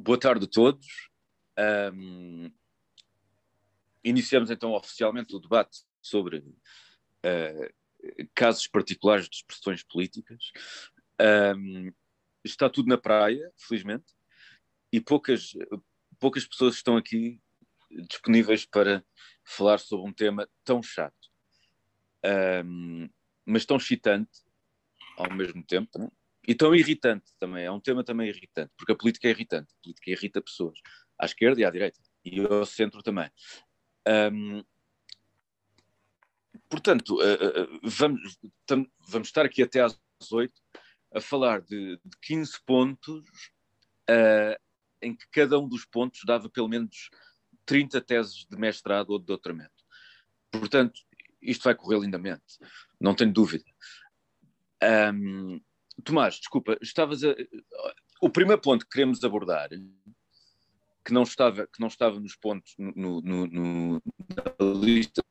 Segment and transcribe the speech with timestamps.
[0.00, 1.10] Boa tarde a todos.
[1.92, 2.52] Um,
[4.04, 10.52] iniciamos então oficialmente o debate sobre uh, casos particulares de expressões políticas.
[11.20, 11.92] Um,
[12.44, 14.06] está tudo na praia, felizmente,
[14.92, 15.52] e poucas,
[16.20, 17.42] poucas pessoas estão aqui
[18.08, 19.04] disponíveis para
[19.44, 21.28] falar sobre um tema tão chato,
[22.64, 23.10] um,
[23.44, 24.44] mas tão excitante
[25.16, 26.08] ao mesmo tempo, né?
[26.48, 27.66] E tão irritante também.
[27.66, 30.80] É um tema também irritante, porque a política é irritante, a política irrita pessoas,
[31.18, 33.30] à esquerda e à direita, e ao centro também.
[34.32, 34.64] Um,
[36.70, 40.00] portanto, uh, uh, vamos, tam, vamos estar aqui até às
[40.32, 40.54] 8
[41.14, 43.28] a falar de, de 15 pontos
[44.08, 44.58] uh,
[45.02, 47.10] em que cada um dos pontos dava pelo menos
[47.66, 49.84] 30 teses de mestrado ou de doutoramento.
[50.50, 50.98] Portanto,
[51.42, 52.58] isto vai correr lindamente,
[52.98, 53.64] não tenho dúvida.
[54.82, 55.60] Um,
[56.04, 57.34] Tomás, desculpa, estavas a.
[58.20, 59.68] O primeiro ponto que queremos abordar,
[61.04, 65.22] que não estava, que não estava nos pontos no, no, no na lista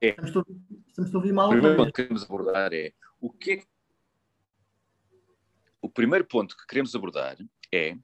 [0.00, 0.10] é.
[0.10, 1.48] Estamos a ouvir mal.
[1.48, 3.62] O primeiro ponto que queremos abordar é o que é
[5.80, 7.36] o primeiro ponto que queremos abordar
[7.72, 7.96] é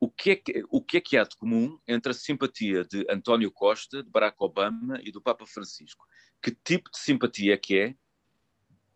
[0.00, 3.06] o que é que, o que é que há de comum entre a simpatia de
[3.08, 6.04] António Costa, de Barack Obama e do Papa Francisco?
[6.42, 7.96] Que tipo de simpatia é que é?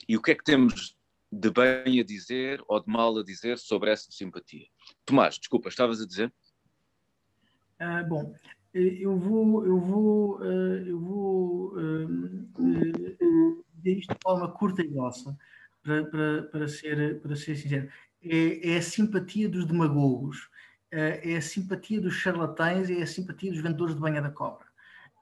[0.09, 0.97] E o que é que temos
[1.31, 4.67] de bem a dizer ou de mal a dizer sobre essa simpatia?
[5.05, 6.33] Tomás, desculpa, estavas a dizer?
[7.79, 8.35] Ah, bom,
[8.73, 15.37] eu vou, eu vou, ah, eu vou uh, dizer isto de forma curta e grossa,
[15.83, 17.91] para, para, para, ser, para ser sincero.
[18.23, 20.49] É, é a simpatia dos demagogos,
[20.91, 24.67] é a simpatia dos charlatães, é a simpatia dos vendedores de banha da cobra.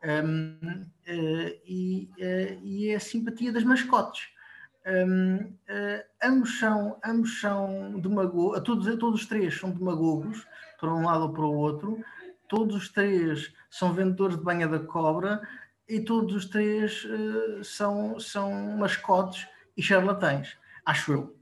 [0.05, 4.29] Um, uh, e, uh, e, é a simpatia das mascotes.
[4.87, 10.47] Um, uh, ambos, são, ambos são demagogos, todos, todos os três são demagogos,
[10.79, 12.05] para um lado ou para o outro,
[12.49, 15.41] todos os três são vendedores de banha da cobra
[15.89, 21.37] e todos os três uh, são, são mascotes e charlatães, acho eu.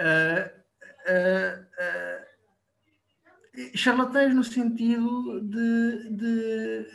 [0.00, 0.62] Uh,
[3.74, 6.86] charlatães no sentido de, de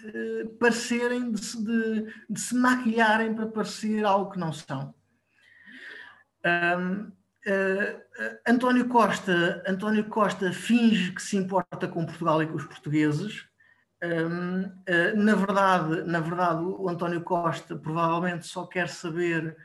[0.46, 4.94] uh, parecerem, de, de, de, se maquilharem para parecer algo que não são.
[6.46, 12.56] Um, uh, uh, António Costa, António Costa finge que se importa com Portugal e com
[12.56, 13.46] os portugueses.
[14.04, 14.72] Um,
[15.16, 19.56] na verdade, na verdade, o António Costa provavelmente só quer saber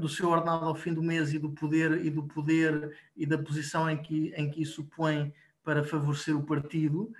[0.00, 3.36] do seu ordenado ao fim do mês e do poder e do poder e da
[3.36, 5.30] posição em que em que isso põe
[5.64, 7.12] para favorecer o partido,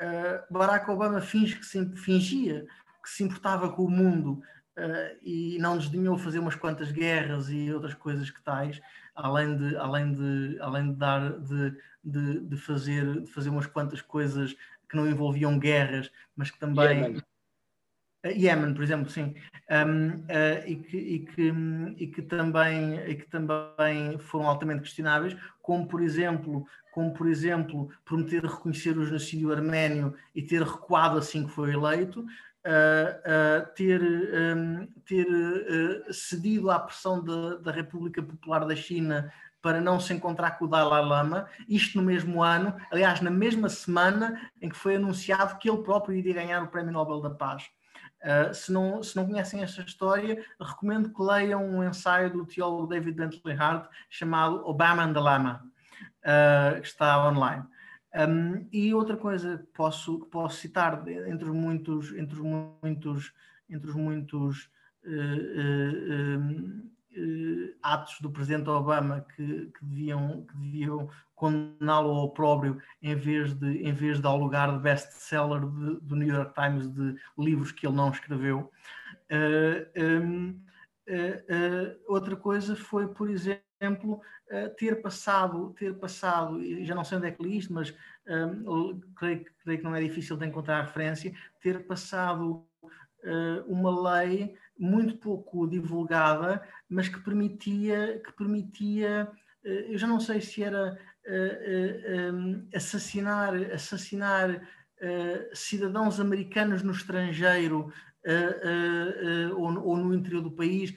[0.00, 2.66] uh, Barack Obama finge que se, fingia
[3.02, 4.42] que se importava com o mundo
[4.76, 8.80] uh, e não desdenhou fazer umas quantas guerras e outras coisas que tais,
[9.14, 11.74] além de, além de, além de dar de,
[12.04, 14.54] de, de fazer, de fazer umas quantas coisas
[14.88, 17.02] que não envolviam guerras, mas que também.
[17.02, 17.22] Yemen,
[18.30, 19.34] Yemen por exemplo, sim.
[19.70, 21.52] Um, uh, e, que, e, que,
[21.98, 27.90] e, que também, e que também foram altamente questionáveis, como por exemplo como por exemplo
[28.06, 34.00] prometer reconhecer o genocídio arménio e ter recuado assim que foi eleito, uh, uh, ter,
[34.02, 35.26] um, ter
[36.10, 37.22] cedido à pressão
[37.60, 42.06] da República Popular da China para não se encontrar com o Dalai Lama, isto no
[42.06, 46.62] mesmo ano, aliás, na mesma semana em que foi anunciado que ele próprio iria ganhar
[46.62, 47.68] o Prémio Nobel da Paz.
[48.26, 52.88] Uh, se, não, se não conhecem esta história, recomendo que leiam um ensaio do teólogo
[52.88, 55.62] David Bentley Hart chamado Obama and the Lama
[56.26, 57.64] uh, que está online.
[58.14, 62.40] Um, e outra coisa que posso, posso citar entre os muitos, entre os
[62.82, 63.32] muitos,
[63.68, 64.70] entre os muitos
[65.04, 66.90] uh,
[67.82, 73.82] atos do presidente Obama que, que deviam, que deviam condená-lo ao opróbrio em vez de,
[73.82, 77.96] em vez de dar lugar de best-seller do New York Times de livros que ele
[77.96, 78.70] não escreveu.
[79.96, 80.60] Um,
[82.08, 87.30] outra coisa foi, por exemplo, uh, ter passado, ter passado, já não sei onde é
[87.30, 87.94] que li isto, mas
[88.26, 92.66] um, creio, creio, que não é difícil de encontrar referência, ter passado
[93.24, 99.36] uh, uma lei muito pouco divulgada, mas que permitia, que permitia uh,
[99.68, 100.98] eu já não sei se era
[102.32, 104.62] um, assassinar, assassinar
[105.52, 107.92] cidadãos americanos no estrangeiro
[109.56, 110.94] ou, no interior do país,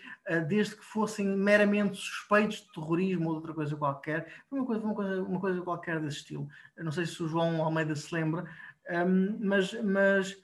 [0.47, 4.31] desde que fossem meramente suspeitos de terrorismo ou de outra coisa qualquer.
[4.51, 6.47] Uma coisa, uma coisa, uma coisa qualquer desse estilo.
[6.77, 8.45] Eu não sei se o João Almeida se lembra,
[8.87, 10.37] ehm, mas, mas,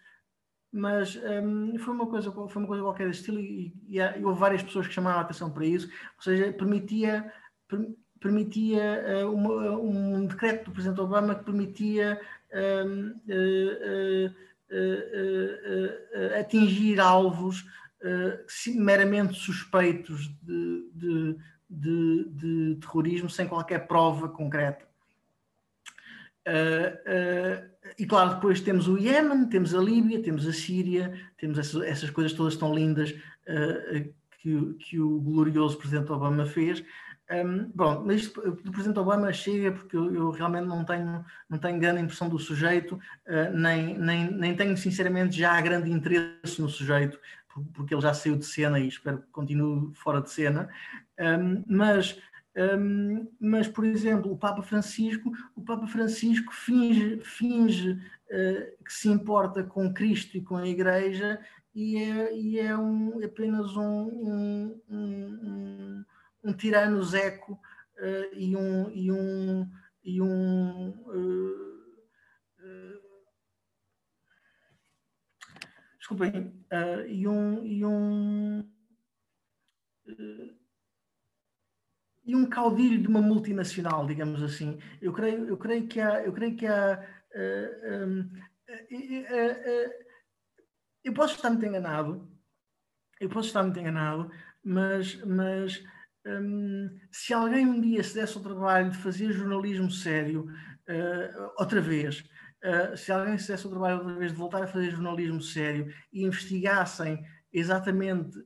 [0.75, 4.39] mas um, foi, uma coisa, foi uma coisa qualquer desse estilo e, e, e, houve
[4.39, 5.87] várias pessoas que chamaram a atenção para isso.
[6.17, 7.31] Ou seja, permitia
[8.19, 12.19] permitia uma, um decreto do Presidente Obama que permitia
[16.39, 17.65] atingir alvos
[18.67, 21.37] meramente suspeitos de, de,
[21.69, 24.85] de, de, terrorismo sem qualquer prova concreta.
[26.47, 31.81] Uh, e claro, depois temos o Iémen, temos a Líbia, temos a Síria, temos essas,
[31.83, 36.83] essas coisas todas tão lindas uh, que, que, o glorioso Presidente Obama fez.
[37.31, 41.79] Um, bom, mas do Presidente Obama chega porque eu, eu, realmente não tenho, não tenho
[41.79, 42.99] grande impressão do sujeito,
[43.51, 47.19] nem, nem, nem tenho sinceramente já grande interesse no sujeito,
[47.73, 50.69] porque ele já saiu de cena e espero que continue fora de cena.
[51.19, 52.21] Um, mas
[52.55, 59.09] um, mas, por exemplo, o Papa Francisco, o Papa Francisco finge, finge uh, que se
[59.09, 61.39] importa com Cristo e com a Igreja
[61.73, 66.05] e é, e é um, apenas um, um,
[66.45, 69.69] um, tirano zeco uh, e um, e um,
[70.01, 71.75] e um uh,
[75.99, 76.53] desculpem,
[77.07, 78.69] e um, e um
[82.25, 84.79] e um caudilho de uma multinacional, digamos assim.
[85.01, 90.05] Eu creio, eu creio que há, eu creio que há uh, um, uh, uh,
[91.03, 92.27] eu posso estar muito enganado,
[93.19, 94.31] eu posso estar muito enganado,
[94.63, 95.83] mas, mas
[96.25, 100.47] um, se alguém um dia se desse o trabalho de fazer jornalismo sério,
[101.57, 102.23] outra vez,
[102.95, 106.23] se alguém se desse o trabalho outra vez de voltar a fazer jornalismo sério e
[106.23, 107.23] investigassem
[107.53, 108.37] exatamente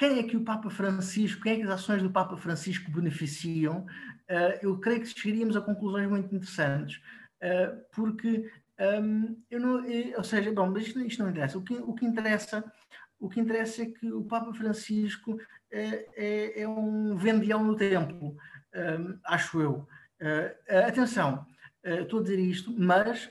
[0.00, 3.80] quem é que o Papa Francisco, quem é que as ações do Papa Francisco beneficiam,
[4.30, 7.02] uh, eu creio que chegaríamos a conclusões muito interessantes,
[7.42, 8.50] uh, porque
[9.02, 9.84] um, eu não,
[10.16, 11.58] ou seja, bom, mas isto, isto, não interessa.
[11.58, 12.64] O que, o que interessa,
[13.18, 15.38] o que interessa é que o Papa Francisco
[15.70, 18.34] é, é, é um vendião no templo,
[18.74, 19.86] um, acho eu.
[20.18, 21.44] Uh, atenção,
[21.84, 23.30] estou a dizer isto, mas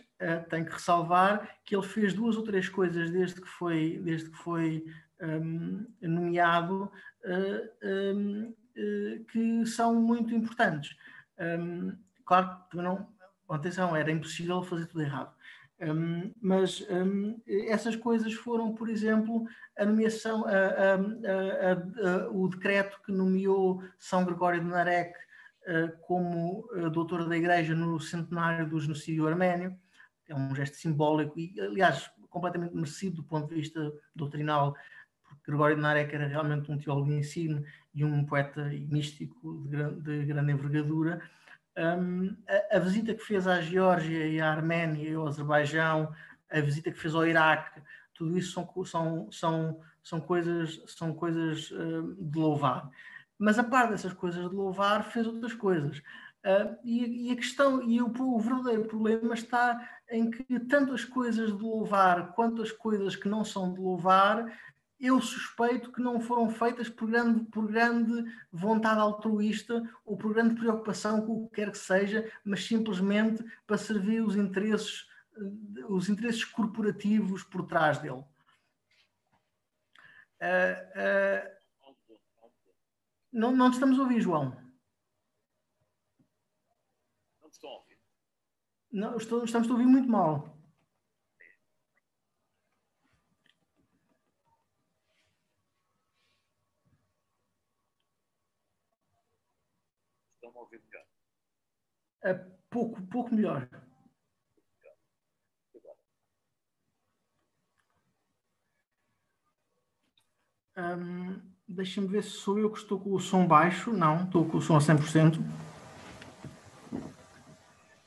[0.49, 4.37] tenho que ressalvar que ele fez duas ou três coisas desde que foi, desde que
[4.37, 4.85] foi
[5.21, 6.91] um, nomeado
[7.25, 10.95] uh, um, uh, que são muito importantes.
[11.39, 11.93] Um,
[12.25, 13.07] claro que não,
[13.49, 15.33] atenção, era impossível fazer tudo errado.
[15.81, 19.45] Um, mas um, essas coisas foram, por exemplo,
[19.77, 25.13] a nomeação, a, a, a, o decreto que nomeou São Gregório de Narek
[25.67, 29.77] uh, como doutor da Igreja no centenário do genocídio arménio,
[30.27, 34.75] é um gesto simbólico e, aliás, completamente merecido do ponto de vista doutrinal
[35.45, 40.25] Gregório de Narek era realmente um teólogo ensino e um poeta místico de grande, de
[40.25, 41.21] grande envergadura.
[41.77, 46.13] Um, a, a, visita que fez à Geórgia e à Arménia e ao Azerbaijão,
[46.51, 47.81] a visita que fez ao Iraque,
[48.13, 52.89] tudo isso são, são, são, são coisas, são coisas uh, de louvar.
[53.37, 55.99] Mas a par dessas coisas de louvar, fez outras coisas.
[56.43, 61.05] Uh, e, e, a questão, e o, o, verdadeiro problema está em que tanto as
[61.05, 64.45] coisas de louvar quanto as coisas que não são de louvar
[64.99, 70.55] eu suspeito que não foram feitas por grande, por grande vontade altruísta ou por grande
[70.55, 75.07] preocupação com o que quer que seja, mas simplesmente para servir os interesses,
[75.37, 78.23] eh, os interesses corporativos por trás dele.
[80.41, 81.59] Uh, uh,
[83.31, 84.55] não, não te estamos a ouvir, João.
[87.41, 87.97] Não te estou a ouvir.
[88.91, 90.59] Não, estou, estamos a ouvir muito mal.
[100.59, 101.05] ouvir melhor?
[102.23, 102.33] É
[102.69, 103.67] pouco, pouco melhor.
[110.77, 113.93] Um, Deixa-me ver se sou eu que estou com o som baixo.
[113.93, 115.39] Não, estou com o som a 100%.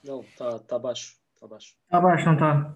[0.03, 1.17] Não, está tá baixo.
[1.33, 1.77] Está baixo.
[1.85, 2.75] Está baixo, não está?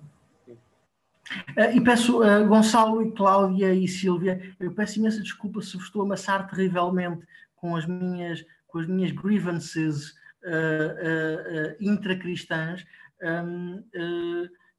[0.49, 5.87] Uh, e peço, uh, Gonçalo e Cláudia e Silvia, eu peço imensa desculpa se vos
[5.87, 7.27] estou a amassar terrivelmente
[7.57, 10.15] com as minhas com as minhas grievances
[10.47, 12.85] uh, uh, intracristãs,
[13.23, 13.85] um,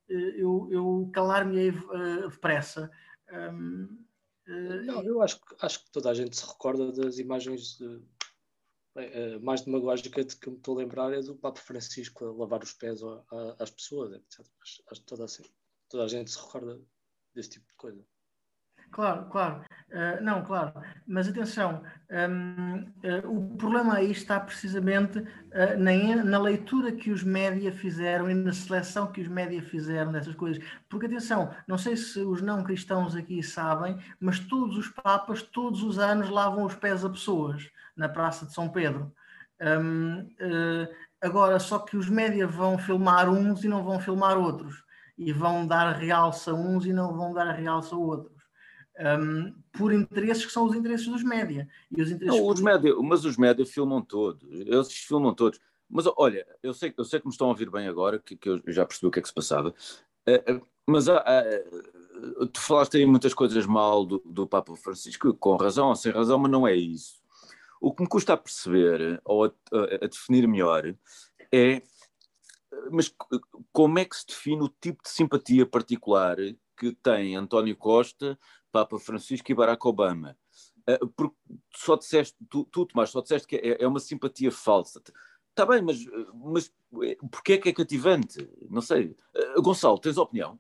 [0.08, 1.74] eu, eu calar-me-ei
[2.30, 2.90] depressa.
[3.32, 4.06] Um,
[4.86, 8.02] não, eu acho, acho que toda a gente se recorda das imagens de,
[8.96, 12.64] bem, mais demagógica de que me estou a lembrar é do Papa Francisco a lavar
[12.64, 13.02] os pés
[13.60, 14.46] às pessoas, etc.
[14.62, 15.26] Acho que toda,
[15.90, 16.80] toda a gente se recorda
[17.36, 18.06] desse tipo de coisa.
[18.92, 19.62] Claro, claro.
[19.90, 20.74] Uh, não, claro.
[21.08, 27.10] Mas atenção, um, uh, eh, o problema aí está precisamente uh, na, na, leitura que
[27.10, 30.62] os média fizeram e na seleção que os média fizeram dessas coisas.
[30.90, 35.84] Porque atenção, não sei se os não cristãos aqui sabem, mas todos os papas, todos
[35.84, 37.70] os anos, lavam os pés a pessoas.
[37.96, 39.12] na Praça de São Pedro.
[39.60, 40.30] Um,
[41.22, 44.84] agora, só que os média vão filmar uns e não vão filmar outros,
[45.18, 48.37] e vão dar realça a uns e não vão dar realça a outros.
[49.00, 51.70] Um, por interesses que são os interesses dos média.
[51.96, 55.60] E os interesses não, os média mas os média filmam todos, eles filmam todos.
[55.90, 58.50] Mas olha, eu sei, eu sei que me estão a ouvir bem agora, que, que
[58.50, 63.06] eu já percebi o que é que se passava, uh, mas uh, tu falaste aí
[63.06, 66.76] muitas coisas mal do, do Papa Francisco, com razão ou sem razão, mas não é
[66.76, 67.22] isso.
[67.80, 70.96] O que me custa a perceber, ou a, a, a definir melhor,
[71.54, 71.82] é
[72.92, 73.14] mas
[73.72, 76.38] como é que se define o tipo de simpatia particular
[76.78, 78.38] que tem António Costa,
[78.72, 80.38] Papa Francisco e Barack Obama?
[80.90, 81.36] Uh, porque
[81.76, 85.02] só disseste, tu, tu Tomás, só disseste que é, é uma simpatia falsa.
[85.50, 85.98] Está bem, mas,
[86.34, 86.74] mas
[87.32, 88.48] porquê é que é cativante?
[88.70, 89.16] Não sei.
[89.58, 90.60] Uh, Gonçalo, tens opinião?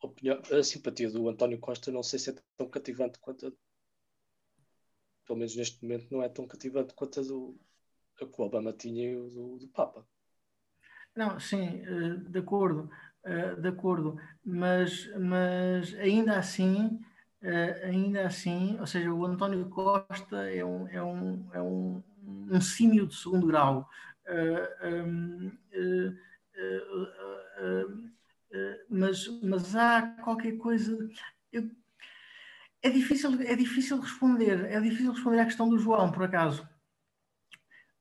[0.00, 3.52] Opinião, a simpatia do António Costa não sei se é tão cativante quanto a,
[5.26, 7.58] pelo menos neste momento não é tão cativante quanto a do
[8.20, 10.06] a que o Obama tinha e o do, do Papa.
[11.16, 12.90] Não, sim, eh, de acordo,
[13.24, 17.00] eh, de acordo, mas, mas ainda assim,
[17.42, 22.02] eh, ainda assim, ou seja, o António Costa é um, é um, é um,
[22.50, 23.88] um símio de segundo grau.
[24.28, 25.50] Ehm,
[28.88, 30.96] mas, mas há qualquer coisa.
[31.52, 31.70] Eu,
[32.82, 36.66] é difícil, é difícil responder, é difícil responder à questão do João, por acaso,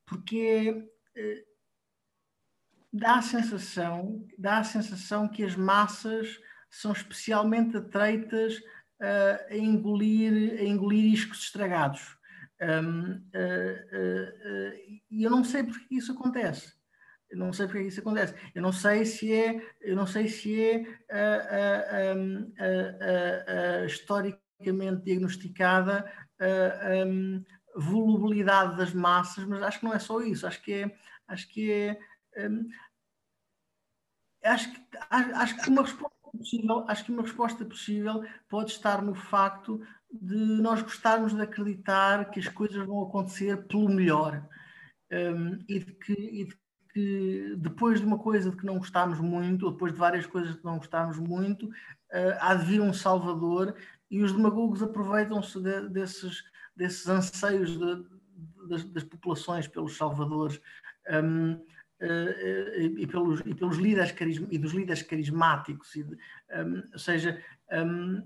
[0.05, 0.83] porque
[2.95, 10.59] dá a sensação, dá a sensação que as massas são especialmente atreitas uh, a engolir,
[10.59, 12.17] a engolir iscos estragados.
[12.61, 14.73] Um, uh, uh,
[15.11, 16.73] e eu não sei porque isso acontece.
[17.29, 18.33] Eu não sei porque isso acontece.
[18.53, 20.85] Eu não sei se é, eu não sei se é
[23.85, 26.09] historicamente diagnosticada
[26.39, 27.43] a um,
[27.75, 30.47] volubilidade das massas, mas acho que não é só isso.
[30.47, 30.95] Acho que é,
[31.27, 31.99] acho que é,
[32.37, 32.67] um,
[34.43, 39.15] acho que acho que uma resposta possível, acho que uma resposta possível pode estar no
[39.15, 44.47] facto de nós gostarmos de acreditar que as coisas vão acontecer pelo melhor.
[45.11, 46.57] Um, e, de que, e de
[46.91, 50.55] que depois de uma coisa de que não gostámos muito, ou depois de várias coisas
[50.55, 53.75] que não gostámos muito, uh, há de vir um Salvador
[54.09, 56.43] e os demagogos aproveitam-se de, desses,
[56.75, 58.05] desses anseios de,
[58.69, 60.59] das, das, populações pelos salvadores.
[61.09, 61.61] Um,
[62.01, 68.21] e, pelos, e, pelos líderes carisma, e dos líderes carismáticos, de, um, ou seja, um,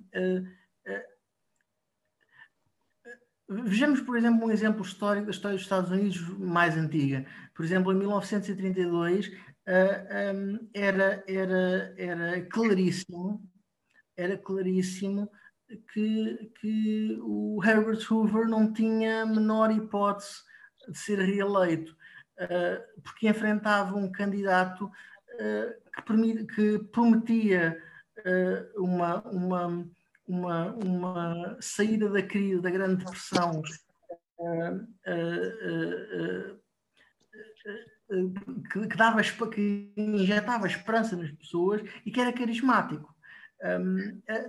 [3.51, 7.25] Vejamos, por exemplo, um exemplo histórico da história dos Estados Unidos mais antiga.
[7.55, 9.31] Por exemplo, em 1932 uh,
[10.35, 13.43] um, era, era, era claríssimo,
[14.15, 15.31] era claríssimo
[15.91, 20.43] que, que o Herbert Hoover não tinha a menor hipótese
[20.88, 21.97] de ser reeleito, uh,
[23.03, 27.77] porque enfrentava um candidato uh, que, prometia
[28.25, 29.86] uh, uma, uma
[30.29, 33.63] uma, uma saída da crise, da grande depressão,
[38.72, 43.13] que, dava, que injetava esperança nas pessoas e que era carismático.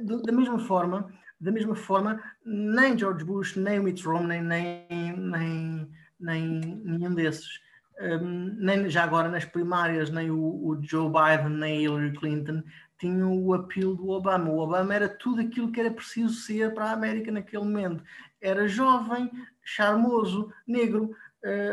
[0.02, 6.60] Da mesma forma, da mesma forma, nem George Bush, nem Mitt Romney, nem, nem, nem
[6.84, 7.58] nenhum desses,
[8.00, 12.62] um, nem já agora nas primárias, nem o, o Joe Biden, nem Hillary Clinton
[13.00, 14.50] tinham o apelo do Obama.
[14.50, 18.04] O Obama era tudo aquilo que era preciso ser para a América naquele momento.
[18.40, 19.30] Era jovem,
[19.64, 21.70] charmoso, negro, uh,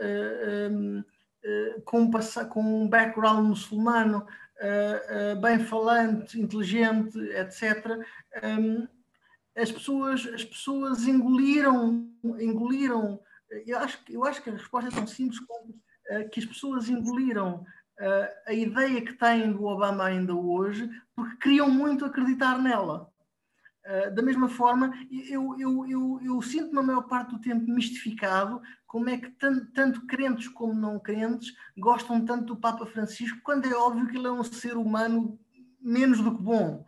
[0.00, 2.10] uh, uh, com,
[2.48, 4.26] com um background muçulmano,
[5.40, 7.98] bem falante, inteligente, etc.
[8.42, 8.86] Um,
[9.56, 12.08] as pessoas, as pessoas engoliram,
[12.38, 13.20] engoliram.
[13.66, 15.74] Eu acho, eu acho que a resposta é tão simples quanto
[16.30, 17.64] que as pessoas engoliram
[18.00, 23.10] uh, a ideia que têm do Obama ainda hoje, porque queriam muito acreditar nela.
[23.84, 24.92] Uh, da mesma forma,
[25.28, 29.66] eu, eu, eu, eu sinto-me a maior parte do tempo mistificado como é que tanto,
[29.72, 34.26] tanto, crentes como não crentes gostam tanto do Papa Francisco, quando é óbvio que ele
[34.26, 35.38] é um ser humano
[35.80, 36.84] menos do que bom.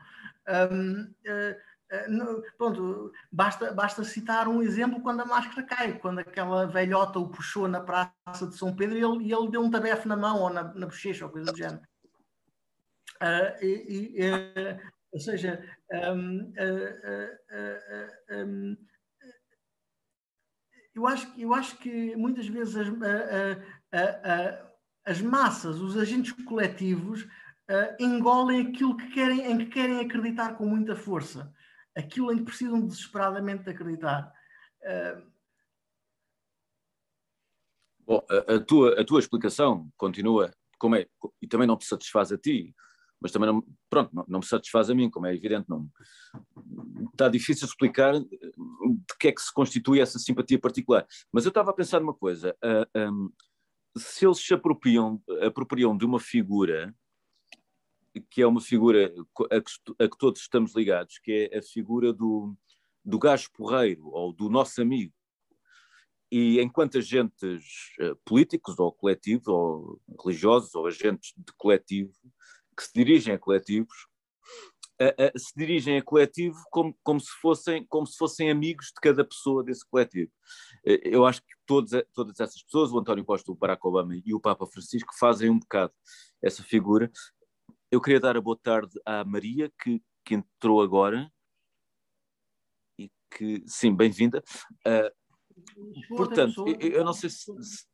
[0.47, 1.57] Um, uh,
[1.95, 7.29] eh, pronto, basta, basta citar um exemplo quando a máscara cai, quando aquela velhota o
[7.29, 10.41] puxou na praça de São Pedro e ele, e ele deu um tabefe na mão
[10.41, 11.83] ou na, na bochecha ou coisa do género.
[13.23, 14.81] Uh, e, e, uh,
[15.13, 17.57] ou seja, um, uh,
[18.31, 18.77] um,
[20.95, 22.89] eu, acho, eu acho que muitas vezes as,
[25.05, 27.27] as massas, os agentes coletivos,
[27.71, 31.53] uh, engolem aquilo que querem, em que querem acreditar com muita força,
[31.97, 34.33] aquilo em que precisam desesperadamente de acreditar.
[34.83, 35.35] Uh...
[38.07, 41.07] Bom, a, a, tua, a tua explicação continua como é,
[41.41, 42.75] e também não te satisfaz a ti,
[43.21, 45.89] mas também não, pronto, não, não, me satisfaz a mim, como é evidente, não
[47.11, 48.29] está difícil explicar de
[49.19, 51.07] que é que se constitui essa simpatia particular.
[51.33, 53.33] Mas eu estava a pensar numa coisa, uh, um,
[53.97, 56.95] se eles se apropriam, apropriam de uma figura
[58.21, 59.13] que é uma figura
[59.51, 62.55] a que, a que, todos estamos ligados, que é a figura do,
[63.05, 65.13] do gajo porreiro ou do nosso amigo.
[66.31, 67.65] E enquanto agentes
[68.01, 72.13] uh, políticos ou coletivos, ou religiosos, ou agentes de coletivo,
[72.77, 74.09] que se dirigem a coletivos,
[75.37, 79.65] se dirigem a coletivo como, como, se fossem, como se fossem amigos de cada pessoa
[79.65, 80.31] desse coletivo.
[80.85, 84.41] eu acho que todos, todas essas pessoas, o António Costa, o Barack Obama e o
[84.41, 85.93] Papa Francisco, fazem um bocado
[86.43, 87.11] essa figura
[87.95, 91.33] eu queria dar a boa tarde à Maria, que, que entrou agora.
[92.99, 94.43] E que, sim, bem-vinda.
[94.87, 95.11] Uh,
[96.17, 97.87] portanto, eu, eu, não sei se, se,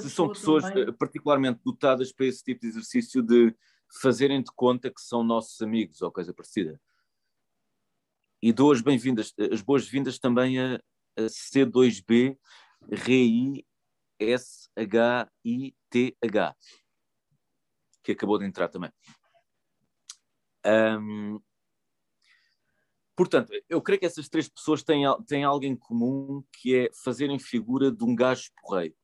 [0.00, 0.92] se são pessoas também.
[0.92, 3.52] particularmente dotadas para esse tipo de exercício de
[4.00, 6.80] fazerem de conta que são nossos amigos ou coisa parecida.
[8.40, 10.76] E dou as bem-vindas, as boas-vindas também a,
[11.16, 12.38] a C2B
[12.92, 13.66] RI
[14.20, 14.56] S-H-I-T-H
[18.08, 18.90] que acabou de entrar também.
[20.64, 21.38] Um,
[23.14, 27.38] portanto, eu creio que essas três pessoas têm, têm algo em comum que é fazerem
[27.38, 28.94] figura de um gajo porreiro.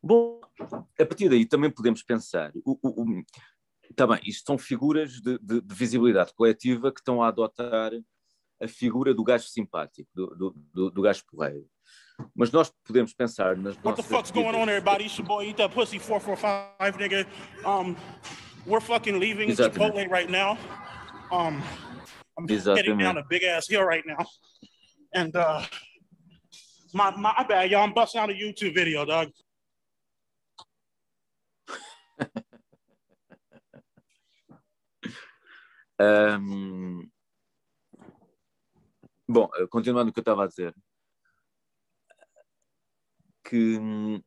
[0.00, 2.52] Bom, a partir daí também podemos pensar.
[2.64, 3.24] O, o, o,
[3.96, 7.90] tá bem, isto são figuras de, de, de, visibilidade coletiva que estão a adotar
[8.60, 11.68] a figura do gajo simpático, do, do, do, do gajo porreiro.
[12.34, 15.04] Mas nós podemos pensar nas What the fuck's going on, everybody?
[15.04, 17.26] It's your boy, eat that pussy 445, nigga.
[17.64, 17.96] Um,
[18.66, 19.78] we're fucking leaving Exatamente.
[19.78, 20.58] Chipotle right now.
[21.30, 21.62] Um,
[22.36, 22.86] I'm Exatamente.
[22.86, 24.26] heading down a big ass hill right now.
[25.14, 25.62] And uh,
[26.92, 27.84] my, my bad, y'all.
[27.84, 29.30] I'm busting out a YouTube video, dog.
[36.00, 37.08] um,
[39.28, 40.74] bom, continuando o que eu estava a dizer.
[43.48, 44.22] Que hum,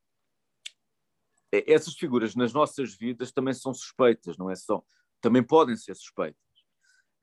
[1.52, 4.84] essas figuras nas nossas vidas também são suspeitas, não é só,
[5.20, 6.40] também podem ser suspeitas.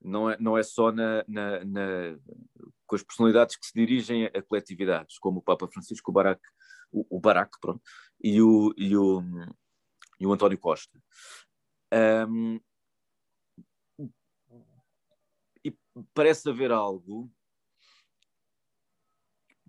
[0.01, 1.83] Não é, não é só na, na, na,
[2.87, 6.41] com as personalidades que se dirigem a coletividades, como o Papa Francisco, o Barack,
[6.89, 7.81] o, o Barack pronto,
[8.23, 9.21] e, o, e, o,
[10.17, 10.97] e o António Costa.
[12.29, 12.61] Um,
[15.65, 15.75] e
[16.13, 17.29] parece haver algo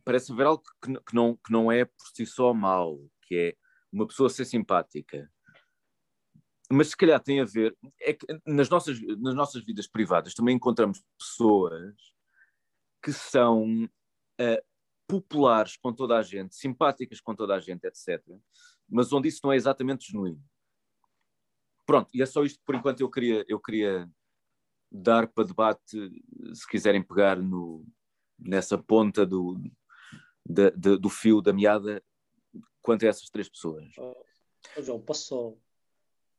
[0.05, 3.57] parece haver algo que, que, não, que não é por si só mau, que é
[3.93, 5.31] uma pessoa ser simpática.
[6.73, 10.55] Mas se calhar tem a ver, é que nas nossas, nas nossas vidas privadas também
[10.55, 11.97] encontramos pessoas
[13.03, 14.65] que são uh,
[15.09, 18.23] populares com toda a gente, simpáticas com toda a gente, etc.
[18.89, 20.41] Mas onde isso não é exatamente genuíno.
[21.85, 24.09] Pronto, e é só isto por enquanto eu queria, eu queria
[24.93, 26.11] dar para debate,
[26.55, 27.85] se quiserem pegar no,
[28.39, 29.61] nessa ponta do,
[30.47, 32.03] de, de, do fio da meada
[32.83, 33.85] quanto a essas três pessoas.
[33.99, 35.55] Oh, João, posso só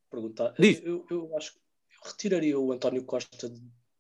[0.09, 0.53] perguntar?
[0.59, 0.81] Diz.
[0.83, 3.51] Eu, eu acho que eu retiraria o António Costa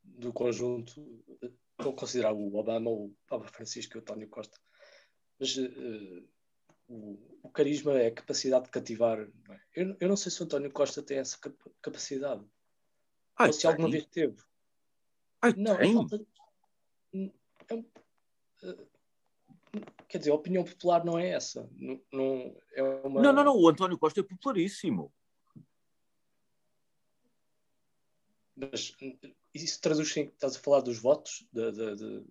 [0.03, 1.23] do conjunto,
[1.79, 4.59] não considerar o Obama ou o Papa Francisco e o António Costa,
[5.39, 6.27] mas uh,
[6.87, 9.17] o, o, carisma é a capacidade de cativar.
[9.47, 9.61] Não é?
[9.75, 11.37] eu, eu, não sei se o António Costa tem essa
[11.81, 12.45] capacidade.
[13.37, 14.37] Ai, ou se alguma vez teve.
[15.41, 16.25] Ai, não, é falta.
[17.67, 18.90] É um, uh,
[20.07, 21.69] quer dizer, a opinião popular não é essa.
[21.73, 23.21] Não, não, é uma...
[23.21, 25.13] não, não, não, o António Costa é popularíssimo.
[28.55, 28.95] Mas
[29.53, 32.25] isso traduz em estás a falar dos votos, de, de, de,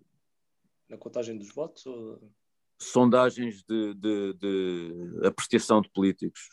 [0.87, 1.85] na contagem dos votos?
[1.85, 2.31] Ou...
[2.77, 6.49] Sondagens de, de, de apreciação de políticos.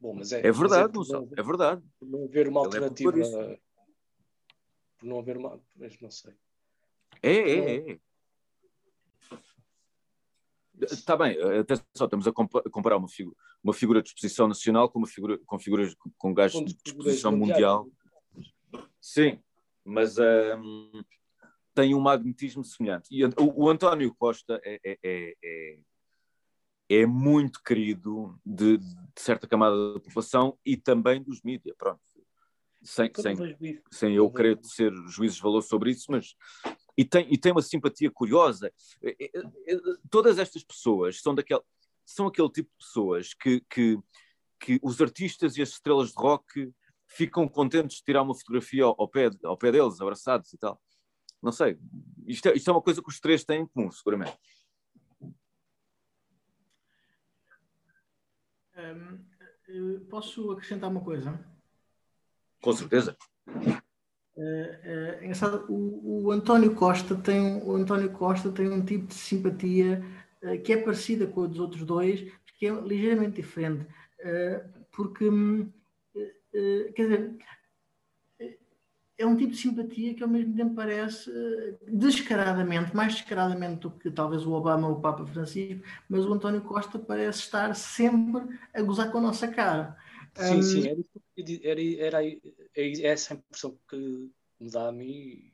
[0.00, 1.82] Bom, mas é, é verdade, mas é, não, é verdade.
[1.98, 3.18] Por não haver uma é alternativa.
[3.18, 3.60] É
[4.98, 5.60] por não haver uma.
[5.74, 6.34] Mas não sei.
[7.22, 7.98] É, é, é.
[10.82, 14.98] Está bem, até só estamos a comparar uma, figura, uma figura de exposição nacional com
[14.98, 17.88] uma figura com figuras com gajos de exposição mundial.
[19.00, 19.40] Sim,
[19.82, 21.02] mas um,
[21.76, 23.08] tem um magnetismo semelhante.
[23.10, 25.78] E o, o António Costa é, é, é, é,
[26.88, 32.00] é muito querido de, de, certa camada da população e também dos mídias, pronto.
[32.82, 33.36] Sem, sem,
[33.90, 36.36] sem eu querer ser juízes de valor sobre isso, mas
[36.96, 38.72] e tem, e tem uma simpatia curiosa.
[40.10, 41.62] Todas estas pessoas são daquela,
[42.04, 43.98] são aquele tipo de pessoas que, que,
[44.58, 46.72] que os artistas e as estrelas de rock
[47.06, 50.80] ficam contentes de tirar uma fotografia ao pé, ao pé deles, abraçados e tal.
[51.42, 51.78] Não sei.
[52.26, 54.36] Isto é, isto é uma coisa que os três têm em comum, seguramente.
[58.76, 61.38] Um, posso acrescentar uma coisa?
[62.60, 63.16] Com certeza.
[64.38, 65.32] É, é,
[65.70, 70.04] o, o, António Costa tem o António Costa tem um tipo de simpatia
[70.42, 72.20] uh, que é parecida com a dos outros dois,
[72.58, 73.86] que é ligeiramente diferente,
[74.92, 75.72] porque uh,
[76.94, 77.36] quer dizer
[79.18, 81.32] é um tipo de simpatia que ao mesmo tempo parece
[81.88, 86.60] descaradamente, mais descaradamente do que talvez o Obama ou o Papa Francisco, mas o António
[86.60, 88.42] Costa parece estar sempre
[88.74, 89.96] a gozar com a nossa cara.
[90.36, 92.38] Sim, um, sim, era, era, era,
[92.76, 95.52] é essa a impressão que me dá a mim.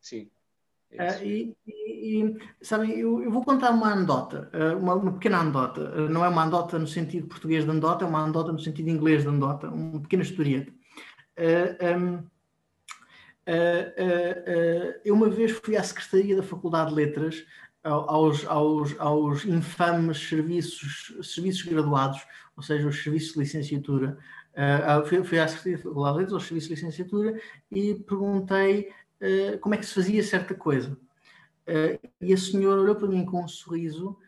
[0.00, 0.30] Sim.
[0.90, 5.12] É uh, e, e, e, sabem, eu, eu, vou contar uma anedota, uh, uma, uma,
[5.12, 5.82] pequena anedota.
[5.82, 8.88] Uh, não é uma anedota no sentido português de anedota, é uma anedota no sentido
[8.88, 10.72] inglês de anedota, uma pequena historieta.
[12.00, 12.26] Um,
[15.04, 17.46] eu uma vez fui à Secretaria da Faculdade de Letras
[17.82, 22.20] aos, aos, aos infames serviços, serviços graduados,
[22.56, 24.18] ou seja, os serviços de licenciatura,
[24.58, 29.94] Uh, fui, à Secretaria de Faculdade de Licenciatura, e perguntei uh, como é que se
[29.94, 30.98] fazia certa coisa.
[31.62, 34.18] Uh, e a senhora olhou para mim com um sorriso.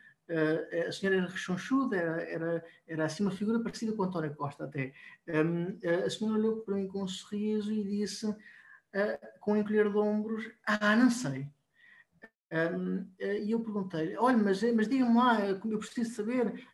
[0.89, 4.93] a senhora era rechonchuda, era, era, era assim uma figura parecida com António Costa até.
[5.27, 8.33] Um, a senhora olhou para mim com um sorriso e disse,
[9.41, 11.49] com um encolher de ombros, ah, não sei.
[12.53, 16.67] Um, e eu perguntei, olha, mas, mas diga-me lá, eu preciso saber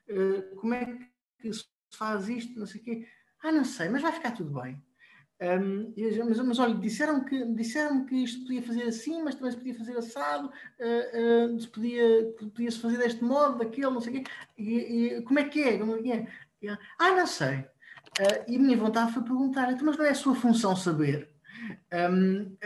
[0.57, 0.99] como é
[1.39, 3.07] que se faz isto, não sei o quê.
[3.43, 4.83] Ah, não sei, mas vai ficar tudo bem.
[5.39, 5.93] Um,
[6.27, 9.75] mas, mas olha, disseram que, disseram que isto podia fazer assim, mas também se podia
[9.75, 14.31] fazer assado, uh, uh, se podia, podia-se fazer deste modo, daquele, não sei o quê.
[14.57, 15.79] E, e, como é que é?
[15.79, 16.27] Como é que é?
[16.63, 17.65] E, ah, não sei.
[18.49, 21.31] E a minha vontade foi perguntar, então, mas não é a sua função saber?
[21.93, 22.57] Um,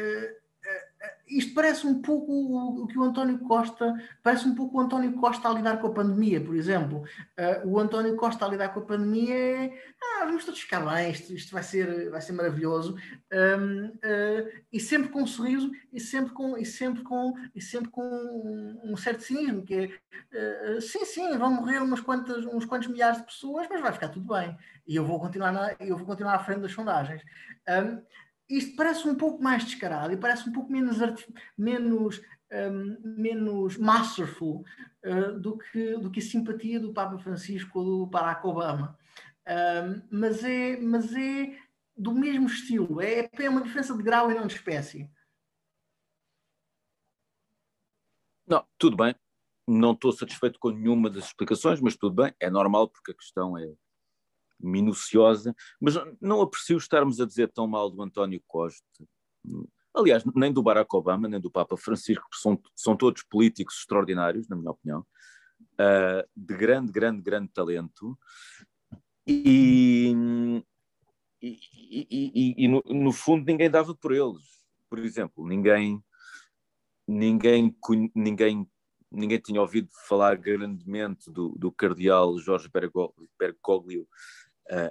[1.30, 5.48] isto parece um pouco o, que o António Costa, parece um pouco o António Costa
[5.48, 7.04] a lidar com a pandemia, por exemplo.
[7.38, 11.10] Uh, o António Costa a lidar com a pandemia é, ah, vamos todos ficar bem,
[11.10, 12.96] isto, isto vai, ser, vai ser maravilhoso.
[13.32, 17.60] Um, uh, ah, e sempre com um sorriso e sempre com, e sempre com, e
[17.60, 22.64] sempre com um, certo cinismo, que é, uh, sim, sim, vão morrer umas quantas, uns
[22.64, 24.56] quantos milhares de pessoas, mas vai ficar tudo bem.
[24.86, 27.22] E eu vou continuar, na, eu vou continuar à frente das sondagens.
[27.68, 28.02] Um,
[28.50, 30.98] isto parece um pouco mais descarado e parece um pouco menos,
[31.56, 32.20] menos,
[32.52, 34.64] um, menos masterful
[35.04, 38.98] uh, do, que, do que a simpatia do Papa Francisco ou do Barack Obama.
[39.46, 41.56] Um, mas, é, mas é
[41.96, 45.10] do mesmo estilo, é, é uma diferença de grau e não de espécie.
[48.46, 49.14] Não, tudo bem.
[49.68, 53.56] Não estou satisfeito com nenhuma das explicações, mas tudo bem, é normal porque a questão
[53.56, 53.72] é,
[54.62, 58.84] minuciosa, mas não aprecio estarmos a dizer tão mal do António Costa.
[59.94, 64.48] Aliás, nem do Barack Obama, nem do Papa Francisco, que são, são todos políticos extraordinários,
[64.48, 68.16] na minha opinião, uh, de grande, grande, grande talento.
[69.26, 70.14] E,
[71.42, 74.60] e, e, e no, no, fundo ninguém dava por eles.
[74.88, 76.02] Por exemplo, ninguém,
[77.06, 77.76] ninguém,
[78.14, 78.70] ninguém,
[79.10, 82.68] ninguém tinha ouvido falar grandemente do, do cardeal Jorge
[83.38, 84.08] Bergoglio,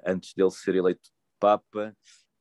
[0.05, 1.95] antes dele ser eleito Papa.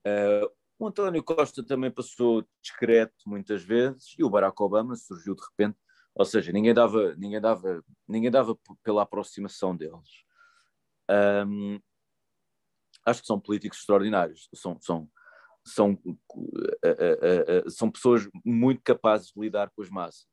[0.07, 5.43] Uh, o António Costa também passou discreto muitas vezes e o Barack Obama surgiu de
[5.43, 5.77] repente,
[6.15, 10.25] ou seja, ninguém dava, ninguém dava, ninguém dava pela aproximação deles.
[11.47, 11.81] Um,
[13.05, 15.11] acho que são políticos extraordinários, são, são,
[15.67, 20.27] são, uh, uh, uh, são pessoas muito capazes de lidar com as massas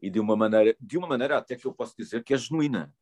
[0.00, 2.94] e de uma maneira, de uma maneira até que eu posso dizer que é genuína.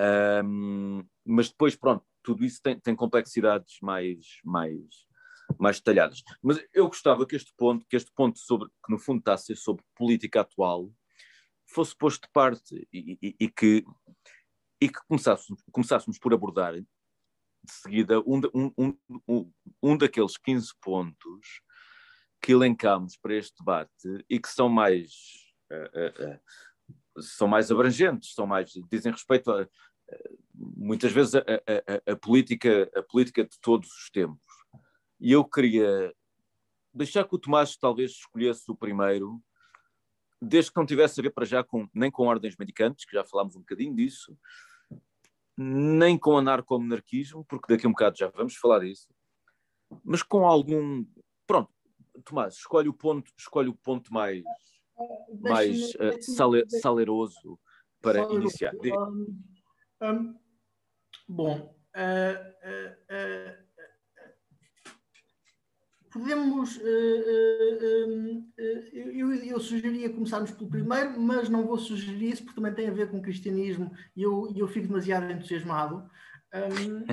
[0.00, 4.78] Um, mas depois, pronto, tudo isso tem, tem complexidades mais, mais,
[5.58, 6.22] mais detalhadas.
[6.42, 9.38] Mas eu gostava que este ponto, que este ponto sobre, que no fundo está a
[9.38, 10.90] ser sobre política atual,
[11.66, 13.84] fosse posto de parte e, e, e que,
[14.80, 19.52] e que começássemos, começássemos por abordar de seguida um, um, um,
[19.82, 21.62] um daqueles 15 pontos
[22.40, 25.12] que elencámos para este debate e que são mais
[25.70, 26.40] uh, uh, uh,
[27.18, 29.66] são mais abrangentes, são mais dizem respeito a,
[30.54, 34.46] muitas vezes a, a, a, política, a política de todos os tempos.
[35.20, 36.12] E eu queria
[36.92, 39.40] deixar que o Tomás talvez escolhesse o primeiro,
[40.40, 43.24] desde que não tivesse a ver para já com, nem com ordens medicantes, que já
[43.24, 44.36] falámos um bocadinho disso,
[45.56, 49.08] nem com anarcomonarquismo, porque daqui a um bocado já vamos falar disso,
[50.04, 51.04] mas com algum.
[51.46, 51.70] Pronto,
[52.24, 54.42] Tomás, escolhe o ponto, escolhe o ponto mais,
[55.40, 57.58] mais uh, sale, saleroso
[58.00, 58.74] para iniciar.
[58.74, 59.38] Um,
[60.02, 60.34] um,
[61.28, 62.36] bom, uh,
[63.10, 63.62] uh,
[66.10, 66.78] podemos.
[68.92, 72.92] Eu, eu, sugeria começarmos pelo primeiro, mas não vou sugerir isso porque também tem a
[72.92, 76.08] ver com o cristianismo e eu, eu fico demasiado entusiasmado.
[76.54, 77.04] Um,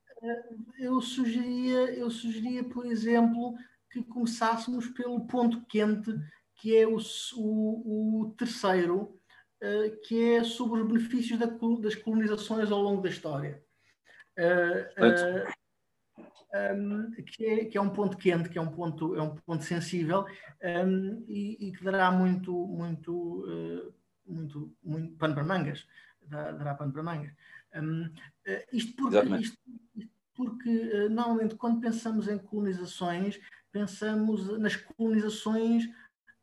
[0.79, 3.55] eu sugeria, eu sugeria, por exemplo,
[3.94, 6.12] que começássemos pelo ponto quente,
[6.57, 6.98] que é o,
[7.37, 9.20] o, o terceiro,
[9.62, 13.62] uh, que é sobre os benefícios da, das colonizações ao longo da história.
[14.37, 19.22] Uh, uh, um, que, é, que, é, um ponto quente, que é um ponto, é
[19.22, 20.24] um ponto sensível
[20.62, 23.85] um, e, e, que dará muito, muito,
[24.26, 25.87] muito, muito pano para mangas.
[26.22, 27.33] Dará pano para mangas.
[27.74, 28.09] Um,
[28.72, 29.59] isto porque, isto,
[29.96, 33.40] isto porque, normalmente, quando pensamos em colonizações,
[33.74, 35.87] pensamos nas colonizações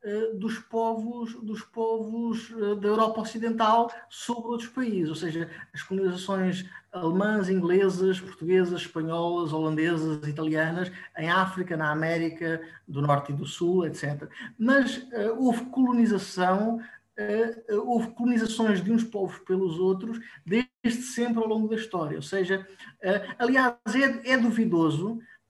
[0.04, 5.82] uh, dos povos, dos povos uh, da Europa Ocidental sobre outros países, ou seja, as
[5.82, 13.46] colonizações alemãs, inglesas, portuguesas, espanholas, holandesas, italianas, em África, na América do Norte e do
[13.46, 14.30] Sul, etc.
[14.60, 16.82] Mas uh, houve colonização
[17.20, 22.16] Uh, houve colonizações de uns povos pelos outros desde sempre ao longo da história.
[22.16, 22.66] Ou seja,
[23.04, 25.41] uh, aliás, é, é duvidoso eh, eh,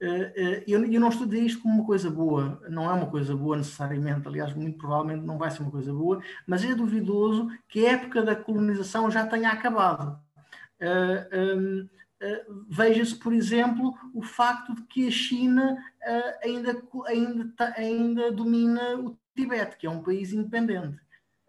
[0.68, 4.28] eu, eu não dizer isto como uma coisa boa, não é uma coisa boa necessariamente,
[4.28, 8.24] aliás, muito provavelmente não vai ser uma coisa boa, mas é duvidoso que a época
[8.24, 10.20] da colonização já tenha acabado.
[10.82, 12.02] Uh, uh,
[12.70, 15.76] Veja-se, por exemplo, o facto de que a China
[16.44, 21.00] ainda, ainda, ainda domina o Tibete, que é um país independente.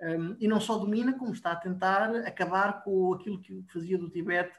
[0.00, 4.08] Um, e não só domina, como está a tentar acabar com aquilo que fazia do
[4.08, 4.58] Tibete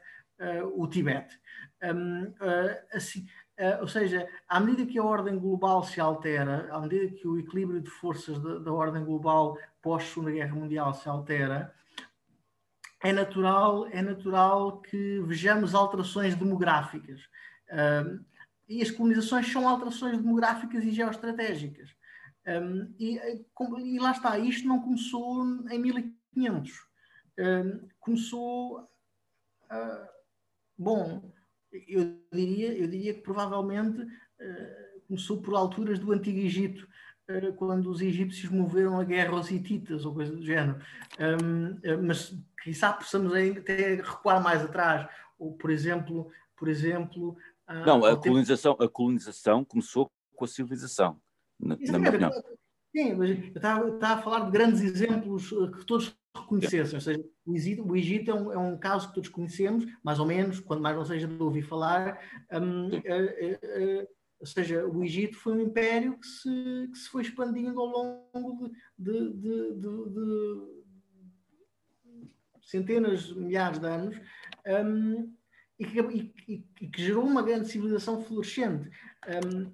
[0.76, 1.36] o Tibete.
[1.84, 2.34] Um,
[2.92, 3.26] assim,
[3.60, 7.38] Uh, ou seja, à medida que a ordem global se altera, à medida que o
[7.38, 11.74] equilíbrio de forças da, ordem global pós-Segunda Guerra Mundial se altera,
[13.04, 17.22] é natural, é natural que vejamos alterações demográficas.
[17.70, 18.24] Uh,
[18.68, 21.94] e as colonizações são alterações demográficas e geoestratégicas.
[22.48, 26.72] Um, e, e, lá está, isto não começou em 1500.
[27.40, 28.80] Um, começou.
[29.72, 30.08] Uh,
[30.78, 31.33] bom,
[31.88, 36.88] eu diria, eu diria que provavelmente uh, começou por alturas do Antigo Egito,
[37.30, 40.80] uh, quando os egípcios moveram a guerra aos hititas ou coisa do género.
[41.20, 45.08] Um, eh, mas quizá possamos até recuar mais atrás,
[45.38, 47.38] ou por exemplo, por exemplo.
[47.86, 48.84] Não, a colonização, tempo...
[48.84, 51.20] a colonização começou com a civilização,
[51.60, 52.32] na, na minha opinião.
[52.96, 56.96] Sim, mas eu estava, eu estava a falar de grandes exemplos que todos reconhecessem.
[56.96, 60.20] Ou seja, o Egito, o Egito é, um, é, um, caso que todos conhecemos, mais
[60.20, 62.20] ou menos, quando mais não seja de ouvir falar.
[62.52, 64.08] Um, uh, uh, uh,
[64.40, 68.72] ou seja, o Egito foi um império que se, que se foi expandindo ao longo
[68.98, 70.84] de, de, de, de
[72.64, 74.20] centenas, milhares de anos.
[74.68, 75.34] Um,
[75.80, 76.34] e, que, e,
[76.80, 78.90] e que, gerou uma grande civilização florescente.
[79.28, 79.72] Um,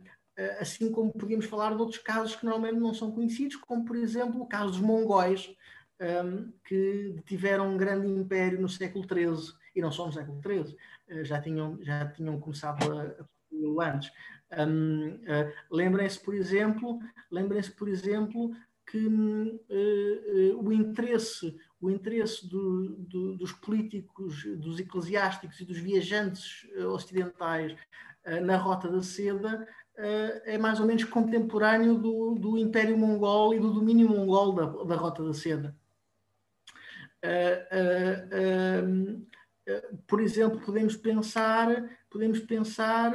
[0.59, 4.41] assim como podíamos falar de outros casos que normalmente não são conhecidos, como por exemplo
[4.41, 5.53] o caso dos mongóis,
[5.99, 10.73] um, que tiveram um grande império no século XIII, e não só no século XIII,
[10.73, 10.77] uh,
[11.09, 13.03] eh, já, tinham, já tinham começado a,
[13.81, 14.11] a antes.
[14.57, 18.51] Um, uh, eh, lembrem-se, por exemplo, lembrem-se, por exemplo,
[18.89, 26.67] que uh, o interesse, o interesse do, do, dos políticos, dos eclesiásticos e dos viajantes
[26.91, 27.75] ocidentais
[28.41, 29.67] na Rota da Seda
[30.45, 34.95] é mais ou menos contemporâneo do, do Império Mongol e do domínio mongol da, da
[34.95, 35.75] Rota da Seda.
[40.07, 43.13] Por exemplo, podemos pensar, podemos pensar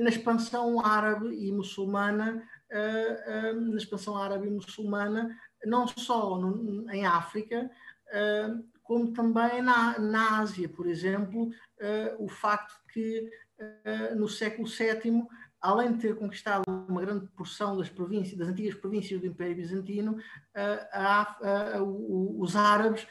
[0.00, 7.70] na expansão árabe e muçulmana, na expansão árabe e muçulmana, não só no, em África,
[8.82, 11.50] como também na, na Ásia, por exemplo,
[12.18, 13.30] o facto que
[14.16, 15.26] no século VII
[15.60, 20.18] além de ter conquistado uma grande porção das províncias, das antigas províncias do Império Bizantino,
[22.38, 23.06] os árabes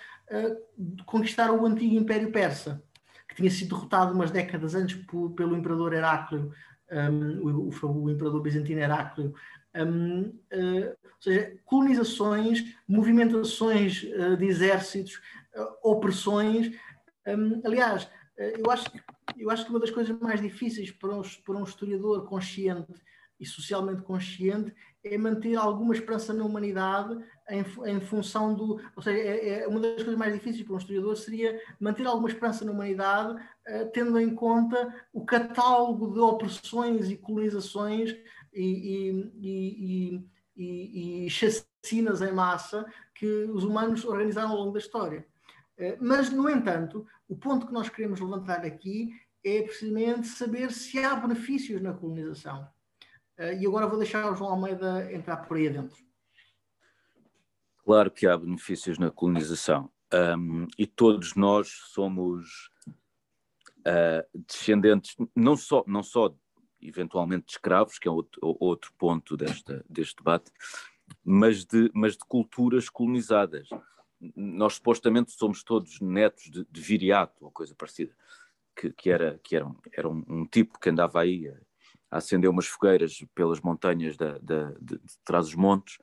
[1.06, 2.82] conquistaram o antigo Império Persa,
[3.28, 4.96] que tinha sido derrotado umas décadas antes
[5.36, 6.54] pelo imperador Heráclio,
[6.92, 9.34] um, o, o, imperador bizantino Heráclio.
[9.76, 15.22] Um, uh, ou seja, colonizações, movimentações uh, de exércitos,
[15.56, 16.76] uh, opressões.
[17.28, 18.86] Um, aliás, eu acho,
[19.38, 22.94] eu acho que uma das coisas mais difíceis para um, para um historiador consciente
[23.40, 24.74] e socialmente consciente
[25.04, 27.18] é manter alguma esperança na humanidade
[27.50, 28.82] em, em função do.
[28.96, 32.30] Ou seja, é, é, uma das coisas mais difíceis para um historiador seria manter alguma
[32.30, 38.16] esperança na humanidade, uh, tendo em conta o catálogo de opressões e colonizações
[38.54, 41.30] e, e, e, e,
[41.88, 45.26] vacinas em massa que os humanos organizaram ao longo da história.
[45.78, 49.12] Eh, mas, no entanto, o ponto que nós queremos levantar aqui
[49.44, 52.68] é precisamente saber se há benefícios na colonização.
[53.38, 55.98] Eh, e agora vou deixar o João Almeida entrar por aí adentro.
[57.84, 59.90] Claro que há benefícios na colonização.
[60.14, 62.70] Um, e todos nós somos
[63.80, 66.34] uh, descendentes, não só, não só
[66.82, 70.52] eventualmente de escravos, que é outro, outro ponto desta, deste debate,
[71.24, 73.70] mas de, mas de culturas colonizadas.
[74.36, 78.16] Nós supostamente somos todos netos de, de viriato, ou coisa parecida,
[78.78, 82.50] que, que, era, que era, um, era um, um tipo que andava aí a, acender
[82.50, 85.98] umas fogueiras pelas montanhas da, da, de, de trás dos montes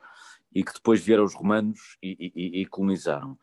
[0.53, 3.39] e que depois vieram os romanos e, e, e colonizaram.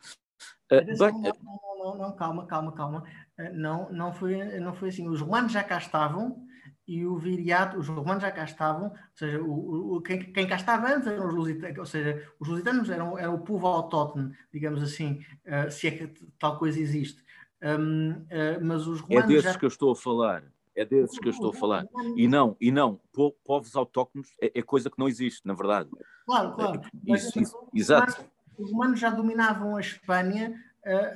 [0.71, 3.03] Uh, bem, não, não, não, calma, calma, calma.
[3.39, 5.07] Uh, não, não, foi, não foi assim.
[5.07, 6.45] Os romanos já cá estavam
[6.87, 10.55] e o viriato, os romanos já cá estavam, ou seja, o, o, quem, quem cá
[10.55, 14.81] estava antes eram os lusitanos, ou seja, os lusitanos eram, eram o povo autóctone, digamos
[14.81, 17.23] assim, uh, se é que tal coisa existe.
[17.61, 19.23] Um, uh, mas os é romanos.
[19.23, 19.59] É desses já...
[19.59, 20.43] que eu estou a falar.
[20.75, 21.85] É desses que eu estou a falar.
[22.15, 22.99] E não, e não,
[23.45, 25.89] povos autóctonos é, é coisa que não existe, na verdade.
[26.25, 26.81] Claro, claro.
[27.07, 28.25] É, isso, isso, exato.
[28.57, 30.55] Os romanos já dominavam a Espanha.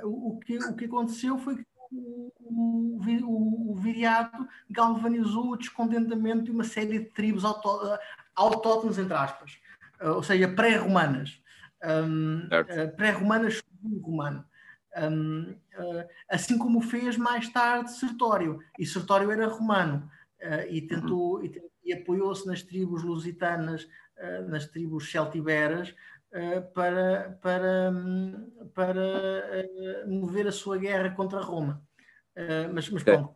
[0.03, 6.43] Uh, o, que, o que aconteceu foi que o, o, o viriato galvanizou o descontentamento
[6.43, 7.69] de uma série de tribos auto,
[8.36, 9.58] autóctones, entre aspas,
[10.01, 11.41] ou seja, pré-romanas.
[11.84, 13.63] Um, uh, pré-romanas
[14.01, 14.45] romano.
[14.97, 20.10] Um, uh, assim como fez mais tarde Sertório, e Sertório era romano,
[20.41, 23.88] uh, e tentou e, e apoiou-se nas tribos lusitanas,
[24.47, 25.93] nas tribos celtiberas,
[26.73, 27.93] para, para,
[28.73, 29.03] para
[30.08, 31.81] mover a sua guerra contra Roma.
[32.36, 33.34] Uh, mas, mas pronto.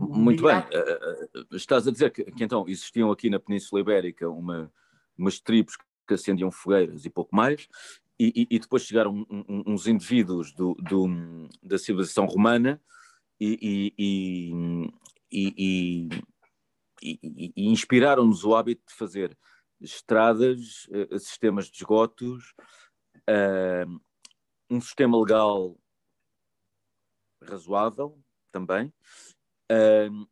[0.00, 0.58] Muito bem.
[0.58, 4.70] Uh, estás a dizer que, que, então existiam aqui na Península Ibérica uma,
[5.16, 7.68] umas tribos que acendiam fogueiras e pouco mais,
[8.18, 9.26] e, e, e depois chegaram
[9.66, 11.08] uns indivíduos do, do,
[11.62, 12.80] da civilização romana
[13.40, 14.50] e, e
[17.56, 19.36] inspiraram-nos o hábito de fazer
[19.80, 20.86] estradas,
[21.18, 22.54] sistemas de esgotos,
[24.70, 25.76] um sistema legal
[27.42, 28.18] razoável
[28.50, 28.92] também.
[29.70, 30.28] Uh,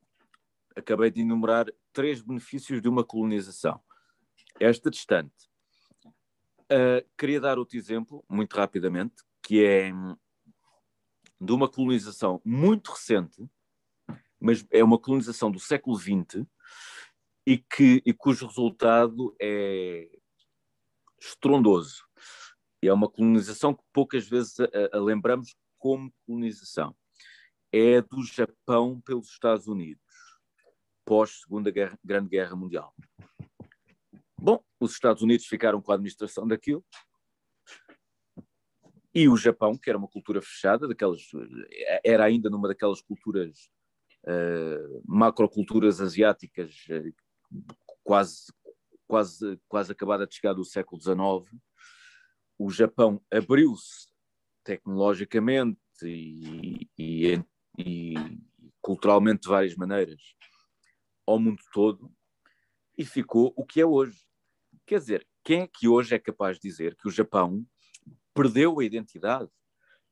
[0.77, 3.83] acabei de enumerar três benefícios de uma colonização.
[4.59, 5.50] Esta distante.
[6.71, 9.91] Uh, queria dar outro exemplo, muito rapidamente, que é
[11.41, 13.45] de uma colonização muito recente,
[14.39, 16.47] mas é uma colonização do século XX
[17.47, 20.09] e, que, e cujo resultado é
[21.21, 22.05] estrondoso.
[22.83, 26.95] É uma colonização que poucas vezes a, a lembramos como colonização
[27.73, 30.03] é do Japão pelos Estados Unidos,
[31.05, 31.71] pós-Segunda
[32.05, 32.95] Grande Guerra Mundial.
[34.81, 36.85] Os Estados Unidos ficaram com a administração daquilo,
[39.14, 41.21] e o Japão, que era uma cultura fechada, daquelas,
[42.05, 43.69] era ainda numa daquelas culturas,
[44.25, 47.14] uh, macroculturas asiáticas, uh,
[48.05, 48.53] quase,
[49.07, 51.61] quase, quase acabada de chegar do século XIX,
[52.57, 54.09] o Japão abriu-se
[54.62, 57.43] tecnologicamente e, e,
[57.79, 58.14] e
[58.81, 60.21] culturalmente de várias maneiras
[61.27, 62.12] ao mundo todo
[62.97, 64.30] e ficou o que é hoje.
[64.90, 67.64] Quer dizer, quem é que hoje é capaz de dizer que o Japão
[68.35, 69.48] perdeu a identidade?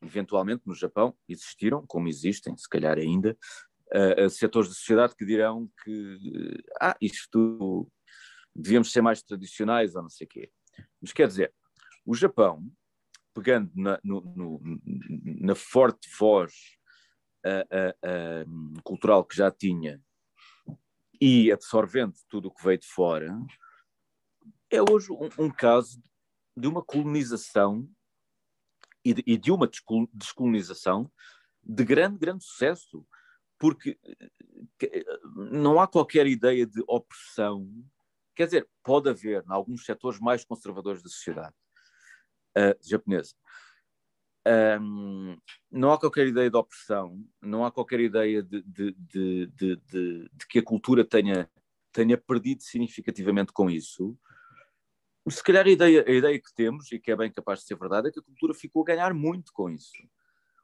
[0.00, 3.36] Eventualmente no Japão existiram, como existem, se calhar ainda,
[3.92, 7.90] uh, setores da sociedade que dirão que ah, isto
[8.54, 10.52] devíamos ser mais tradicionais ou não sei o quê.
[11.00, 11.52] Mas quer dizer,
[12.06, 12.64] o Japão,
[13.34, 14.60] pegando na, no, no,
[15.24, 16.52] na forte voz
[17.44, 20.00] uh, cultural que já tinha
[21.20, 23.36] e absorvendo tudo o que veio de fora,
[24.70, 26.02] é hoje um, um caso
[26.56, 27.88] de uma colonização
[29.04, 29.68] e de, e de, uma
[30.12, 31.10] descolonização
[31.62, 33.06] de grande, grande sucesso,
[33.58, 33.98] porque
[35.34, 37.68] não há qualquer ideia de opressão.
[38.34, 41.54] Quer dizer, pode haver, em alguns setores mais conservadores da sociedade
[42.56, 43.34] uh, japonesa,
[44.80, 45.36] um,
[45.70, 49.46] não há qualquer ideia de opressão, não há qualquer ideia de, de, de,
[49.76, 51.50] de, que a cultura tenha,
[51.92, 54.18] tenha perdido significativamente com isso.
[55.30, 57.76] Se calhar a ideia, a ideia que temos, e que é bem capaz de ser
[57.76, 59.92] verdade, é que a cultura ficou a ganhar muito com isso.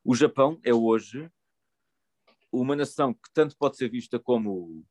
[0.04, 1.30] O Japão é hoje
[2.52, 4.84] uma nação que tanto pode ser vista como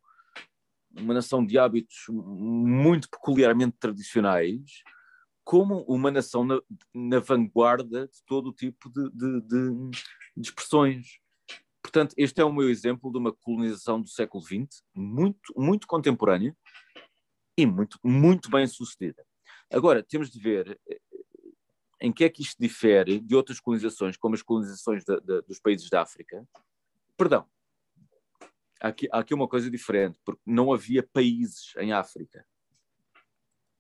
[0.99, 4.83] uma nação de hábitos muito peculiarmente tradicionais,
[5.43, 6.61] como uma nação na,
[6.93, 9.89] na vanguarda de todo o tipo de, de, de,
[10.37, 11.19] de, expressões.
[11.81, 16.55] Portanto, este é o meu exemplo de uma colonização do século XX, muito, muito contemporânea
[17.57, 19.25] e muito, muito bem sucedida.
[19.73, 20.99] Agora, temos de ver eh,
[21.99, 25.59] em que é que isto difere de outras colonizações, como as colonizações de, de, dos
[25.59, 26.47] países da África.
[27.17, 27.49] Perdão,
[28.79, 32.45] há aqui, há aqui uma coisa diferente, porque não havia países em África.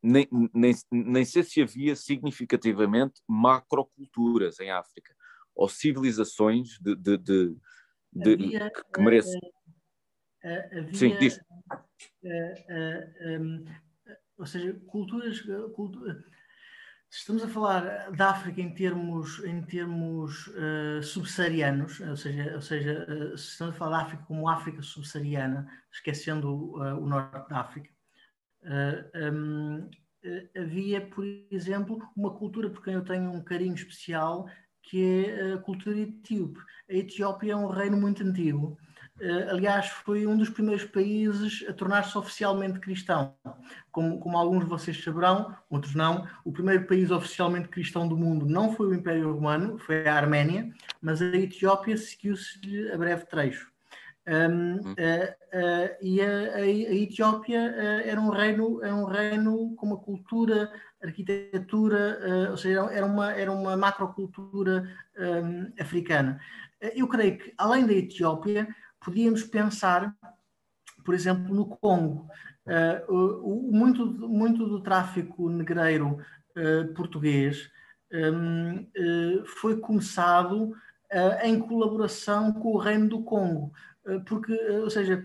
[0.01, 5.15] Nem, nem, nem sei se havia significativamente macroculturas em África,
[5.53, 7.57] ou civilizações de, de, de,
[8.11, 9.39] de havia, que merecem.
[10.43, 11.39] Uh, havia, Sim, diz.
[14.37, 15.41] Ou seja, culturas.
[15.75, 16.23] Cultura,
[17.13, 22.61] se estamos a falar da África em termos, em termos uh, subsaarianos, ou seja, ou
[22.61, 27.47] seja uh, se estamos a falar da África como África subsaariana, esquecendo uh, o norte
[27.49, 27.89] da África,
[29.31, 29.89] um,
[30.57, 34.47] havia, por exemplo, uma cultura por quem eu tenho um carinho especial,
[34.81, 36.59] que é a cultura etíope.
[36.89, 38.77] A Etiópia é um reino muito antigo,
[39.49, 43.35] aliás, foi um dos primeiros países a tornar-se oficialmente cristão.
[43.91, 48.45] Como, como, alguns de vocês saberão, outros não, o primeiro país oficialmente cristão do mundo
[48.45, 53.71] não foi o Império Romano, foi a Arménia, mas a Etiópia seguiu-se a breve trecho.
[54.25, 57.59] Um, uh, uh, e a, a, Etiópia
[58.05, 60.71] era um reino era um reino com uma cultura
[61.03, 64.89] arquitetura ou seja era uma era uma macrocultura
[65.19, 66.39] um, africana
[66.95, 68.65] eu creio que além da Etiópia
[69.03, 70.15] podíamos pensar,
[71.03, 72.27] por exemplo, no Congo.
[72.65, 76.17] Uh, muito, muito do tráfico negreiro
[76.55, 77.69] uh, português
[78.09, 80.73] um, uh, foi começado
[81.43, 83.71] em colaboração com o Reino do Congo.
[84.25, 85.23] Porque, ou seja,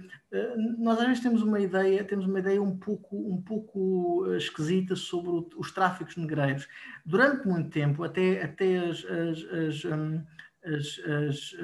[0.79, 5.31] nós às vezes temos uma ideia, temos uma ideia um pouco, um pouco esquisita sobre
[5.31, 6.69] o, os tráficos negreiros.
[7.07, 10.23] Durante muito tempo, até, até as, as, as, um,
[10.63, 11.57] as, as,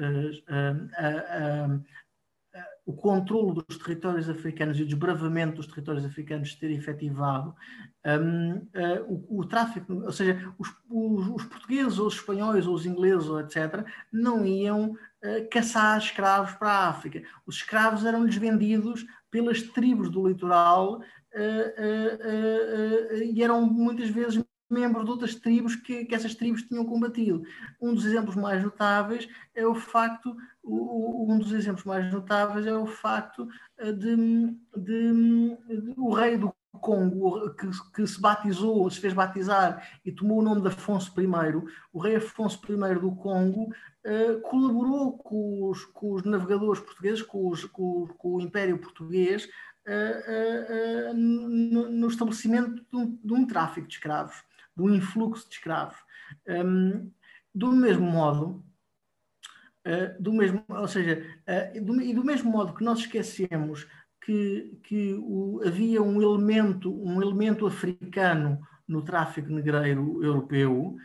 [0.49, 1.81] as,
[2.85, 7.55] o controle dos territórios africanos e o desbravamento dos territórios africanos ter efetivado,
[8.05, 12.75] um, uh, o, o, tráfico, ou seja, os, os, os, portugueses ou os espanhóis ou
[12.75, 13.83] os ingleses, ou etc.,
[14.13, 17.23] não iam uh, caçar escravos para a África.
[17.47, 25.11] Os escravos eram-lhes vendidos pelas tribos do litoral uh, e eram muitas vezes membros de
[25.11, 27.43] outras tribos que, que, essas tribos tinham combatido.
[27.81, 32.75] Um dos exemplos mais notáveis é o facto, o, um dos exemplos mais notáveis é
[32.75, 33.47] o facto
[33.77, 34.15] eh, de,
[34.75, 35.13] de,
[35.67, 40.41] de o rei do Congo, que, que, se batizou, se fez batizar e tomou o
[40.41, 41.25] nome de Afonso I,
[41.93, 43.71] o rei Afonso I do Congo,
[44.05, 49.45] uh, colaborou com os, com os, navegadores portugueses, com, os, com, com o Império Português,
[49.87, 54.43] uh, uh, no, no, estabelecimento de um, de um tráfico de escravos
[54.75, 55.97] do influxo de escravos.
[56.47, 57.11] Um,
[57.53, 58.65] do mesmo modo,
[59.85, 63.87] uh, do mesmo, ou seja, uh, do, e do mesmo modo que nós esquecemos
[64.21, 70.97] que, que o, havia um elemento, um elemento africano no tráfico negreiro europeu,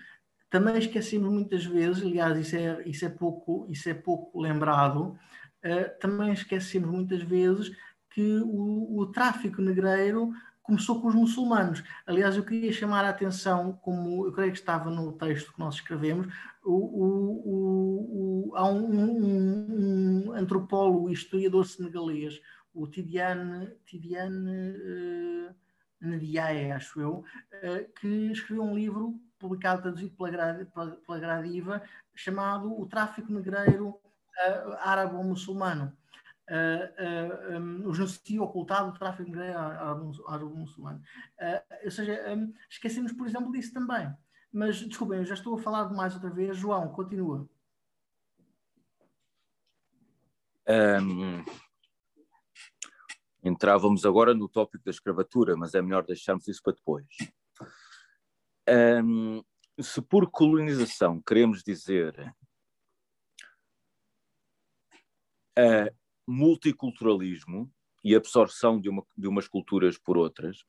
[0.51, 5.17] também esquecemos muitas vezes, aliás, isso é, isso é, pouco, isso é pouco lembrado,
[5.65, 7.71] uh, também esquecemos muitas vezes
[8.11, 10.33] que o, o tráfico negreiro
[10.71, 11.83] começou com os muçulmanos.
[12.07, 15.75] Aliás, eu queria chamar a atenção, como eu creio que estava no texto que nós
[15.75, 16.33] escrevemos,
[16.65, 22.41] o, o, o, há um, um, um, antropólogo e historiador senegalês,
[22.73, 25.55] o Tidiane, Tidiane uh,
[26.01, 30.55] Ndiaye, acho eu, uh, que escreveu um livro publicado, traduzido pela,
[31.05, 31.83] pela Gradiva,
[32.15, 36.00] chamado O Tráfico Negreiro uh, Árabe-Muçulmano
[36.51, 41.01] uh, uh, um, o genocídio ocultado, o tráfico de árabe-muçulmano.
[41.39, 44.13] Uh, ou seja, um, esquecemos, por exemplo, disso também.
[44.53, 46.57] Mas, desculpem, eu já estou a falar demais outra vez.
[46.57, 47.49] João, continua.
[50.69, 51.45] Um,
[53.43, 57.07] entrávamos agora no tópico da escravatura, mas é melhor deixarmos isso para depois.
[58.69, 59.43] Um,
[59.81, 62.35] se por colonização queremos dizer
[65.59, 66.00] uh,
[66.31, 67.71] multiculturalismo
[68.05, 70.65] e absorção de, uma, de umas culturas por outras.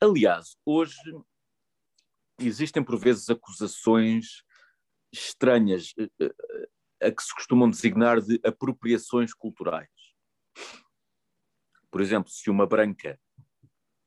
[0.00, 1.00] Aliás, hoje
[2.38, 4.44] existem por vezes acusações
[5.12, 9.88] estranhas eh, eh, a que se costumam designar de apropriações culturais.
[11.90, 13.18] Por exemplo, se uma branca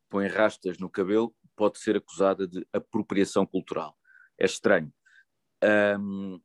[0.10, 3.98] põe rastas no cabelo, pode ser acusada de apropriação cultural.
[4.38, 4.94] É estranho.
[6.00, 6.40] Um,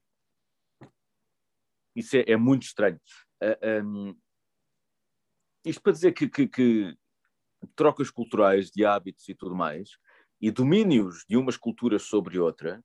[1.95, 2.99] isso é, é, muito estranho.
[3.85, 4.17] Um,
[5.65, 6.97] isto para dizer que, que, que,
[7.75, 9.99] trocas culturais de hábitos e tudo mais,
[10.41, 12.83] e domínios de umas culturas sobre outras,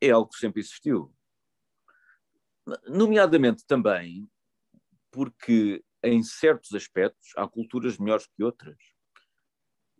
[0.00, 1.14] é algo que sempre existiu.
[2.86, 4.28] Nomeadamente também
[5.10, 8.76] porque, em certos aspectos, há culturas melhores que outras.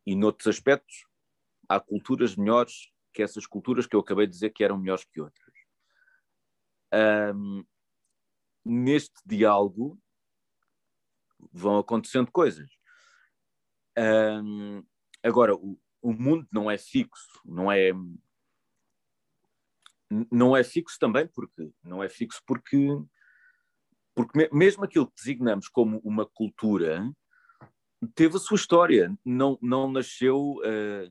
[0.06, 1.04] e noutros aspectos,
[1.68, 5.20] há culturas melhores que essas culturas que eu acabei de dizer que eram melhores que
[5.20, 5.54] outras.
[7.34, 7.64] Um,
[8.66, 9.98] neste diálogo
[11.52, 12.68] vão acontecendo coisas.
[13.96, 14.84] Um,
[15.22, 17.92] agora, o, o mundo não é fixo, não é
[20.30, 22.88] não é fixo também porque não é fixo porque
[24.14, 27.12] porque mesmo aquilo que designamos como uma cultura
[28.14, 29.14] teve a sua história.
[29.24, 31.06] Não não nasceu uh,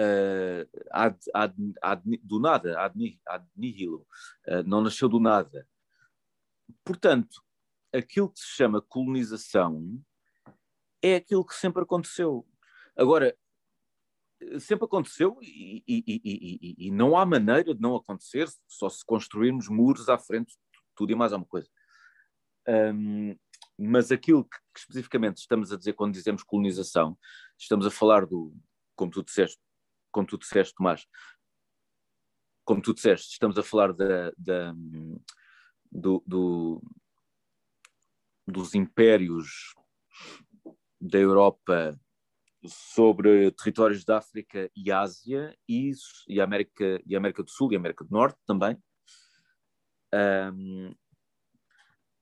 [0.00, 2.96] uh, ad, ad, ad, do nada ad,
[3.56, 4.06] nihilo.
[4.48, 5.66] Uh, não nasceu do nada
[6.84, 7.42] portanto
[7.92, 10.02] aquilo que se chama colonização
[11.02, 12.46] é aquilo que sempre aconteceu
[12.96, 13.36] agora
[14.60, 19.68] sempre aconteceu e, e, e, e, não há maneira de não acontecer só se construirmos
[19.68, 20.56] muros à frente
[20.94, 21.68] tudo e mais alguma coisa.
[22.68, 23.36] Um,
[23.78, 27.18] mas aquilo que, que, especificamente estamos a dizer quando dizemos colonização,
[27.58, 28.54] estamos a falar do,
[28.94, 29.60] como tu disseste,
[30.10, 31.06] como tu disseste, Tomás,
[32.64, 34.74] como tu disseste, estamos a falar da, da
[35.92, 36.82] do, do,
[38.46, 39.74] dos impérios
[40.98, 41.98] da Europa
[42.66, 45.92] sobre territórios da África e Ásia e,
[46.28, 48.80] e, América, e América do Sul e América do Norte também.
[50.14, 50.94] Um,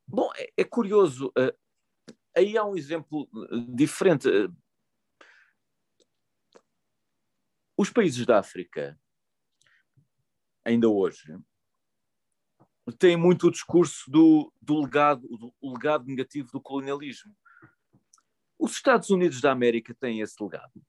[0.06, 1.28] bom, é, é curioso.
[1.28, 1.56] Uh,
[2.36, 3.28] aí há um exemplo
[3.68, 4.28] diferente.
[7.76, 8.98] Os países da África,
[10.64, 11.38] ainda hoje,
[12.98, 17.34] têm muito o discurso do, do legado, do legado negativo do colonialismo.
[18.58, 20.84] Os Estados Unidos da América têm esse legado.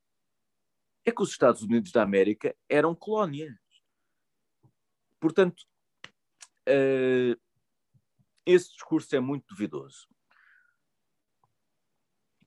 [1.06, 3.58] É que os Estados Unidos da América eram colónias.
[5.20, 5.62] Portanto,
[6.68, 7.40] uh,
[8.46, 10.08] esse discurso é muito duvidoso.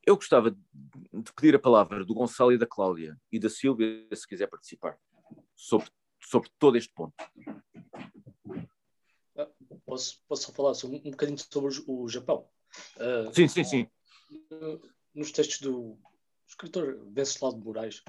[0.07, 4.29] Eu gostava de pedir a palavra do Gonçalo e da Cláudia e da Silvia, se
[4.29, 4.99] quiser participar,
[5.55, 5.91] sobre,
[6.23, 7.15] sobre todo este ponto.
[9.85, 12.49] Ah, posso, posso falar sobre, um bocadinho sobre o Japão?
[12.97, 13.89] Uh, sim, sim, sim
[15.15, 15.97] nos textos do
[16.47, 18.03] escritor Venceslau de Moraes,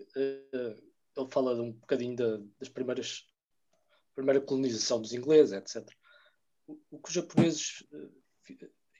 [0.00, 0.82] uh,
[1.16, 3.26] ele fala um bocadinho da, das primeiras
[4.14, 5.86] primeira colonização dos ingleses, etc.
[6.66, 8.12] O, o que os japoneses uh,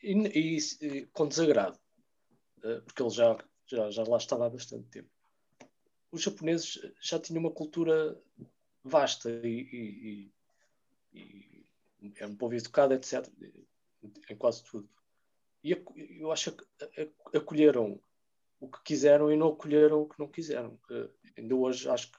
[0.03, 1.79] e, e, com desagrado,
[2.59, 5.09] uh, porque ele já, já, já lá estava há bastante tempo.
[6.13, 8.21] Os japoneses já tinham uma cultura
[8.85, 10.31] vasta e,
[11.13, 11.56] e,
[12.17, 13.27] é um povo educado, etc.
[14.31, 14.89] Em quase tudo.
[15.63, 15.73] E
[16.21, 16.65] eu acho que
[17.35, 18.01] acolheram
[18.61, 20.79] o que quiseram e não acolheram o que não quiseram.
[20.91, 22.19] Uh, ainda hoje acho que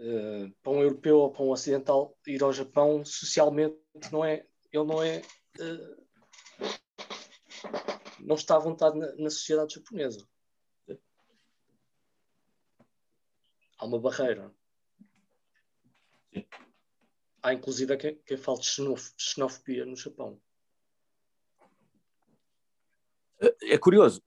[0.00, 3.78] uh, para um europeu ou para um ocidental ir ao Japão socialmente
[4.10, 5.22] não é ele não é
[5.60, 6.08] uh,
[8.20, 10.26] não está à vontade na, na, sociedade japonesa
[13.78, 14.52] há uma barreira
[17.48, 20.40] há inclusive quem, quem de xenofobia no Japão
[23.62, 24.22] é curioso,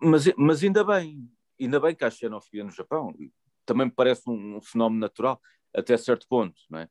[0.00, 1.30] mas, mas ainda bem,
[1.60, 3.14] ainda bem que há xenofobia no Japão.
[3.66, 5.40] Também me parece um, um fenómeno natural,
[5.74, 6.84] até certo ponto, não é?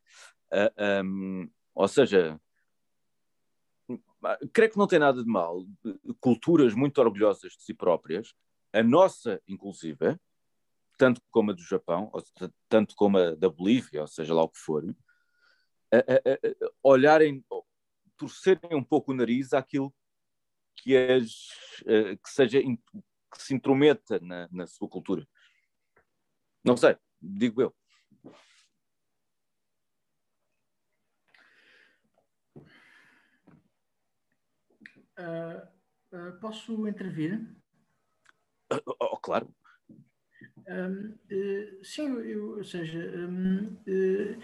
[0.51, 2.39] Uh, ah, um, ou seja,
[4.53, 5.65] creio que não tem nada de mal.
[6.19, 8.33] Culturas muito orgulhosas de si próprias,
[8.71, 10.17] a nossa, inclusive,
[10.97, 12.11] tanto como a do Japão,
[12.67, 14.83] tanto como a da Bolívia, ou seja lá o que for,
[16.83, 17.43] olharem,
[18.17, 19.93] torcerem um pouco o nariz àquilo
[20.75, 21.49] que, as,
[21.81, 25.27] uh, que seja que se intrometa na, na sua cultura.
[26.63, 27.75] Não sei, digo eu.
[35.17, 35.67] Uh,
[36.13, 37.41] uh, posso intervir?
[38.71, 39.53] Uh, oh, claro.
[40.67, 41.17] Um,
[41.83, 44.39] sim, eu, ou seja, um, um,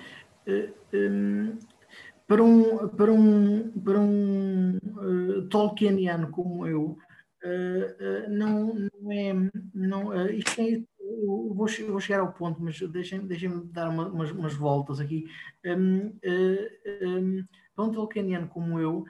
[2.28, 6.98] para um, para um, para um uh, Tolkieniano como eu,
[7.44, 9.34] uh, uh, não, não é.
[9.74, 14.32] Não, isto é eu vou, vou, chegar ao ponto, mas deixem-me deixem dar uma, umas,
[14.32, 15.26] umas, voltas aqui.
[15.64, 19.06] Um, um, para um Tolkieniano como eu,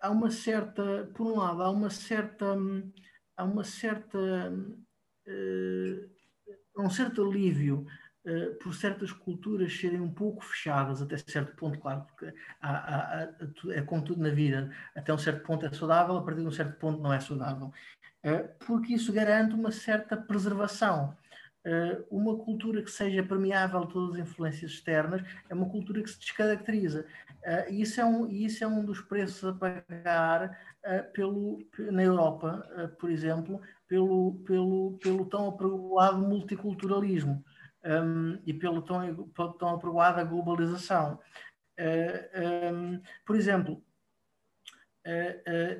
[0.00, 2.56] há uma certa, por um lado, há uma certa,
[3.36, 4.18] há uma certa,
[6.76, 7.86] um certo alívio
[8.24, 13.22] uh, por certas culturas serem um pouco fechadas até certo ponto, claro, porque há, há,
[13.22, 13.28] há,
[13.70, 16.52] é como tudo na vida, até um certo ponto é saudável, a partir de um
[16.52, 17.72] certo ponto não é saudável,
[18.24, 21.16] uh, porque isso garante uma certa preservação.
[21.62, 26.08] Uh, uma cultura que seja permeável a todas as influências externas é uma cultura que
[26.08, 27.04] se descaracteriza.
[27.70, 30.58] E isso é, um, isso é um dos preços a pagar
[31.14, 31.58] pelo,
[31.90, 32.66] na Europa,
[32.98, 37.42] por exemplo, pelo, pelo, pelo tão apregoado multiculturalismo
[37.84, 41.18] um, e pelo tão, pelo tão globalização.
[41.78, 43.82] Um, por exemplo,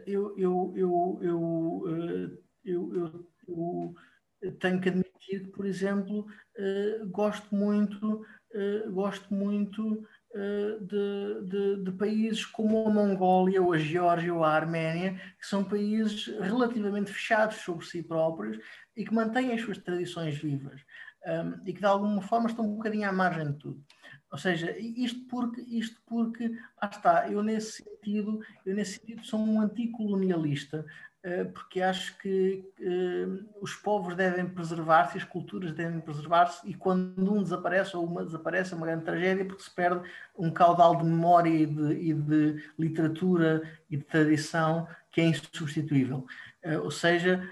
[0.07, 3.95] eu, eu, eu, eu, eu,
[4.41, 6.27] eu tenho que admitir que, por exemplo,
[6.59, 13.73] uh, gosto muito, uh, gosto muito uh, de, de, de, países como a Mongólia, ou
[13.73, 18.59] a Geórgia, ou a Arménia, que são países relativamente fechados sobre si próprios
[18.97, 20.81] e que mantêm as suas tradições vivas
[21.27, 23.85] um, e que de alguma forma estão um bocadinho à margem de tudo.
[24.33, 26.49] Ou seja, isto porque, isto porque,
[26.81, 30.87] lá está, eu nesse sentido, eu nesse sentido sou um anticolonialista,
[31.23, 37.35] eh, porque acho que uh, os povos devem preservar-se, as culturas devem preservar-se, e quando
[37.35, 41.05] um desaparece ou uma desaparece é uma grande tragédia, porque se perde um caudal de
[41.05, 46.27] memória e de, e de literatura e de tradição que é insubstituível.
[46.63, 47.43] Uh, ou seja,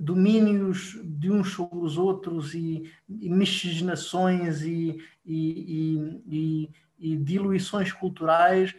[0.00, 8.74] domínios de uns sobre os outros e, e miscigenações e, e, e diluições culturais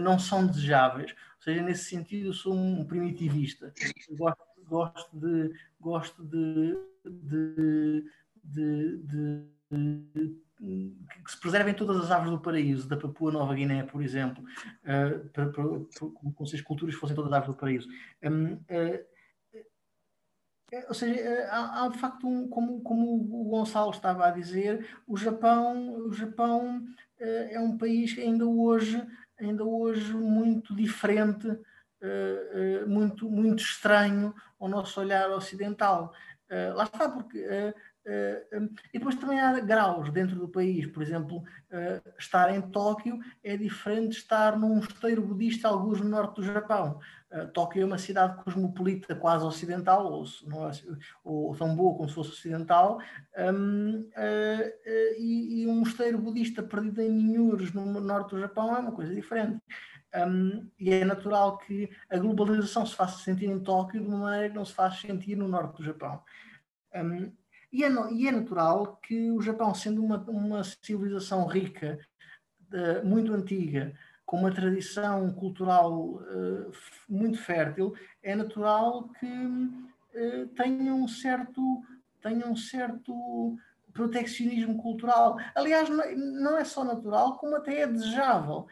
[0.00, 3.74] não são desejáveis ou seja, nesse sentido, eu sou um primitivista.
[4.12, 5.52] Gosto, gosto de.
[5.80, 8.04] Gosto de, de,
[8.44, 14.02] de, de que se preservem todas as aves do paraíso, da Papua Nova Guiné, por
[14.02, 17.88] exemplo, uh, para, para, para, como se as culturas fossem todas aves do paraíso.
[18.22, 19.12] Um, uh,
[20.88, 25.16] ou seja, há, há de facto, um, como, como o Gonçalo estava a dizer, o
[25.16, 26.78] Japão, o Japão
[27.20, 29.04] uh, é um país ainda hoje
[29.38, 31.48] ainda hoje muito diferente,
[32.86, 36.12] muito, muito estranho ao nosso olhar ocidental.
[36.48, 37.44] Lá está, porque.
[38.04, 41.42] Um, e depois também há graus dentro do país, por exemplo,
[42.18, 46.98] estar em Tóquio é diferente de estar num mosteiro budista, alguns no norte do Japão.
[47.54, 52.30] Tóquio é uma cidade cosmopolita, quase ocidental, ou, é, ou tão boa como se fosse
[52.32, 53.00] ocidental,
[55.18, 59.58] e, um mosteiro budista perdido em Ninhures, no norte do Japão, é uma coisa diferente.
[60.14, 64.50] Um, e é natural que a globalização se faça sentir em Tóquio de uma maneira
[64.50, 66.22] que não se faz sentir no norte do Japão.
[66.94, 67.32] Um,
[67.72, 71.98] e, é, e, é, natural que o Japão, sendo uma, uma civilização rica,
[72.72, 73.94] uh, muito antiga,
[74.26, 76.70] com uma tradição cultural uh,
[77.08, 81.82] muito fértil, é natural que uh, tenha um certo,
[82.20, 83.56] tenha um certo
[83.94, 85.38] proteccionismo cultural.
[85.54, 88.66] Aliás, não é só natural, como até é desejável,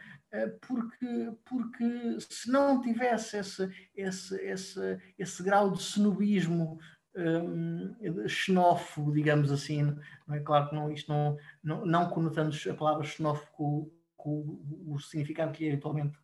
[0.61, 6.79] porque, porque se não tivesse esse, esse, esse, esse grau de snobismo
[7.15, 7.95] um,
[8.27, 9.95] xenófobo, digamos assim,
[10.27, 14.99] não é claro que não, isto não, não, não conotando a palavra xenófobo com o,
[14.99, 16.17] significado que é habitualmente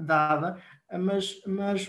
[0.00, 0.60] dada,
[0.92, 1.88] mas, mas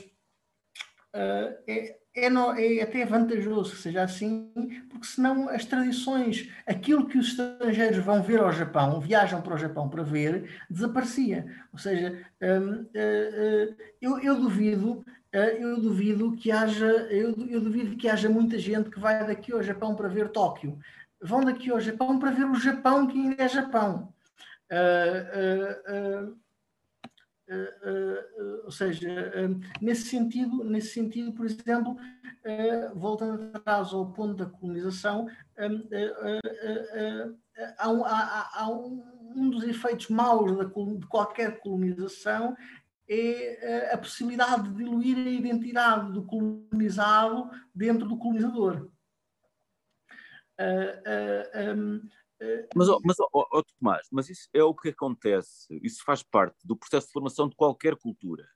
[1.14, 4.52] uh, é, é, no, é, até vantajoso que seja assim,
[4.90, 9.58] porque senão as tradições, aquilo que os estrangeiros vão ver ao Japão, viajam para o
[9.58, 11.46] Japão para ver, desaparecia.
[11.72, 15.06] Ou seja, um, uh, uh, eu, eu, duvido.
[15.32, 19.62] Eu duvido que haja, eu, eu duvido que haja muita gente que vai daqui ao
[19.62, 20.80] Japão para ver Tóquio.
[21.22, 24.12] Vão daqui ao Japão para ver o Japão que ainda é Japão.
[24.72, 26.38] Uh, uh,
[27.52, 29.08] uh, ou seja,
[29.80, 31.96] nesse sentido, nesse sentido, por exemplo,
[32.96, 35.28] voltando atrás ao ponto da colonização,
[37.78, 39.04] há, um, há, há um,
[39.36, 42.56] um, dos efeitos maus de qualquer colonização
[43.10, 48.90] é a possibilidade de diluir a identidade do colonizado dentro do colonizador.
[50.60, 52.08] Um,
[52.76, 56.76] mas, mas oh, oh, Tomás, mas isso é o que acontece, isso faz parte do
[56.78, 58.48] processo de formação de qualquer cultura.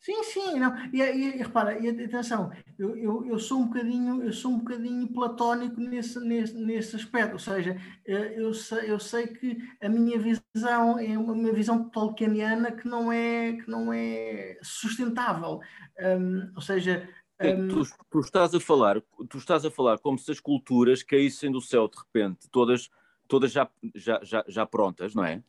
[0.00, 0.74] Sim, sim, não.
[0.94, 5.06] E, e, repara, e atenção, eu, eu, eu, sou um bocadinho, eu sou um bocadinho
[5.12, 7.76] platónico nesse, nesse, nesse aspecto, ou seja,
[8.06, 13.12] eh, eu sei, eu sei que a minha visão é uma visão tolkieniana que não
[13.12, 15.60] é, que não é sustentável.
[16.00, 17.06] Um, ou seja,
[17.38, 17.68] um...
[17.68, 21.60] tu, tu, estás a falar, tu estás a falar como se as culturas caíssem do
[21.60, 22.88] céu de repente, todas
[23.30, 25.40] todas já, já, já, já prontas, não é?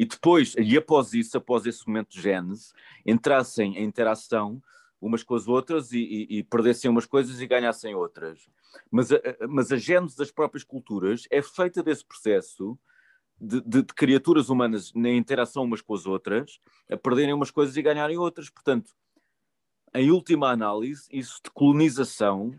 [0.00, 2.72] E depois, e após isso, após esse momento de gênese,
[3.04, 4.58] entrassem em interação
[4.98, 8.48] umas com as outras e, e, e, perdessem umas coisas e ganhassem outras.
[8.90, 12.78] Mas a, mas a gênese das próprias culturas é feita desse processo
[13.38, 16.58] de, de, de, criaturas humanas na interação umas com as outras,
[16.90, 18.48] a perderem umas coisas e ganharem outras.
[18.48, 18.92] Portanto,
[19.92, 22.58] em última análise, isso de colonização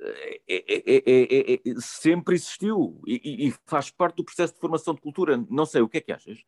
[0.00, 5.36] é, é, sempre existiu e, e, faz parte do processo de formação de cultura.
[5.48, 6.44] Não sei, o que é que achas?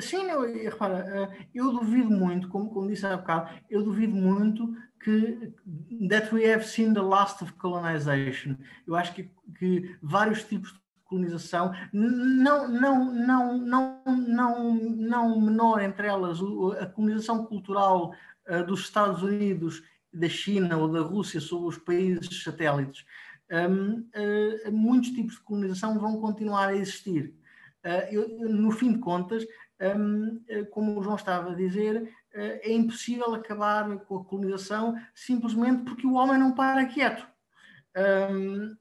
[0.00, 4.74] Sim, eu, repara, eu duvido muito, como, como disse há bocado, eu duvido muito
[5.04, 5.52] que
[6.08, 8.56] that we have seen the last of colonization.
[8.86, 15.82] Eu acho que, que vários tipos de colonização, não, não, não, não, não, não menor
[15.82, 16.38] entre elas
[16.80, 18.14] a colonização cultural
[18.48, 19.82] uh, dos Estados Unidos,
[20.12, 23.04] da China ou da Rússia sobre os países satélites.
[23.50, 24.08] Um,
[24.72, 27.34] muitos tipos de colonização vão continuar a existir.
[27.84, 29.44] Uh, eu, no fim de contas,
[30.70, 36.14] como o João estava a dizer, é impossível acabar com a colonização simplesmente porque o
[36.14, 37.26] homem não para quieto.
[37.96, 38.76] Um,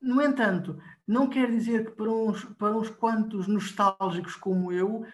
[0.00, 5.04] no entanto, não quer dizer que para uns, para uns quantos nostálgicos como eu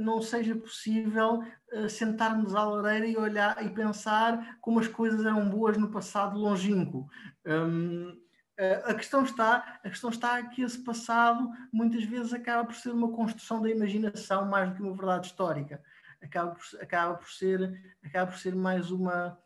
[0.00, 1.42] não seja possível
[1.88, 7.06] sentarmos à lareira e olhar e pensar como as coisas eram boas no passado longínquo.
[7.46, 8.25] Um, eh,
[8.86, 13.12] a questão está, a questão está que esse passado muitas vezes acaba por ser uma
[13.12, 15.82] construção da imaginação mais do que uma verdade histórica.
[16.22, 19.38] Acaba por, acaba por ser, acaba por ser mais uma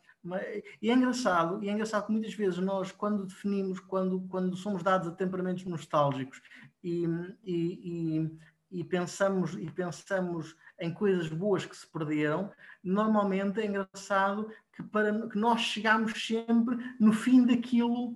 [0.82, 4.82] e é engraçado, e é engraçado que muitas vezes nós, quando definimos, quando, quando somos
[4.82, 6.42] dados a temperamentos nostálgicos
[6.84, 7.06] e,
[7.42, 12.52] e, e, e, pensamos, e pensamos em coisas boas que se perderam,
[12.84, 18.14] normalmente é engraçado que, para, que nós chegamos sempre no fim daquilo,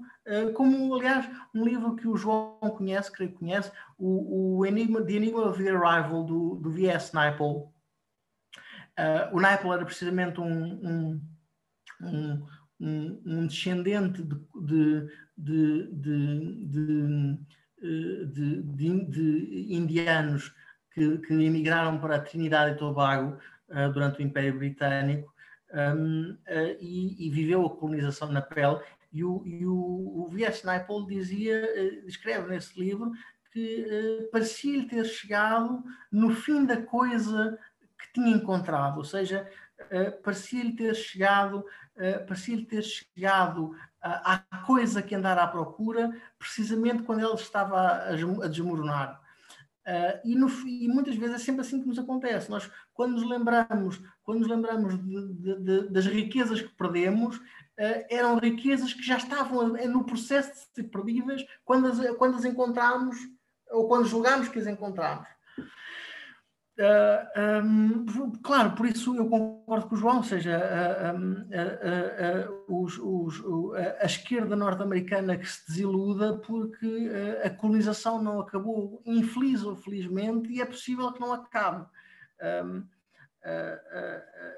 [0.54, 5.12] como aliás um livro que o João conhece, creio que conhece, o, o Enigma, The
[5.12, 7.14] Enigma of the Arrival, do, do V.S.
[7.14, 7.72] Naipaul.
[8.98, 11.20] Uh, o Naipaul era precisamente um,
[12.00, 12.46] um
[12.80, 15.88] um, um, descendente de, de,
[18.32, 20.54] de, de indianos
[20.92, 25.32] que, que, emigraram para a Trinidade e Tobago uh, durante o Império Britânico
[25.72, 28.80] um, uh, e, e, viveu a colonização na pele.
[29.14, 30.66] E o, e o, o V.S.
[30.66, 33.12] Naipaul dizia, uh, escreve nesse livro,
[33.52, 37.56] que parecia-lhe ter chegado no fim da coisa
[37.96, 39.48] que tinha encontrado, ou seja,
[40.24, 41.64] parecia-lhe ter chegado
[42.26, 49.22] parecia-lhe ter chegado à coisa que andara à procura, precisamente quando ele estava a, desmoronar.
[49.86, 52.50] Uh, e, no, e, muitas vezes é sempre assim que nos acontece.
[52.50, 57.38] Nós, quando nos lembramos, quando nos lembramos de, de, de, das riquezas que perdemos,
[58.08, 63.16] eram riquezas que já estavam no processo de ser perdidas quando as, quando as encontramos
[63.70, 65.26] ou quando julgamos que as encontramos.
[66.76, 71.16] Uh, ah, um, claro, por isso eu concordo com o João, ou seja, uh,
[72.68, 73.40] uh, os, os,
[74.00, 77.08] a esquerda norte-americana que se desiluda porque
[77.44, 81.86] a colonização não acabou, infeliz ou felizmente, e é possível que não acabe.
[82.42, 82.84] Um,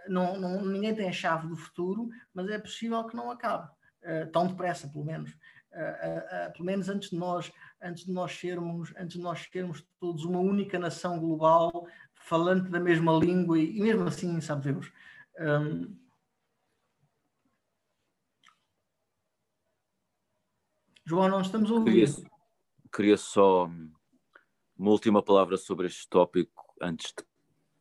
[0.09, 3.68] não, não, ninguém tem a chave do futuro, mas é possível que não acabe,
[4.32, 5.37] tão depressa, pelo menos.
[6.55, 10.39] pelo menos antes de nós antes de nós sermos antes de nós sermos todos uma
[10.39, 11.87] única nação global
[12.26, 14.76] falante da mesma língua e, e mesmo assim, sabe.
[15.39, 15.97] Um,
[21.05, 22.09] João, não estamos a ouvir.
[22.09, 22.30] Queria,
[22.93, 23.70] queria só
[24.76, 27.24] uma última palavra sobre este tópico antes de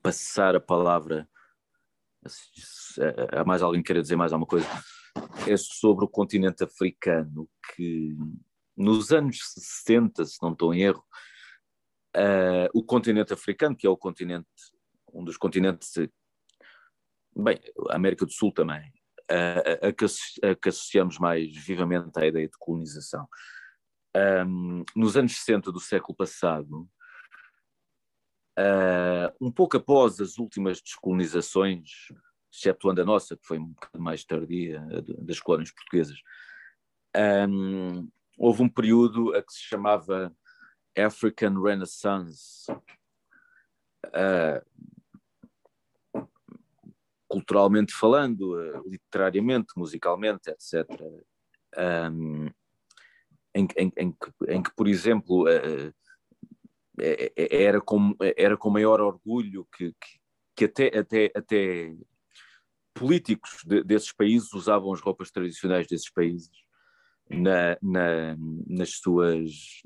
[0.06, 1.28] passar a palavra.
[3.32, 4.68] Há mais alguém que queira dizer mais alguma coisa?
[5.48, 8.16] É sobre o continente africano, que
[8.78, 11.04] nos anos 60, se não estou em erro,
[12.16, 14.48] uh, o continente africano, que é o continente,
[15.12, 15.94] um dos continentes,
[17.36, 18.94] bem, a América do Sul também,
[19.82, 23.28] a, que, a, que, associamos mais vivamente à ideia de colonização.
[24.48, 26.88] Um, nos anos 60 do século passado,
[28.58, 32.08] uh, um pouco após as últimas descolonizações,
[32.52, 34.82] excetuando a nossa, que foi um bocado mais tardia,
[35.20, 36.18] das colónias portuguesas,
[37.50, 40.36] um, houve um período a que se chamava
[40.98, 42.72] African Renaissance,
[44.08, 44.66] uh,
[47.28, 50.86] culturalmente falando, uh, literariamente, musicalmente, etc.
[51.78, 52.50] Um,
[53.54, 55.94] em, em, em, que, em, que, por exemplo, uh,
[57.36, 60.20] era, com, era com maior orgulho que, que,
[60.56, 61.96] que até, até, até
[62.94, 66.52] políticos de, desses países usavam as roupas tradicionais desses países
[67.30, 68.36] na, na,
[68.68, 69.82] nas suas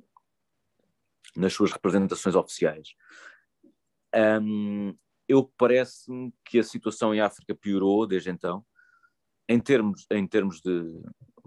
[1.36, 2.96] nas suas representações oficiais.
[4.42, 4.96] Um,
[5.28, 8.66] eu parece-me que a situação em África piorou desde então,
[9.48, 11.02] em termos, em termos de,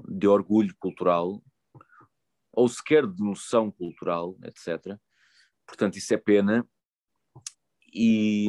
[0.08, 1.42] de orgulho cultural,
[2.52, 4.98] ou sequer de noção cultural, etc.
[5.72, 6.68] Portanto, isso é pena.
[7.94, 8.46] E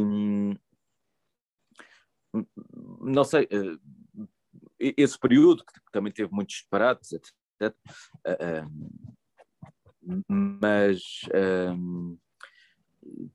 [3.00, 7.74] não sei, eh, esse período, que também teve muitos disparates, etc.
[10.28, 11.02] mas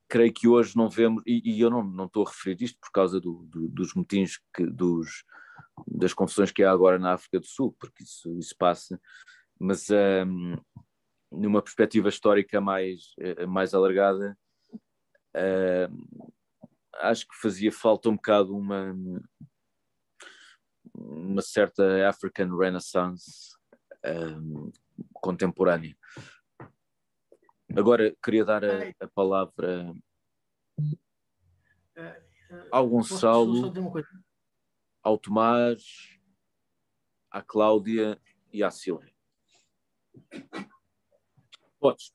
[0.07, 2.91] creio que hoje não vemos, e, e eu não, não estou a referir isto por
[2.93, 5.25] causa do, do, dos motins, que, dos,
[5.87, 9.01] das confusões que há agora na África do Sul, porque isso, isso passa,
[9.59, 10.57] mas um,
[11.31, 14.37] numa perspectiva histórica mais, eh, mais alargada,
[15.35, 16.33] uh,
[16.95, 18.95] acho que fazia falta um bocado uma,
[20.95, 23.57] uma certa African Renaissance
[24.05, 24.71] um,
[25.15, 25.97] contemporânea.
[27.77, 29.93] Agora queria dar a, a palavra
[32.71, 33.73] ao Gonçalo,
[35.03, 36.19] ao Tomás,
[37.31, 38.21] à Cláudia
[38.53, 39.13] e à Silvia.
[41.81, 42.13] Podes.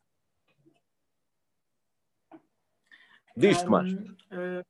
[3.36, 3.92] Diz, Tomás.
[3.92, 4.64] Um, uh,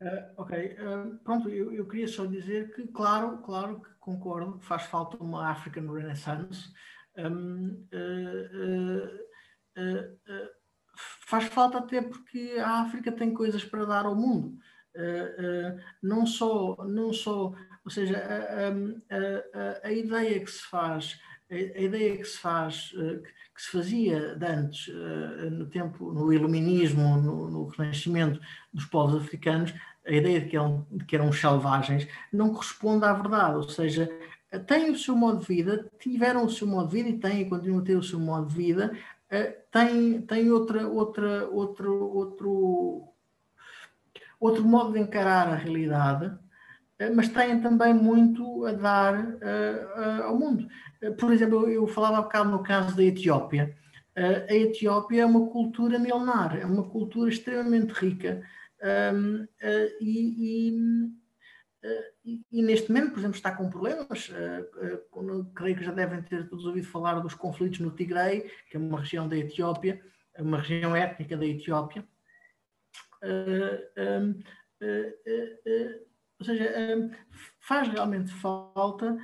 [0.00, 4.64] uh, ok, uh, pronto, eu, eu, queria só dizer que, claro, claro que concordo que
[4.64, 6.72] faz falta uma African Renaissance.
[7.16, 9.26] Um, eh,
[9.76, 10.50] eh,
[11.26, 14.58] faz falta até porque a África tem coisas para dar ao mundo.
[14.94, 17.52] Uh, uh, não só, não só,
[17.84, 21.20] ou seja, a, a, a, ideia que se faz,
[21.50, 23.22] a, ideia que se faz, uh,
[23.54, 24.90] que, se fazia de antes,
[25.52, 28.40] no tempo, no iluminismo, no, no, renascimento
[28.72, 29.74] dos povos africanos,
[30.06, 34.08] a ideia de que, eram, de que eram selvagens, não corresponde à verdade, ou seja,
[34.66, 37.48] têm o seu modo de vida, tiveram o seu modo de vida e têm e
[37.48, 38.96] continuam a ter o seu modo de vida,
[39.30, 43.08] eh, tem, tem outra, outra, outro, outro,
[44.40, 46.36] outro modo de encarar a realidade,
[46.98, 49.14] eh, mas têm também muito a dar
[50.24, 50.66] ao mundo.
[51.18, 53.76] Por exemplo, eu falava há bocado no caso da Etiópia.
[54.16, 58.42] a Etiópia é uma cultura milenar, é uma cultura extremamente rica.
[59.12, 59.46] Um,
[60.00, 61.10] e, e
[62.52, 64.30] e, neste momento, por exemplo, está com problemas.
[65.54, 69.00] Creio que já devem ter todos ouvido falar dos conflitos no Tigray, que é uma
[69.00, 70.00] região da Etiópia,
[70.38, 72.06] uma região étnica da Etiópia.
[76.38, 76.70] Ou seja,
[77.60, 79.16] faz realmente falta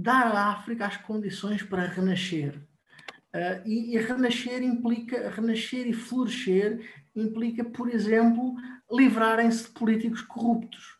[0.00, 2.60] dar à África as condições para renascer.
[3.66, 6.80] E, e renascer implica, renascer e florescer
[7.14, 8.54] implica, por exemplo,
[8.90, 10.98] livrarem-se de políticos corruptos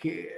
[0.00, 0.28] que,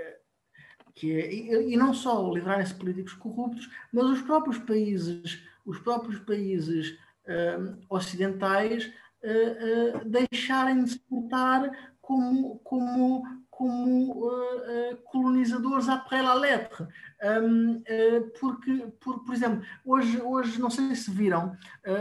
[0.95, 5.79] que é, e, e, não só livrarem-se de políticos corruptos, mas os próprios países, os
[5.79, 13.25] próprios países uh, ocidentais uh, uh, deixarem de se portar como, como,
[13.57, 14.31] como
[15.05, 16.87] colonizadores à pré la lettre.
[17.23, 17.83] Um,
[18.39, 21.57] porque, por, por exemplo, hoje, hoje, não sei se viram,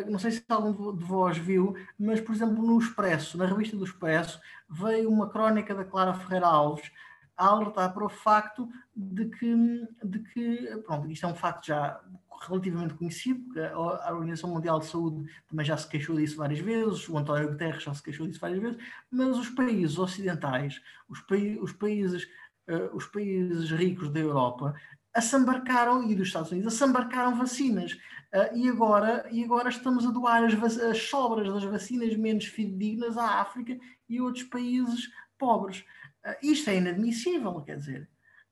[0.10, 3.86] não sei se algum de vós viu, mas, por exemplo, no Expresso, na revista do
[3.86, 4.40] Expresso,
[4.70, 6.92] veio uma crónica da Clara Ferreira Alves,
[7.38, 12.00] a alertar para o facto de que, de que pronto, isto é um facto já
[12.48, 17.18] relativamente conhecido, a Organização Mundial de Saúde também já se queixou disso várias vezes, o
[17.18, 18.78] António Guterres já se queixou disso várias vezes,
[19.10, 22.28] mas os países ocidentais, os, paí os países,
[22.68, 24.76] uh, os países ricos da Europa,
[25.14, 27.94] assambarcaram, e dos Estados Unidos, assambarcaram vacinas.
[28.34, 33.18] Uh, e, agora, e agora estamos a doar as, as sobras das vacinas menos fidedignas
[33.18, 33.78] à África
[34.10, 35.86] e outros países pobres.
[36.26, 38.10] Uh, isto é inadmissível, quer dizer,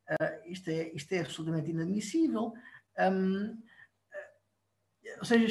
[0.09, 2.53] uh, isto, é, isto é absolutamente inadmissível.
[2.99, 3.57] Um,
[5.19, 5.45] ou seja,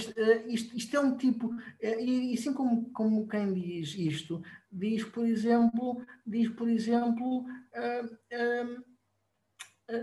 [0.47, 6.05] isto, isto, é um tipo, e assim como, como quem diz isto, diz, por exemplo,
[6.27, 7.45] diz, por exemplo,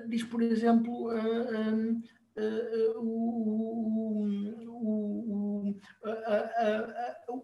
[0.08, 1.10] diz, por exemplo,
[2.98, 4.28] o,
[4.68, 5.76] o,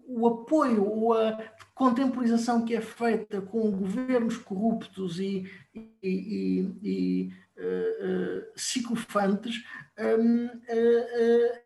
[0.07, 1.37] o, apoio ou a
[1.73, 9.63] contemporização que é feita com governos corruptos e, e, e, e uh, uh, psicofantes
[9.97, 11.63] um, uh,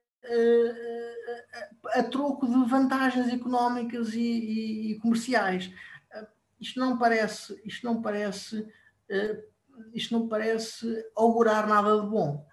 [1.94, 5.72] a troco de vantagens económicas e, comerciais.
[6.60, 8.68] Isto não parece, isto não parece,
[9.94, 12.46] isto não parece augurar nada de bom.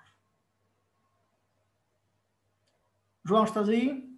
[3.25, 4.14] João, estás aí?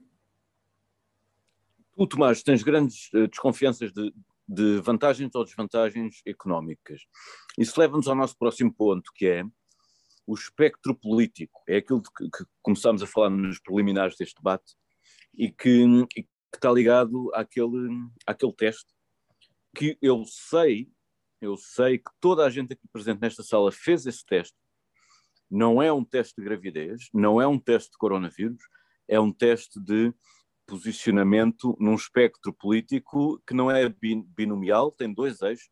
[1.96, 4.12] Tu, Tomás, tens grandes uh, desconfianças de,
[4.46, 7.00] de, vantagens ou desvantagens económicas.
[7.56, 9.42] Isso leva-nos ao nosso próximo ponto, que é
[10.26, 11.62] o espectro político.
[11.66, 14.74] É aquilo que, que começámos a falar nos preliminares deste debate
[15.34, 15.84] e que,
[16.14, 17.88] e que está ligado àquele,
[18.26, 18.92] àquele teste
[19.74, 20.90] que eu sei,
[21.40, 24.56] eu sei que toda a gente aqui presente nesta sala fez esse teste.
[25.50, 28.62] Não é um teste de gravidez, não é um teste de coronavírus,
[29.08, 30.12] é um teste de
[30.66, 35.70] posicionamento num espectro político que não é binomial, tem dois eixos,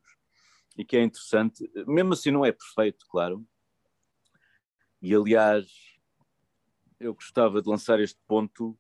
[0.77, 3.45] e que é interessante, mesmo assim não é perfeito, claro.
[5.01, 5.67] E aliás,
[6.99, 8.79] eu gostava de lançar este ponto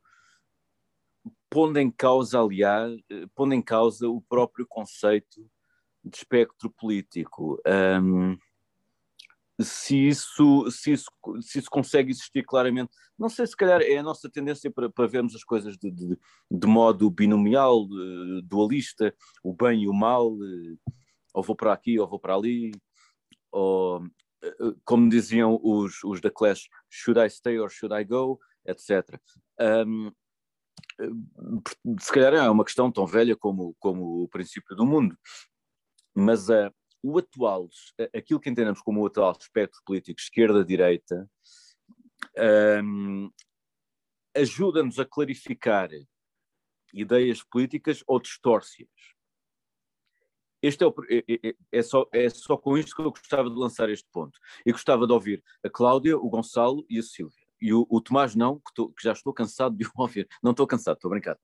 [1.50, 3.00] pondo em causa, aliás,
[3.34, 5.48] pondo em causa o próprio conceito
[6.02, 7.60] de espectro político.
[7.66, 8.36] Um,
[9.60, 12.90] se isso, se, isso, se isso consegue existir claramente.
[13.18, 16.18] Não sei, se calhar é a nossa tendência para, para vermos as coisas de, de,
[16.50, 17.86] de modo binomial,
[18.42, 20.36] dualista, o bem e o mal,
[21.32, 22.72] ou vou para aqui ou vou para ali,
[23.52, 24.04] ou
[24.84, 29.18] como diziam os, os da Clash, should I stay or should I go, etc.
[29.60, 30.10] Um,
[31.98, 35.16] se calhar é uma questão tão velha como, como o princípio do mundo,
[36.14, 36.72] mas uh,
[37.04, 37.68] o atual,
[38.16, 41.30] aquilo que entendemos como o atual espectro político esquerda-direita,
[42.82, 43.30] um,
[44.34, 45.90] ajuda-nos a clarificar
[46.94, 48.88] ideias políticas ou distorce-as.
[50.62, 53.56] Este é, o, é, é, é, só, é só com isto que eu gostava de
[53.56, 54.38] lançar este ponto.
[54.64, 57.46] E gostava de ouvir a Cláudia, o Gonçalo e a Silvia.
[57.60, 60.26] E o, o Tomás não, que, tô, que já estou cansado de ouvir.
[60.42, 61.36] Não estou cansado, estou a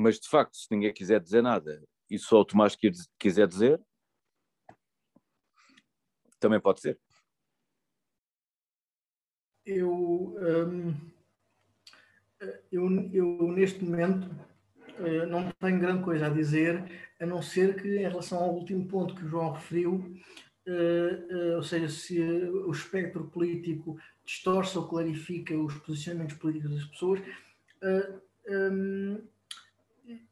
[0.00, 2.76] mas de facto, se ninguém quiser dizer nada e só o Tomás
[3.18, 3.80] quiser dizer,
[6.40, 6.98] também pode ser.
[9.64, 10.94] Eu, hum,
[12.72, 14.28] eu, eu neste momento
[14.98, 16.82] eh, não tenho grande coisa a dizer,
[17.20, 20.16] a não ser que em relação ao último ponto que o João referiu,
[20.66, 26.84] eh, eh, ou seja, se o espectro político distorce ou clarifica os posicionamentos políticos das
[26.86, 27.20] pessoas,
[28.48, 29.22] hum,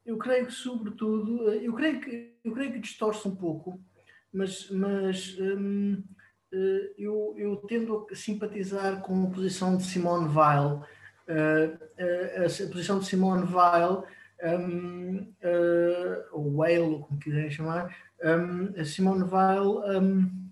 [0.05, 3.79] eu creio que, sobretudo, eu creio que, eu creio que distorce um pouco,
[4.31, 6.03] mas, mas hum,
[6.51, 10.83] eh, eu, eu tendo a simpatizar com a posição de Simone Weil.
[11.27, 11.77] Uh,
[12.43, 14.03] a posição de Simone Weil,
[14.43, 15.31] um,
[16.31, 20.49] ou Weil, como quiserem chamar, um, Simone Weil um,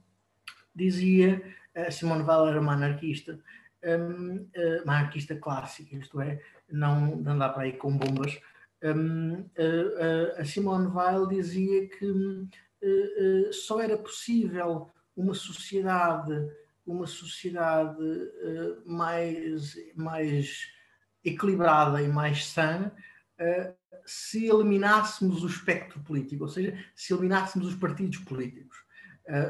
[0.75, 1.41] dizia,
[1.75, 3.39] a Simone Weil era uma anarquista,
[3.83, 4.47] um,
[4.83, 6.39] uma anarquista clássica, isto é,
[6.71, 8.39] não andar para aí com bombas,
[8.83, 9.49] um,
[10.37, 12.47] a, a, Simone Weil dizia que uh,
[13.49, 16.49] uh, só era possível uma sociedade,
[16.85, 20.67] uma sociedade uh, mais, mais
[21.23, 22.91] equilibrada e mais sã
[24.03, 28.77] se eliminássemos o espectro político, ou seja, se eliminássemos os partidos políticos.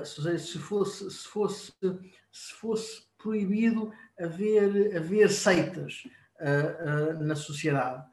[0.04, 1.72] Seja, se fosse, se fosse,
[2.30, 6.04] se fosse proibido haver, haver seitas
[7.22, 8.04] na sociedade.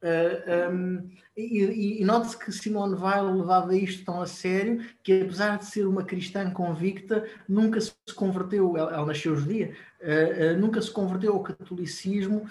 [0.00, 5.22] Uh, ah, um, e, e note-se que Simone Weil levava isto tão a sério que,
[5.22, 10.58] apesar de ser uma cristã convicta, nunca se converteu, ela, ela nasceu judia, uh, uh,
[10.58, 12.48] nunca se converteu ao catolicismo,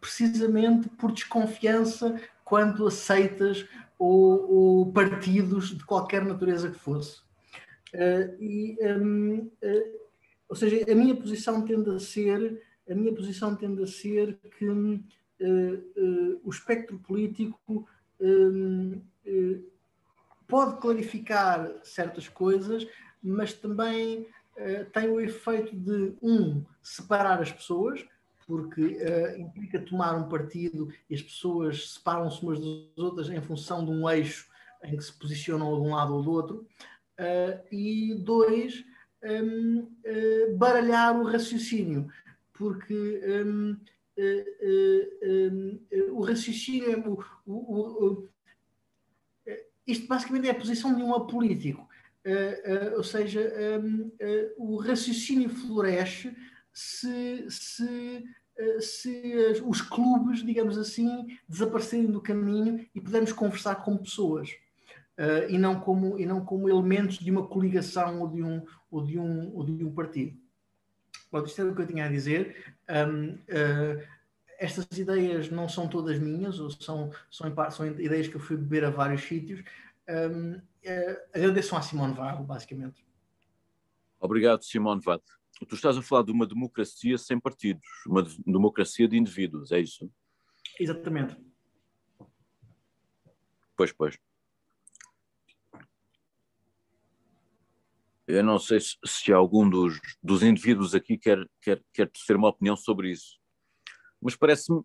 [0.00, 3.66] precisamente por desconfiança quanto a seitas
[3.98, 7.20] ou, ou partidos de qualquer natureza que fosse.
[8.40, 9.50] e, um,
[10.50, 12.60] ou seja, a minha posição tende a ser,
[12.90, 14.98] a minha posição tende a ser que eh,
[16.44, 17.88] o espectro político
[18.20, 19.58] eh,
[20.46, 22.86] pode clarificar certas coisas,
[23.22, 24.26] mas também
[24.92, 28.04] tem o efeito de, um, separar as pessoas,
[28.46, 28.98] porque
[29.38, 34.10] implica tomar um partido e as pessoas separam-se umas das outras em função de um
[34.10, 34.48] eixo
[34.82, 36.66] em que se posicionam de um lado ou do outro,
[37.70, 38.84] e dois,
[40.58, 42.10] baralhar o raciocínio,
[42.52, 43.22] porque
[46.12, 48.28] o raciocínio, o, o, o,
[49.86, 51.88] isto basicamente é a posição de um apolítico,
[52.96, 53.52] ou seja,
[54.56, 56.36] o raciocínio floresce
[56.72, 58.24] se, se,
[58.80, 64.50] se os clubes, digamos assim, desaparecerem do caminho e pudermos conversar com pessoas.
[65.20, 69.04] Uh, e, não como, e não como elementos de uma coligação ou de um, ou
[69.04, 70.34] de um, ou de um partido.
[71.30, 72.74] Bom, isto é o que eu tinha a dizer.
[72.88, 74.02] Um, uh,
[74.58, 78.84] estas ideias não são todas minhas, ou são, são, são ideias que eu fui beber
[78.84, 79.62] a vários sítios.
[80.08, 83.04] Um, uh, agradeço à Simone Weil, basicamente.
[84.18, 85.22] Obrigado, Simone Weil.
[85.68, 90.10] Tu estás a falar de uma democracia sem partidos, uma democracia de indivíduos, é isso?
[90.78, 91.36] Exatamente.
[93.76, 94.18] Pois, pois.
[98.30, 102.48] Eu não sei se, se algum dos, dos indivíduos aqui quer, quer, quer ter uma
[102.48, 103.38] opinião sobre isso,
[104.20, 104.82] mas parece-me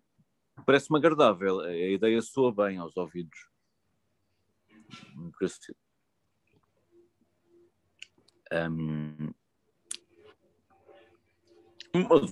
[0.65, 3.37] parece agradável, a ideia soa bem aos ouvidos.
[8.51, 9.33] Um,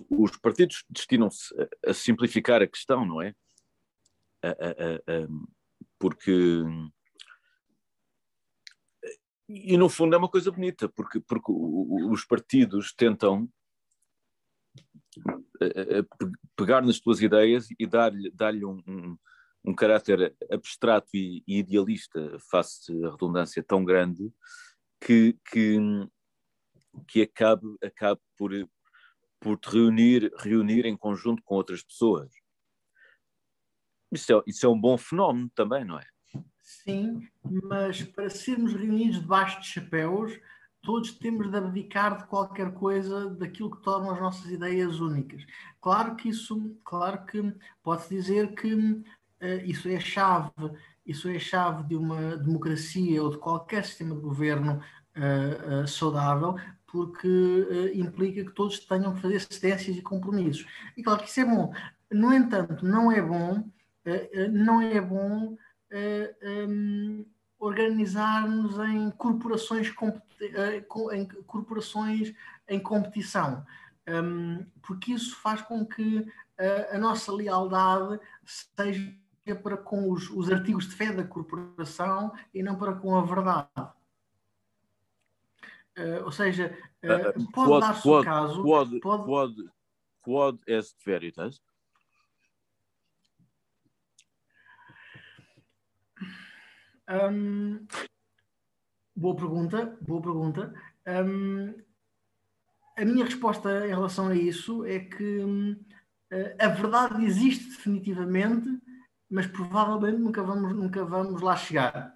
[0.09, 1.53] os partidos destinam-se
[1.85, 3.35] a, simplificar a questão, não é?
[4.41, 5.27] A, a,
[5.97, 6.61] porque
[9.53, 13.47] e no fundo é uma coisa bonita, porque, porque os partidos tentam
[15.61, 16.05] eh, eh,
[16.55, 19.17] pegar nas tuas ideias e dar-lhe dar um, um,
[19.65, 24.31] um, caráter abstrato e, e idealista, face a redundância tão grande,
[24.99, 25.77] que, que,
[27.07, 28.51] que acabe, acabe por,
[29.39, 32.31] por te reunir, reunir em conjunto com outras pessoas.
[34.11, 36.12] Isso é, isso é um bom fenómeno também, não é?
[36.83, 40.37] Sim, mas para sermos reunidos debaixo de chapéus,
[40.81, 45.45] todos temos de abdicar de qualquer coisa daquilo que torna as nossas ideias únicas.
[45.81, 49.03] Claro que isso, claro que pode dizer que uh,
[49.63, 50.51] isso é a chave,
[51.05, 54.81] isso é a chave de uma democracia ou de qualquer sistema de governo
[55.15, 56.55] uh, uh, saudável,
[56.85, 57.27] porque
[57.95, 60.67] implica que todos tenham que fazer cedências e compromissos.
[60.95, 61.73] E claro que isso é bom.
[62.11, 63.67] No entanto, não é bom,
[64.51, 65.57] não é bom
[66.67, 67.25] um,
[67.59, 69.93] organizar-nos em corporações,
[70.41, 72.33] eh, em corporações
[72.67, 73.65] em competição,
[74.07, 76.27] um, porque isso faz com que
[76.57, 79.15] a, a nossa lealdade seja
[79.61, 83.67] para com os, os, artigos de fé da corporação e não para com a verdade.
[85.97, 88.63] Uh, ou seja, uh, pode dar-se o caso.
[88.63, 89.23] Quod, pode...
[89.25, 89.71] quod,
[90.21, 91.61] quod est veritas?
[97.09, 97.85] Um,
[99.15, 100.73] boa pergunta, boa pergunta.
[101.07, 101.73] Um,
[102.97, 105.75] a minha resposta em relação a isso é que um,
[106.59, 108.67] a verdade existe definitivamente,
[109.29, 112.13] mas provavelmente nunca vamos, nunca vamos lá chegar.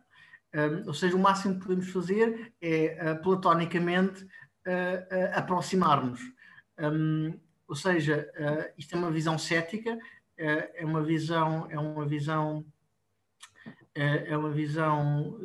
[0.85, 6.21] ou seja, o máximo que podemos fazer é uh, platonicamente uh, uh, aproximar-nos.
[7.67, 8.29] ou seja,
[8.77, 9.99] isto é uma visão cética,
[10.37, 12.63] é uma visão, é uma visão
[13.97, 15.37] é, é uma visão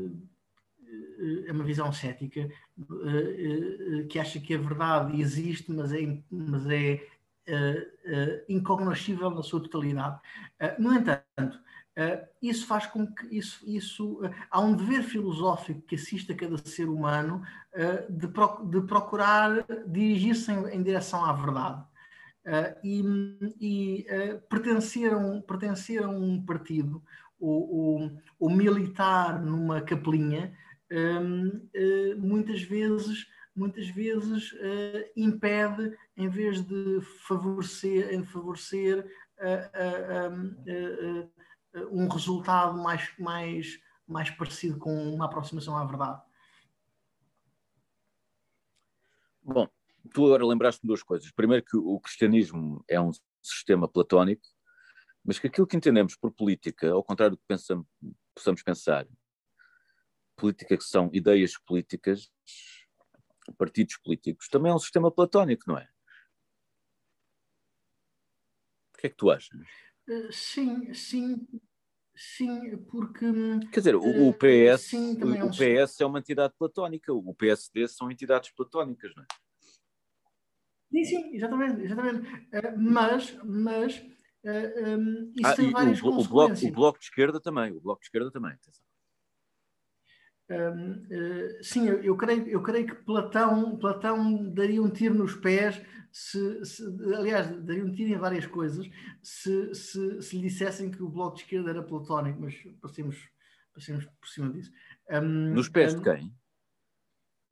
[1.22, 2.50] eh, é uma visão cética eh,
[2.80, 7.00] eh, que acha que a verdade existe, mas é, mas é
[8.48, 10.20] incognoscível na sua totalidade.
[10.78, 11.59] No entanto,
[12.40, 16.88] isso faz com que isso, isso há um dever filosófico que assiste a cada ser
[16.88, 17.42] humano
[18.09, 21.84] de, de procurar dirigir-se em, em, direção à verdade.
[22.84, 23.03] e,
[23.61, 24.07] e
[24.48, 27.03] pertencer, a um, pertencer a um partido
[27.43, 30.57] o, o, o militar numa capelinha,
[30.93, 33.26] um, uh, eh, muitas vezes,
[33.57, 39.05] muitas vezes uh, impede, em vez de favorecer, em favorecer
[39.38, 40.30] uh,
[41.90, 46.22] um resultado mais, mais, mais parecido com uma aproximação à verdade.
[49.43, 49.68] Bom,
[50.14, 51.32] tu agora lembraste-me duas coisas.
[51.32, 53.11] Primeiro que o cristianismo é um
[53.43, 54.47] sistema platónico
[55.24, 57.86] mas que aquilo que entendemos por política, ao contrário do que pensamos,
[58.34, 59.06] possamos pensar,
[60.36, 62.30] política que são ideias políticas,
[63.56, 65.88] partidos políticos, também é um sistema platónico, não é?
[68.94, 69.60] O que é que tu achas?
[70.08, 71.46] Eh, sim, sim,
[72.14, 73.24] sim, porque.
[73.72, 77.34] Quer dizer, o, o eh, PS, sim, o, o PS é uma entidade platónica, o
[77.34, 79.26] PSD são entidades platónicas, não é?
[80.92, 82.48] Sim, sim, exatamente, exatamente.
[82.52, 83.38] Eh, mas,
[84.45, 86.28] mas um, isso ah, tem várias o, consequências.
[86.28, 88.56] O bloco, o bloco de esquerda também, o bloco de esquerda também.
[90.51, 95.35] Um, uh, sim, eu, eu, creio, eu creio que Platão, Platão daria um tiro nos
[95.35, 98.86] pés, se, se, aliás, daria um tiro em várias coisas,
[99.23, 103.16] se, se, se lhe dissessem que o bloco de esquerda era platónico, mas passemos,
[103.73, 104.70] passemos por cima disso.
[105.10, 106.35] Um, nos pés um, de quem?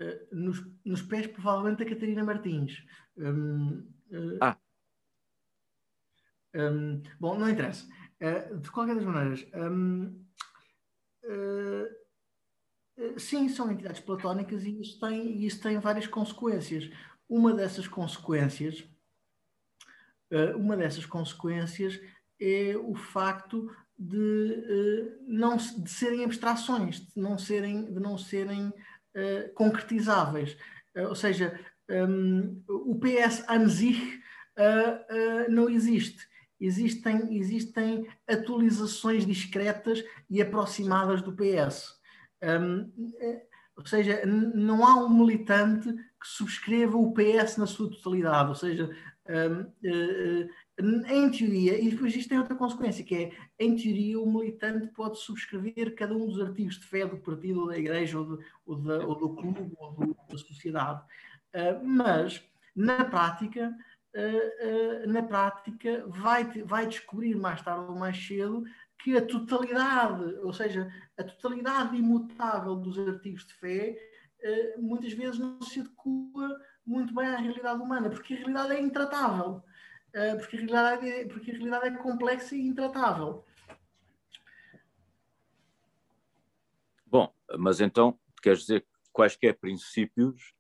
[0.03, 2.85] Uh, nos, nos pés, provavelmente, da Catarina Martins.
[3.17, 4.59] Uh, ah,
[6.55, 7.87] um, bom, não interessa.
[8.21, 10.23] Uh, de qualquer das maneiras, um,
[11.25, 11.87] uh,
[12.99, 16.91] uh, sim, são entidades platónicas e isso tem, isso tem várias consequências.
[17.29, 18.85] Uma dessas consequências,
[20.57, 22.01] uma dessas consequências
[22.41, 28.73] é o facto de não de serem abstrações, de não serem, de não serem
[29.55, 30.57] concretizáveis.
[30.97, 31.57] ou seja,
[31.89, 34.21] um, o PS an sich
[35.49, 36.30] não existe
[36.61, 41.99] existem, existem atualizações discretas e aproximadas do PS.
[42.43, 43.43] Um, é,
[43.77, 48.95] ou seja, não há um militante que subscreva o PS na sua totalidade, ou seja,
[49.27, 50.51] um, uh,
[51.09, 55.19] em teoria, e depois isto tem outra consequência, que é, em teoria, o militante pode
[55.19, 59.09] subscrever cada um dos artigos de fé do partido, ou da igreja, ou, do, ou,
[59.09, 61.03] ou do clube, ou do, da sociedade.
[61.55, 62.43] Uh, mas,
[62.75, 63.75] na prática,
[65.07, 68.65] na prática, vai, vai descobrir mais tarde ou mais cedo
[68.99, 73.97] que a totalidade, ou seja, a totalidade imutável dos artigos de fé,
[74.79, 79.63] muitas vezes não se adequa muito bem à realidade humana, porque a realidade é intratável.
[80.13, 83.45] Eh, porque, a realidade é, porque a realidade é complexa e intratável.
[87.07, 90.53] Bom, mas então queres dizer que quaisquer princípios,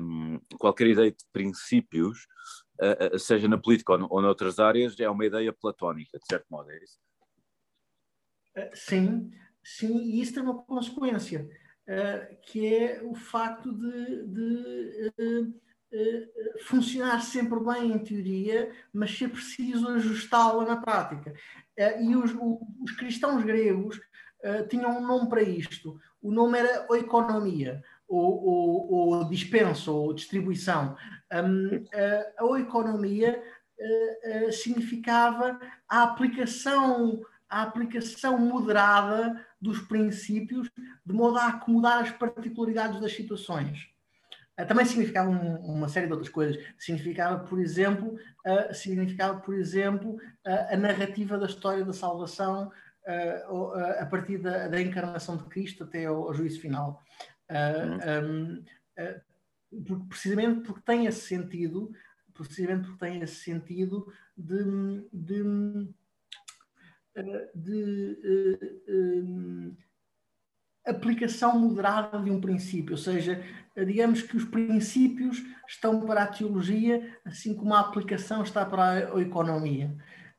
[0.00, 2.26] um, qualquer ideia de princípios,
[2.80, 6.70] uh, seja na política ou, ou noutras áreas, é uma ideia platónica, de certo modo,
[6.70, 6.98] é isso?
[8.56, 9.30] Uh, sim,
[9.62, 11.48] sim, e isso tem uma consequência,
[11.88, 15.54] uh, que é o facto de, de
[15.92, 16.28] eh,
[16.64, 21.32] funcionar sempre bem em teoria, mas ser preciso ajustá-la na prática.
[21.76, 22.32] Eh, e os,
[22.80, 24.00] os cristãos gregos
[24.42, 25.98] eh, tinham um nome para isto.
[26.20, 30.96] O nome era oikonomia, ou, ou, ou dispensa, ou distribuição.
[32.38, 33.42] a oikonomia
[34.52, 35.58] significava
[35.88, 40.70] a aplicação, a aplicação moderada dos princípios,
[41.04, 43.88] de modo a acomodar as particularidades das situações.
[44.56, 46.62] Eh, também significava um, uma série de outras coisas.
[46.78, 48.14] Significava, por exemplo,
[48.46, 54.68] uh, significava, por exemplo uh, a narrativa da história da salvação uh, a partir da,
[54.68, 57.02] da, encarnação de Cristo até ao, ao juízo final.
[57.48, 58.64] Um,
[59.78, 60.08] uhum.
[60.08, 61.92] precisamente porque tem esse sentido,
[62.34, 65.42] precisamente porque tem esse sentido de, de,
[67.54, 69.76] de, de
[70.86, 73.42] aplicação moderada de um princípio, ou seja,
[73.76, 79.20] digamos que os princípios estão para a teologia, assim como a aplicação está para a
[79.20, 79.94] economia.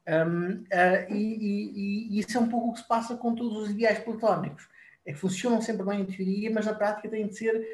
[0.07, 3.57] Um, uh, e, e, e, isso é um pouco o que se passa com todos
[3.57, 4.69] os ideais platónicos.
[5.07, 7.65] É que funcionam sempre bem em teoria, mas na prática têm de ser.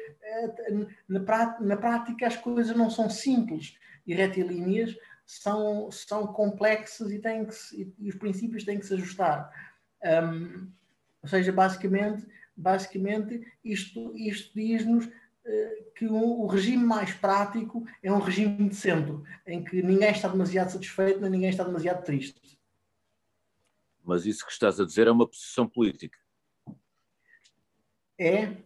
[1.08, 4.96] Na, na, prática, as coisas não são simples e retilíneas,
[5.26, 9.50] são, são complexas e, têm que se, e, os princípios têm que se ajustar.
[10.04, 10.70] Um,
[11.22, 12.24] ou seja, basicamente,
[12.56, 15.10] basicamente isto, isto diz-nos
[15.44, 20.28] eh, que o, regime mais prático é um regime de centro, em que ninguém está
[20.28, 22.40] demasiado satisfeito nem ninguém está demasiado triste.
[24.04, 26.23] Mas isso que estás a dizer é uma posição política.
[28.18, 28.56] É,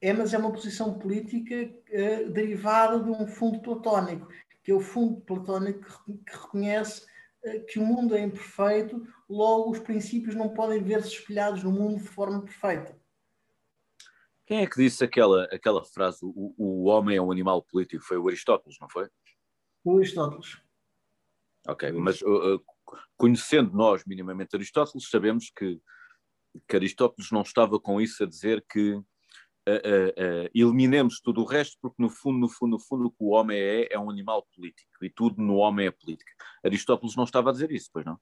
[0.00, 4.28] é mas é uma posição política uh, derivada de um fundo platónico,
[4.62, 5.84] que é o fundo platónico
[6.24, 7.06] que reconhece
[7.44, 12.02] uh, que o mundo é imperfeito, logo os princípios não podem ver-se espelhados no mundo
[12.02, 12.98] de forma perfeita.
[14.46, 18.04] Quem é que disse aquela, aquela frase, o, o homem é um animal político?
[18.04, 19.08] Foi o Aristóteles, não foi?
[19.84, 20.56] O Aristóteles.
[21.66, 22.62] Ok, mas uh,
[23.16, 25.80] conhecendo nós minimamente Aristóteles, sabemos que,
[26.68, 29.02] que Aristóteles não estava com isso a dizer que uh,
[29.68, 33.30] uh, eliminemos tudo o resto, porque no fundo, no fundo, no fundo, o que o
[33.30, 36.32] homem é é um animal político e tudo no homem é política.
[36.64, 38.18] Aristóteles não estava a dizer isso, pois não?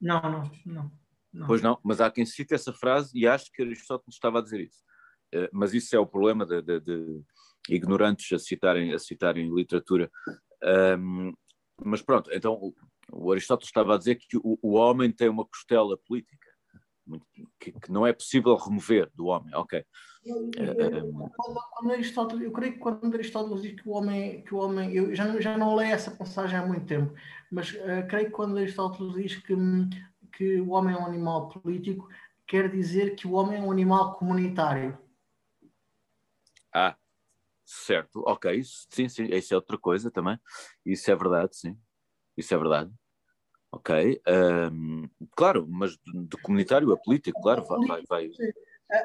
[0.00, 0.92] Não, não, não.
[1.32, 1.46] não.
[1.46, 4.60] Pois não, mas há quem cite essa frase e acho que Aristóteles estava a dizer
[4.60, 4.86] isso.
[5.32, 7.24] Eh, mas isso é o problema de, de, de
[7.68, 10.10] ignorantes a citarem, a citarem literatura.
[10.98, 11.32] Um,
[11.84, 12.74] mas pronto, então o,
[13.12, 16.45] o, Aristóteles estava a dizer que o, o homem tem uma costela política
[17.58, 19.54] que, que, não é possível remover do homem.
[19.54, 19.84] Ok.
[20.24, 24.92] Quando, quando Aristóteles, eu creio que quando Aristóteles diz que o homem, que o homem,
[24.92, 27.14] eu já não, já não leio essa passagem há muito tempo,
[27.50, 29.54] mas uh, creio que quando Aristóteles diz que,
[30.32, 32.08] que o homem é um animal político,
[32.46, 34.98] quer dizer que o homem é um animal comunitário.
[36.74, 36.96] Ah,
[37.64, 40.38] certo, ok, sim, sim, isso é outra coisa também.
[40.84, 41.78] Isso é verdade, sim.
[42.36, 42.92] Isso é verdade.
[43.72, 44.20] Ok.
[44.26, 48.02] Um, claro, mas de comunitário a político, claro, vai.
[48.08, 48.30] vai.
[48.90, 48.96] A,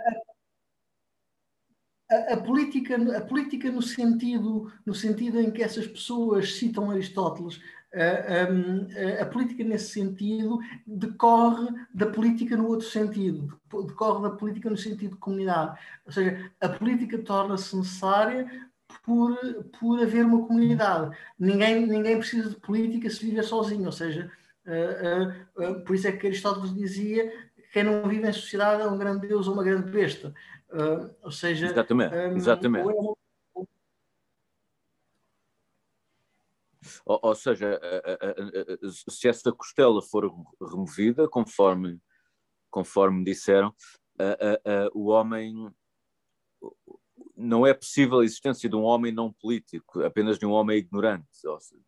[2.15, 7.59] a, a, política, a política no sentido, no sentido em que essas pessoas citam Aristóteles,
[7.93, 14.77] a, a, política nesse sentido decorre da política no outro sentido, decorre da política no
[14.77, 15.77] sentido de comunidade.
[16.05, 18.49] Ou seja, a política torna-se necessária
[19.03, 19.37] por,
[19.77, 21.15] por haver uma comunidade.
[21.37, 24.31] Ninguém, ninguém precisa de política se viver sozinho, ou seja,
[24.65, 28.81] uh, uh, uh, por isso é que Aristóteles dizia que quem não vive em sociedade
[28.81, 30.33] é um grande Deus ou uma grande besta.
[31.21, 32.85] ou seja, exatamente, um, exatamente.
[32.85, 33.21] Ou é
[37.05, 37.79] Ou, ou seja,
[39.09, 41.99] se essa costela for removida, conforme,
[42.69, 43.73] conforme disseram,
[44.93, 45.71] o homem.
[47.35, 51.25] Não é possível a existência de um homem não político, apenas de um homem ignorante.
[51.45, 51.81] Ou seja,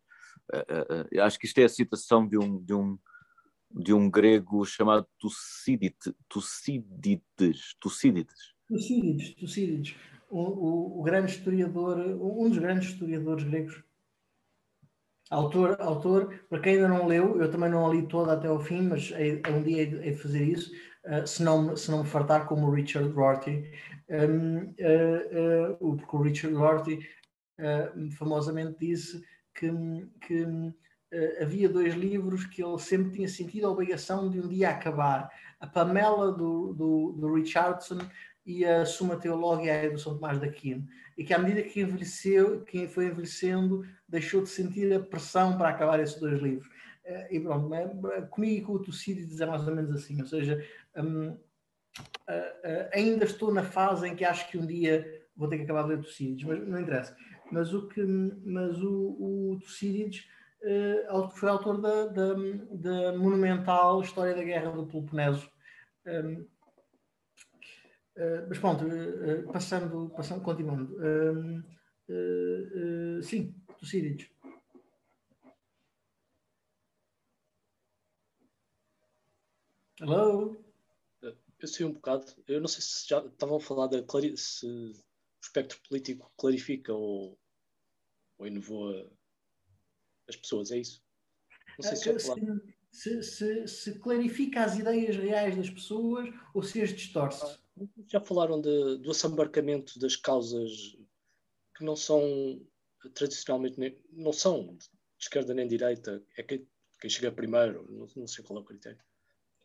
[1.22, 2.98] acho que isto é a citação de um, de um,
[3.70, 6.12] de um grego chamado Tucídides.
[6.28, 7.74] Tucídides.
[7.80, 8.54] Tucídides.
[8.68, 9.96] Tucídides, Tucídides.
[10.30, 13.82] O, o, o, grande historiador, um dos grandes historiadores gregos.
[15.30, 18.60] Autor, autor, para quem ainda não leu, eu também não a li toda até ao
[18.60, 20.70] fim, mas é, é um dia é de fazer isso,
[21.06, 23.70] uh, se, não, se não me fartar como o Richard Rorty,
[24.10, 27.00] um, uh, uh, porque o Richard Rorty
[28.18, 29.24] famosamente disse
[29.54, 29.70] que,
[30.20, 30.74] que
[31.40, 35.30] havia dois livros que ele sempre tinha sentido a obrigação de um dia acabar.
[35.60, 37.98] A Pamela do, do, do Richardson
[38.44, 40.86] e a Suma Teológica do São Tomás da Aquino.
[41.16, 45.68] E que à medida que envelheceu, que foi envelhecendo, deixou de sentir a pressão para
[45.68, 46.68] acabar esses dois livros.
[47.30, 47.68] E pronto,
[48.30, 50.66] comigo e com o Tucídides é mais ou menos assim, ou seja,
[50.96, 51.36] um,
[52.92, 55.90] ainda estou na fase em que acho que um dia vou ter que acabar de
[55.90, 57.14] ler Tucídides, mas não interessa.
[57.50, 60.26] Mas o que, mas o, o Tucídides
[60.62, 62.34] uh, foi autor da, da,
[62.70, 65.50] da, monumental História da Guerra do Peloponeso.
[66.06, 66.48] Um, uh,
[68.16, 70.96] eh, mas pronto, uh, passando, passando, continuando.
[73.22, 74.30] sim, Tucídides.
[80.00, 80.56] Hello?
[81.60, 82.26] Eu sei um bocado.
[82.46, 84.92] Eu não sei se já estavam a falar da o
[85.44, 87.38] espectro político clarifica ou,
[88.38, 88.92] ou inovou
[90.28, 91.02] as pessoas, é isso?
[91.78, 92.18] Não sei se, já
[92.90, 97.58] se, se, se, clarifica as ideias reais das pessoas ou se as distorce.
[98.06, 100.96] Já falaram de, do assambarcamento das causas
[101.76, 102.64] que não são
[103.12, 104.88] tradicionalmente não são de
[105.18, 106.66] esquerda nem de direita, é quem,
[107.00, 109.02] quem chega primeiro, não, não sei qual é o critério.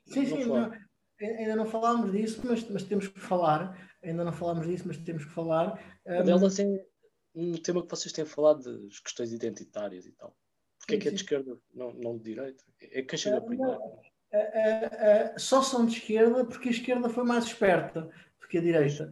[0.07, 0.71] Sim, sim, não,
[1.21, 3.89] ainda não falámos disso, mas, mas temos que falar.
[4.03, 5.81] Ainda não falámos disso, mas temos que falar.
[6.05, 6.65] Delas é
[7.35, 10.35] um tema que vocês têm falado das questões identitárias e tal.
[10.79, 12.63] Porquê sim, é que é de esquerda, não, não de direita?
[12.81, 13.77] É quem chega uh, primeiro.
[13.77, 18.09] Uh, uh, só são de esquerda porque a esquerda foi mais esperta
[18.39, 19.11] do que a direita.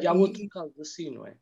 [0.00, 1.36] e há outro e, caso assim, não é?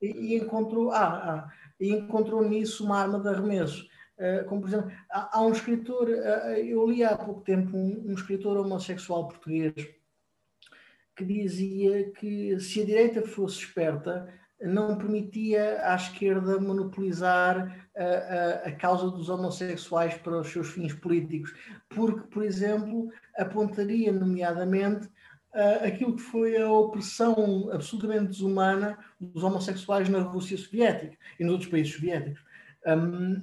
[0.00, 3.86] E, e encontrou, ah, ah, e encontrou nisso uma arma de arremesso.
[4.20, 8.04] Eh, como por exemplo, há, há um escritor, uh, eu li há pouco tempo um,
[8.06, 9.72] um, escritor homossexual português
[11.16, 14.28] que dizia que se a direita fosse esperta,
[14.60, 20.92] não permitia à esquerda monopolizar a, a, a, causa dos homossexuais para os seus fins
[20.92, 21.54] políticos,
[21.88, 25.08] porque, por exemplo, apontaria nomeadamente
[25.82, 31.70] aquilo que foi a opressão absolutamente desumana dos homossexuais na Rússia soviética e nos outros
[31.70, 32.49] países soviéticos.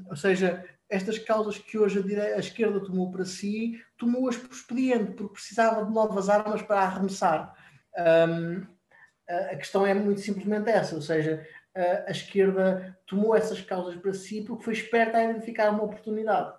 [0.09, 5.13] Ou seja, estas causas que hoje a, a, esquerda tomou para si, tomou-as por expediente,
[5.13, 7.53] porque precisava de novas armas para arremessar.
[9.27, 11.45] A questão é muito simplesmente essa, ou seja,
[11.75, 16.57] a, a, esquerda tomou essas causas para si porque foi esperta a identificar uma oportunidade.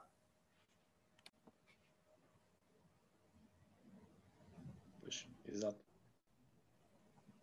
[5.00, 5.84] Pois, exato.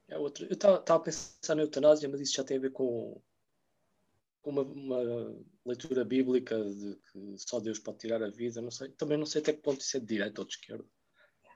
[0.07, 0.45] É outro.
[0.45, 3.19] Eu estava a pensar na eutanásia, mas isso já tem a ver com
[4.49, 5.35] uma, uma,
[5.65, 8.89] leitura bíblica de que só Deus pode tirar a vida, não sei.
[8.89, 10.85] Também não sei até que ponto isso é de direita ou de esquerda.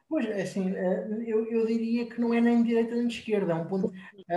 [0.07, 3.15] Pois é, assim, eh, eu, eu diria que não é nem de direita nem de
[3.15, 3.51] esquerda.
[3.51, 3.93] É um ponto,
[4.27, 4.35] a,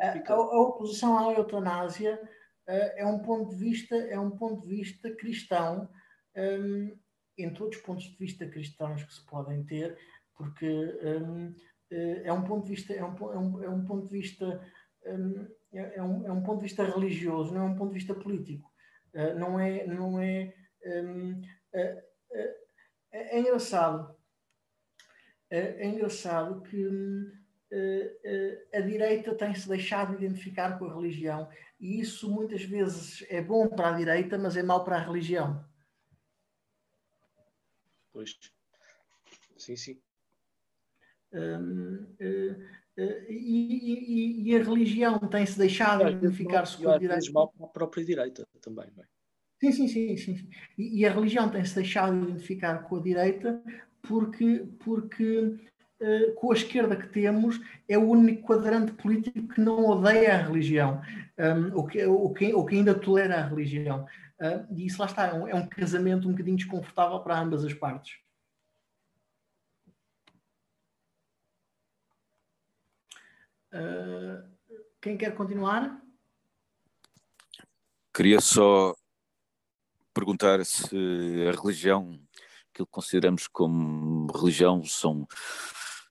[0.00, 2.20] a, a, a, oposição à eutanásia
[2.66, 5.88] é um ponto de vista, é um ponto de vista cristão,
[6.36, 6.96] um,
[7.38, 9.98] em todos os pontos de vista cristãos que se podem ter,
[10.36, 11.54] porque um,
[11.90, 14.60] é um ponto de vista, é um, é um, é um ponto de vista
[15.06, 17.98] um, é, é, um, é um ponto de vista religioso, não é um ponto de
[17.98, 18.70] vista político.
[19.14, 19.86] Uh, não é.
[19.86, 20.54] Não é,
[20.84, 21.98] um, uh,
[22.30, 22.54] uh,
[23.10, 24.16] é engraçado.
[25.50, 26.88] É engraçado que
[28.74, 31.46] a direita tem-se deixado identificar com a religião
[31.78, 35.62] e isso muitas vezes é bom para a direita, mas é mau para a religião.
[38.12, 38.38] Pois.
[39.58, 40.02] Sim, sim.
[41.32, 42.56] Um, eh,
[42.98, 47.32] e, e, e, a religião tem-se deixado com a direita.
[47.32, 49.06] mal para a própria direita também, não é?
[49.62, 50.16] Sim, sim, sim.
[50.16, 50.48] sim.
[50.76, 53.62] E, e, a religião tem-se deixado identificar com a direita
[54.02, 55.56] porque, porque
[56.00, 60.42] uh, com a esquerda que temos é o único quadrante político que não odeia a
[60.42, 61.00] religião,
[61.38, 64.04] um, ou, que, ou, que, ou que ainda tolera a religião.
[64.40, 67.64] Uh, e isso lá está, é um, é um casamento um bocadinho desconfortável para ambas
[67.64, 68.21] as partes.
[73.72, 74.42] Uh,
[75.00, 76.00] quem quer continuar?
[78.14, 78.94] Queria só
[80.12, 80.94] perguntar se
[81.48, 82.20] a religião,
[82.70, 85.26] aquilo que consideramos como religião, são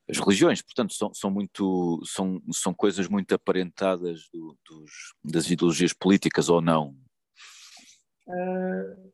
[0.10, 4.92] as religiões, portanto, são, são muito são, são coisas muito aparentadas do, dos,
[5.24, 6.98] das ideologias políticas ou não?
[8.28, 9.12] Uh,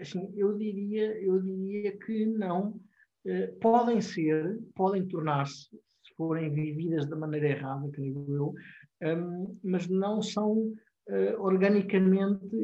[0.00, 2.80] assim, eu diria, eu diria que não.
[3.24, 5.80] Uh, podem ser, podem tornar-se, se
[6.16, 8.54] forem vividas da maneira errada, creio eu,
[9.02, 12.56] um, mas não são uh, organicamente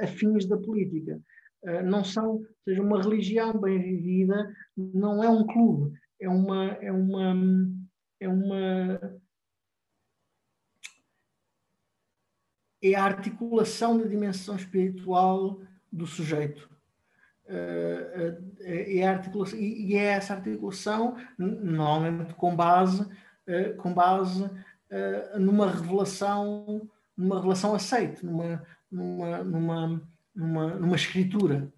[0.00, 1.20] afins da política.
[1.84, 6.92] não são, ou seja, uma religião bem vivida não é um clube, é uma, é
[6.92, 7.34] uma,
[8.20, 9.00] é uma
[12.82, 15.60] é a articulação da dimensão espiritual
[15.90, 16.68] do sujeito.
[17.48, 23.06] Eh, eh, é a articulação, e é essa articulação, normalmente com base,
[23.46, 24.50] eh, com base
[25.38, 30.02] numa revelação, numa revelação aceite, numa, numa, numa,
[30.34, 31.72] numa, numa escritura.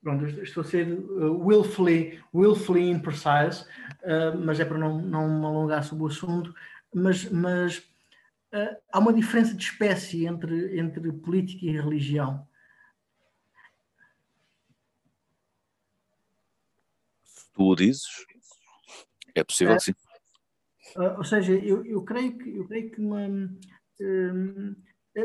[0.00, 3.66] Pronto, estou a ser willfully, willfully imprecise,
[4.44, 6.54] mas é para não, não me alongar sobre o assunto,
[6.94, 7.82] mas, mas
[8.92, 12.46] há uma diferença de espécie entre, entre política e religião.
[17.34, 18.26] Se tu o dizes,
[19.34, 19.92] é possível, uh, sim.
[20.96, 23.20] Uh, ou seja, eu, eu creio que, eu creio que uma,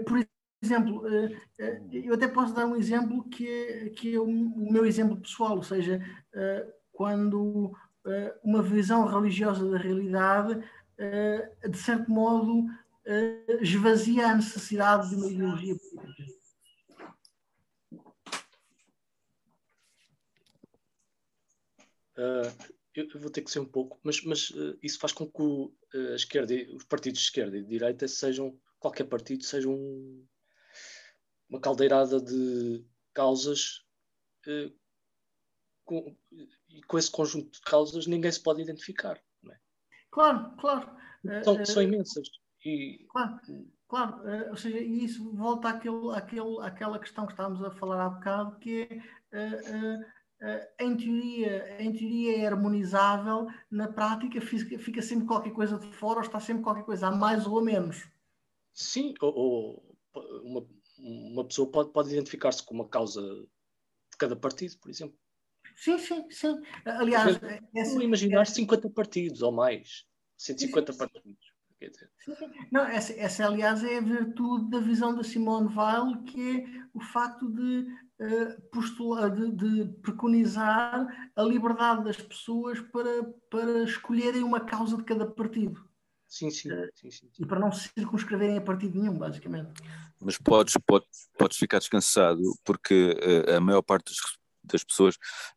[0.06, 0.28] por
[0.62, 1.04] exemplo,
[1.92, 5.64] eu até posso dar um exemplo que é, que é o, meu exemplo pessoal, ou
[5.64, 6.02] seja,
[6.92, 7.74] quando
[8.44, 10.64] uma visão religiosa da realidade,
[11.70, 12.66] de certo modo,
[13.62, 16.19] esvazia a necessidade de uma ideologia política.
[22.20, 25.42] Uh, eu vou ter que ser um pouco, mas, mas uh, isso faz com que
[25.42, 30.28] o, a esquerda, os partidos de esquerda e de direita sejam, qualquer partido, seja um,
[31.48, 33.86] uma caldeirada de causas
[34.48, 34.76] uh,
[35.86, 36.14] com,
[36.68, 39.18] e com esse conjunto de causas ninguém se pode identificar.
[39.50, 39.58] É?
[40.12, 40.92] Claro, claro.
[41.44, 42.28] São, são imensas.
[42.66, 43.06] E...
[43.10, 43.40] Claro,
[43.88, 44.50] claro.
[44.50, 49.02] Ou seja, isso volta àquele, àquele, àquela questão que estávamos a falar há bocado, que
[49.32, 50.19] é.
[50.42, 56.20] Uh, em teoria, em teoria é harmonizável, na prática fica, sempre qualquer coisa de fora
[56.20, 58.08] ou está sempre qualquer coisa a mais ou a menos.
[58.74, 59.98] Sim, ou, ou
[60.44, 60.66] uma,
[60.98, 65.18] uma pessoa pode, pode identificar-se com uma causa de cada partido, por exemplo.
[65.76, 66.62] Sim, sim, sim.
[66.86, 67.40] Aliás,
[67.76, 68.46] essa, imaginar é...
[68.46, 70.06] 50 partidos ou mais,
[70.38, 71.60] 150 sim, sim, partidos.
[72.72, 77.00] Não, essa, essa, aliás, é a virtude da visão da Simone Weil, que é o
[77.00, 77.88] facto de
[78.72, 85.26] postular, de, de, preconizar a liberdade das pessoas para, para escolherem uma causa de cada
[85.26, 85.88] partido.
[86.28, 87.44] Sim sim, uh, sim, sim, sim.
[87.44, 89.82] E para não se circunscreverem a partido nenhum, basicamente.
[90.22, 93.18] Mas podes, podes, podes ficar descansado, porque
[93.48, 95.16] uh, a maior parte das das pessoas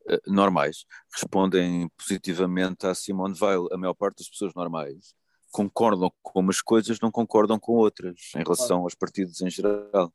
[0.09, 3.69] uh, normais respondem positivamente à Simone Weil.
[3.73, 5.15] A maior parte das pessoas normais
[5.51, 10.13] concordam com umas coisas, não concordam com outras, em relação aos partidos em geral.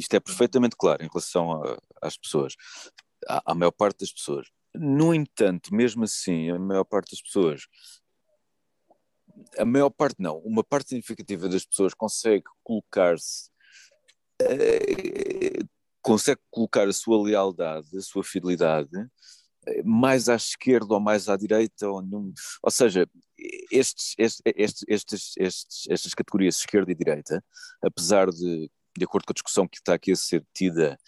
[0.00, 2.54] Isto é perfeitamente claro em relação a, às pessoas,
[3.28, 4.48] à, à maior parte das pessoas.
[4.74, 7.62] No entanto, mesmo assim, a maior parte das pessoas,
[9.58, 13.50] a maior parte não, uma parte significativa das pessoas consegue colocar-se,
[14.42, 15.58] eh,
[16.00, 18.90] consegue colocar a sua lealdade, a sua fidelidade
[19.84, 22.32] mais à esquerda ou mais à direita, ou, num,
[22.62, 23.08] ou seja,
[23.70, 27.44] estes, estes, estes, estas categorias esquerda e direita,
[27.82, 30.98] apesar de, de acordo com a discussão que está aqui a ser tida,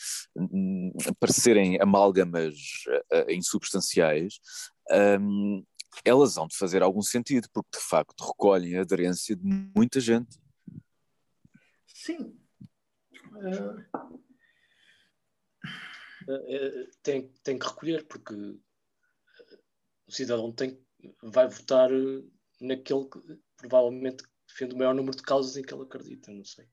[1.18, 2.54] parecerem amálgamas
[3.12, 4.40] uh, insubstanciais,
[5.20, 5.64] um,
[6.04, 9.44] elas hão de fazer algum sentido, porque de facto recolhem a aderência de
[9.76, 10.38] muita gente.
[11.86, 12.38] Sim.
[13.34, 13.80] Uh,
[16.28, 18.34] uh, tem, tem que recolher, porque
[20.06, 20.80] o cidadão tem,
[21.22, 21.90] vai votar
[22.60, 23.18] naquele que
[23.56, 26.66] provavelmente defende o maior número de causas em que ele acredita, não sei.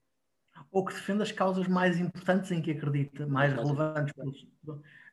[0.72, 4.14] Ou que defende as causas mais importantes em que acredita, mais, mais relevantes.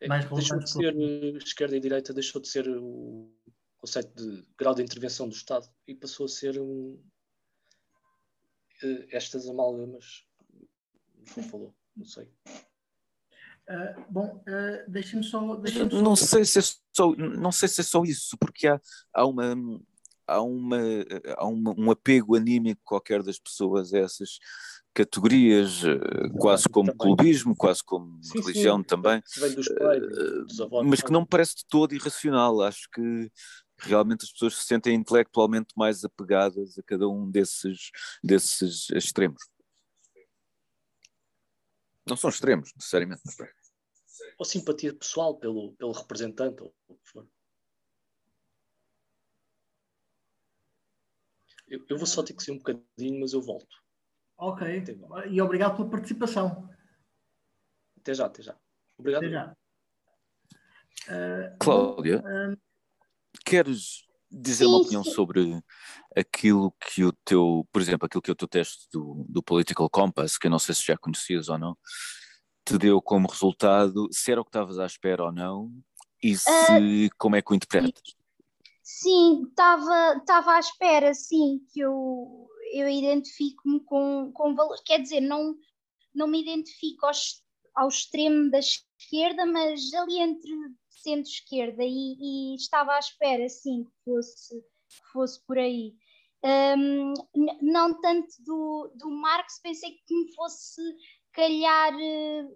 [0.01, 0.95] É, mais deixou de ser
[1.37, 3.31] esquerda e direita, deixou de ser o
[3.79, 7.01] conceito de grau de intervenção do Estado e passou a ser um,
[9.11, 10.27] estas amálgamas,
[11.37, 12.31] não falou, não sei.
[13.69, 16.03] Uh, bom, uh, deixa-me só, deixa só.
[16.03, 18.81] Não sei se é só, não sei se é só isso, porque há,
[19.13, 19.57] há uma
[20.27, 20.79] há, uma,
[21.37, 24.39] há uma, um apego anímico qualquer das pessoas a essas
[24.97, 27.15] categorias, eh, quase como também.
[27.15, 28.85] clubismo, quase como sim, religião sim.
[28.85, 32.63] também, pais, avós, mas que não me parece de todo irracional.
[32.63, 33.31] Acho que
[33.79, 37.91] realmente as pessoas se sentem intelectualmente mais apegadas a cada um desses,
[38.25, 39.43] desses extremos.
[42.09, 43.21] Não são extremos, necessariamente.
[44.39, 47.29] Ou simpatia pessoal pelo, pelo representante, ou o que for.
[51.69, 53.86] Eu, eu, vou só ter que ser um bocadinho, mas eu volto.
[54.39, 54.85] Ok.
[55.31, 56.69] E obrigado pela participação.
[57.99, 58.57] Até já, até já.
[58.99, 59.25] Obrigado.
[59.25, 59.57] Até já.
[61.09, 62.59] Uh, Cláudia, uh,
[63.45, 65.11] queres dizer sim, uma opinião sim.
[65.11, 65.63] sobre
[66.17, 69.89] aquilo que o teu, por exemplo, aquilo que é o teu teste do, do Political
[69.89, 71.77] Compass, que eu não sei se já conhecias ou não,
[72.65, 75.71] te deu como resultado, se era o que estavas à espera ou não,
[76.23, 78.17] e se, uh, como é que o interpretas?
[78.83, 85.57] Sim, estava à espera, sim, que eu, eu identifico-me com, com valores, quer dizer, não,
[86.15, 87.07] não me identifico
[87.75, 90.51] ao, extremo da esquerda, mas ali entre
[90.91, 95.95] centro-esquerda e, e, estava à espera, sim, que fosse, que fosse por aí.
[96.45, 97.15] Um,
[97.63, 100.81] não tanto do, do Marx, pensei que me fosse
[101.33, 102.53] calhar, uh,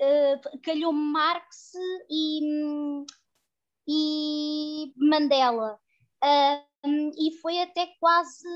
[0.00, 1.72] uh, calhou Marx
[2.10, 2.40] e,
[3.86, 5.78] e Mandela.
[6.84, 8.48] Um, e foi até quase,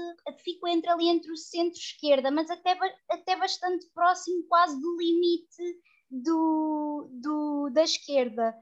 [0.44, 2.78] ficou entre ali entre o centro-esquerda, mas até,
[3.10, 8.54] até bastante próximo quase do limite do, do, da esquerda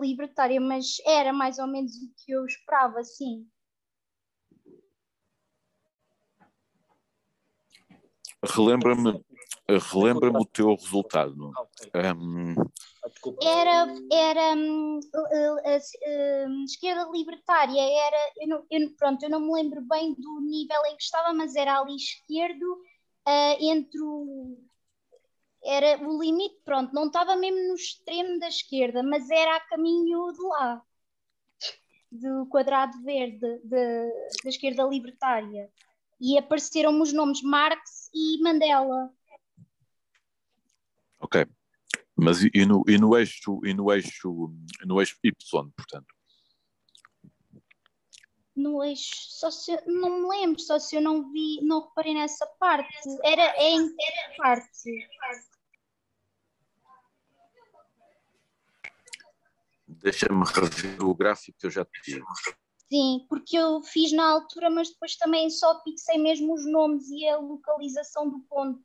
[0.00, 3.46] libertária, mas era mais ou menos o que eu esperava, sim.
[8.42, 9.24] Relembra-me
[9.92, 11.52] relembra o teu resultado.
[12.16, 12.54] Um...
[13.42, 19.40] Era, era um, a, a, a, esquerda libertária, era, eu não, eu, pronto, eu não
[19.40, 22.62] me lembro bem do nível em que estava, mas era ali esquerdo,
[23.26, 24.58] uh, entre o
[25.62, 30.32] era o limite, pronto, não estava mesmo no extremo da esquerda, mas era a caminho
[30.32, 30.82] de lá,
[32.10, 34.10] do quadrado verde de,
[34.42, 35.70] da esquerda libertária.
[36.20, 39.10] E apareceram os nomes Marx e Mandela.
[41.20, 41.46] Ok.
[42.16, 44.52] Mas e no, e no eixo e no eixo
[44.84, 45.32] no eixo Y,
[45.76, 46.14] portanto?
[48.54, 52.12] No eixo, só se eu, não me lembro, só se eu não vi, não reparei
[52.12, 53.08] nessa parte.
[53.22, 55.08] Era é em que parte?
[59.88, 62.26] Deixa-me rever o gráfico que eu já te digo.
[62.92, 67.26] Sim, porque eu fiz na altura, mas depois também só fixei mesmo os nomes e
[67.28, 68.82] a localização do ponto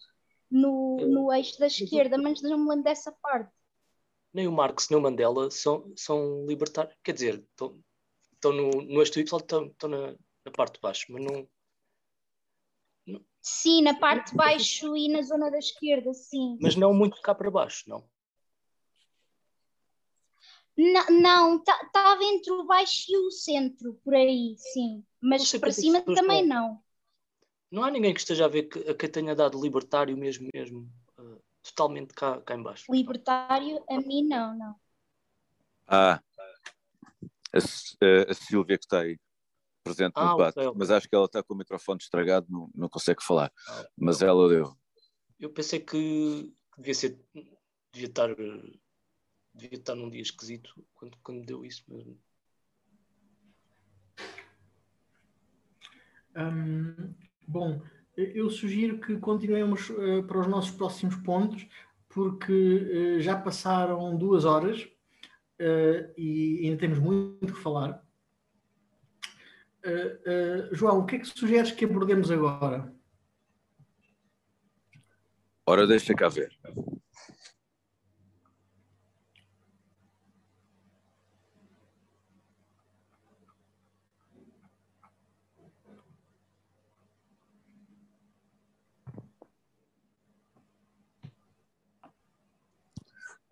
[0.50, 3.52] no, no eixo da esquerda, mas não me lembro dessa parte.
[4.34, 7.80] Nem o Marx nem o Mandela são, são libertários, quer dizer, estão,
[8.34, 10.12] estão no, no eixo Y, estão, estão na,
[10.46, 11.48] na parte de baixo, mas não,
[13.42, 16.58] Sim, na parte de baixo e na zona da esquerda, sim.
[16.60, 18.04] Mas não muito cá para baixo, não?
[20.76, 25.06] Não, estava tá, entre o baixo e o centro, por aí, sim.
[25.22, 26.84] Mas para cima também não.
[27.76, 30.90] Não há ninguém que esteja a ver que, a quem tenha dado libertário mesmo, mesmo,
[31.20, 32.90] uh, totalmente cá, cá em baixo.
[32.90, 34.76] Libertário, a mim não, não.
[35.86, 36.22] Ah,
[37.54, 37.58] a,
[38.32, 39.20] a Silvia que está aí
[39.84, 40.80] presente no ah, debate, okay, okay.
[40.80, 43.52] mas acho que ela está com o microfone estragado, não, não consegue falar.
[43.68, 44.74] Ah, mas ela deu.
[45.38, 47.20] Eu pensei que devia ser,
[47.92, 48.30] devia estar
[49.54, 52.18] devia estar num dia esquisito quando, quando deu isso mesmo.
[56.38, 57.14] Hum,
[57.48, 57.82] bom,
[58.16, 61.68] eu sugiro que continuemos uh, para os nossos próximos pontos,
[62.10, 62.54] porque
[63.18, 68.04] uh, já passaram duas horas uh, e ainda temos muito que falar.
[70.72, 72.92] João, o que é que sugeres que abordemos agora?
[75.68, 76.52] Ora, deixa cá ver.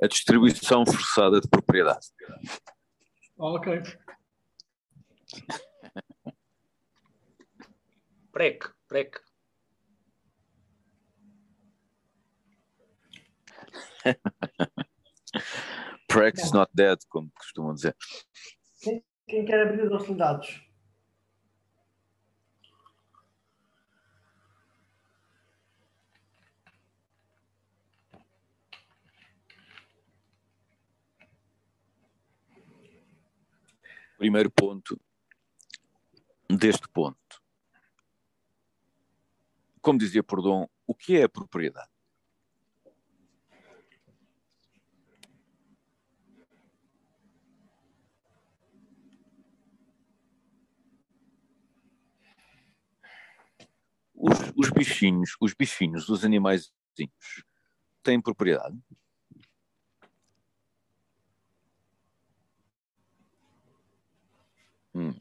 [0.04, 2.08] A distribuição forçada de propriedade.
[3.38, 3.82] Ok.
[8.34, 9.18] Prec, prec.
[16.10, 17.96] Prec is not dead, como costumam dizer.
[18.82, 20.62] Quem, quem quer abrir as hostilidades?
[34.24, 34.98] Primeiro ponto
[36.50, 37.44] deste ponto.
[39.82, 41.92] Como dizia Perdão, o que é a propriedade?
[54.16, 56.72] Os, os bichinhos, os bichinhos, os animais
[58.02, 58.80] têm propriedade?
[64.96, 65.14] Hum.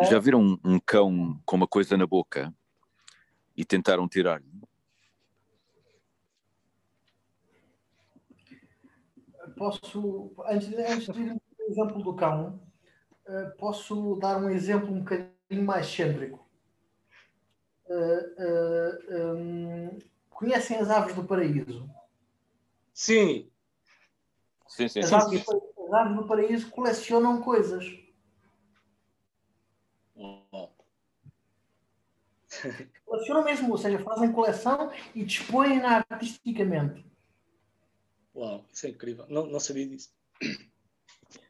[0.00, 0.04] É.
[0.04, 2.54] Já viram um, um cão com uma coisa na boca
[3.56, 4.46] e tentaram tirar-lhe?
[9.56, 12.60] Posso, antes, antes de irmos ao exemplo do cão,
[13.26, 16.46] eh, posso dar um exemplo um bocadinho mais excêntrico.
[17.86, 17.94] Uh,
[18.44, 19.98] uh, um,
[20.28, 21.88] conhecem as aves do paraíso?
[22.92, 23.50] Sim.
[24.66, 25.00] Sim, sim.
[25.00, 27.84] As aves do paraíso aves do paraíso colecionam coisas.
[33.04, 37.04] Colecionam mesmo, ou seja, fazem coleção e dispõem-na artisticamente.
[38.34, 39.26] Uau, isso é incrível.
[39.28, 40.10] Não, não sabia disso.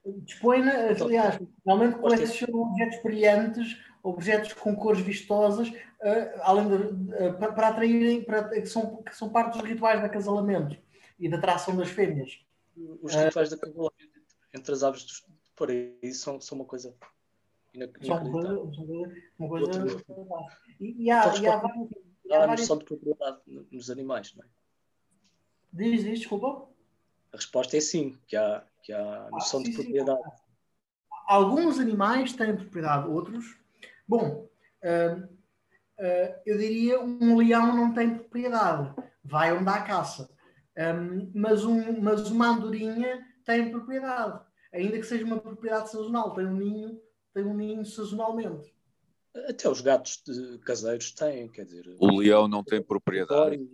[0.05, 7.39] Dispõe-na, então, aliás, realmente colecionam objetos brilhantes, objetos com cores vistosas, uh, além de, uh,
[7.39, 10.79] para, para, atraírem, para, que, são, que são parte dos rituais de acasalamento
[11.19, 12.41] e da atração das fêmeas.
[13.03, 14.18] Os rituais uh, de acasalamento
[14.55, 15.13] entre as aves do
[15.57, 16.95] paraíso são, são uma coisa
[18.03, 19.77] são uma coisa.
[20.81, 21.89] E, e, há, então, e há, várias,
[22.31, 23.39] há, há noção de propriedade
[23.71, 24.49] nos animais, não é?
[25.73, 26.69] Diz, diz, desculpa.
[27.33, 30.23] A resposta é sim, que há, que há noção ah, sim, de propriedade.
[30.23, 30.31] Sim.
[31.29, 33.59] Alguns animais têm propriedade, outros.
[34.07, 34.49] Bom,
[34.83, 40.31] uh, uh, eu diria um leão não tem propriedade, vai onde há caça.
[40.77, 46.47] Um, mas, um, mas uma andorinha tem propriedade, ainda que seja uma propriedade sazonal, tem
[46.47, 47.03] um ninho
[47.33, 48.75] tem um ninho sazonalmente.
[49.49, 51.87] Até os gatos de caseiros têm, quer dizer.
[51.99, 53.69] O leão não tem propriedade.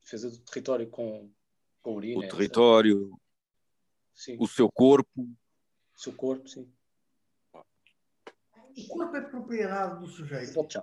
[0.00, 1.30] Defesa do território com,
[1.82, 2.26] com urina.
[2.26, 3.12] O território,
[4.14, 4.36] sim.
[4.40, 5.22] o seu corpo.
[5.22, 6.66] O seu corpo, sim.
[7.52, 10.54] O corpo é propriedade do sujeito.
[10.54, 10.82] Volto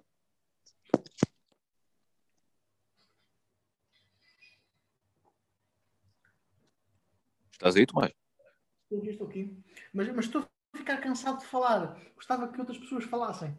[7.55, 8.11] Estás aí, Tomás?
[8.91, 9.63] Estou aqui.
[9.93, 10.45] Mas, mas estou
[10.75, 11.97] ficar cansado de falar.
[12.15, 13.57] Gostava que outras pessoas falassem.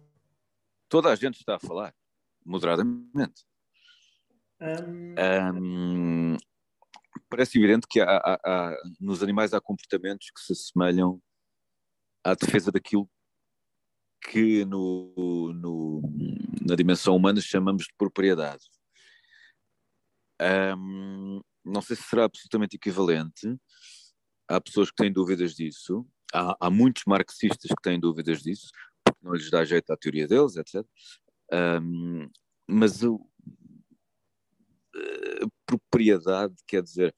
[0.86, 1.94] Toda a gente está a falar,
[2.44, 3.46] moderadamente.
[7.28, 11.20] Parece evidente que há, há, há, nos animais há comportamentos que se assemelham
[12.22, 13.10] à defesa daquilo
[14.30, 16.02] que no, no,
[16.60, 18.64] na dimensão humana chamamos de propriedade.
[20.40, 23.54] Um, não sei se será absolutamente equivalente.
[24.48, 28.70] Há pessoas que têm dúvidas disso há, há, muitos marxistas que têm dúvidas disso,
[29.04, 30.84] porque não lhes dá jeito à teoria deles, etc.
[31.52, 32.28] Um,
[32.66, 37.14] mas a, a propriedade, quer dizer,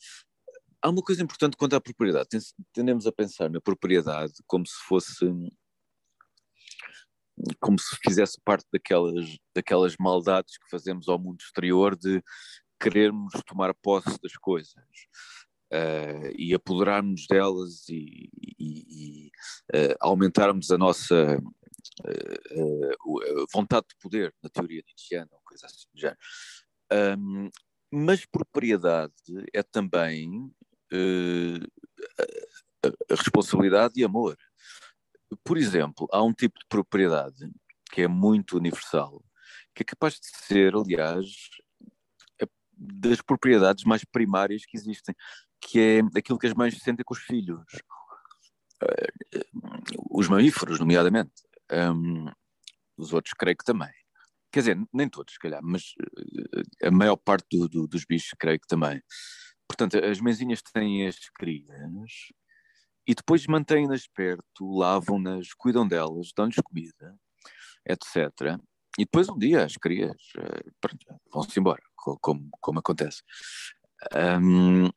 [0.82, 2.28] há uma coisa importante quanto à propriedade.
[2.72, 5.24] Tendemos a pensar na propriedade como se fosse
[7.60, 12.20] como se fizesse parte daquelas, daquelas maldades que fazemos ao mundo exterior de
[12.78, 14.76] querermos tomar posse das coisas
[15.72, 19.30] uh, e apoderarmos delas e, e, e
[19.74, 21.52] uh, aumentarmos a nossa uh,
[23.52, 26.18] vontade de poder, na teoria nietzscheana, ou coisa assim do género.
[27.18, 27.50] Um,
[27.90, 29.12] mas propriedade
[29.52, 30.50] é também
[33.10, 34.38] responsabilidade e amor.
[35.44, 37.50] Por exemplo, há um tipo de propriedade
[37.92, 39.22] que é muito universal,
[39.74, 41.26] que é capaz de ser, aliás,
[42.78, 45.14] das propriedades mais primárias que existem
[45.60, 47.64] que é aquilo que as mães sentem com os filhos.
[48.82, 51.32] Uh, os mamíferos, nomeadamente.
[51.70, 52.30] Um,
[52.96, 53.90] os outros, creio que também.
[54.50, 58.34] Quer dizer, nem todos, se calhar, mas uh, a maior parte do, do, dos bichos,
[58.38, 59.02] creio que também.
[59.68, 61.68] Portanto, as mãezinhas têm as crias
[63.06, 67.18] e depois mantêm-nas perto, lavam-nas, cuidam delas, dão-lhes comida,
[67.86, 68.58] etc.
[68.98, 71.82] E depois um dia as crias uh, vão-se embora,
[72.20, 73.22] como, como acontece.
[74.14, 74.88] Um,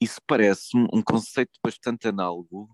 [0.00, 2.68] isso parece-me um conceito bastante análogo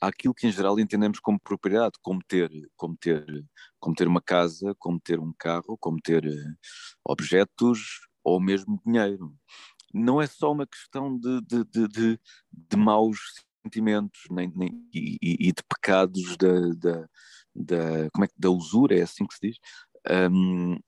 [0.00, 3.24] àquilo que em geral entendemos como propriedade, como ter, como ter,
[3.80, 6.56] como ter uma casa, como ter um carro, como ter uh,
[7.04, 9.34] objetos ou mesmo dinheiro.
[9.92, 12.20] Não é só uma questão de, de, de, de,
[12.52, 13.18] de maus
[13.62, 17.08] sentimentos nem, nem, e, e, de pecados da, da,
[17.54, 19.58] da, como é que, da usura, é assim que se diz?
[20.30, 20.78] Um,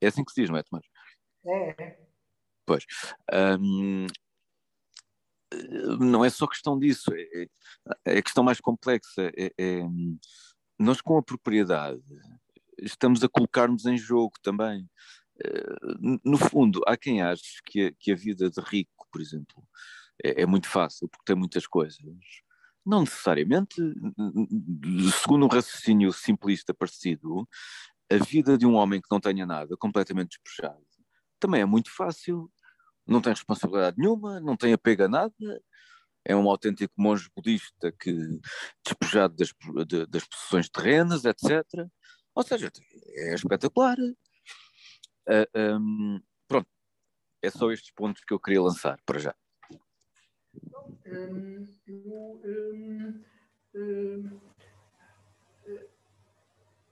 [0.00, 0.86] é assim que se diz, não é, Tomás?
[1.46, 1.98] É.
[2.66, 2.84] Pois.
[3.32, 4.06] Um,
[6.00, 7.48] não é só questão disso, é, é,
[8.18, 9.30] é questão mais complexa.
[9.36, 9.82] É, é,
[10.78, 12.02] nós, com a propriedade,
[12.78, 14.88] estamos a colocar-nos em jogo também.
[15.44, 19.62] Eh, no fundo, há quem ache que a, que a vida de rico, por exemplo,
[20.22, 22.00] é, é muito fácil porque tem muitas coisas.
[22.86, 23.76] Não necessariamente,
[25.22, 27.48] segundo um raciocínio simplista parecido,
[28.10, 30.84] a vida de um homem que não tenha nada, completamente despejado,
[31.38, 32.50] também é muito fácil
[33.06, 35.62] não tem responsabilidade nenhuma, não tem apego a nada,
[36.24, 38.12] é um autêntico monge budista que
[38.84, 39.52] despojado das,
[39.86, 41.62] de, das possessões terrenas, etc.
[42.34, 42.70] Ou seja,
[43.16, 43.96] é espetacular.
[45.28, 46.68] Uh, ah, um, pronto,
[47.42, 49.34] é só estes pontos que eu queria lançar para já.
[51.06, 52.40] um, eu,
[53.74, 54.53] um,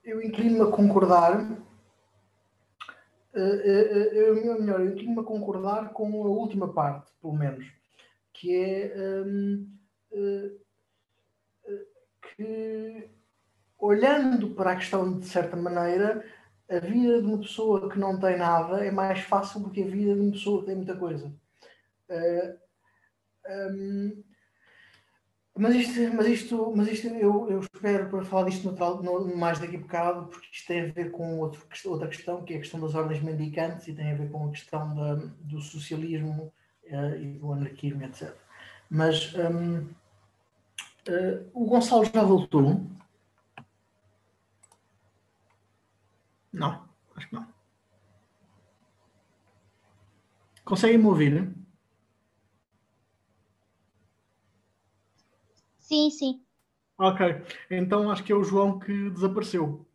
[0.03, 1.41] eu inclino-me a concordar.
[3.33, 7.65] Uh, uh, eu, melhor, eu inclino-me a concordar com a última parte, pelo menos,
[8.33, 10.63] que é uh,
[12.35, 13.09] que,
[13.79, 16.23] olhando para a questão de certa maneira,
[16.69, 19.87] a vida de uma pessoa que não tem nada é mais fácil do que a
[19.87, 21.33] vida de uma pessoa que tem muita coisa.
[22.09, 22.63] Uh,
[25.55, 29.59] mas isto, mas isto, mas isto eu, eu espero para falar disto natural, no, mais
[29.59, 32.59] daqui a bocado, porque isto tem a ver com outro, outra questão, que é a
[32.59, 36.51] questão das ordens mendicantes e tem a ver com a questão da, do socialismo
[36.89, 38.35] uh, e do anarquismo, etc.
[38.89, 39.89] Mas um, uh,
[41.07, 42.85] eh, o Gonçalo já voltou.
[46.51, 46.83] Não,
[47.15, 47.47] acho que não.
[50.65, 51.62] Conseguem-me ouvir?
[55.83, 56.41] Sim, sim.
[56.97, 57.19] Ok,
[57.69, 59.85] então acho que é o João que desapareceu.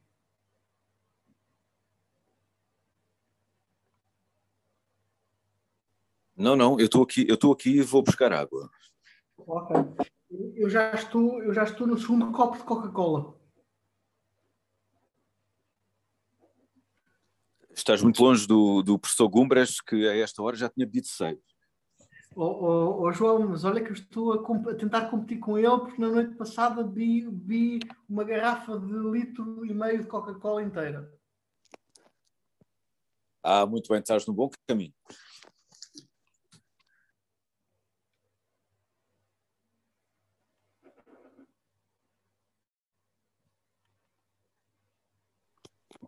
[6.37, 8.71] Não, não, eu estou aqui, eu estou aqui e vou buscar água.
[9.39, 9.77] Ok.
[10.55, 13.35] Eu já estou, eu já estou no segundo copo de Coca-Cola.
[17.71, 21.39] Estás muito longe do, do professor Gumbras, que a esta hora já tinha bebido seis.
[22.41, 25.77] Oh, oh, oh, João, mas olha que eu estou a, a, tentar competir com ele
[25.81, 31.13] porque na noite passada vi, vi uma garrafa de litro e meio de Coca-Cola inteira.
[33.43, 34.95] Ah, muito bem, estás no bom caminho.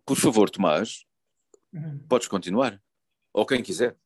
[0.07, 1.05] Por favor, Tomás,
[1.73, 1.99] uhum.
[2.09, 2.81] podes continuar.
[3.33, 3.99] Ou quem quiser.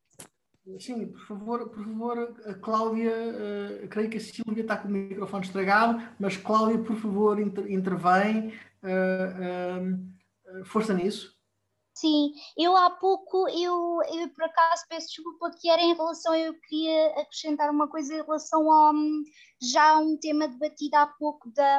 [0.78, 4.90] Sim, por favor, por favor, a Cláudia, uh, creio que a Silvia está com o
[4.90, 8.48] microfone estragado, mas Cláudia, por favor, inter, intervém.
[8.82, 11.34] Uh, uh, força nisso.
[11.94, 16.52] Sim, eu há pouco, eu, eu por acaso peço desculpa que era em relação, eu
[16.60, 18.92] queria acrescentar uma coisa em relação ao
[19.62, 21.78] já um tema debatido há pouco da,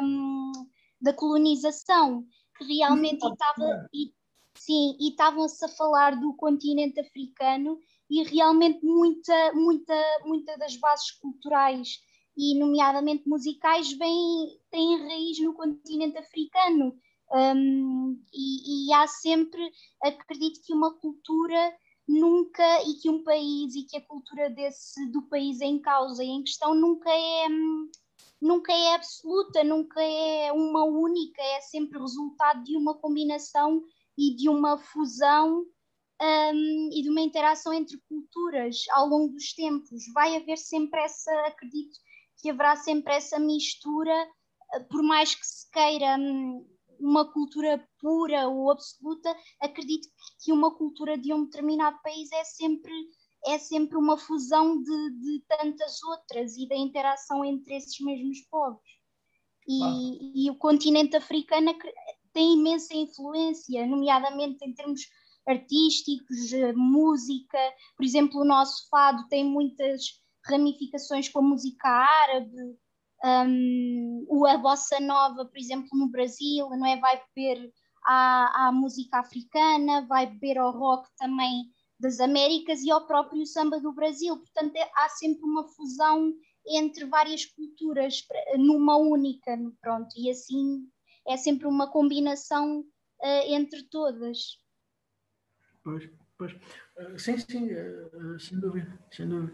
[1.02, 2.26] da colonização,
[2.58, 4.14] que realmente estava, e,
[4.58, 7.78] sim, e estavam-se a falar do continente africano
[8.10, 9.96] e realmente muita, muita,
[10.26, 12.00] muita das bases culturais
[12.38, 16.96] e nomeadamente musicais vêm, têm raiz no continente africano.
[17.32, 19.62] Um, e, e, há sempre,
[20.02, 21.76] acredito que uma cultura
[22.08, 26.28] nunca e que um país e que a cultura desse do país em causa e
[26.28, 27.48] em questão nunca é
[28.40, 33.84] nunca é absoluta, nunca é uma única, é sempre resultado de uma combinação
[34.16, 35.66] e de uma fusão
[36.22, 40.04] um, e de uma interação entre culturas ao longo dos tempos.
[40.14, 41.98] Vai haver sempre essa, acredito
[42.38, 44.14] que haverá sempre essa mistura,
[44.74, 46.66] eh, por mais que se queira um,
[47.00, 50.08] uma cultura pura ou absoluta, acredito
[50.44, 52.94] que uma cultura de um determinado país é sempre
[53.48, 58.82] é sempre uma fusão de, de tantas outras e da interação entre esses mesmos povos.
[59.68, 60.32] E, ah.
[60.36, 61.76] e o continente africano
[62.34, 65.02] tem imensa influência, nomeadamente em termos
[65.48, 67.58] artísticos, eh, música.
[67.96, 72.78] Por exemplo, o nosso fado tem muitas ramificações com a música árabe,
[73.24, 76.98] um, a bossa nova, por exemplo, no Brasil, não é?
[76.98, 77.72] vai beber
[78.06, 83.80] à, à música africana, vai beber ao rock também das Américas e ao próprio samba
[83.80, 84.38] do Brasil.
[84.38, 86.34] Portanto, é, há sempre uma fusão
[86.68, 88.24] entre várias culturas
[88.58, 90.88] numa única, pronto, e assim
[91.28, 94.60] é sempre uma combinação uh, entre todas.
[95.86, 96.52] Pois, pois.
[96.98, 99.54] Uh, sim, sim, uh, sem dúvida, sem dúvida.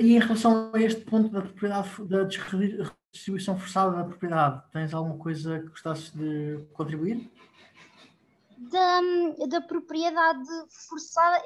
[0.00, 2.22] E em relação a este ponto da propriedade, da
[3.12, 7.28] distribuição forçada da propriedade, tens alguma coisa que gostasses de contribuir?
[8.56, 9.00] Da,
[9.48, 10.48] da propriedade
[10.88, 11.42] forçada,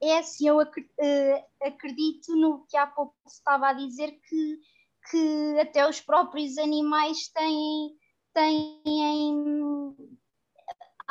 [0.00, 4.60] é assim, eu acredito no que há pouco estava a dizer que,
[5.10, 7.96] que até os próprios animais têm,
[8.32, 9.94] têm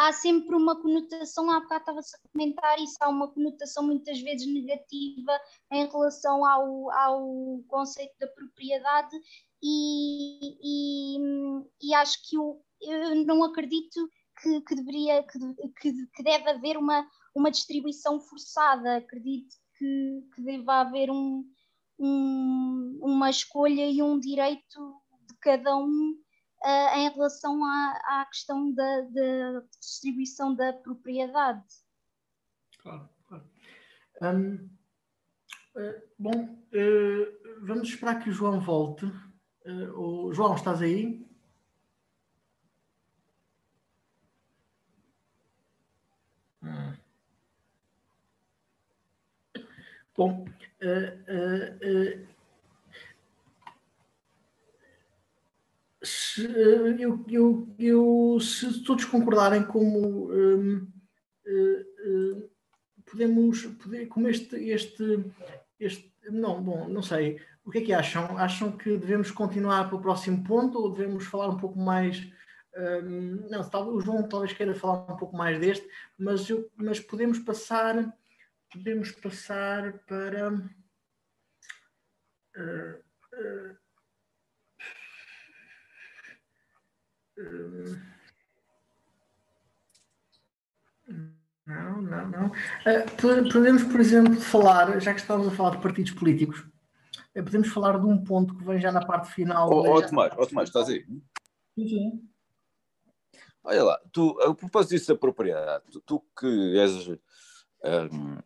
[0.01, 4.51] há sempre uma conotação, há bocado estava-se a comentar isso, há uma conotação muitas vezes
[4.51, 5.39] negativa
[5.71, 9.15] em relação ao, ao conceito da propriedade
[9.61, 11.19] e, e,
[11.83, 14.09] e acho que eu, eu não acredito
[14.41, 15.37] que, que deveria, que,
[15.79, 21.45] que, que, deve haver uma, uma distribuição forçada, acredito que, que deva haver um,
[21.99, 24.95] um, uma escolha e um direito
[25.29, 26.15] de cada um
[26.63, 31.63] uh, em relação à, à questão da, da, distribuição da propriedade.
[32.79, 33.49] Claro, claro.
[34.21, 34.69] Um,
[35.75, 36.43] Uh, bom,
[36.73, 39.05] uh, vamos esperar que o João volte.
[39.65, 41.25] Uh, o João, estás aí?
[46.61, 46.93] Hum.
[50.17, 50.45] Bom,
[56.37, 60.87] eu, eu, eu, se todos concordarem como um,
[63.11, 65.25] podemos, poder, como este, este,
[65.79, 68.37] este, não, bom, não sei, o que é que acham?
[68.37, 72.31] Acham que devemos continuar para o próximo ponto ou devemos falar um pouco mais,
[72.75, 75.87] um, não, talvez, o João talvez queira falar um pouco mais deste,
[76.17, 78.17] mas, eu, mas podemos passar,
[78.71, 80.53] podemos passar para...
[82.55, 83.80] Uh,
[91.65, 92.47] não, não, não.
[92.47, 96.59] Uh, podemos, por exemplo, falar, já que estamos a falar de partidos políticos,
[97.35, 99.69] uh, podemos falar de um ponto que vem já na parte final.
[99.71, 101.05] Ó, oh, Tomás, oh, Tomás, estás aí?
[101.75, 102.29] Sim, sim.
[103.63, 107.07] Olha lá, tu, a propósito disso da propriedade, tu, tu que és.
[107.83, 108.37] Um,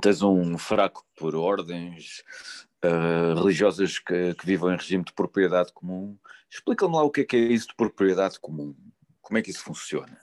[0.00, 2.24] tens um fraco por ordens
[2.84, 6.16] uh, religiosas que, que vivem em regime de propriedade comum.
[6.50, 8.74] Explica-me lá o que é que é isso de propriedade comum.
[9.20, 10.18] Como é que isso funciona?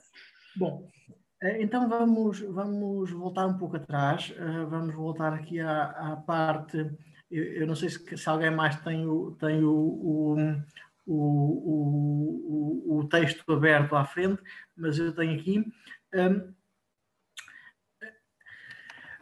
[0.56, 0.88] Bom,
[1.42, 6.78] eh, então vamos, vamos voltar um pouco atrás, uh, vamos voltar aqui à, à parte.
[7.30, 10.36] Eu, eu, não sei se, se, alguém mais tem o, tem o, o,
[11.06, 14.40] o, o, texto aberto à frente,
[14.76, 15.64] mas eu tenho aqui.
[16.14, 16.52] Um,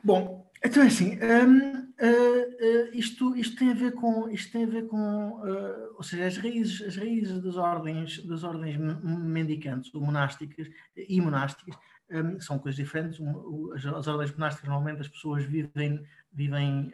[0.04, 4.64] bom, então é assim, um, uh, uh, isto, isto tem a ver com, isto tem
[4.64, 9.94] a ver com, uh, ou seja, as raízes, as raízes das ordens, das ordens mendicantes
[9.94, 11.74] ou monásticas e monásticas
[12.10, 13.18] um, são coisas diferentes.
[13.20, 16.92] Um, as, as, ordens monásticas normalmente as pessoas vivem, vivem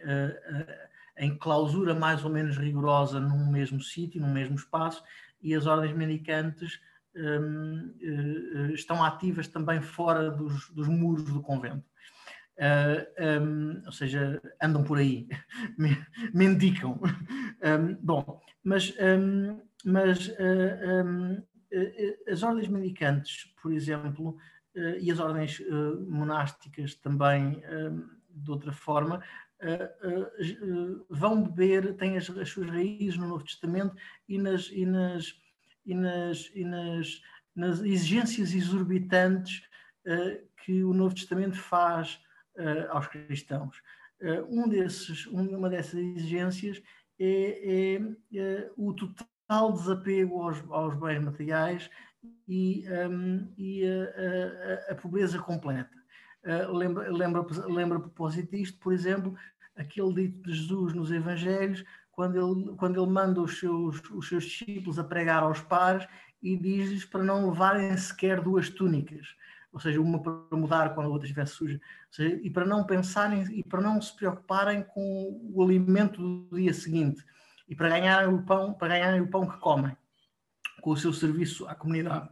[1.19, 5.03] em clausura mais ou menos rigorosa num mesmo sítio, num mesmo espaço,
[5.43, 6.81] e as ordens mendicantes
[8.75, 11.83] estão ativas também fora dos, dos muros do convento.
[12.57, 15.29] Uh, ah, um, ou seja, andam por aí,
[16.33, 16.99] mendicam.
[17.63, 21.47] Um, bom, mas, um, mas uh,
[22.27, 24.39] as ordens mendicantes, por exemplo,
[24.75, 25.61] uh, e as ordens
[26.09, 27.63] monásticas também,
[28.31, 29.23] de outra forma,
[31.11, 33.95] vão beber, têm as, as, suas raízes no Novo Testamento
[34.27, 35.39] e nas, e nas,
[35.85, 37.23] e nas, e nas,
[37.55, 39.63] nas exigências exorbitantes
[40.65, 42.19] que o Novo Testamento faz
[42.59, 43.83] uh, aos cristãos.
[44.21, 46.83] Uh, um desses, uma dessas exigências
[47.19, 51.91] é, é, é o total desapego aos, aos bens materiais
[52.49, 55.97] e, um, e a, a, a, pobreza completa.
[56.45, 59.37] Uh, lembra, lembra, lembra a propósito disto, por exemplo,
[59.75, 64.45] aquele dito de Jesus nos Evangelhos, quando ele, quando ele manda os seus, os seus
[64.45, 66.09] discípulos a pregar aos pares
[66.43, 69.35] e diz-lhes para não levarem sequer duas túnicas
[69.77, 71.79] ou seja, uma para mudar quando a outra estiver suja,
[72.11, 76.73] seja, e para não pensarem e para não se preocuparem com o alimento do dia
[76.73, 77.23] seguinte
[77.69, 79.95] e para ganharem o pão, para ganharem o pão que comem
[80.81, 82.27] com o seu serviço à comunidade.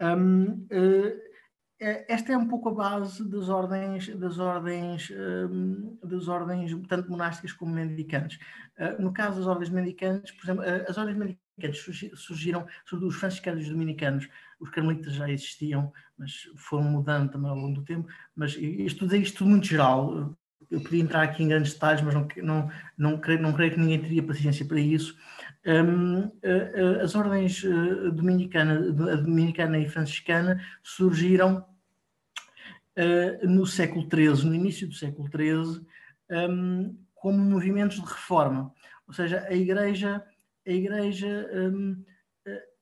[0.00, 1.32] Um, uh,
[1.78, 7.52] esta é um pouco a base das ordens, das ordens, um, das ordens tanto monásticas
[7.52, 8.40] como mendicantes.
[8.76, 11.16] Uh, no caso das ordens mendicantes, por exemplo, as ordens
[11.56, 17.50] mendicantes surgiram, sobre os franciscanos os dominicanos, os carmelitas já existiam, mas foram mudando também
[17.50, 18.08] ao longo do tempo.
[18.34, 20.34] Mas isto é isto muito geral.
[20.70, 23.80] Eu podia entrar aqui em grandes detalhes, mas não, não, não, creio, não creio que
[23.80, 25.16] ninguém teria paciência para isso.
[25.66, 26.30] Um,
[27.02, 27.62] as ordens
[28.14, 28.74] dominicana,
[29.12, 31.66] a dominicana e franciscana surgiram
[32.96, 35.84] uh, no século XIII, no início do século XIII,
[36.30, 38.72] um, como movimentos de reforma.
[39.06, 40.24] Ou seja, a Igreja,
[40.66, 42.04] a igreja um,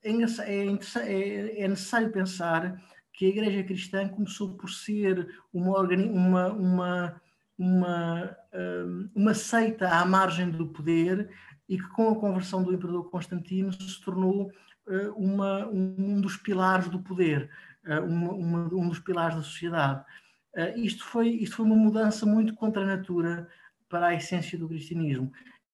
[0.03, 2.83] é, é, é, necessário pensar
[3.13, 7.23] que a Igreja Cristã começou por ser uma, uma, uma,
[7.59, 11.29] uma, hum, uma seita à margem do poder
[11.69, 14.51] e que com a conversão do Imperador Constantino se tornou
[14.87, 17.51] uh, uma, um dos pilares do poder,
[17.87, 20.03] uh, uma, um dos pilares da sociedade.
[20.75, 23.47] Isto, foi, isto foi uma mudança muito contra a natura
[23.89, 25.31] para a essência do cristianismo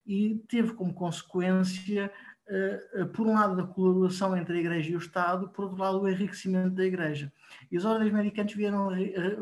[0.07, 2.11] e teve como consequência
[2.49, 6.01] uh, por um lado, a colaboração entre a Igreja e o Estado, por outro lado,
[6.01, 7.33] o enriquecimento da Igreja.
[7.71, 8.89] E as ordens medicantes vieram,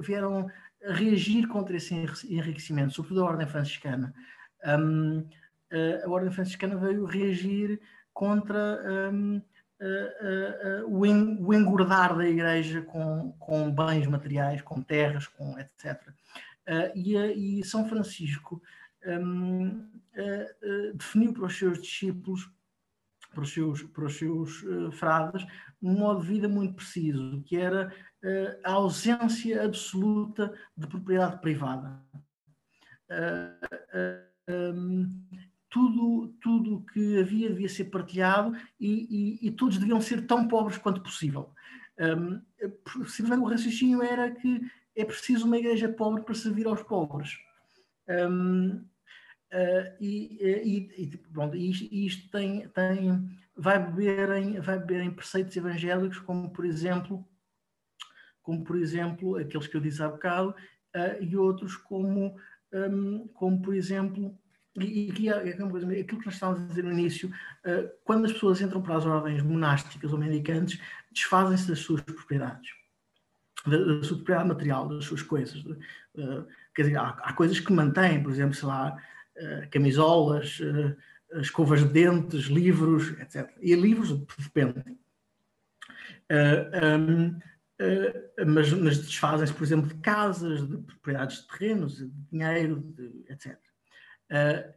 [0.01, 0.51] vieram
[0.86, 4.15] a reagir contra esse enriquecimento, sobretudo a Ordem Franciscana.
[4.62, 7.81] A Ordem Franciscana veio reagir
[8.12, 8.81] contra
[10.86, 11.05] o,
[11.55, 16.01] engordar da Igreja com, com bens materiais, com terras, com etc.
[16.95, 18.62] e, e São Francisco
[19.06, 19.86] um,
[20.94, 22.51] definiu para os seus discípulos,
[23.32, 25.44] para os seus, para os seus frades,
[25.82, 27.93] um modo de vida muito preciso, que era
[28.64, 32.01] a ausência absoluta de propriedade privada.
[34.48, 35.20] Um,
[35.70, 40.78] tudo tudo que havia devia ser partilhado e, e, e, todos deviam ser tão pobres
[40.78, 41.51] quanto possível.
[41.98, 42.40] Um,
[43.43, 44.60] o raciocínio era que
[44.94, 47.36] é preciso uma igreja pobre para servir aos pobres.
[48.09, 48.85] Um,
[49.53, 55.11] uh, e, e, e, pronto, isto, isto tem, tem, vai, beber em, vai beber em
[55.11, 57.27] preceitos evangélicos, como por exemplo,
[58.43, 62.37] como por exemplo aqueles que eu disse há bocado, uh, e outros como,
[62.73, 64.37] um, como por exemplo
[64.77, 65.12] e,
[65.71, 68.97] coisa, aquilo que nós estávamos a dizer no início, uh, quando as pessoas entram para
[68.97, 70.81] as ordens monásticas ou mendicantes,
[71.12, 72.71] desfazem-se das suas propriedades,
[73.65, 75.62] da, da, sua propriedade material, das suas coisas.
[76.75, 79.01] Quer dizer, há, há, coisas que mantêm, por exemplo, sei lá,
[79.70, 80.61] camisolas,
[81.40, 83.51] escovas de dentes, livros, etc.
[83.61, 84.98] E livros dependem.
[86.31, 87.39] Um,
[88.47, 93.59] mas, mas desfazem-se, por exemplo, de casas, de propriedades de terrenos, de dinheiro, de, etc.
[94.31, 94.70] Uh,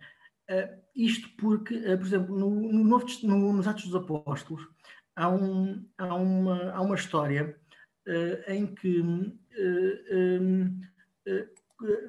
[0.53, 4.67] uh, isto porque, uh, por exemplo, no, no Novo, no, nos Atos dos Apóstolos
[5.15, 7.55] há, um, há, uma, há uma história
[8.47, 9.37] em que um,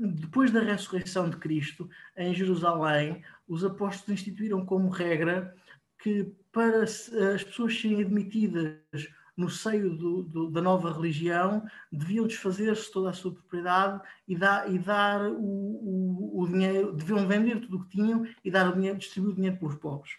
[0.01, 5.55] depois da ressurreição de Cristo em Jerusalém, os apóstolos instituíram como regra
[5.99, 8.79] que para as pessoas serem admitidas
[9.39, 14.69] no seio do, do, da nova religião, deviam desfazer-se toda a sua propriedade e, dar,
[14.69, 18.75] e dar o, o, o, dinheiro, deviam vender tudo o que tinham e dar o
[18.75, 20.11] dinheiro, distribuir o dinheiro pelos pobres.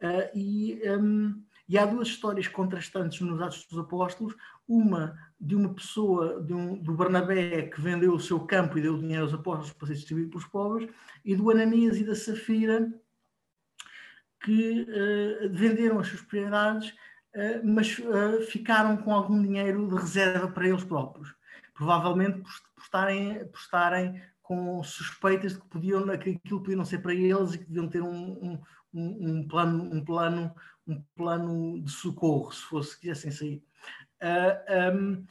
[0.00, 4.36] Uh, e, um, e, há duas histórias contrastantes nos Atos dos Apóstolos,
[4.68, 8.96] uma de uma pessoa, de um, do Barnabé, que vendeu o seu campo e deu
[8.96, 10.88] dinheiro aos apóstolos para ser distribuído pelos pobres,
[11.24, 12.92] e do Ananias e da Safira,
[14.40, 16.94] que uh, venderam as suas propriedades
[17.34, 21.34] eh, mas eh, ficaram com algum dinheiro de reserva para eles próprios.
[21.74, 26.84] Provavelmente por, por, estarem, por estarem com suspeitas de que podiam, que aquilo podia não
[26.84, 28.60] ser para eles e que deviam ter um, um,
[28.92, 30.54] um, plano, um, plano,
[30.86, 33.64] um plano de socorro, se fosse, quisessem sair.
[34.22, 35.26] Uh, um,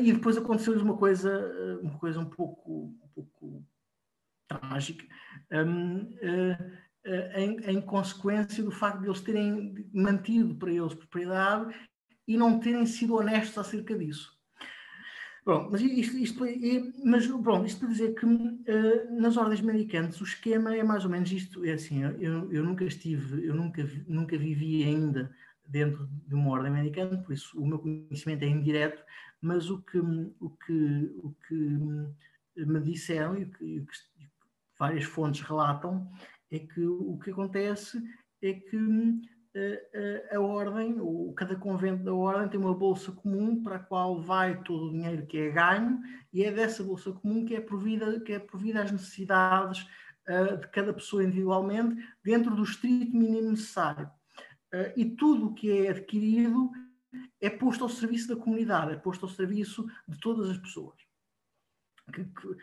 [0.00, 3.64] e depois aconteceu-lhes uma coisa, uma coisa um pouco, um pouco
[4.48, 5.04] trágica.
[5.50, 6.86] Um, uh,
[7.36, 11.72] em, em, consequência do facto de eles terem mantido para eles propriedade
[12.26, 14.36] e não terem sido honestos acerca disso.
[15.44, 16.44] Pronto, mas isto, isto,
[17.04, 21.10] mas, pronto, isto para dizer que uh, nas ordens mendicantes o esquema é mais ou
[21.10, 25.32] menos isto, é assim, eu, eu nunca estive, eu nunca, nunca vivi ainda
[25.68, 29.02] dentro de uma ordem mendicante, por isso o meu conhecimento é indireto,
[29.40, 34.28] mas o que, o que, o que me disseram e o que, e que
[34.78, 36.10] várias fontes relatam
[36.50, 38.02] é que o que acontece
[38.42, 42.74] é que a, eh, a, eh, a ordem, ou cada convento da ordem tem uma
[42.74, 46.00] bolsa comum para a qual vai todo o dinheiro que é ganho
[46.32, 49.86] e é dessa bolsa comum que é provida, que é provida às necessidades
[50.28, 54.10] uh, de cada pessoa individualmente dentro do estrito mínimo necessário.
[54.72, 56.70] Uh, e tudo o que é adquirido
[57.40, 60.96] é posto ao serviço da comunidade, é posto ao serviço de todas as pessoas.
[62.12, 62.56] Que, que,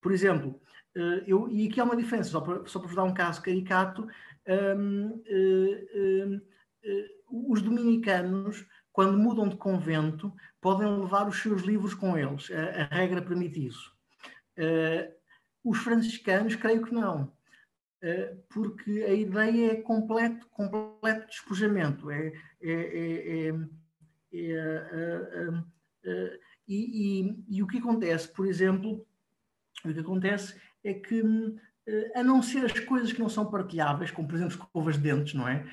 [0.00, 0.60] por exemplo,
[0.94, 3.42] eh, eu, e aqui há uma diferença, só para, só para vos dar um caso
[3.42, 4.06] caricato,
[4.46, 6.40] um, um,
[6.84, 12.82] um, os dominicanos, quando mudam de convento, podem levar os seus livros com eles, a,
[12.82, 13.92] a regra permite isso.
[15.64, 17.32] Os franciscanos, creio que não,
[18.48, 22.32] porque a ideia é completo, completo despojamento, é,
[22.62, 23.52] é, é, é,
[24.32, 25.64] é uh,
[26.66, 29.06] e, e, e o que acontece, por exemplo,
[29.84, 31.22] o que acontece é que,
[31.86, 35.02] eh, a não ser as coisas que não são partilháveis, como por exemplo escovas de
[35.02, 35.64] dentes, não é?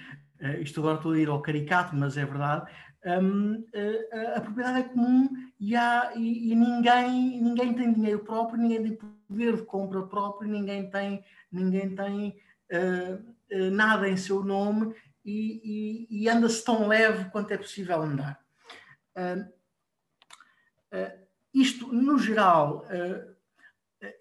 [0.59, 2.69] Isto agora estou a ir ao caricato, mas é verdade.
[3.05, 5.29] Um, uh, a, a, propriedade é comum
[5.59, 8.97] e, há, e, e, ninguém, ninguém tem dinheiro próprio, ninguém tem
[9.31, 12.39] poder de compra próprio, ninguém tem, ninguém tem
[12.71, 18.39] uh, nada em seu nome e, e, e anda-se tão leve quanto é possível andar.
[21.53, 22.85] isto, no geral,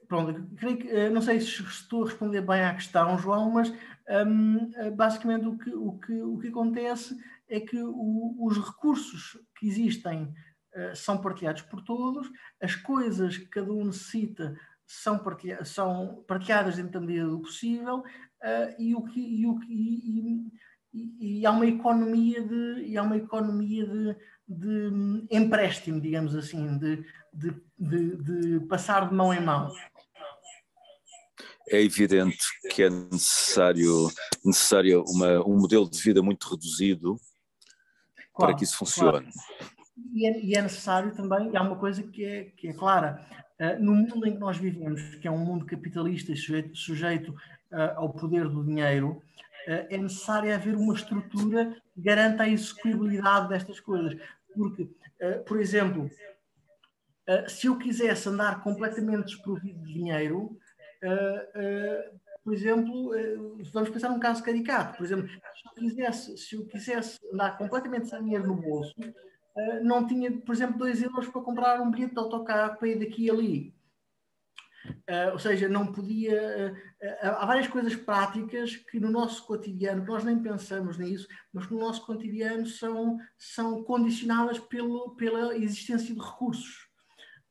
[0.08, 3.72] pronto, creio que, não sei se estou a responder bem à questão, João, mas
[4.26, 7.16] um, eh, basicamente o que, o, que, o que acontece
[7.48, 12.30] é que o, os recursos que existem uh, são partilhados por todos,
[12.60, 14.58] as coisas que cada um necessita
[14.90, 19.56] são, partilha são partilhadas dentro da medida do possível uh, e, o que, e, o
[19.60, 20.52] que, e,
[20.92, 24.16] e, e, há uma economia de, e há uma economia de,
[24.48, 29.72] de empréstimo, digamos assim, de, de, de, de, passar de mão em mão.
[31.68, 34.10] é evidente que é necessário,
[34.44, 37.14] necessário uma, um modelo de vida muito reduzido
[38.34, 39.30] claro, para que isso funcione.
[39.30, 39.70] Claro.
[40.12, 43.24] E, é, e é, necessário também, e há uma coisa que é, que é clara,
[43.78, 47.30] no mundo em que nós vivemos, que é um mundo capitalista e sujeito, sujeito
[47.70, 49.22] uh, ao poder do dinheiro,
[49.68, 54.18] uh, é necessário haver uma estrutura que garanta a execuibilidade destas coisas.
[54.54, 54.88] Porque,
[55.46, 56.10] por exemplo,
[57.46, 60.58] se eu quisesse andar completamente desprovido de dinheiro,
[62.42, 63.12] por exemplo,
[63.72, 64.96] vamos pensar num caso caricato.
[64.96, 65.38] Por exemplo, se
[65.68, 68.92] eu quisesse, se eu quisesse andar completamente sem dinheiro no bolso,
[69.82, 73.24] não tinha, por exemplo, 2 euros para comprar um bilhete de autocarro para ir daqui
[73.24, 73.74] e ali.
[75.32, 76.74] ou seja, não podia.
[77.22, 82.04] há várias coisas práticas que no nosso cotidiano, nós nem pensamos nisso, mas no nosso
[82.06, 86.88] cotidiano são, são condicionadas pelo, pela existência de recursos.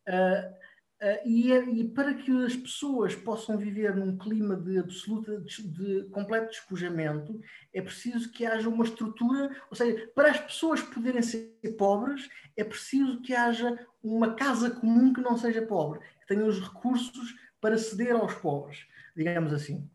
[0.07, 0.58] Uh,
[1.01, 5.63] Uh, e, é, e, para que as pessoas possam viver num clima de absoluta, de,
[5.63, 7.39] de, completo despojamento,
[7.73, 12.65] é preciso que haja uma estrutura, ou seja, para as pessoas poderem ser pobres, é
[12.65, 17.77] preciso que haja uma casa comum que não seja pobre, que tenha os recursos para
[17.77, 18.85] ceder aos pobres,
[19.15, 19.89] digamos assim.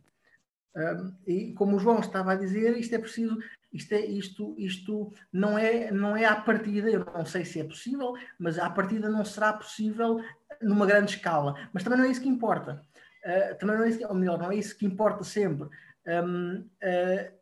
[0.74, 3.39] Um, e como o João estava a dizer, isto é preciso,
[3.74, 7.64] isto, é, isto, isto não, é, não é à partida, eu não sei se é
[7.64, 10.22] possível, mas à partida não será possível
[10.62, 11.68] numa grande escala.
[11.72, 12.80] Mas também não é isso que importa.
[13.24, 15.68] Uh, também não é isso ou melhor, não é isso que importa sempre.
[16.06, 17.34] Um, uh,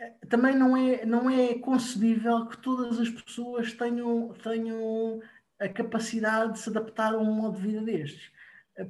[0.00, 5.20] ah, também não é, não é concebível que todas as pessoas tenham, tenham
[5.60, 8.32] a capacidade de se adaptar a um modo de vida destes.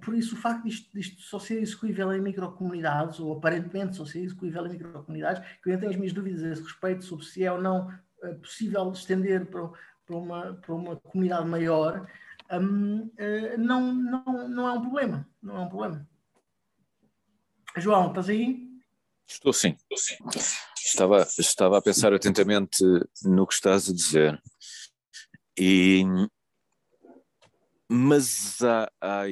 [0.03, 4.21] Por isso, o facto disto, disto só ser execuível em microcomunidades, ou aparentemente só ser
[4.21, 7.53] execuível em microcomunidades, que eu tenho as minhas dúvidas a esse respeito sobre se é
[7.53, 7.93] ou não
[8.23, 9.69] eh, possível estender para,
[10.07, 12.09] para, uma, para uma comunidade maior,
[12.51, 15.29] um, uh, não, não, não é um problema.
[15.43, 16.09] Não é um problema.
[17.77, 18.69] João, estás aí?
[19.27, 19.77] Estou sim.
[19.91, 20.17] Estou sim.
[20.77, 22.85] Estava, estava a pensar atentamente
[23.25, 24.41] no que estás a dizer.
[25.59, 26.05] E,
[27.91, 29.25] mas há, há,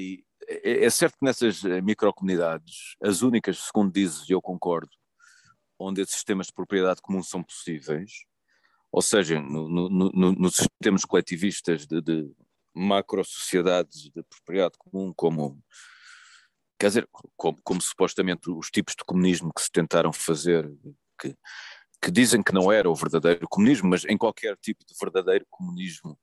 [0.63, 4.91] é, é certo que nessas microcomunidades, as únicas, segundo dizes, e eu concordo,
[5.79, 8.25] onde esses sistemas de propriedade comum são possíveis,
[8.91, 12.31] ou seja, no, no, no, nos sistemas coletivistas de, de
[12.75, 15.63] macro-sociedades de propriedade comum, como,
[16.79, 20.71] quer dizer, como, como, supostamente os tipos de comunismo que se tentaram fazer,
[21.19, 21.35] que,
[22.03, 26.19] que dizem que não era o verdadeiro comunismo, mas em qualquer tipo de verdadeiro comunismo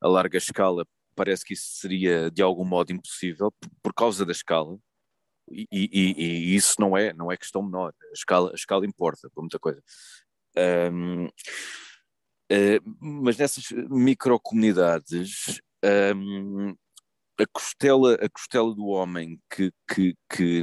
[0.00, 4.32] a larga escala parece que isso seria de algum modo impossível por, por causa da
[4.32, 4.78] escala.
[5.50, 7.92] E, e, e, isso não é, não é questão menor.
[8.10, 9.82] A escala, a escala importa para muita coisa.
[10.56, 11.28] Um,
[12.50, 15.60] eh, mas nessas microcomunidades,
[16.16, 16.70] um,
[17.38, 20.62] a, costela, a costela do homem que, que, que,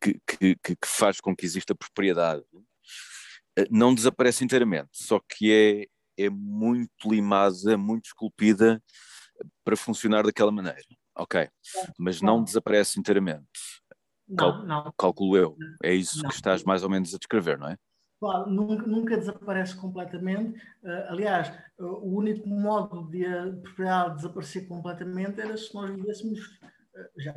[0.00, 2.42] que, que faz com que exista propriedade
[3.58, 5.88] eh, não desaparece inteiramente, só que
[6.18, 8.82] é, é muito limada, muito esculpida
[9.64, 10.80] para funcionar daquela maneira.
[11.16, 11.48] Ok,
[11.98, 13.48] mas não desaparece inteiramente.
[14.36, 14.92] Cal, não, não.
[14.96, 15.56] Calculo eu.
[15.82, 16.28] É isso não.
[16.28, 17.76] que estás mais ou menos a descrever, não é?
[18.20, 20.60] Claro, nunca, nunca desaparece completamente.
[20.82, 21.48] Uh, aliás,
[21.78, 27.32] uh, o único modo de a propriedade desaparecer completamente era se nós vivêssemos, uh, já,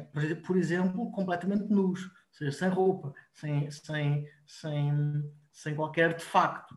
[0.46, 6.76] por exemplo, completamente nus, ou seja, sem roupa, sem, sem, sem, sem qualquer artefacto.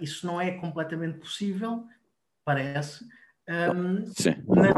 [0.00, 1.84] isso não é completamente possível,
[2.42, 3.04] parece.
[3.48, 4.34] Um, Sim.
[4.46, 4.74] Mas,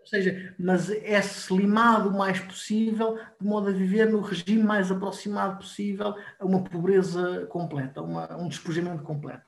[0.00, 4.90] ou seja, mas é slimado o mais possível, de modo a viver no regime mais
[4.90, 9.44] aproximado possível a uma pobreza completa, uma, um despojamento completo.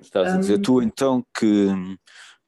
[0.00, 1.68] Estás a dizer um, tu então que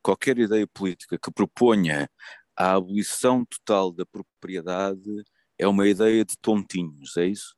[0.03, 2.09] qualquer ideia política que proponha
[2.57, 5.25] a abolição total da propriedade
[5.59, 7.57] é uma ideia de tontinhos, é isso?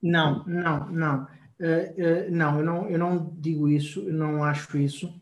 [0.00, 1.24] Não, não, não.
[1.58, 5.12] Uh, uh, não, eu não, eu não digo isso, eu não acho isso.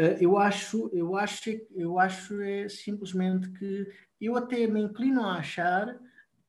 [0.00, 3.86] Eh, eu acho, eu acho, eu acho é simplesmente que
[4.18, 5.94] eu até me inclino a achar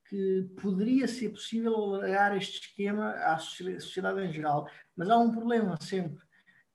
[0.08, 5.78] que poderia ser possível alargar este esquema à sociedade em geral, mas há um problema
[5.82, 6.24] sempre,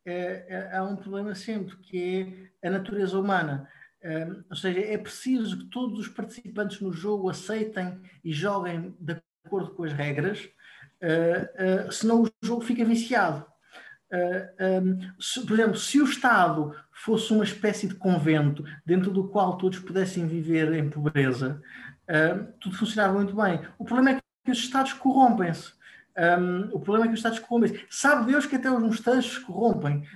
[0.05, 3.66] é, é, há um problema sempre que é a natureza humana.
[4.03, 9.16] É, ou seja, é preciso que todos os participantes no jogo aceitem e joguem de
[9.44, 10.47] acordo com as regras,
[11.90, 13.47] senão o jogo fica viciado.
[14.12, 19.26] Uh, um, se, por exemplo, se o Estado fosse uma espécie de convento dentro do
[19.28, 21.60] qual todos pudessem viver em pobreza,
[22.08, 23.60] uh, tudo funcionava muito bem.
[23.78, 25.72] O problema é que os Estados corrompem-se.
[26.16, 27.84] Um, o problema é que os Estados corrompem.
[27.90, 30.06] Sabe Deus que até os mosteiros corrompem, uh,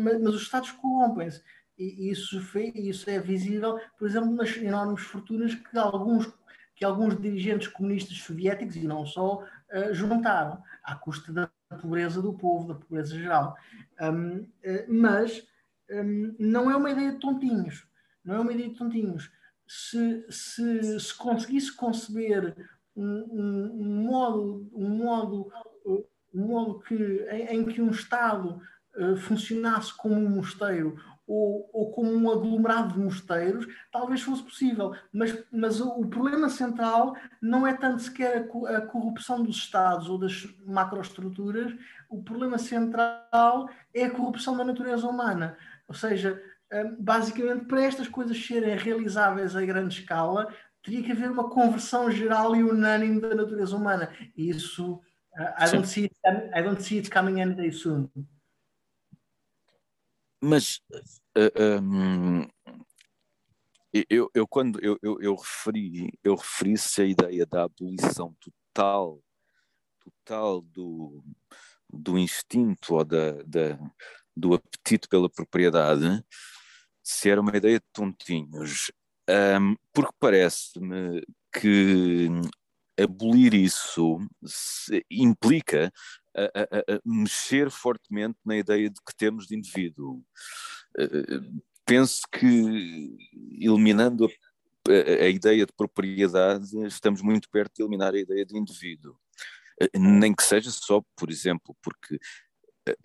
[0.00, 1.42] mas, mas, os Estados corrompem-se.
[1.76, 6.32] E isso, foi, isso é visível, por exemplo, nas enormes fortunas que alguns,
[6.76, 9.44] que alguns dirigentes comunistas soviéticos, e não só,
[9.92, 13.56] juntaram, à custa da pobreza do povo, da pobreza geral.
[14.00, 14.46] Um,
[14.88, 15.46] mas
[15.90, 17.86] um, não é uma ideia de tontinhos.
[18.24, 19.30] Não é uma ideia de tontinhos.
[19.66, 22.56] Se, se, se conseguisse conceber
[22.96, 25.52] um, um, modo, um modo,
[26.34, 26.94] um modo que,
[27.30, 28.60] em, em que um Estado
[28.96, 30.96] uh, funcionasse como um mosteiro
[31.30, 34.92] ou, ou, como um aglomerado de mosteiros, talvez fosse possível.
[35.12, 40.08] Mas, mas o, o problema central não é tanto sequer a, a, corrupção dos Estados
[40.08, 41.72] ou das macroestruturas,
[42.08, 45.56] o problema central é a corrupção da natureza humana.
[45.86, 46.42] Ou seja,
[46.72, 50.52] hum, basicamente, para estas coisas serem realizáveis a grande escala,
[50.82, 54.10] teria que haver uma conversão geral e unânime da natureza humana.
[54.36, 54.94] E isso,
[55.38, 56.16] uh, I, don't see it,
[56.52, 58.10] I don't see it coming anytime soon.
[60.42, 60.80] Mas
[61.36, 62.48] uh, um,
[64.08, 69.20] eu, eu, quando eu, eu, eu referi, eu referi-se a ideia da abolição total,
[69.98, 71.22] total do,
[71.92, 73.78] do instinto ou da, da,
[74.34, 76.24] do apetite pela propriedade,
[77.02, 78.90] se era uma ideia de tontinhos.
[79.28, 81.22] Um, porque parece-me
[81.52, 82.28] que
[82.98, 84.18] abolir isso
[85.10, 85.92] implica
[86.36, 90.22] a, a, a mexer fortemente na ideia de que temos de indivíduo.
[90.98, 93.16] Uh, penso que
[93.60, 94.26] eliminando
[94.88, 99.16] a, a, ideia de propriedade, estamos muito perto de eliminar a ideia de indivíduo.
[99.82, 102.18] Uh, nem que seja só, por exemplo, porque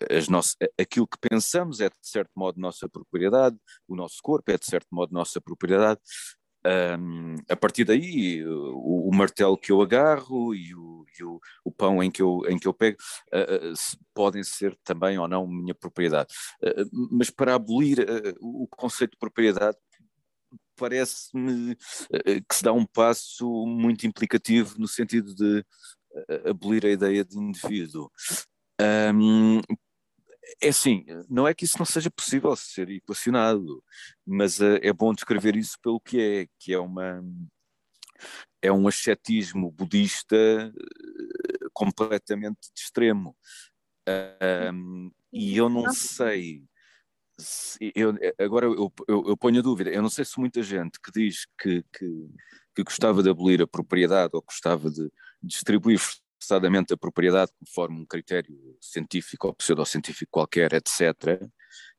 [0.10, 3.58] as nossas, aquilo que pensamos é de certo modo nossa propriedade,
[3.88, 6.00] o nosso corpo é de certo modo nossa propriedade.
[6.66, 11.72] Um, a partir daí, o, o, martelo que eu agarro e o, e o, o,
[11.72, 12.98] pão em que eu, em que eu pego
[13.32, 16.34] uh, uh, podem ser também ou não minha propriedade.
[16.64, 18.00] Uh, mas para abolir
[18.40, 19.78] o conceito de propriedade,
[20.76, 21.76] parece-me
[22.50, 25.64] que se dá um passo muito implicativo no sentido de
[26.50, 28.12] abolir a ideia de indivíduo.
[28.82, 29.62] Um,
[30.62, 33.84] é assim, não é que isso não seja possível ser equacionado,
[34.26, 37.24] mas uh, é bom descrever isso pelo que é, que é uma
[38.62, 43.36] é um ascetismo budista uh, completamente de extremo.
[44.74, 46.64] Um, e eu não sei
[47.38, 51.00] se, eu, agora eu, eu, eu, ponho a dúvida, eu não sei se muita gente
[51.00, 52.30] que diz que, que,
[52.76, 55.12] que gostava de abolir a propriedade ou gostava de
[55.44, 56.00] distribuir
[56.46, 61.42] forçadamente a propriedade conforme um critério científico ou pseudocientífico qualquer, etc.,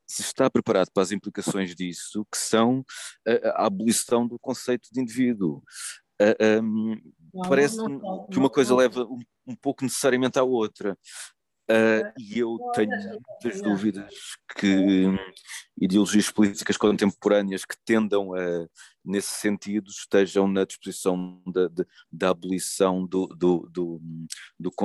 [0.08, 2.84] se está preparado para as implicações disso, que são
[3.26, 5.64] a, a abolição do conceito de indivíduo.
[6.22, 6.96] Uh, um,
[7.48, 8.00] Parece-me
[8.30, 9.18] que uma coisa leva um,
[9.48, 10.96] um pouco necessariamente à outra.
[11.68, 14.14] Uh, e eu tenho muitas dúvidas
[14.56, 15.06] que
[15.76, 18.66] ideologias políticas contemporâneas que tendam a,
[19.04, 21.68] nesse sentido, estejam na disposição da,
[22.10, 24.00] da abolição do, do, do,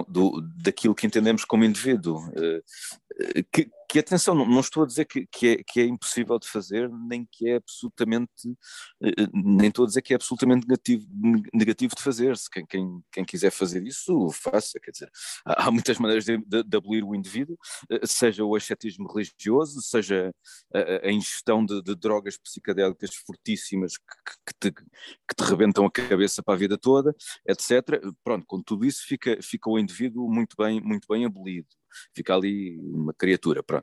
[0.08, 2.18] do, daquilo que entendemos como indivíduo.
[2.30, 6.40] Uh, que, que atenção, não, não, estou a dizer que, que, é, que é impossível
[6.40, 8.56] de fazer, nem que é absolutamente,
[9.04, 11.06] eh, nem estou a dizer que é absolutamente negativo,
[11.54, 12.50] negativo de fazer-se.
[12.50, 14.80] Quem, quem, quem quiser fazer isso, faça.
[14.80, 15.12] Quer dizer,
[15.46, 17.58] há, muitas maneiras de, de, de, abolir o indivíduo,
[17.90, 20.34] eh, seja o ascetismo religioso, seja
[20.74, 25.92] a, a ingestão de, de, drogas psicadélicas fortíssimas que, que, te, que te rebentam a
[25.92, 27.14] cabeça para a vida toda,
[27.46, 28.02] etc.
[28.24, 31.68] Pronto, com tudo isso fica, fica o indivíduo muito bem, muito bem abolido
[32.16, 33.81] fica ali uma criatura, pronto.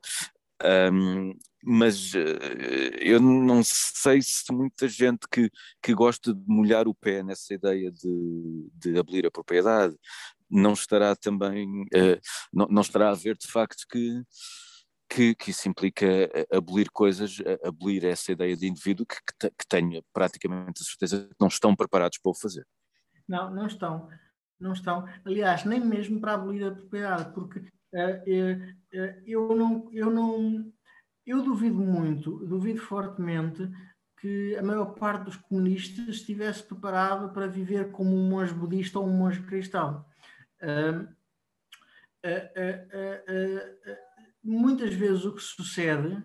[0.93, 2.19] Um, mas uh,
[3.01, 5.51] eu não sei se muita gente que,
[5.83, 9.97] que gosta de molhar o pé nessa ideia de, de abolir a propriedade
[10.51, 12.21] não estará também, uh,
[12.53, 14.23] não, não estará a ver de facto que,
[15.09, 16.07] que, que isso implica
[16.51, 21.37] abolir coisas, abolir essa ideia de indivíduo que, que, que tenho praticamente a certeza que
[21.41, 22.67] não estão preparados para o fazer.
[23.29, 24.09] Não, não estão.
[24.59, 25.07] Não estão.
[25.25, 27.63] Aliás, nem mesmo para abolir a propriedade, porque
[29.27, 30.73] eu não, eu não,
[31.27, 33.71] eu duvido muito, duvido fortemente
[34.21, 39.07] que a maior parte dos comunistas estivesse preparado para viver como um monge budista ou
[39.07, 40.05] um monge cristão.
[44.43, 46.25] muitas vezes o que sucede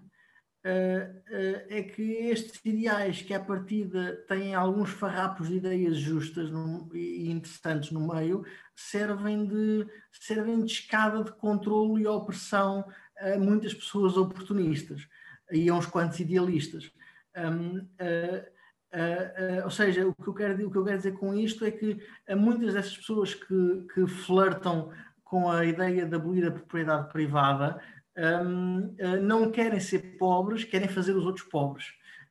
[0.65, 6.49] é que estes ideais que à partida têm alguns farrapos de ideias justas
[6.94, 8.45] e interessantes no meio,
[8.76, 12.85] servem de, servem de escada de controle e opressão
[13.19, 15.07] a muitas pessoas oportunistas
[15.52, 16.91] e a uns quantos idealistas.
[17.35, 18.53] Um, uh,
[18.94, 21.65] Uh, uh, ou seja, o que, eu quero, o que eu quero dizer com isto
[21.65, 21.98] é que
[22.38, 24.91] muitas dessas pessoas que, que flertam
[25.23, 27.81] com a ideia de abolir a propriedade privada
[28.18, 31.85] um, uh, não querem ser pobres, querem fazer os outros pobres.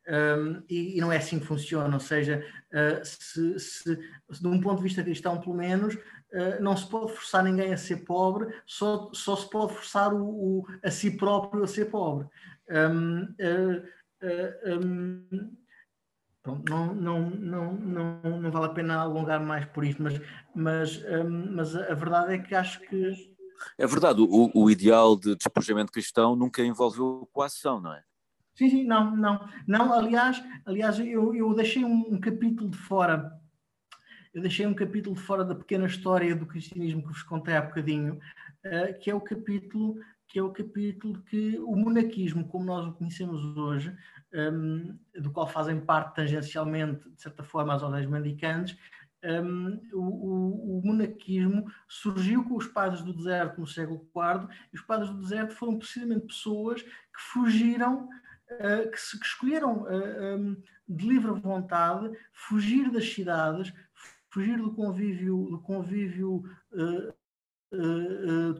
[0.09, 2.45] Um, e, e, não é assim que funciona, ou seja,
[3.05, 3.97] se, se,
[4.31, 5.97] se, de um ponto de vista cristão, pelo menos,
[6.61, 10.67] não se pode forçar ninguém a ser pobre, só, só se pode forçar o, o
[10.83, 12.27] a si próprio a ser pobre.
[12.69, 13.29] Um,
[14.67, 15.53] um,
[16.43, 20.21] Pronto, não, não, não, não, não vale a pena alongar mais por isto, mas,
[20.53, 23.32] mas, um, mas a verdade é que acho que.
[23.79, 28.03] É verdade, o, o ideal de despojamento cristão nunca envolveu coação, não é?
[28.55, 29.49] Sim, sim, não, não.
[29.67, 33.33] não aliás, aliás eu, eu deixei um, um capítulo de fora.
[34.35, 37.63] Eu deixei um capítulo de fora da pequena história do cristianismo que vos contei há
[37.63, 38.19] bocadinho,
[38.65, 39.97] uh, que é o capítulo
[40.33, 43.95] que é o capítulo que o monaquismo, como nós o conhecemos hoje,
[44.33, 48.75] um, do qual fazem parte tangencialmente, de certa forma, as ordens mendicantes,
[49.25, 54.83] um, o, o, monaquismo surgiu com os padres do deserto no século IV, e os
[54.83, 60.57] padres do deserto foram precisamente pessoas que fugiram, uh, que, se, que escolheram uh, um,
[60.89, 63.73] de livre vontade fugir das cidades,
[64.29, 66.43] fugir do convívio, do convívio
[66.73, 67.13] uh,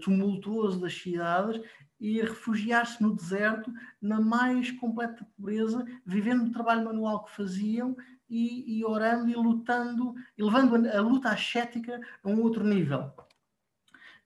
[0.01, 1.61] tumultuoso das cidades
[2.01, 3.71] e refugiar-se no deserto,
[4.01, 7.95] na mais completa pobreza, vivendo o trabalho manual que faziam
[8.33, 13.13] e, e orando e lutando, e levando a, a, luta ascética a um outro nível.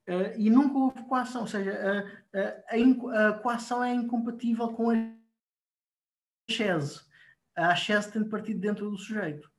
[0.09, 1.73] Uh, e nunca houve coação, ou seja,
[2.33, 4.95] a, a, a coação é incompatível com a
[6.49, 7.05] ascese.
[7.57, 9.51] A ascese tem de partir dentro do sujeito.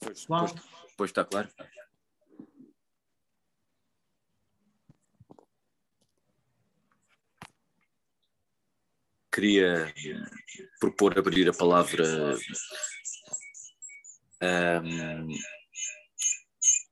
[0.00, 0.54] Pois, pois,
[0.96, 1.50] pois está claro.
[9.38, 9.94] Queria
[10.80, 12.36] propor abrir a palavra
[14.42, 15.28] um,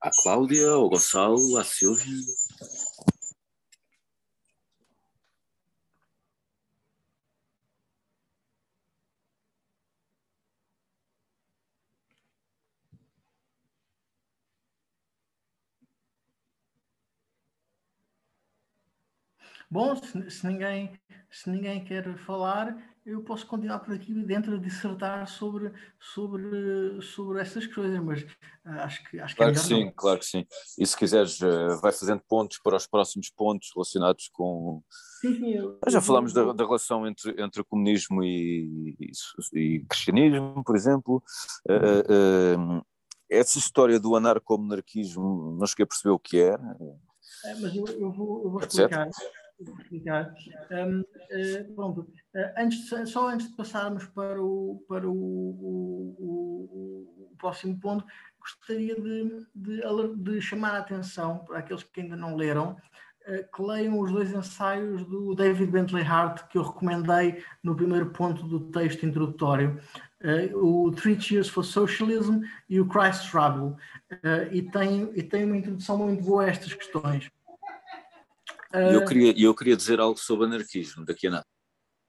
[0.00, 2.14] à Cláudia, ao Gonçalo, à Silvia.
[19.68, 20.92] Bom, se, se, ninguém,
[21.30, 27.40] se ninguém quer falar, eu posso continuar por aqui dentro a dissertar sobre, sobre, sobre
[27.40, 28.24] essas coisas, mas
[28.64, 29.92] ah, acho que, acho claro que é que sim, não.
[29.92, 30.46] claro que sim.
[30.78, 34.82] E se quiseres, uh, vai fazendo pontos para os próximos pontos relacionados com.
[35.20, 35.54] Sim, sim.
[35.54, 41.22] Eu, já falámos da, da, relação entre, entre comunismo e, e, e cristianismo, por exemplo.
[41.68, 42.86] Uh, uh,
[43.28, 46.54] essa história do anarcomonarquismo, não cheguei a perceber o que é.
[47.44, 49.08] É, mas eu, eu, vou, eu vou explicar.
[49.08, 49.45] Etc explicar.
[49.58, 55.14] Um, uh, eh, pronto, uh, antes só antes de passarmos para o, para o,
[56.18, 58.04] o, o próximo ponto,
[58.38, 59.80] gostaria de, de,
[60.16, 62.76] de, chamar a atenção para aqueles que ainda não leram,
[63.26, 68.10] uh, que leiam os dois ensaios do David Bentley Hart que eu recomendei no primeiro
[68.10, 69.80] ponto do texto introdutório.
[70.54, 73.74] o Three Cheers for Socialism e o Christ Trouble.
[74.52, 77.30] e, tem, e tem uma introdução muito boa a estas questões.
[78.74, 81.46] E eu queria, eu queria dizer algo sobre anarquismo daqui a nada.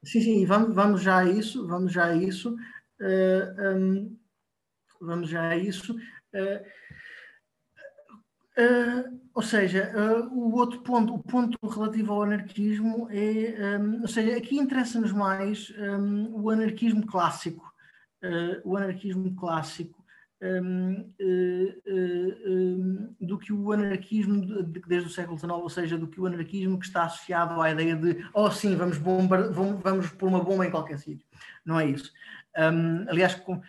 [0.03, 2.55] Sim, sim, vamos, vamos já a isso, vamos já a isso.
[2.99, 4.19] Uh, um,
[5.01, 5.93] vamos já a isso.
[6.33, 6.63] Uh,
[8.57, 9.91] uh, ou seja,
[10.31, 15.71] o outro ponto, o ponto relativo ao anarquismo é, um, ou seja, aqui interessa-nos mais
[15.77, 17.71] um, o anarquismo clássico.
[18.63, 19.96] o anarquismo clássico
[20.41, 26.07] um, uh, uh, do que o anarquismo de, desde o século XIX, ou seja, do
[26.07, 30.09] que o anarquismo que está associado à ideia de oh sim, vamos, bombar, vamos, vamos
[30.11, 31.25] pôr uma bomba em qualquer sítio.
[31.65, 32.11] Não é isso.
[32.57, 33.61] Um, aliás, com, uh,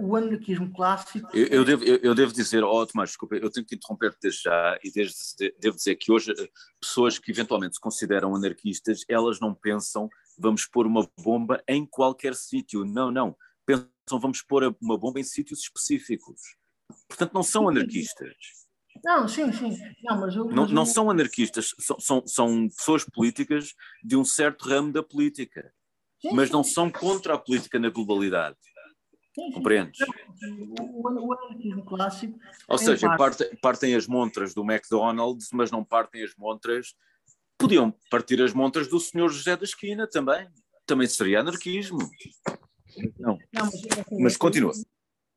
[0.00, 1.28] o anarquismo clássico.
[1.34, 4.42] Eu, eu, devo, eu, eu, devo dizer, oh, Tomás, desculpa, eu tenho que interromper desde
[4.44, 6.32] já e desde, devo dizer que hoje
[6.80, 12.34] pessoas que eventualmente se consideram anarquistas, elas não pensam vamos pôr uma bomba em qualquer
[12.34, 12.84] sítio.
[12.84, 13.36] Não, não
[14.18, 16.40] vamos pôr uma bomba em sítios específicos.
[17.08, 18.34] Portanto, não são anarquistas.
[19.04, 19.78] Não, sim, sim.
[20.02, 24.68] Não, mas eu, não, não são anarquistas, são, são, são, pessoas políticas de um certo
[24.68, 25.72] ramo da política,
[26.20, 28.56] sim, mas não são contra a política na globalidade.
[29.34, 30.00] Sim, Compreendes?
[30.80, 32.38] O, o, anarquismo clássico.
[32.68, 33.44] Ou seja, parte...
[33.44, 36.94] partem, partem as montras do McDonald's, mas não partem as montras.
[37.56, 40.48] Podiam partir as montras do senhor José da Esquina também.
[40.84, 41.98] Também seria anarquismo.
[43.18, 43.38] Não.
[43.52, 44.72] não mas, é assim, mas continua.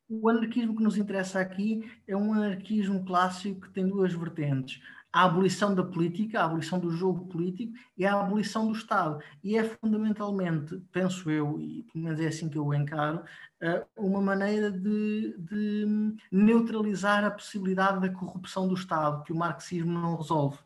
[0.09, 4.81] O anarquismo que nos interessa aqui é um anarquismo clássico que tem duas vertentes.
[5.11, 9.21] a abolição da política, a abolição do jogo político e a abolição do Estado.
[9.43, 13.23] E é fundamentalmente, penso eu, e pelo menos é assim que eu o encaro,
[13.61, 19.93] eh, uma maneira de, de neutralizar a possibilidade da corrupção do Estado, que o marxismo
[19.93, 20.57] não resolve,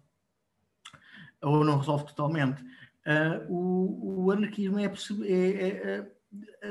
[1.42, 2.64] ou não resolve totalmente.
[3.08, 6.12] Uh, o, o, anarquismo é, é, é, é,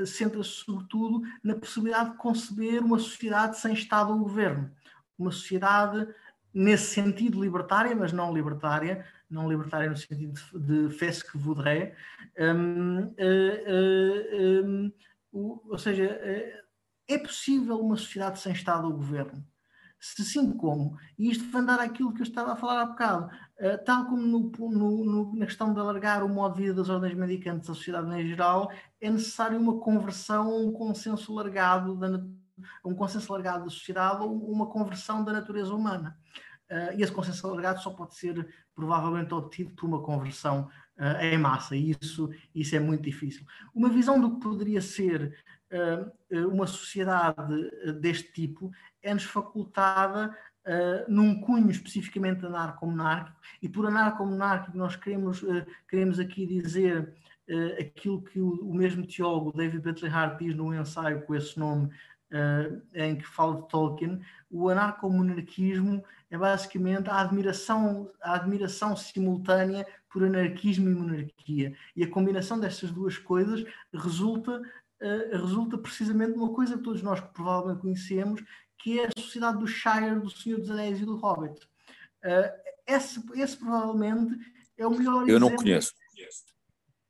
[0.06, 4.70] centra-se sobretudo na possibilidade de conceber uma sociedade sem Estado ou governo,
[5.18, 6.06] uma sociedade
[6.52, 11.94] nesse sentido libertária, mas não libertária, não libertária no sentido de, de Fesque Vaudrey,
[12.38, 13.12] um, uh,
[13.68, 14.92] uh,
[15.34, 16.04] um, ou seja,
[17.08, 19.44] é possível uma sociedade sem Estado ou governo?
[20.00, 23.30] Se sim como, e isto vai andar aquilo que eu estava a falar há bocado,
[23.60, 26.88] uh, tal como no, no, no, na questão de alargar o modo de vida das
[26.88, 28.70] ordens medicantes à sociedade em geral,
[29.00, 32.24] é necessário uma conversão um consenso largado da,
[32.84, 36.18] um consenso largado da sociedade ou uma conversão da natureza humana.
[36.70, 40.68] Uh, e esse consenso alargado só pode ser provavelmente obtido por uma conversão
[40.98, 43.46] uh, em massa, e isso, isso é muito difícil.
[43.74, 45.44] Uma visão do que poderia ser
[46.48, 47.52] uma sociedade
[48.00, 48.70] deste tipo
[49.02, 50.32] é-nos facultada
[50.66, 57.14] uh, num cunho especificamente anarco-monárquico, e por anarco-monárquico nós queremos, uh, queremos aqui dizer
[57.48, 61.58] uh, aquilo que o, o, mesmo teólogo David Bentley Hart diz num ensaio com esse
[61.58, 61.90] nome,
[62.92, 64.20] em que fala de Tolkien,
[64.50, 71.76] o anarco-monarquismo é basicamente a admiração, a admiração simultânea por anarquismo e monarquia.
[71.94, 73.64] E a combinação destas duas coisas
[73.94, 74.60] resulta
[74.98, 78.42] Uh, resulta precisamente numa coisa que todos nós provavelmente conhecemos,
[78.86, 81.60] que é a Sociedade do Shire, do Senhor dos Anéis e do Hobbit.
[82.24, 84.38] Uh, esse, esse provavelmente
[84.78, 85.50] é o melhor Eu exemplo.
[85.50, 85.92] não conheço.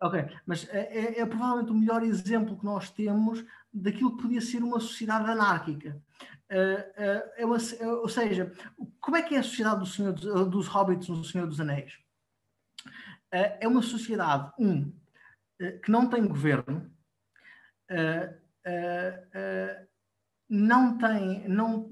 [0.00, 4.40] Ok, mas é, é, é, provavelmente o melhor exemplo que nós temos daquilo que podia
[4.40, 6.02] ser uma sociedade anárquica.
[6.50, 7.58] Uh, uh, uma,
[8.00, 8.50] ou seja,
[8.98, 11.98] como é que é a sociedade do Senhor dos, dos Hobbits no Senhor dos Anéis?
[13.30, 14.90] É uma sociedade, um,
[15.82, 16.90] que não tem governo,
[20.48, 21.88] não tem, não,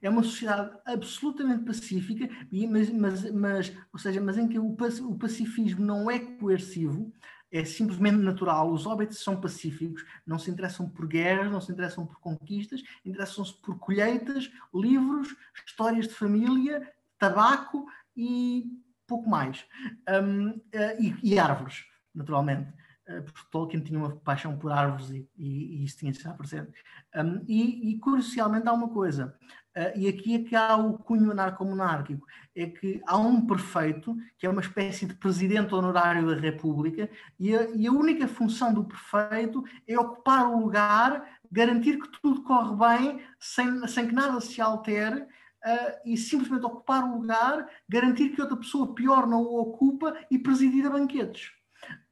[0.00, 2.28] é uma sociedade absolutamente pacífica,
[2.68, 7.12] mas, mas, mas, ou seja, mas em que o, o pacifismo não é coercivo,
[7.52, 8.72] é simplesmente natural.
[8.72, 13.54] Os hobbits são pacíficos, não se interessam por guerras, não se interessam por conquistas, interessam-se
[13.60, 18.64] por colheitas, livros, histórias de família, tabaco e
[19.06, 19.64] pouco mais.
[20.08, 21.84] Um, eh, e, e árvores,
[22.14, 22.72] naturalmente.
[23.12, 26.32] Eh, porque Tolkien tinha uma paixão por árvores e, e, e isso tinha de estar
[26.34, 26.72] presente.
[27.14, 29.36] Um, e, e, crucialmente há uma coisa,
[29.76, 32.26] uh, e aqui é que há o cunho anarco-monárquico,
[32.56, 37.54] é que há um prefeito, que é uma espécie de presidente honorário da República, e
[37.54, 42.76] a, e a única função do prefeito é ocupar o lugar, garantir que tudo corre
[42.76, 45.26] bem, sem, sem que nada se altere,
[45.64, 50.36] Uh, e simplesmente ocupar o lugar, garantir que outra pessoa pior não o ocupa e
[50.36, 51.52] presidir a banquetes.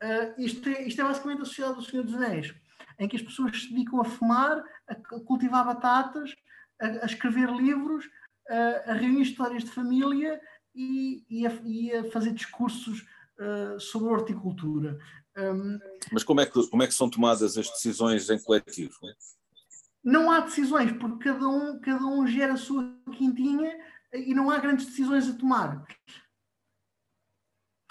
[0.03, 2.55] Uh, isto, é, isto é basicamente a sociedade do Senhor dos Anéis,
[2.99, 6.35] em que as pessoas se dedicam a fumar, a cultivar batatas,
[6.81, 8.05] a, a escrever livros,
[8.49, 10.41] a, a, reunir histórias de família
[10.75, 13.07] e, e, a, e a, fazer discursos
[13.39, 14.99] uh, sobre horticultura.
[15.37, 15.79] Um,
[16.13, 18.95] Mas como é, que, como é que são tomadas as decisões em coletivo?
[20.03, 23.71] Não há decisões, porque cada um, cada um gera a sua quintinha
[24.13, 25.85] e não há grandes decisões a tomar.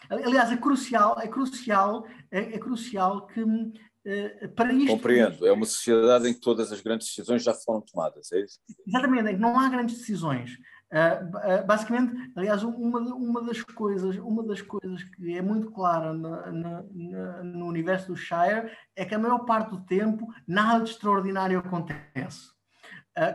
[0.09, 4.91] Aliás, é crucial, é crucial, é, é crucial que uh, para isto.
[4.91, 8.59] Compreendo, é uma sociedade em que todas as grandes decisões já foram tomadas, é isso?
[8.87, 10.57] Exatamente, em que não há grandes decisões.
[10.91, 16.11] Uh, uh, basicamente, aliás, uma, uma, das coisas, uma das coisas que é muito clara
[16.13, 20.83] na, na, na, no universo do Shire é que a maior parte do tempo nada
[20.83, 22.57] de extraordinário acontece.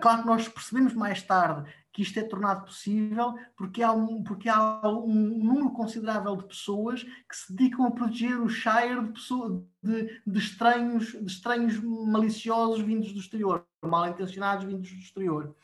[0.00, 4.48] Claro que nós percebemos mais tarde que isto é tornado possível porque há, um, porque
[4.48, 9.64] há um número considerável de pessoas que se dedicam a proteger o Shire de, pessoa,
[9.80, 15.54] de, de, estranhos, de estranhos maliciosos vindos do exterior, mal intencionados vindos do exterior.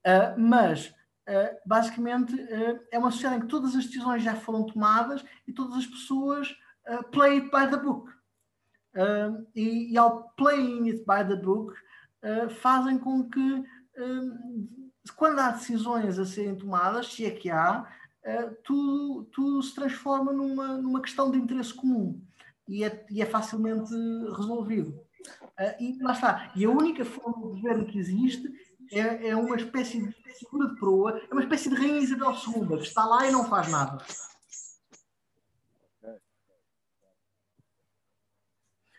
[0.00, 0.86] Uh, mas,
[1.28, 5.52] uh, basicamente, uh, é uma sociedade em que todas as decisões já foram tomadas e
[5.52, 6.56] todas as pessoas
[7.12, 8.10] play it by the book.
[9.54, 11.72] E, e, ao playing it by the book,
[12.48, 13.64] fazem com que
[15.16, 17.82] quando há decisões a serem tomadas, se é que há,
[18.24, 22.20] uh, tudo, tudo se transforma numa, numa questão de interesse comum
[22.68, 23.90] e é, e é facilmente
[24.36, 24.90] resolvido.
[24.90, 26.52] Uh, e lá está.
[26.54, 28.46] E a única forma de governo que existe
[28.92, 32.78] é, é uma espécie de figura de proa, é uma espécie de Rainha Isabel II,
[32.78, 34.04] que está lá e não faz nada.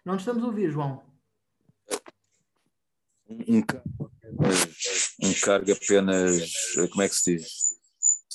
[0.03, 1.03] Não estamos a ouvir, João.
[3.30, 3.60] Um,
[3.99, 4.01] um
[5.40, 6.52] cargo apenas,
[6.91, 7.72] como é que se diz?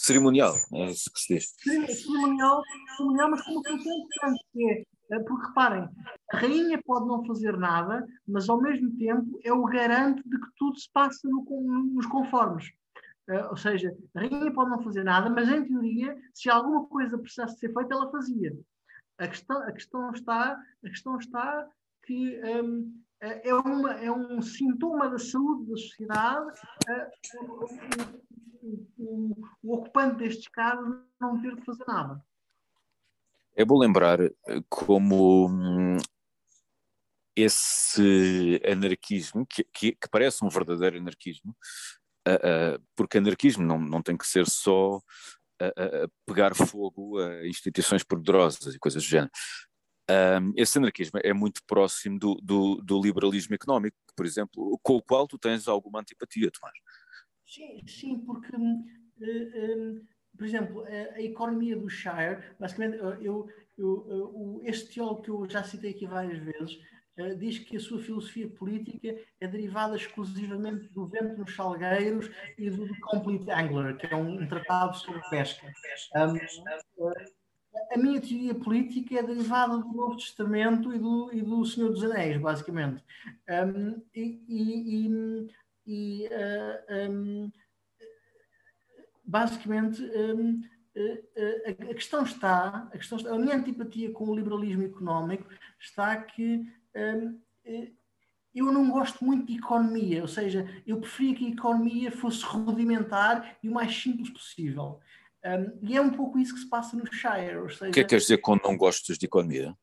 [0.06, 1.54] cerimonial, é isso que se diz.
[2.02, 2.62] Cerimonial,
[2.96, 5.88] cerimonial mas com uma importante, que é, eh, porque reparem,
[6.32, 10.46] a rainha pode não fazer nada, mas ao mesmo tempo é o garante de que
[10.56, 11.44] tudo se passa no,
[11.94, 12.66] nos conformes.
[13.28, 17.18] Uh, ou seja, a rainha pode não fazer nada, mas em teoria, se alguma coisa
[17.18, 18.56] precisasse ser feita, ela fazia.
[19.18, 21.68] A questão, a questão, está, a questão está
[22.04, 26.50] que um, é, uma, é um sintoma da saúde da sociedade
[26.88, 27.66] uh,
[28.62, 32.22] o, o, o, ocupante destes casos não ter que fazer nada.
[33.54, 34.18] É bom lembrar
[34.68, 35.96] como hum,
[37.34, 41.56] esse anarquismo, que, que, que, parece um verdadeiro anarquismo,
[42.28, 45.00] uh, uh, porque anarquismo não, não tem que ser só
[46.26, 49.30] pegar fogo a instituições poderosas e coisas do género.
[50.08, 55.02] Um, esse anarquismo é muito próximo do, do, do, liberalismo económico, por exemplo, com o
[55.02, 56.78] qual tu tens alguma antipatia, Tomás.
[57.44, 60.00] Sim, sim porque, uh, um,
[60.36, 65.50] por exemplo, a, a, economia do Shire, basicamente, eu, eu, uh, este teólogo que eu
[65.50, 66.78] já citei aqui várias vezes,
[67.18, 72.68] Uh, diz que a sua filosofia política é derivada exclusivamente do vento nos salgueiros e
[72.68, 75.66] do Complete Angler, que é um, um tratado sobre pesca.
[76.14, 76.36] Um,
[77.06, 77.12] uh,
[77.92, 82.02] a minha teoria política é derivada do Novo Testamento e do, e do Senhor dos
[82.04, 83.02] Anéis, basicamente.
[83.48, 85.48] Um, e, e,
[85.86, 87.52] e uh, um,
[89.24, 90.62] basicamente um,
[90.96, 95.48] a, a, questão está, a questão está, a minha antipatia com o liberalismo económico
[95.78, 96.66] está que
[98.54, 103.58] eu não gosto muito de economia, ou seja, eu preferia que a economia fosse rudimentar
[103.62, 104.98] e o mais simples possível.
[105.46, 107.58] Um, e é um pouco isso que se passa no Shire.
[107.58, 109.76] O que é que queres dizer quando não gostas de economia?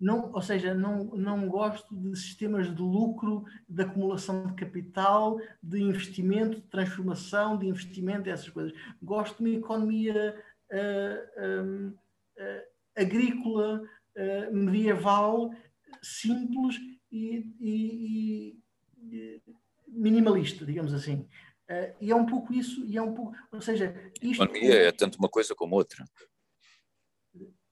[0.00, 5.80] Não, ou seja, não, não gosto de sistemas de lucro, de acumulação de capital, de
[5.80, 8.72] investimento, de transformação, de investimento, essas coisas.
[9.02, 12.62] Gosto de uma economia uh, uh,
[12.96, 13.82] agrícola,
[14.16, 15.54] uh, medieval,
[16.02, 16.76] simples
[17.12, 18.58] e, e,
[18.98, 19.42] e,
[19.86, 21.28] minimalista, digamos assim.
[21.70, 24.42] Uh, e é um pouco isso, e é um pouco, ou seja, isto...
[24.42, 26.04] Economia é tanto uma coisa como outra.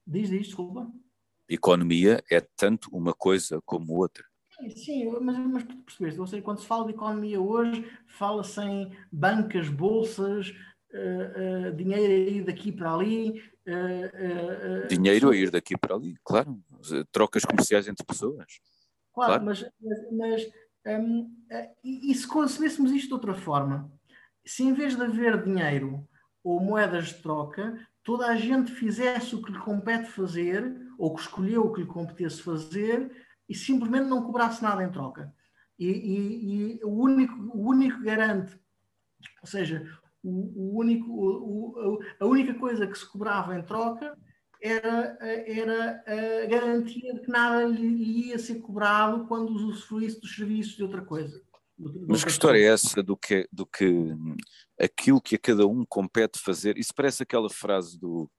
[0.07, 0.91] Diz, diz, desculpa.
[1.49, 4.25] Economia é tanto uma coisa como outra.
[4.59, 8.97] Sim, sim mas, mas percebeste, ou seja, quando se fala de economia hoje, fala-se em
[9.13, 10.49] bancas, bolsas,
[10.95, 13.43] uh, uh, dinheiro a ir daqui para ali.
[14.89, 16.59] dinheiro a ir daqui para ali, claro.
[17.13, 18.59] Trocas comerciais entre pessoas.
[19.13, 19.45] Claro, claro.
[19.45, 19.71] mas,
[20.11, 20.51] mas
[20.87, 21.31] um,
[21.85, 23.91] e, e se concebêssemos isto de outra forma,
[24.45, 26.07] se em vez de haver dinheiro
[26.43, 31.21] ou moedas de troca, toda a gente fizesse o que lhe compete fazer, ou que
[31.21, 33.11] escolheu o que lhe competesse fazer,
[33.49, 35.33] e simplesmente não cobrasse nada em troca.
[35.79, 38.59] E, e, e o, único, o único garante,
[39.41, 39.87] ou seja,
[40.23, 44.17] o, o único, o, a única coisa que se cobrava em troca
[44.63, 50.77] era, era a garantia de que nada lhe ia ser cobrado quando usufruísse dos serviços
[50.77, 51.43] de outra coisa.
[52.09, 54.15] Mas que história é essa do que, do que
[54.81, 56.79] aquilo que a cada um compete fazer?
[56.79, 58.31] Isso parece aquela frase do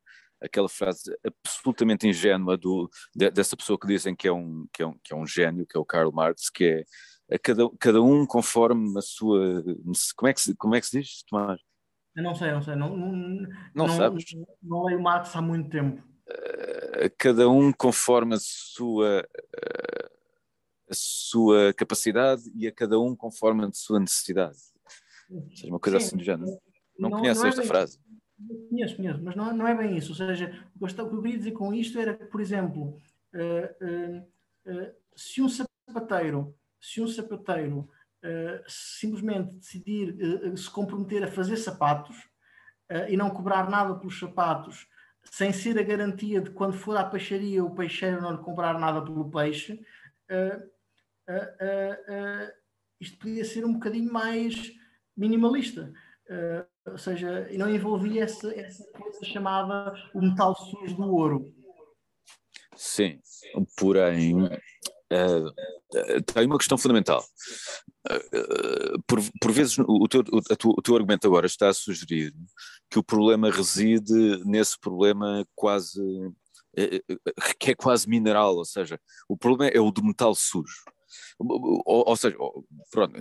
[0.42, 4.86] aquela frase absolutamente ingênua do, de, dessa pessoa que dizem que é, um, que, é
[4.86, 6.84] um, que é um gênio, que é o Karl Marx, que é
[7.34, 9.64] a cada, cada um conforme a sua.
[10.18, 11.62] Como é que se, como é que se diz, Tomás?
[12.14, 12.76] Eu não sei, não sei.
[12.76, 14.26] Não, não, não, não sabes?
[14.62, 16.04] Não, leio Marx há muito tempo
[17.18, 19.28] cada um conforme a sua,
[20.90, 24.58] a sua capacidade e a cada um conforme a sua necessidade.
[25.30, 26.52] Ou seja, uma coisa Sim, assim do género.
[26.98, 28.00] Não, não conheço não é esta frase.
[28.70, 30.10] Conheço, conheço, mas não, não é bem isso.
[30.10, 33.02] Ou seja, o que eu queria dizer com isto era que, por exemplo,
[33.34, 37.90] uh, uh, uh, se um sapateiro, se um sapateiro
[38.70, 40.16] simplesmente decidir
[40.56, 42.16] se comprometer a fazer sapatos
[43.10, 44.88] e não cobrar nada pelos sapatos
[45.32, 49.02] sem ser a garantia de quando for à peixaria o peixeiro não lhe comprar nada
[49.02, 49.74] pelo peixe,
[50.30, 50.58] uh,
[51.30, 52.52] uh, uh,
[53.00, 54.72] isto podia ser um bocadinho mais
[55.16, 55.92] minimalista.
[56.86, 61.54] ou seja, não envolvia essa, essa coisa chamada o metal sujo do ouro.
[62.76, 63.20] Sim,
[63.78, 64.34] porém,
[66.34, 67.24] tem uma questão fundamental.
[69.08, 70.40] por, por vezes, o teu, o,
[70.78, 72.34] o teu argumento agora está a sugerir
[72.90, 76.02] que o problema reside nesse problema quase
[77.60, 79.00] que é quase mineral, ou seja,
[79.30, 80.84] o problema é o do metal sujo.
[81.38, 82.36] Ou, ou, seja,
[82.90, 83.14] pronto,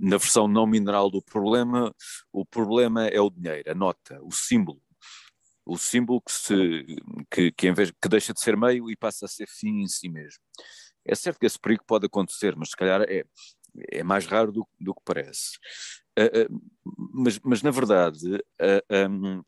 [0.00, 1.92] na versão não mineral do problema,
[2.32, 4.80] o problema é o dinheiro, a nota, o símbolo.
[5.66, 6.86] O símbolo que, se,
[7.30, 9.86] que, que, em vez, que deixa de ser meio e passa a ser fim em
[9.86, 10.40] si mesmo.
[11.08, 13.24] É certo que esse perigo pode acontecer, mas se calhar é,
[13.90, 15.58] é mais raro do, do que parece.
[16.18, 16.60] Uh, uh,
[17.12, 19.42] mas, mas, na verdade, uh, um,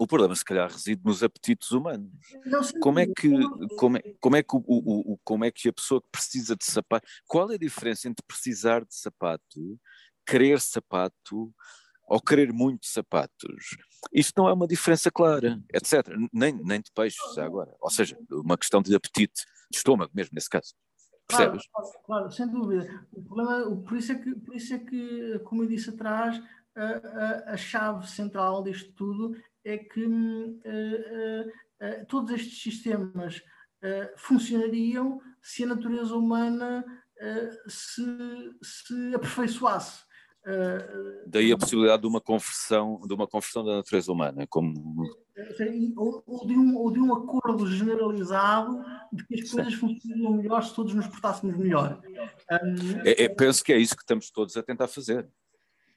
[0.00, 2.10] o problema, se calhar, reside nos apetites humanos.
[2.46, 3.28] Não, como é que,
[3.76, 6.56] como é, como é que, o, o, o, como é que a pessoa que precisa
[6.56, 7.06] de sapato.
[7.26, 9.78] Qual é a diferença entre precisar de sapato,
[10.26, 11.54] querer sapato
[12.08, 13.76] ou querer muito sapatos?
[14.10, 16.08] Isto não é uma diferença clara, etc.
[16.32, 17.76] Nem, nem de peixes, agora.
[17.78, 20.74] Ou seja, uma questão de apetite, de estômago mesmo, nesse caso.
[21.30, 21.66] Percebes?
[21.72, 23.06] Claro, claro, sem dúvida.
[23.12, 26.42] O problema, por isso é que, por isso é que como eu disse atrás,
[26.74, 33.42] a, a, a chave central disto tudo é que uh, uh, uh, todos estes sistemas
[34.14, 36.84] funcionariam se a natureza humana
[37.66, 38.04] se,
[38.62, 40.04] se aperfeiçoasse.
[41.26, 45.02] Daí a possibilidade de uma conversão, de uma conversão da natureza humana, como
[45.96, 50.62] ou, ou, de um, ou de um acordo generalizado de que as coisas funcionariam melhor
[50.62, 52.00] se todos nos portássemos melhor.
[52.50, 55.28] Um, é, é, penso que é isso que estamos todos a tentar fazer.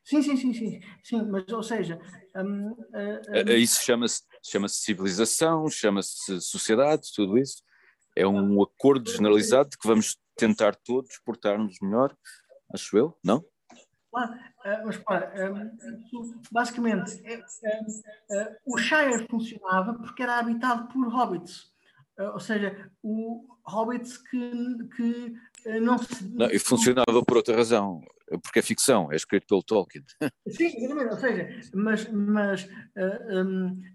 [0.04, 1.98] Sim, sim, sim, sim, sim, mas ou seja,
[2.36, 2.78] um, uh,
[3.48, 3.52] um...
[3.54, 7.64] isso chama-se chama civilização, chama-se sociedade, tudo isso.
[8.16, 12.16] É um acordo generalizado de que vamos tentar todos portar-nos melhor,
[12.74, 13.44] acho eu, não?
[14.14, 15.72] Uh, mas para, um,
[16.52, 21.72] basicamente, uh, o Shire funcionava porque era habitado por hobbits,
[22.18, 25.34] ou seja, o hobbits que, que
[25.82, 26.24] não se.
[26.30, 28.04] Não, e funcionava por outra razão
[28.42, 30.04] porque é ficção, é escrito pelo Tolkien.
[30.48, 33.36] Sim, exatamente, ou seja, mas, mas eh,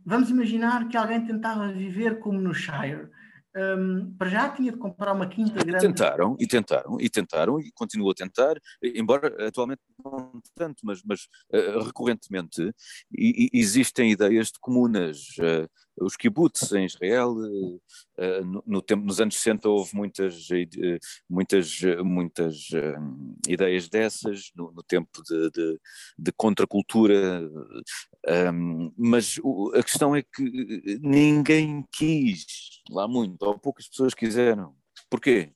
[0.05, 3.09] vamos imaginar que alguém tentava viver como no Shire.
[3.57, 5.85] Um, para já tinha de comprar uma quinta grande.
[5.85, 11.29] Tentaram, e tentaram, e tentaram, e continuam a tentar, embora atualmente não tanto, mas, mas
[11.53, 12.63] uh, recorrentemente,
[13.17, 15.19] e, e existem ideias de comunas.
[15.39, 15.69] Uh,
[16.01, 20.47] os kibbutz em Israel, uh, no, no, tempo, nos anos 60 houve muitas,
[21.29, 22.69] muitas, muitas
[23.49, 25.81] ideias dessas, no, no tempo de, de,
[26.17, 27.51] de contracultura,
[28.55, 32.47] um, mas o, a questão é que ninguém quis
[32.91, 34.77] lá muito, ou poucas pessoas quiseram.
[35.11, 35.53] Porquê?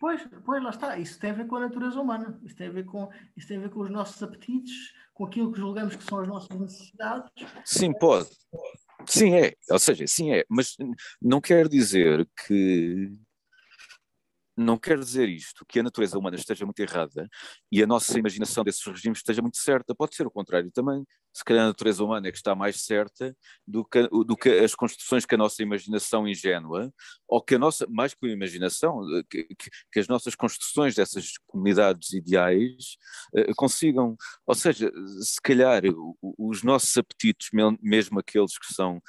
[0.00, 0.98] Pois, pois, lá está.
[0.98, 2.40] Isso tem a ver com a natureza humana.
[2.42, 5.52] Isso tem a ver com, isso tem a ver com os nossos apetites, com aquilo
[5.52, 7.30] que julgamos que são as nossas necessidades.
[7.66, 8.30] Sim, pode.
[9.06, 9.52] Sim, é.
[9.70, 10.42] Ou seja, sim, é.
[10.48, 10.74] Mas
[11.20, 13.12] não quer dizer que
[14.60, 17.28] não quer dizer isto que a natureza humana esteja muito errada
[17.70, 19.94] e a nossa imaginação desses regimes esteja muito certa.
[19.94, 21.04] Pode ser o contrário também.
[21.32, 24.74] Se calhar a natureza humana é que está mais certa do que, do que as
[24.74, 26.92] construções que a nossa imaginação ingênua,
[27.28, 29.46] ou que a nossa, mais que a imaginação, que,
[29.92, 32.96] que as nossas construções dessas comunidades ideais
[33.34, 34.16] uh, consigam.
[34.44, 34.90] Ou seja,
[35.20, 35.82] se calhar
[36.20, 37.48] os nossos apetites,
[37.80, 39.00] mesmo aqueles que são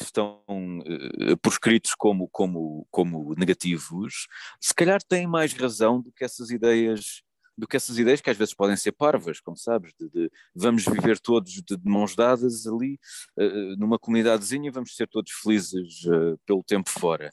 [0.00, 4.26] que estão uh, proscritos como, como, como negativos,
[4.60, 7.22] se calhar têm mais razão do que essas ideias
[7.58, 10.82] do que essas ideias que às vezes podem ser parvas, como sabes, de, de vamos
[10.82, 12.98] viver todos de, de mãos dadas ali
[13.36, 17.30] uh, numa comunidadezinha e vamos ser todos felizes uh, pelo tempo fora.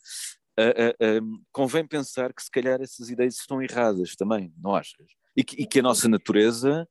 [0.60, 5.08] Uh, convém pensar que se calhar essas ideias estão erradas também, não achas?
[5.34, 6.86] E que, e que a nossa natureza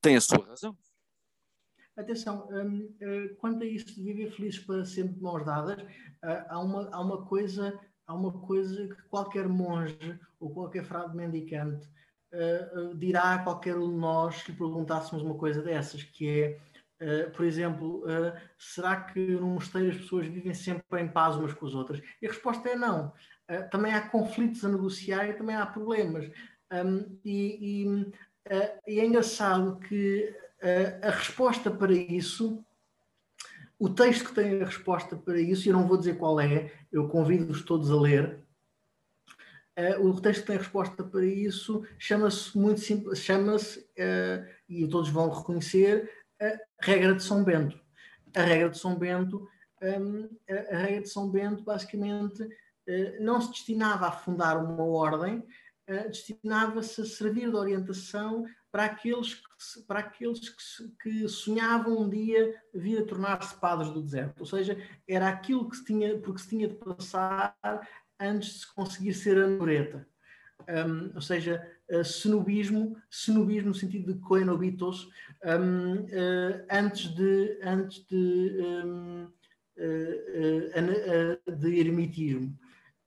[0.00, 0.76] tem a sua razão.
[1.96, 6.46] Atenção, um, uh, quanto a isso de viver feliz para sempre de mãos dadas, uh,
[6.48, 11.86] há, uma, há, uma coisa, há uma coisa que qualquer monge ou qualquer frade mendicante
[12.32, 16.28] uh, dirá a qualquer um de nós se lhe perguntássemos uma coisa dessas, que
[17.00, 18.04] é, por exemplo,
[18.58, 22.02] será que num mosteiro as pessoas vivem sempre em paz umas com as outras?
[22.20, 23.10] E a resposta é não.
[23.70, 26.30] também há conflitos a negociar e também há problemas.
[26.70, 28.12] Um, e, e,
[28.86, 30.36] e é engraçado que
[31.02, 32.64] a resposta para isso,
[33.78, 37.08] o texto que tem a resposta para isso, eu não vou dizer qual é, eu
[37.08, 38.44] convido-vos todos a ler.
[40.00, 43.88] o texto que tem a resposta para isso chama-se muito simples, chama-se,
[44.68, 47.80] e todos vão reconhecer, a regra de São Bento.
[48.34, 49.48] A regra de São Bento,
[49.80, 52.46] a regra de São Bento basicamente
[53.20, 55.42] não se destinava a fundar uma ordem,
[56.08, 62.54] destinava-se a servir de orientação para aqueles que, para aqueles que, que sonhavam um dia
[62.72, 64.40] vir a tornar-se padres do deserto.
[64.40, 67.56] Ou seja, era aquilo que se tinha, porque se tinha de passar
[68.18, 70.06] antes de se conseguir ser a noreta.
[70.68, 75.08] Um, ou seja, uh, cenobismo, cenobismo no sentido de coenobitos,
[75.44, 79.24] um, uh, antes de, antes de, um,
[79.78, 82.56] uh, de eremitismo.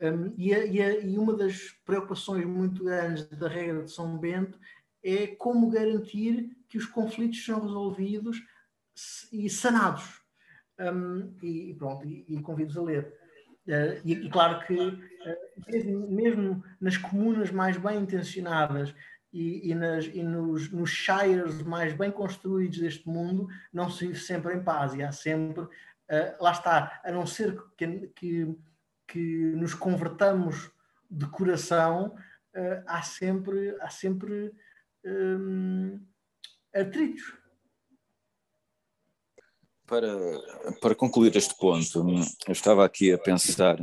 [0.02, 4.18] Um, e, a, e, a, e, uma das preocupações muito grandes da regra de São
[4.18, 4.60] Bento
[5.04, 8.42] é como garantir que os conflitos são resolvidos
[9.32, 10.22] e sanados.
[10.80, 13.14] Um, e pronto, e, e convido-vos a ler.
[13.68, 15.02] Uh, e, e, claro que, uh,
[15.68, 18.94] mesmo, mesmo, nas comunas mais bem intencionadas
[19.32, 24.20] e, e, nas, e nos, nos shires mais bem construídos deste mundo não se vive
[24.20, 25.70] sempre em paz e há sempre, uh,
[26.40, 28.58] lá está, a não ser que, que,
[29.08, 29.20] que
[29.56, 30.72] nos convertamos
[31.10, 32.16] de coração,
[32.88, 34.52] há sempre, há sempre
[35.06, 36.00] um,
[36.74, 37.34] atritos.
[39.86, 40.10] Para,
[40.82, 42.06] para concluir este ponto,
[42.48, 43.78] eu estava aqui a pensar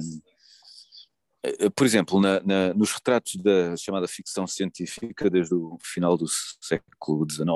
[1.42, 6.26] eh, por exemplo, na, na, nos retratos da chamada ficção científica, desde o final do
[6.28, 7.48] século XIX,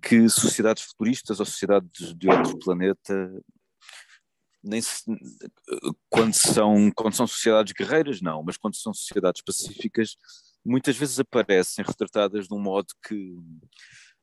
[0.00, 3.42] que sociedades futuristas ou sociedades de outro planeta,
[4.62, 5.04] nem se,
[6.08, 10.16] quando, são, quando são sociedades guerreiras, não, mas quando são sociedades pacíficas,
[10.64, 13.34] muitas vezes aparecem retratadas de um modo que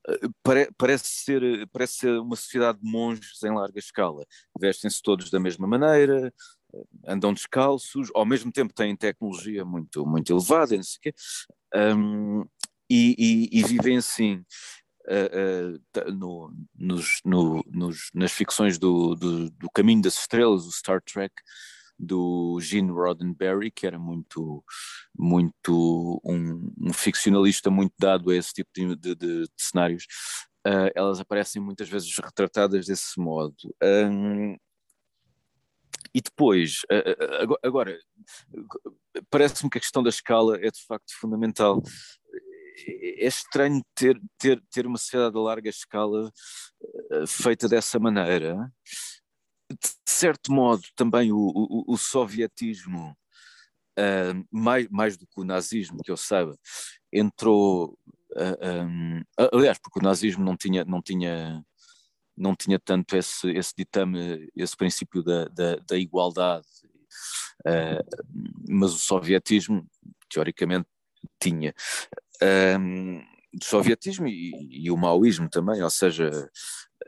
[0.07, 4.25] eh, pare, parece, ser, parece ser uma sociedade de monges em larga escala.
[4.59, 6.33] Vestem-se todos da mesma maneira,
[7.07, 11.13] andam descalços, ao mesmo tempo têm tecnologia muito, muito elevada, não sei o quê,
[11.75, 12.45] um,
[12.89, 13.15] e,
[13.51, 14.43] e, e, vivem assim.
[15.07, 20.71] Uh, uh, no, nos, no, nos, nas ficções do, do, do, Caminho das Estrelas, o
[20.71, 21.33] Star Trek,
[21.99, 24.63] do Gene Roddenberry, que era muito,
[25.17, 30.05] muito um, um ficcionalista muito dado a esse tipo de, de, de cenários,
[30.65, 33.55] uh, elas aparecem muitas vezes retratadas desse modo.
[33.83, 34.55] Um,
[36.13, 36.81] e depois,
[37.63, 37.99] agora,
[39.29, 41.83] parece-me que a questão da escala é de facto fundamental.
[42.87, 46.31] É estranho ter, ter, ter uma sociedade a larga escala
[47.11, 48.71] eh, feita dessa maneira.
[49.69, 53.15] De certo modo, também o, o, o sovietismo,
[53.97, 56.57] uh, mais, mais do que o nazismo, que eu saiba,
[57.13, 57.97] entrou.
[58.31, 59.23] Uh, um,
[59.53, 61.63] aliás, porque o nazismo não tinha, não tinha
[62.39, 66.65] não tinha tanto esse, esse ditame, esse princípio da, da, da igualdade,
[67.67, 68.03] uh,
[68.69, 69.85] mas o sovietismo,
[70.29, 70.87] teoricamente,
[71.37, 71.73] tinha.
[72.79, 76.49] Um, o sovietismo e, e, o maoísmo também, ou seja,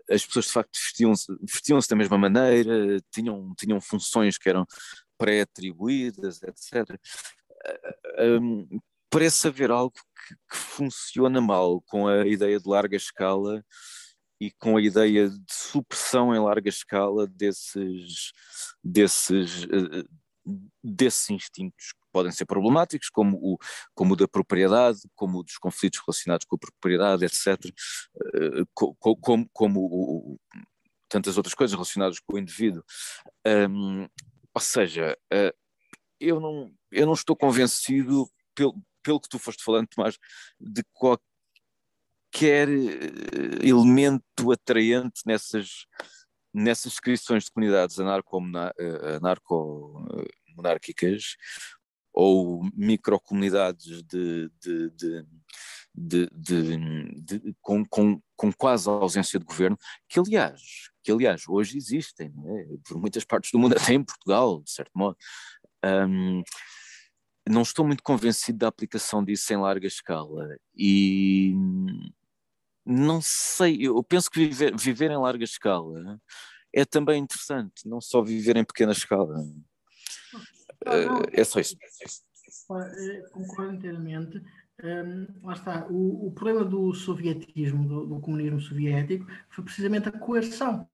[0.10, 4.66] as pessoas de facto vestiam-se vestiam da mesma maneira, tinham, tinham funções que eram
[5.18, 7.00] pré-atribuídas, etc.
[8.20, 8.68] Um,
[9.10, 13.64] parece haver algo que, que, funciona mal com a ideia de larga escala
[14.40, 18.32] e com a ideia de supressão em larga escala desses,
[18.84, 20.04] desses, eh,
[20.84, 23.58] desses instintos podem ser problemáticos, como o,
[23.94, 27.74] como o da propriedade, como o dos conflitos relacionados com a propriedade, etc.,
[28.74, 30.40] como, como, como o,
[31.12, 32.84] tantas outras coisas relacionadas com o indivíduo.
[33.46, 34.08] Um,
[34.54, 35.52] ou seja, uh,
[36.20, 40.18] eu, não, eu não estou convencido, pelo, pelo que tu foste falando, Tomás,
[40.60, 45.88] de qualquer eh, elemento atraente nessas,
[46.54, 48.04] nessas descrições de comunidades eh,
[49.18, 51.38] anarco-monárquicas
[52.14, 55.26] ou microcomunidades de, de,
[55.94, 59.78] de, de, com, com, com, quase ausência de governo,
[60.10, 60.62] que aliás,
[61.04, 62.78] que aliás hoje existem, é?
[62.88, 65.18] por muitas partes do mundo, até em Portugal, de certo modo.
[65.84, 66.44] Um,
[67.50, 71.54] não estou muito convencido da aplicação disso em larga escala e
[72.86, 76.20] não sei, eu penso que viver, viver em larga escala
[76.74, 79.36] é também interessante, não só viver em pequena escala.
[80.86, 81.76] Uh, é só isso.
[81.80, 84.42] Eh, concordo inteiramente.
[84.84, 90.12] Um, lá está, o, o, problema do sovietismo, do, do, comunismo soviético, foi precisamente a
[90.12, 90.88] coerção.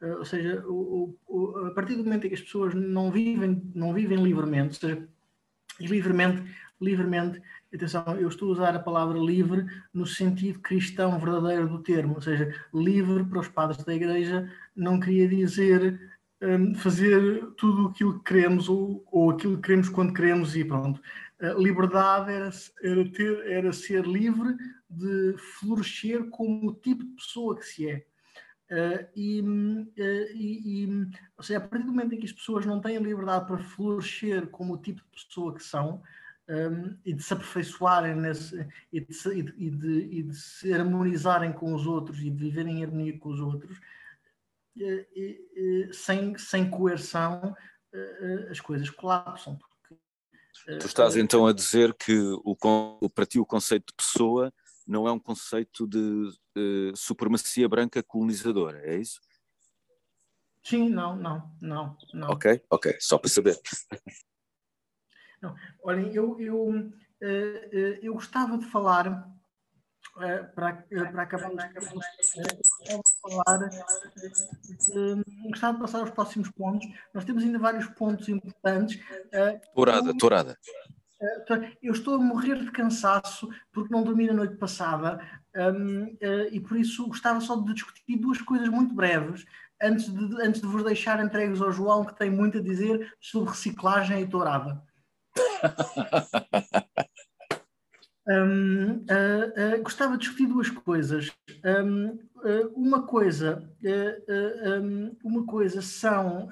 [0.00, 3.62] Uh, ou seja, o, o, a partir do momento em que as pessoas não vivem,
[3.74, 5.08] não vivem livremente, ou seja,
[5.78, 6.42] livremente,
[6.80, 7.42] livremente
[7.74, 12.20] atenção, eu estou a usar a palavra livre no sentido cristão verdadeiro do termo, ou
[12.20, 16.11] seja, livre para os padres da igreja não queria dizer
[16.42, 21.00] um, fazer tudo aquilo que queremos ou, ou aquilo que queremos quando queremos e pronto.
[21.40, 22.50] A liberdade era,
[22.82, 24.56] era, ter, era ser livre
[24.88, 28.06] de florescer como o tipo de pessoa que se é.
[28.70, 29.92] Uh, e, uh,
[30.34, 33.46] e, e, ou seja, a partir do momento em que as pessoas não têm liberdade
[33.46, 36.02] para florescer como o tipo de pessoa que são,
[36.48, 39.14] um, e de se aperfeiçoarem nesse, e, de
[39.56, 43.30] e, de, e, de, se harmonizarem com os outros e de viverem em harmonia com
[43.30, 43.80] os outros,
[44.76, 47.54] e, sem, sem coerção,
[48.50, 49.58] as coisas colapsam.
[49.58, 52.56] Porque, tu estás então a dizer que o,
[53.08, 54.52] para ti o conceito de pessoa
[54.86, 59.20] não é um conceito de uh, supremacia branca colonizadora, é isso?
[60.64, 62.30] Sim, não, não, não, não.
[62.30, 63.58] Ok, ok, só para saber.
[65.40, 65.56] Não.
[65.82, 66.92] Olhem, eu, eu, uh,
[68.00, 71.26] eu gostava de falar, uh, para, para
[73.22, 73.70] de falar,
[75.48, 76.88] gostava de passar aos próximos pontos.
[77.14, 79.00] Nós temos ainda vários pontos importantes.
[79.74, 80.58] tourada, tourada.
[81.82, 85.20] eu estou a morrer de cansaço porque não dormi na noite passada
[85.56, 89.44] uh, e por isso gostava só de discutir duas coisas muito breves
[89.82, 93.50] antes de, antes de vos deixar entregues ao João, que tem muito a dizer sobre
[93.50, 94.82] reciclagem e tourada.
[98.28, 101.32] Um, uh, uh, gostava de discutir duas coisas.
[101.64, 103.68] Um, uh, uma coisa,
[104.80, 106.48] um, uma coisa são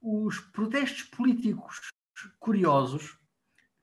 [0.00, 1.90] os protestos políticos
[2.38, 3.18] curiosos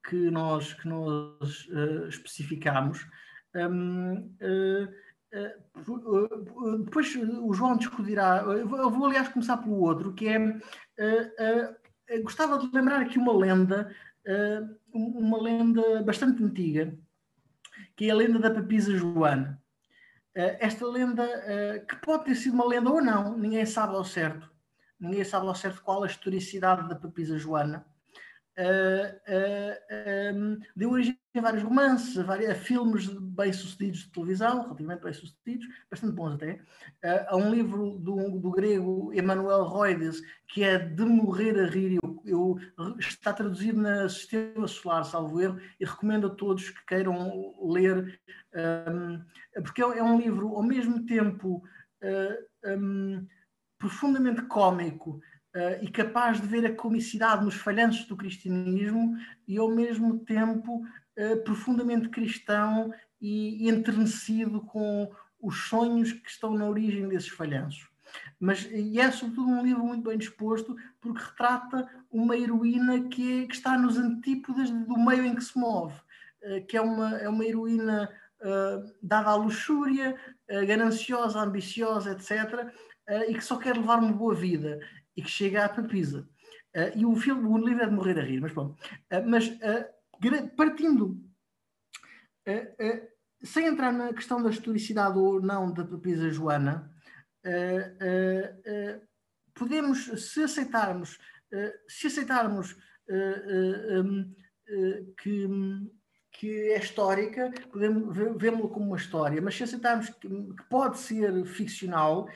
[0.08, 1.68] que nós, que nós
[2.08, 3.06] especificamos.
[6.86, 8.44] depois o João discutirá.
[8.48, 10.62] Eu vou, aliás, começar pelo outro, que é.
[12.22, 13.94] gostava de lembrar aqui uma lenda
[14.98, 16.98] uma lenda bastante antiga,
[17.96, 19.62] que é a lenda da papisa Joana.
[20.36, 24.06] Uh, esta lenda, uh, que pode ter sido uma lenda ou não, ninguém sabe ao
[24.06, 24.50] certo.
[25.00, 27.86] Ninguém sabe ao certo qual a historicidade da papisa Joana.
[28.60, 36.14] Um, deu origem a vários romances, a, a filmes bem-sucedidos de televisão, relativamente bem-sucedidos, bastante
[36.14, 36.60] bons até.
[37.28, 42.16] há um livro do, do grego Emanuel Roides, que é De Morrer a Rir, eu
[42.28, 42.58] eu,
[43.00, 48.20] está traduzido na Sistema Solar, salvo erro, e recomendo a todos que queiram ler,
[48.54, 51.64] um, porque é, é, um livro ao mesmo tempo
[52.04, 53.26] uh, um,
[53.78, 55.22] profundamente cômico
[55.56, 59.16] uh, e capaz de ver a comicidade nos falhanços do cristianismo
[59.48, 66.68] e ao mesmo tempo uh, profundamente cristão e enternecido com os sonhos que estão na
[66.68, 67.88] origem desses falhanços.
[68.40, 73.48] Mas, e é sobretudo um livro muito bem disposto, porque retrata uma heroína que, é,
[73.48, 75.96] que está nos antípodas do meio em que se move,
[76.44, 78.10] uh, que é uma, é uma heroína
[78.42, 80.16] uh, dada à luxúria,
[80.50, 82.72] uh, gananciosa, ambiciosa, etc.,
[83.30, 84.82] e que só quer levar uma boa vida
[85.16, 86.28] e que chega à papisa.
[86.94, 88.76] e o filme, o livro é de morrer a rir, mas bom.
[89.26, 89.50] mas
[90.58, 91.18] partindo
[93.44, 96.97] sem entrar na questão da historicidade ou não da papisa Joana, uh,
[99.54, 101.18] podemos, se aceitarmos,
[101.88, 102.76] se aceitarmos
[105.18, 105.48] que,
[106.32, 111.46] que é histórica, podemos vê-lo como uma história, mas se aceitarmos que, que pode ser
[111.46, 112.28] ficcional,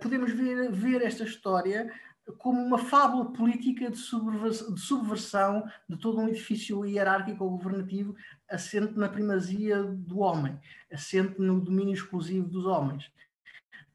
[0.00, 1.90] podemos ver, ver esta história
[2.38, 8.14] como uma fábula política de subversão, de subversão de todo um edifício hierárquico ou governativo
[8.48, 10.58] assente na primazia do homem,
[10.92, 13.10] assente no domínio exclusivo dos homens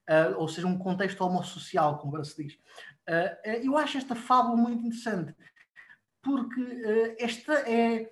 [0.09, 2.53] uh, ou seja, um contexto homossocial, como agora se diz.
[3.07, 5.35] Uh, eu acho esta fábula muito interessante,
[6.21, 8.11] porque uh, esta é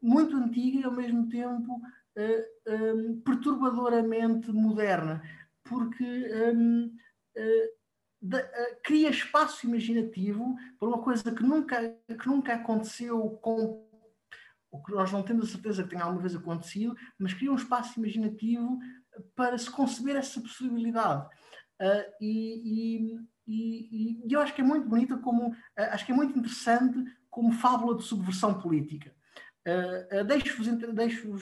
[0.00, 1.82] muito antiga e ao mesmo tempo
[2.66, 5.22] um, perturbadoramente moderna,
[5.62, 6.96] porque um,
[8.22, 8.42] de,
[8.82, 13.86] cria espaço imaginativo para uma coisa que nunca, que nunca aconteceu com
[14.70, 17.56] o que nós não temos a certeza que tenha alguma vez acontecido, mas cria um
[17.56, 18.78] espaço imaginativo
[19.34, 21.26] para se conceber essa possibilidade.
[21.80, 25.56] Uh, e, e, e, eu acho que é muito bonita como, uh,
[25.90, 29.14] acho que é muito interessante como fábula de subversão política.
[29.66, 31.38] Uh, Deixo-vos, deixo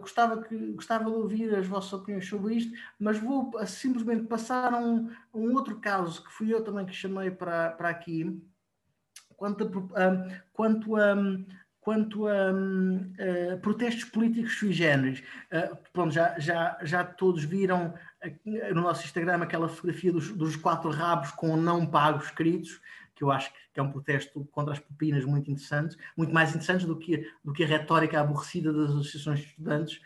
[0.00, 4.78] gostava, que, gostava de ouvir as vossas opiniões sobre isto, mas vou simplesmente passar a
[4.78, 8.42] um, um outro caso que fui eu também que chamei para, para aqui,
[9.36, 9.64] quanto
[9.94, 11.14] a, quanto a,
[11.80, 15.20] quanto a, a protestos políticos sui generis.
[15.50, 17.94] Uh, pronto, já, já, já todos viram
[18.74, 22.80] no nosso Instagram aquela fotografia dos, dos, quatro rabos com não pagos escritos,
[23.14, 26.86] que eu acho que é um protesto contra as pupinas muito interessante, muito mais interessantes
[26.86, 30.00] do que, do que a retórica aborrecida das associações de estudantes.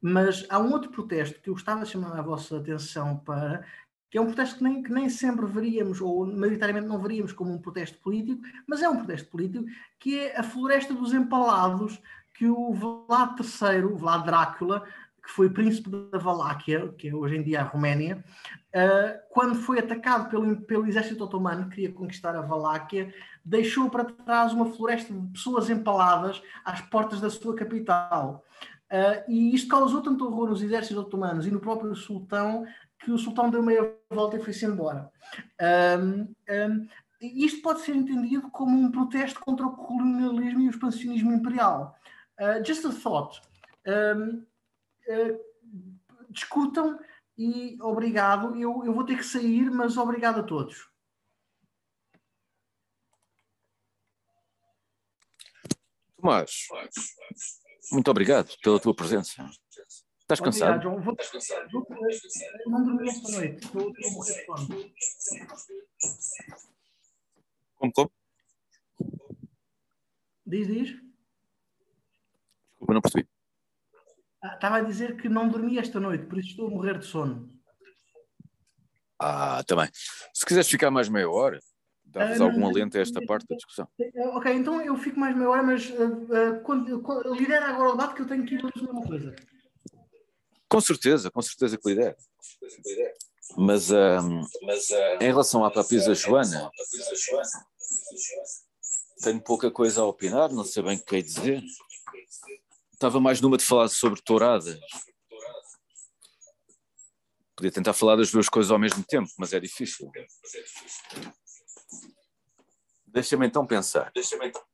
[0.00, 3.64] Mas há um outro protesto que eu gostava de chamar a vossa atenção para,
[4.10, 7.52] que é um protesto que nem, que nem sempre veríamos, ou maioritariamente não veríamos como
[7.52, 9.64] um protesto político, mas é um protesto político,
[9.98, 12.00] que é a Floresta dos Empalados,
[12.34, 14.84] que o Vlad III, o Vlad Drácula,
[15.28, 18.24] que foi príncipe da Valáquia, que é hoje em dia a Roménia,
[18.74, 23.12] uh, quando foi atacado pelo, pelo exército otomano, queria conquistar a Valáquia,
[23.44, 28.42] deixou para trás uma floresta de pessoas empaladas às portas da sua capital.
[28.90, 32.64] Uh, e isto causou tanto horror nos exércitos otomanos e no próprio sultão
[33.08, 35.10] que o sultão deu meia volta e foi-se embora.
[35.98, 36.88] Um, um,
[37.22, 41.98] isto pode ser entendido como um protesto contra o colonialismo e o expansionismo imperial.
[42.38, 43.40] Uh, just a thought.
[43.86, 44.44] Um,
[45.08, 45.40] uh,
[46.28, 47.00] discutam
[47.38, 48.54] e obrigado.
[48.60, 50.86] Eu, eu vou ter que sair, mas obrigado a todos.
[56.20, 56.66] Tomás,
[57.90, 59.48] muito obrigado pela tua presença.
[60.30, 60.88] Estás cansado?
[60.88, 61.02] Obrigado,
[61.72, 62.06] Vou, vou,
[62.66, 63.64] não dormi esta noite.
[63.64, 64.46] Estou, a morrer de
[67.76, 68.12] Como, como?
[70.46, 70.90] Diz, diz.
[72.72, 73.26] Desculpa, não percebi.
[74.42, 77.06] Ah, estava a dizer que não dormi esta noite, por isso estou a morrer de
[77.06, 77.50] sono.
[79.18, 79.88] Ah, também.
[80.34, 81.58] Se quiseres ficar mais meia hora,
[82.04, 83.88] davas uh, algum alento a esta parte da discussão.
[84.34, 87.92] Ok, então eu fico mais meia hora, mas uh, uh, quando, quando, lidera agora o
[87.92, 89.34] debate que eu tenho que ir fazer uma coisa.
[90.68, 92.16] Com certeza, com certeza que lidera.
[93.56, 94.90] Mas, um, mas
[95.20, 96.70] em relação à papisa Joana,
[99.22, 101.62] tenho pouca coisa a opinar, não sei bem o que quer dizer.
[102.92, 104.78] Estava mais numa de falar sobre touradas.
[107.56, 110.10] Podia tentar falar das duas coisas ao mesmo tempo, mas é difícil.
[113.06, 114.12] Deixa-me então pensar.
[114.14, 114.67] Deixa-me então.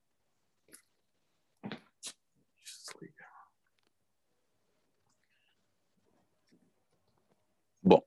[7.87, 8.03] Bom,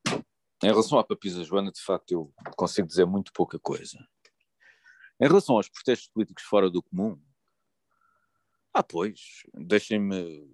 [0.63, 3.95] em relação à papisa Joana, de facto, eu consigo dizer muito pouca coisa.
[5.21, 7.21] Em relação aos protestos políticos fora do comum,
[8.73, 10.49] ah, pois, deixem-me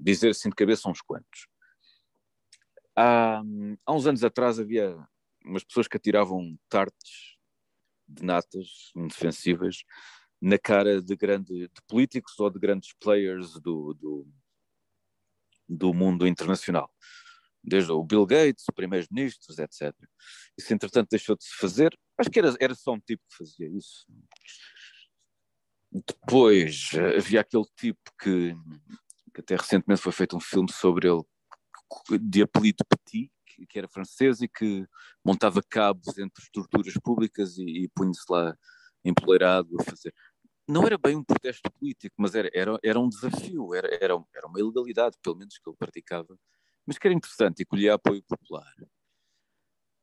[0.00, 1.46] dizer assim de cabeça uns quantos.
[2.96, 3.40] Há,
[3.86, 4.96] há uns anos atrás havia
[5.44, 7.36] umas pessoas que atiravam tartes
[8.08, 9.84] de natas indefensivas
[10.40, 14.28] na cara de, grande, de políticos ou de grandes players do, do,
[15.68, 16.92] do mundo internacional.
[17.62, 19.94] Desde o Bill Gates, primeiros-ministros, etc.
[20.56, 21.96] Isso, entretanto, deixou de se fazer.
[22.18, 24.06] Acho que era, era só um tipo que fazia isso.
[25.92, 28.54] Depois eh, havia aquele tipo que,
[29.34, 31.22] que até recentemente foi feito um filme sobre ele,
[32.20, 33.30] de apelido Petit,
[33.68, 34.86] que, era francês e que
[35.24, 38.56] montava cabos entre estruturas públicas e, e punha-se lá
[39.04, 40.14] empoleirado a fazer.
[40.68, 44.46] Não era bem um protesto político, mas era, era, era um desafio, era, era, era
[44.46, 46.36] uma ilegalidade, pelo menos que ele praticava,
[46.90, 48.74] mas que era interessante e colhia apoio popular.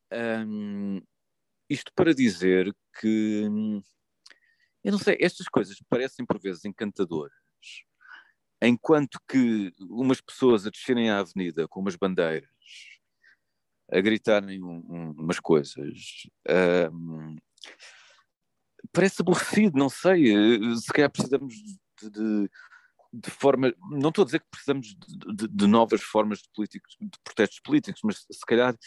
[0.10, 1.02] Um,
[1.70, 3.44] isto para dizer que
[4.82, 7.34] eu não sei, estas coisas parecem por vezes encantadoras,
[8.62, 12.50] enquanto que umas pessoas a descerem à avenida com umas bandeiras,
[13.92, 16.30] a gritarem um, um, umas coisas,
[18.94, 22.50] parece aborrecido, não sei, eh, se calhar precisamos de, de,
[23.14, 24.96] de forma, não estou a dizer que precisamos
[25.36, 28.78] de, de, novas formas de, políticos, de protestos políticos, mas se calhar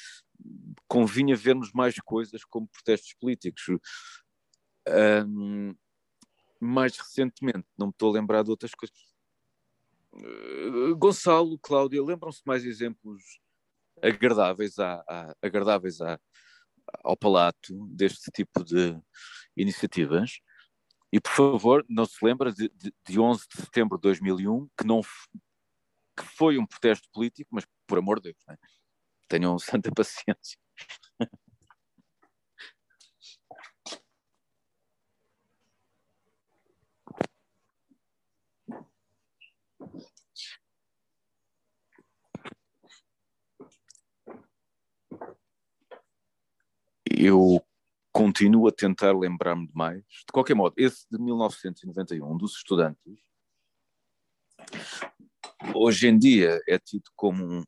[0.88, 3.62] convinha vermos mais coisas como protestos políticos.
[5.26, 5.74] Um,
[6.58, 8.98] mais recentemente, não me estou a lembrar de outras coisas.
[10.12, 13.40] Uh, Gonçalo, Cláudia, lembram-se de mais exemplos
[14.02, 16.18] agradáveis, à, à, agradáveis à,
[17.04, 18.98] ao Palato deste tipo de
[19.56, 20.40] iniciativas?
[21.12, 24.86] E, por favor, não se lembra de, de, de 11 de setembro de 2001, que,
[24.86, 28.56] não, que foi um protesto político, mas, por amor de Deus, né?
[29.28, 30.58] tenham santa paciência.
[47.20, 47.62] eu
[48.20, 50.04] continuo a tentar lembrar-me de mais.
[50.04, 53.18] De qualquer modo, esse de 1991, dos estudantes,
[55.74, 57.64] hoje em dia é tido como um,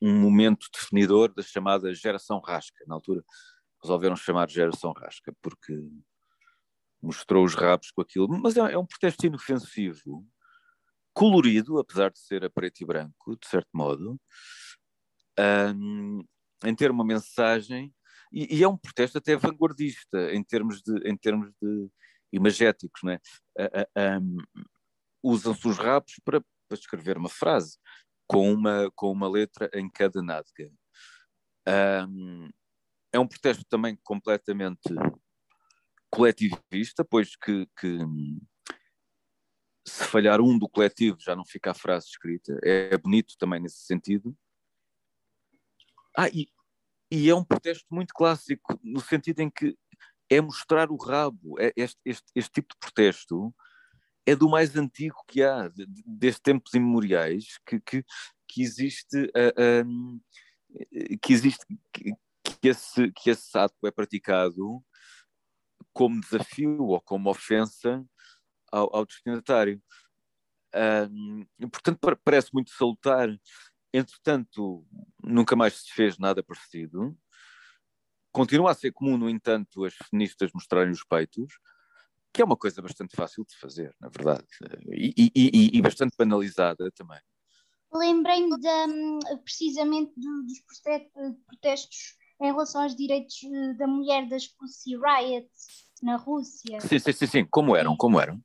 [0.00, 2.84] um momento definidor da chamada geração rasca.
[2.88, 3.24] Na altura
[3.80, 5.72] resolveram chamar geração rasca, porque
[7.00, 10.26] mostrou os rabos com aquilo, mas é, é um protesto inofensivo,
[11.12, 14.20] colorido, apesar de ser a preto e branco, de certo modo,
[15.38, 16.24] um,
[16.64, 17.94] em ter uma mensagem
[18.32, 21.88] e, e, é um protesto até vanguardista em termos de, em termos de
[22.32, 23.18] imagéticos, né?
[24.20, 24.36] Um,
[25.22, 27.78] usam-se os rabos para, para escrever uma frase
[28.26, 30.72] com uma, com uma letra em cada nádega.
[32.08, 32.48] Um,
[33.12, 34.88] é um protesto também completamente
[36.10, 37.98] coletivista, pois que, que,
[39.86, 42.58] se falhar um do coletivo já não fica a frase escrita.
[42.62, 44.36] É bonito também nesse sentido.
[46.16, 46.48] Ah, e,
[47.12, 49.76] e é um protesto muito clássico, no sentido em que
[50.30, 51.60] é mostrar o rabo.
[51.60, 53.54] É este, este, este tipo de protesto
[54.24, 55.70] é do mais antigo que há,
[56.06, 58.02] desde tempos imemoriais, que, que,
[58.48, 60.20] que existe, uh, um,
[61.20, 64.82] que, existe que, que, esse, que esse ato é praticado
[65.92, 68.02] como desafio ou como ofensa
[68.72, 69.82] ao, ao destinatário.
[70.74, 73.28] Um, portanto, parece muito salutar
[73.92, 74.86] Entretanto,
[75.22, 77.16] nunca mais se fez nada parecido.
[78.32, 81.58] Continua a ser comum, no entanto, as feministas mostrarem os peitos,
[82.32, 84.46] que é uma coisa bastante fácil de fazer, na verdade,
[84.90, 87.20] e, e, e, e bastante banalizada também.
[87.92, 88.56] Lembrei-me
[89.44, 90.60] precisamente dos
[91.46, 93.36] protestos em relação aos direitos
[93.76, 96.80] da mulher das Pussy Riots na Rússia.
[96.80, 97.44] Sim, sim, sim, sim.
[97.44, 98.42] como eram, como eram?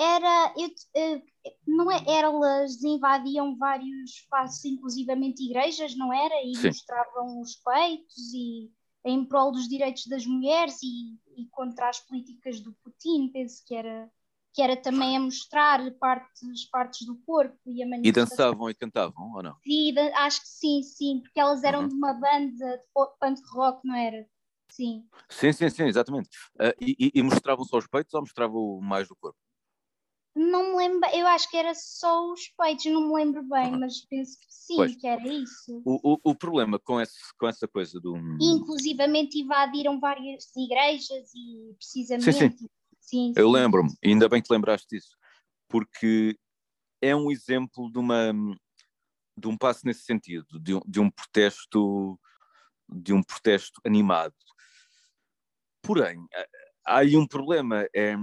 [0.00, 1.22] Era, eu, eh,
[1.66, 6.42] não é, elas invadiam vários espaços, inclusivamente igrejas, não era?
[6.42, 6.68] E Sim.
[6.68, 8.70] mostravam os peitos e
[9.04, 13.74] em prol dos direitos das mulheres e, e, contra as políticas do Putin, penso que
[13.74, 14.10] era,
[14.54, 19.32] que era também a mostrar partes, partes do corpo e a E dançavam e cantavam,
[19.34, 19.56] ou não?
[19.62, 21.88] Sim, acho que sim, sim, porque elas eram uhum.
[21.88, 24.26] de uma banda de punk rock, não era?
[24.70, 25.06] Sim.
[25.28, 26.28] Sim, sim, sim, exatamente.
[26.54, 29.38] Uh, e, e, mostravam só os peitos ou mostravam mais do corpo?
[30.34, 34.04] Não me lembro, eu acho que era só os peitos, não me lembro bem, mas
[34.06, 34.96] penso que sim, pois.
[34.96, 35.82] que era isso.
[35.84, 38.16] O, o, o, problema com, esse, com essa coisa do.
[38.40, 42.32] Inclusivamente invadiram várias igrejas e precisamente.
[42.32, 42.68] Sim, sim.
[43.00, 45.16] sim eu lembro-me, ainda bem que lembraste disso,
[45.68, 46.38] porque
[47.02, 48.32] é um exemplo de uma
[49.36, 52.18] de um passo nesse sentido, de um, de um protesto
[52.92, 54.34] de um protesto animado.
[55.82, 56.26] Porém,
[56.84, 57.86] há aí um problema.
[57.94, 58.14] É,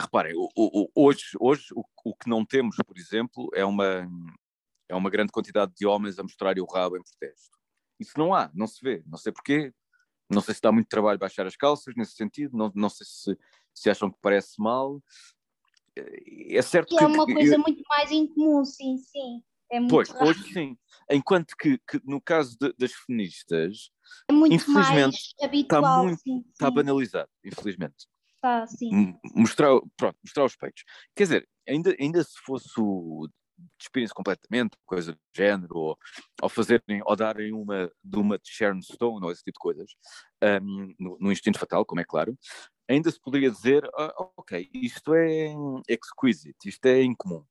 [0.00, 0.32] reparem,
[0.94, 4.08] hoje, hoje o, o, que não temos, por exemplo, é uma,
[4.88, 7.56] é uma grande quantidade de homens a mostrarem o rabo em protesto.
[7.98, 9.72] Isso não há, não se vê, não sei porquê.
[10.28, 13.38] Não sei se dá muito trabalho baixar as calças nesse sentido, não, não sei se,
[13.72, 15.00] se acham que parece mal.
[15.94, 17.02] É certo que.
[17.02, 19.42] É uma coisa eu, muito mais incomum, sim, sim.
[19.70, 20.26] É muito pois, raro.
[20.26, 20.76] hoje sim.
[21.10, 23.90] Enquanto que, que no caso de, das feministas,
[24.28, 26.50] é muito infelizmente, habitual, está muito sim, sim.
[26.50, 28.06] está banalizado, infelizmente.
[28.46, 29.18] Está, sim.
[29.34, 30.84] Mostrar, pronto, mostrar os peitos.
[31.16, 32.68] Quer dizer, ainda, ainda se fosse
[33.78, 35.98] despirem-se completamente, coisa do género, ou,
[36.42, 39.90] ou fazerem, ou darem uma de uma de Sharon Stone, ou esse tipo de coisas,
[40.62, 42.38] um, no, no, Instinto Fatal, como é claro,
[42.88, 45.54] ainda se poderia dizer, oh, ok, isto é
[45.88, 47.44] exquisite, isto é incomum.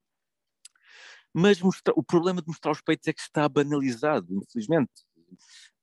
[1.33, 1.59] Mas
[1.95, 4.93] o problema de mostrar os peitos é que está banalizado, infelizmente.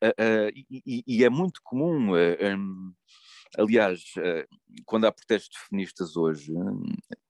[0.02, 2.94] Uh, uh, e, e, é muito comum, uh,
[3.58, 4.02] aliás,
[4.84, 6.52] quando há protestos feministas hoje,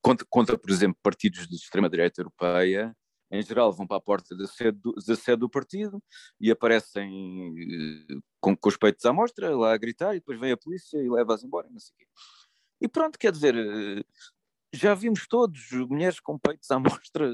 [0.01, 2.95] contra, contra, por exemplo, partidos de extrema-direita europeia,
[3.33, 6.03] em geral vão para a porta da sede do, da sede do partido
[6.39, 7.11] e aparecem
[8.39, 11.09] com, com, os peitos à mostra, lá a gritar, e depois vem a polícia e
[11.09, 12.07] leva-as embora, não sei o quê.
[12.83, 13.55] E pronto, quer dizer,
[14.75, 17.31] já vimos todos mulheres com peitos à mostra,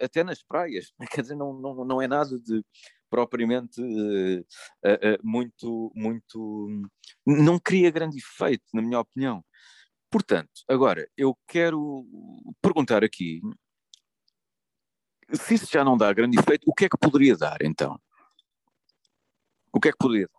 [0.00, 2.62] até nas praias, quer dizer, não, não, não é nada de
[3.08, 6.68] propriamente uh, uh, muito, muito.
[7.26, 9.44] não cria grande efeito, na minha opinião.
[10.10, 12.06] Portanto, agora, eu quero
[12.62, 13.40] perguntar aqui
[15.32, 18.00] se isso já não dá grande efeito, o que é que poderia dar então?
[19.72, 20.38] O que é que poderia dar?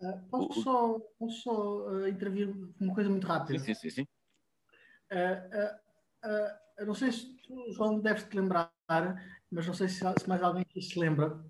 [0.00, 3.58] Uh, posso só, posso só uh, intervir uma coisa muito rápida?
[3.58, 4.06] Sim, sim, sim.
[5.10, 8.70] Uh, não sei se tu, João, deves te lembrar,
[9.50, 11.42] mas não sei se, se mais alguém aqui se lembra.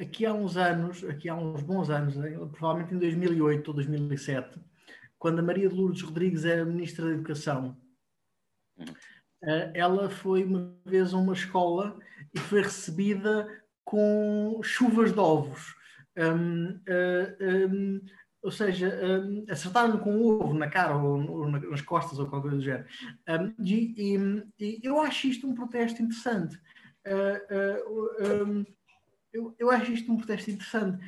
[0.00, 2.14] Aqui há uns anos, aqui há uns bons anos,
[2.52, 4.60] provavelmente em 2008 ou 2007,
[5.18, 7.76] quando a Maria de Lourdes Rodrigues era Ministra da Educação,
[9.74, 11.98] ela foi uma vez a uma escola
[12.32, 13.46] e foi recebida
[13.84, 15.74] com chuvas de ovos.
[16.16, 18.00] Um, um,
[18.42, 22.56] ou seja, um, acertaram-me com um ovo na cara ou, nas costas ou qualquer coisa
[22.56, 22.86] do género.
[23.28, 26.56] Um, e, e, e, eu acho isto um protesto interessante.
[27.06, 28.66] Uh, uh, um,
[29.34, 31.04] eu, eu, acho isto um protesto interessante.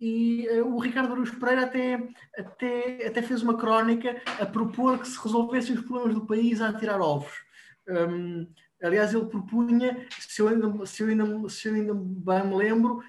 [0.00, 5.08] e uh, o Ricardo Aruz Pereira até, até, até fez uma crónica a propor que
[5.08, 7.32] se resolvessem os problemas do país a tirar ovos.
[8.82, 13.02] aliás, ele propunha, se eu ainda, se eu ainda, se eu ainda bem me lembro,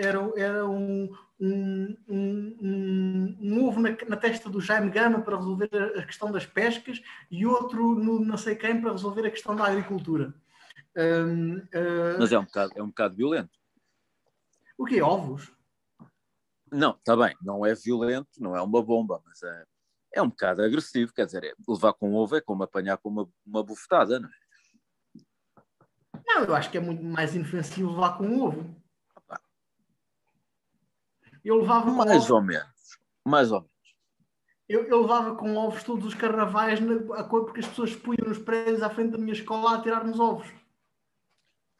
[0.00, 5.68] era, era um, um, um, um, ovo na, na, testa do Jaime Gama para resolver
[5.72, 7.00] a, a, questão das pescas
[7.30, 10.34] e outro no não sei quem para resolver a questão da agricultura.
[10.96, 11.62] Um, uh...
[12.14, 13.50] Ah, Mas é um, bocado, é um bocado violento.
[14.78, 15.02] O quê?
[15.02, 15.52] Ovos?
[16.72, 19.64] Não, está bem, não é violento, não é uma bomba, mas é,
[20.14, 23.28] é um bocado agressivo, quer dizer, é, levar com ovo é como apanhar com uma,
[23.46, 24.46] uma bufetada, não é?
[26.26, 28.74] Não, eu acho que é muito mais inofensivo levar com ovo.
[31.44, 32.98] Eu levava mais ovos, ou menos.
[33.24, 33.76] Mais ou menos.
[34.68, 38.82] Eu, eu, levava com ovos todos os carnavais na, porque as pessoas punham nos prédios
[38.82, 40.48] à frente da minha escola a tirar-nos ovos.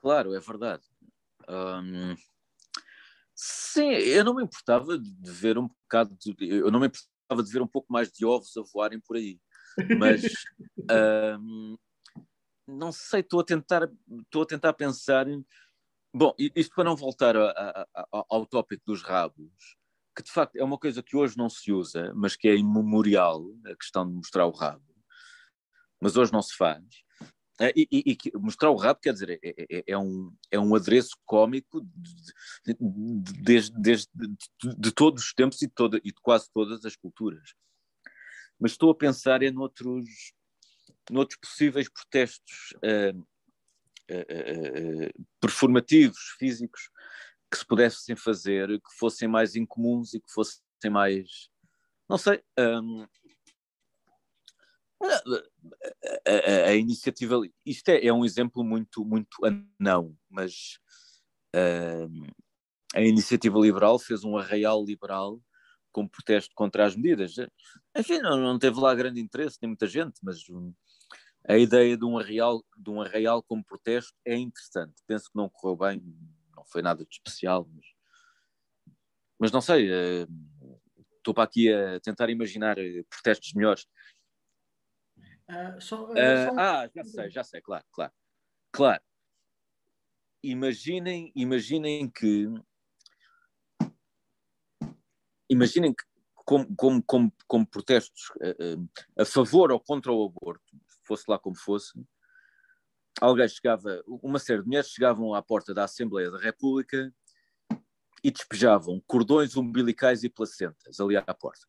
[0.06, 0.84] Claro, é verdade.
[1.48, 2.14] Hum,
[3.34, 7.52] sim, eu não me importava de ver um bocado de, eu não me importava de
[7.52, 9.40] ver um pouco mais de ovos a voarem por aí.
[9.98, 10.22] Mas
[11.40, 11.76] hum,
[12.68, 13.90] não sei, estou a tentar
[14.22, 15.26] estou a tentar pensar
[16.14, 19.76] Bom, isto para não voltar a, a, a, ao tópico dos rabos,
[20.16, 23.44] que de facto é uma coisa que hoje não se usa, mas que é imemorial,
[23.66, 24.84] a questão de mostrar o rabo,
[26.00, 27.05] mas hoje não se faz.
[27.58, 30.74] É, e, e, e mostrar o rabo, quer dizer, é, é, é, um, é um
[30.74, 31.80] adereço cómico
[32.66, 32.76] de,
[33.42, 34.08] de, de,
[34.76, 37.54] de, todos os tempos e toda, e de quase todas as culturas.
[38.60, 40.34] mas estou a pensar em noutros,
[41.10, 43.18] noutros possíveis protestos uh,
[44.10, 46.90] uh, performativos, físicos,
[47.50, 50.60] que se pudessem fazer, que fossem mais incomuns e que fossem
[50.90, 51.48] mais.
[52.06, 52.42] Não sei.
[52.58, 53.06] Um,
[55.02, 57.40] a, a, a, iniciativa.
[57.64, 59.36] Isto é, é, um exemplo muito, muito
[59.78, 60.78] não, mas
[61.54, 62.34] uh,
[62.94, 65.40] a iniciativa liberal fez um arraial liberal
[65.92, 67.34] como protesto contra as medidas.
[67.96, 70.38] Enfim, não, não teve lá grande interesse, tem muita gente, mas
[71.48, 74.94] a ideia de um arraial, de um arraial como protesto é interessante.
[75.06, 76.02] Penso que não correu bem,
[76.54, 77.84] não foi nada de especial, mas,
[79.38, 79.90] mas não sei.
[79.90, 80.46] Uh,
[81.26, 83.84] estou para aqui a tentar imaginar eh, protestos melhores.
[85.48, 86.58] Uh, só, uh, só...
[86.58, 88.12] Ah, já sei, já sei, claro, claro.
[88.72, 89.02] Claro.
[90.42, 92.46] Imaginem, imaginem que
[95.48, 98.30] imaginem que como, como, como, como protestos
[99.18, 100.62] a favor ou contra o aborto,
[101.02, 101.92] fosse lá como fosse,
[103.20, 107.12] alguém chegava, uma série de mulheres chegavam à porta da Assembleia da República
[108.22, 111.66] e despejavam cordões umbilicais e placentas ali à porta.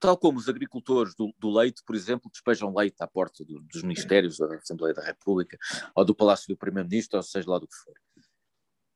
[0.00, 3.82] Tal como os agricultores do, do leite, por exemplo, despejam leite à porta do, dos
[3.82, 5.58] ministérios da Assembleia da República
[5.94, 7.94] ou do Palácio do Primeiro-Ministro, ou seja lá do que for.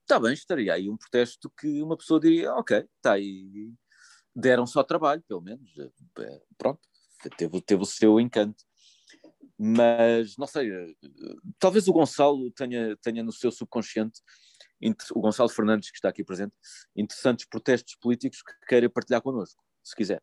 [0.03, 3.73] Está bem, estaria aí um protesto que uma pessoa diria, ok, está aí,
[4.35, 6.81] deram só trabalho, pelo menos, é, pronto,
[7.37, 8.65] teve, teve o seu encanto.
[9.59, 10.95] Mas, não sei, eh,
[11.59, 14.21] talvez o Gonçalo tenha, tenha no seu subconsciente,
[15.15, 16.55] o Gonçalo Fernandes, que está aqui presente,
[16.97, 20.21] interessantes protestos políticos que queira partilhar connosco, se quiser.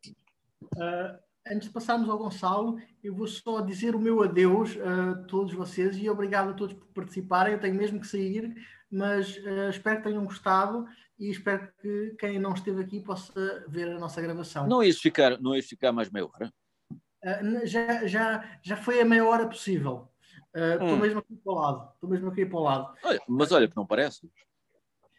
[0.76, 5.52] Uh, antes de passarmos ao Gonçalo, eu vou só dizer o meu adeus a todos
[5.52, 7.54] vocês e obrigado a todos por participarem.
[7.54, 8.54] Eu tenho mesmo que sair,
[8.90, 10.86] mas uh, espero que tenham gostado
[11.18, 14.66] e espero que quem não esteve aqui possa ver a nossa gravação.
[14.66, 16.52] Não ias ficar, não ias ficar mais meia hora?
[16.92, 20.08] Uh, já, já, já foi a meia hora possível.
[20.54, 20.96] Estou hum.
[20.98, 21.92] mesmo aqui para o lado.
[21.94, 22.94] Estou mesmo aqui para o lado.
[23.02, 24.30] Olha, mas olha que não parece.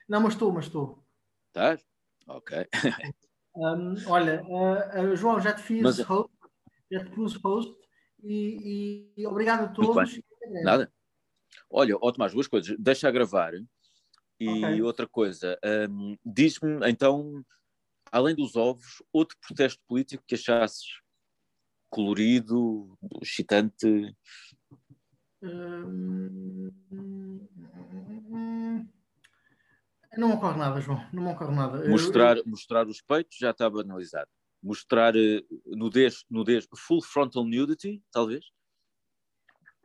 [0.07, 1.03] Não, mas estou, mas estou.
[1.47, 1.83] Estás?
[2.27, 2.67] Ok.
[3.55, 5.99] Um, olha, uh, João, já te fiz Mas...
[5.99, 6.31] host,
[6.91, 7.75] já te pus host
[8.23, 10.19] e, e, obrigado a todos.
[10.63, 10.91] Nada.
[11.69, 12.75] Olha, ó Tomás, duas coisas.
[12.79, 13.53] Deixa a gravar.
[14.39, 14.81] E okay.
[14.81, 15.57] outra coisa,
[15.89, 17.45] um, diz-me então,
[18.11, 20.85] além dos ovos, outro protesto político que achasses
[21.89, 24.15] colorido, excitante?
[25.41, 26.71] Hum,
[30.17, 31.05] não me ocorre nada, João.
[31.11, 31.89] Não me ocorre nada.
[31.89, 32.43] Mostrar, eu...
[32.45, 34.29] mostrar os peitos já está banalizado.
[34.61, 38.45] Mostrar uh, nudez, nudez, full frontal nudity, talvez?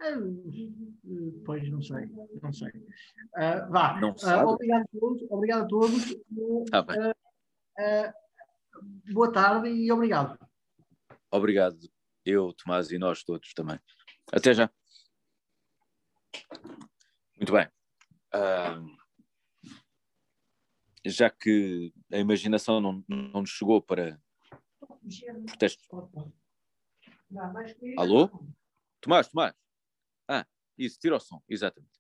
[0.01, 2.07] Uh, pois, não sei.
[2.43, 2.69] Não sei.
[2.69, 4.01] Uh, vá.
[4.01, 5.23] Não uh, obrigado a todos.
[5.31, 6.05] Obrigado a todos.
[6.07, 7.15] Bem.
[9.13, 10.39] boa tarde e obrigado.
[11.31, 11.79] Obrigado.
[12.25, 13.79] Eu, Tomás e nós todos também.
[14.33, 14.71] Até já.
[17.37, 17.69] Muito bem.
[21.05, 24.21] Já que a imaginação não, não nos chegou para
[25.47, 25.87] protestos.
[27.97, 28.31] Alô?
[29.01, 29.55] Tomás, Tomás.
[30.27, 30.47] Ah,
[30.77, 31.99] isso, tira o som, exatamente.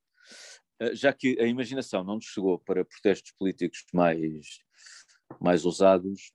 [0.80, 4.60] Ah, já que a imaginação não nos chegou para protestos políticos mais,
[5.40, 6.32] mais ousados,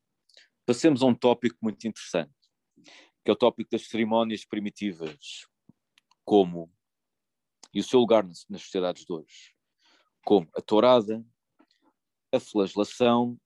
[0.66, 2.33] passemos a um tópico muito interessante,
[2.75, 5.48] que é o tópico das cerimónias primitivas,
[6.25, 6.72] como,
[7.74, 9.56] e o seu lugar nas, nas sociedades de hoje,
[10.24, 11.25] como a tourada,
[12.33, 13.39] a flagelação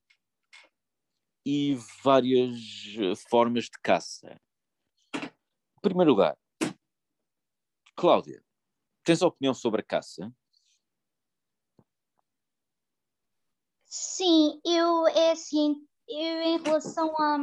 [1.44, 2.58] e várias
[2.98, 4.40] eh, formas de caça.
[5.14, 6.36] Em primeiro lugar,
[7.94, 8.42] Cláudia,
[9.04, 10.32] tens opinião sobre a caça?
[13.84, 17.38] Sim, eu é assim, eu em relação a,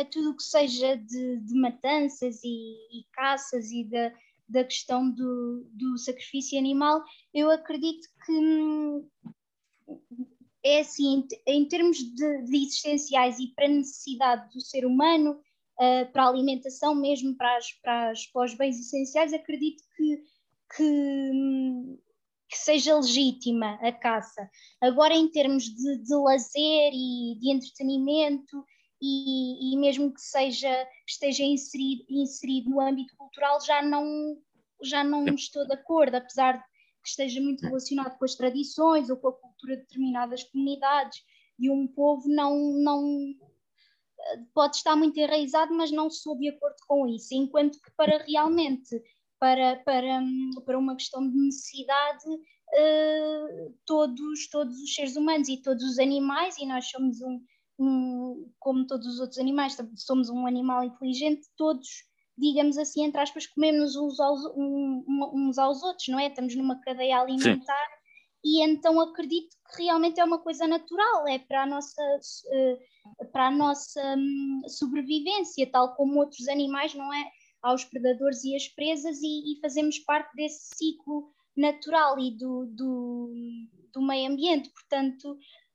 [0.00, 4.12] a tudo que seja de, de matanças e, e, caças e da,
[4.48, 7.02] da questão do, do sacrifício animal,
[7.32, 9.08] eu acredito que hum,
[10.68, 16.12] é assim, em termos de, de existenciais e para a necessidade do ser humano, uh,
[16.12, 20.16] para a alimentação mesmo, para, as, para, as, para os bens essenciais, acredito que,
[20.76, 21.98] que,
[22.50, 24.48] que, seja legítima a caça.
[24.80, 28.64] Agora, em termos de, de lazer e de entretenimento,
[29.00, 34.36] e, e, mesmo que seja esteja inserido, inserido no âmbito cultural, já não,
[34.82, 36.64] já não estou de acordo, apesar de
[37.08, 41.22] que esteja muito relacionado com as tradições ou com a cultura de determinadas comunidades.
[41.58, 43.34] E um povo não, não
[44.54, 49.02] pode estar muito enraizado, mas não sou de acordo com isso, enquanto que para realmente
[49.38, 50.20] para, para,
[50.64, 56.58] para uma questão de necessidade, uh, todos, todos os seres humanos e todos os animais,
[56.58, 57.40] e nós somos um,
[57.78, 62.07] um, como todos os outros animais, somos um animal inteligente, todos,
[62.38, 66.28] digamos assim, entre aspas, comemos uns aos, um, uns aos outros, não é?
[66.28, 68.00] Estamos numa cadeia alimentar Sim.
[68.44, 72.02] e então acredito que realmente é uma coisa natural, é para a nossa,
[72.52, 72.78] eh,
[73.32, 77.30] para a nossa hum, sobrevivência, tal como outros animais, não é?
[77.60, 83.32] Aos predadores e às presas, e, e fazemos parte desse ciclo natural e do, do,
[83.92, 84.70] do meio ambiente.
[84.70, 85.32] Portanto,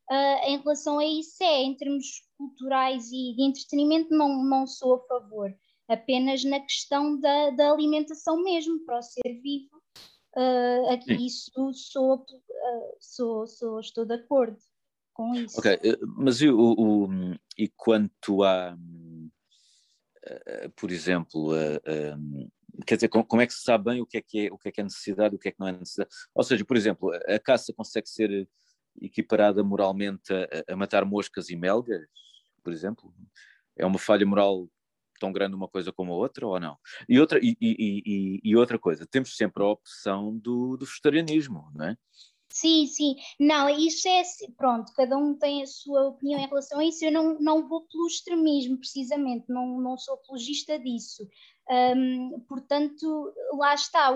[0.10, 4.96] uh, em relação a isso, é em termos culturais e de entretenimento, não, não sou
[4.96, 5.54] a favor.
[5.88, 9.82] Apenas na questão da, da alimentação mesmo, para o ser vivo,
[10.36, 14.58] uh, aqui isso sou, uh, sou, sou, estou de acordo
[15.14, 15.60] com isso.
[15.60, 17.08] Ok, eh, mas e, o, o,
[17.58, 18.76] e quanto a,
[20.76, 21.52] por exemplo,
[22.88, 24.70] quer dizer, como, é que se sabe bem o que é que é, o que
[24.70, 26.10] é que é necessidade e o que é que não é necessidade?
[26.34, 28.50] Ou seja, por exemplo, a caça consegue ser
[29.02, 32.02] equiparada moralmente a, a matar moscas e melgas,
[32.64, 33.14] por exemplo?
[33.76, 34.70] É uma falha moral
[35.24, 36.78] tão grande uma coisa como a outra ou não?
[37.08, 41.86] E outra, e, e, e, outra coisa, temos sempre a opção do, do vegetarianismo, não
[41.86, 41.98] é?
[42.50, 43.16] Sim, sim.
[43.40, 44.22] Não, isso é
[44.58, 47.06] pronto, cada um tem a sua opinião em relação a isso.
[47.06, 51.26] Eu não, não vou pelo extremismo, precisamente, não, não sou apologista disso.
[52.48, 54.12] Portanto, lá está.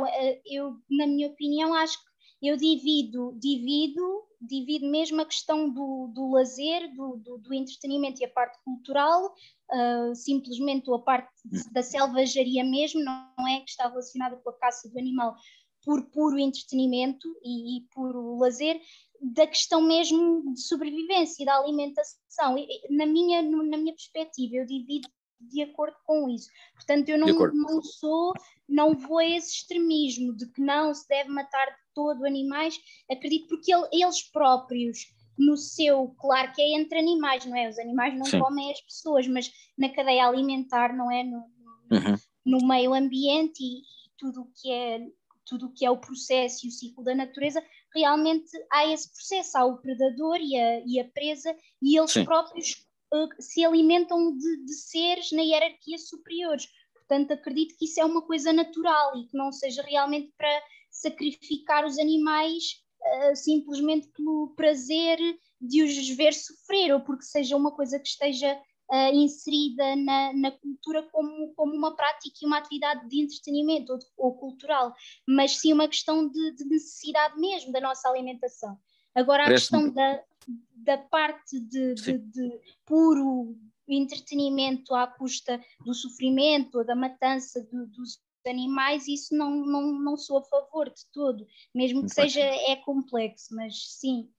[0.46, 2.07] Eu, na minha opinião, acho que
[2.42, 8.26] eu divido, divido, divido mesmo a questão do, do lazer, do, do, do entretenimento e
[8.26, 9.34] a parte cultural,
[9.72, 11.32] uh, simplesmente a parte
[11.72, 15.36] da selvageria mesmo, não é que está relacionada com a caça do animal
[15.84, 18.80] por puro entretenimento e, e puro lazer,
[19.20, 22.56] da questão mesmo de sobrevivência e da alimentação.
[22.90, 25.10] Na minha, na minha perspectiva, eu divido
[25.40, 26.50] de acordo com isso.
[26.74, 28.34] Portanto, eu não, não sou,
[28.68, 32.80] não vou a esse extremismo de que não se deve matar de todo animais.
[33.10, 35.00] Acredito porque ele, eles próprios,
[35.38, 37.70] no seu, claro que é entre animais, não é?
[37.70, 38.40] Os animais não Sim.
[38.40, 41.24] comem as pessoas, mas na cadeia alimentar, não é?
[41.24, 41.44] No,
[41.90, 42.16] no, uhum.
[42.46, 45.00] no meio ambiente e, e tudo o que é
[45.48, 47.64] tudo o que é o processo e o ciclo da natureza,
[47.96, 52.26] realmente há esse processo, há o predador e a, e a presa, e eles Sim.
[52.26, 56.68] próprios uh, se alimentam de, de seres na hierarquia superiores.
[56.94, 61.86] Portanto, acredito que isso é uma coisa natural e que não seja realmente para sacrificar
[61.86, 65.18] os animais uh, simplesmente pelo prazer
[65.60, 68.60] de os ver sofrer ou porque seja uma coisa que esteja
[68.92, 74.00] uh, inserida na, na, cultura como, como uma prática e uma atividade de entretenimento ou,
[74.00, 74.94] de, ou cultural,
[75.28, 78.78] mas sim uma questão de, de, necessidade mesmo da nossa alimentação.
[79.16, 86.78] Agora, a questão da, da parte de, de, de, puro entretenimento à custa do sofrimento
[86.80, 91.46] ou da matança dos animais, isso não, não, não sou a favor de todo,
[91.76, 94.32] mesmo que seja é complexo, mas sim.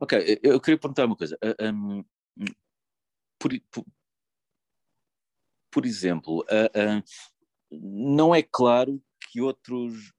[0.00, 1.38] Ok, eu queria perguntar uma coisa.
[1.60, 2.04] Um,
[3.38, 3.86] por, por,
[5.70, 7.04] por, exemplo, uh, uh,
[7.70, 9.00] não é claro
[9.30, 10.12] que outros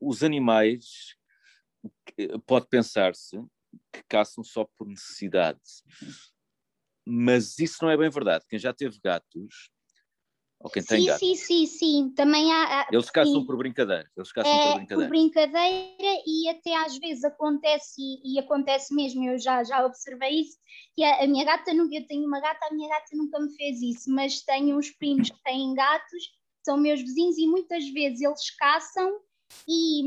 [0.00, 1.14] os animais
[2.46, 3.38] pode pensar-se
[3.92, 5.60] que caçam só por necessidade.
[7.06, 8.44] Mas isso não é bem verdade.
[8.48, 9.70] Quem já teve gatos,
[10.60, 11.20] ou quem tem sim, gatos.
[11.20, 12.12] Sim, sim, sim.
[12.14, 12.86] Também há.
[12.92, 13.46] Eles caçam sim.
[13.46, 14.10] por brincadeira.
[14.14, 15.08] Eles caçam é, por brincadeira.
[15.08, 20.40] Por brincadeira e até às vezes acontece, e, e acontece mesmo, eu já, já observei
[20.40, 20.58] isso,
[20.94, 23.80] que a, a, minha gata, eu tenho uma gata, a minha gata nunca me fez
[23.80, 26.24] isso, mas tenho uns primos que têm gatos,
[26.62, 29.18] são meus vizinhos, e muitas vezes eles caçam
[29.66, 30.02] e,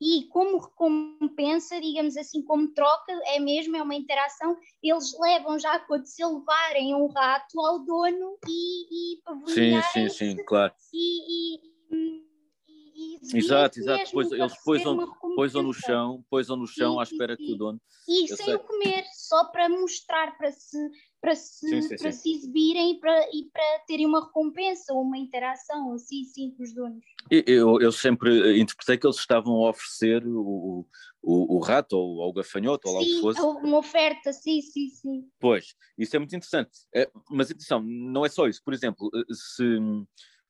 [0.00, 5.78] e como recompensa, digamos assim, como troca, é mesmo, é uma interação, eles levam já
[5.80, 10.72] quando se levarem um rato ao dono e, e Sim, sim, sim, claro.
[10.92, 14.10] E, e, e exato, exato.
[14.12, 17.44] Pois, eles poisam, poisam no chão, poisam no chão sim, à espera sim.
[17.44, 17.80] que o dono.
[18.08, 20.76] E sem o comer, só para mostrar, para se
[21.22, 22.18] para se, sim, sim, para sim.
[22.18, 26.64] se exibirem e para, e para terem uma recompensa ou uma interação assim sim com
[26.64, 27.04] os donos.
[27.30, 30.84] Eu, eu sempre interpretei que eles estavam a oferecer o,
[31.22, 33.40] o, o rato ou, ou o gafanhoto ou lá o que fosse.
[33.40, 35.30] uma oferta, sim, sim, sim.
[35.38, 36.72] Pois, isso é muito interessante.
[36.92, 38.60] É, mas atenção, não é só isso.
[38.64, 39.78] Por exemplo, se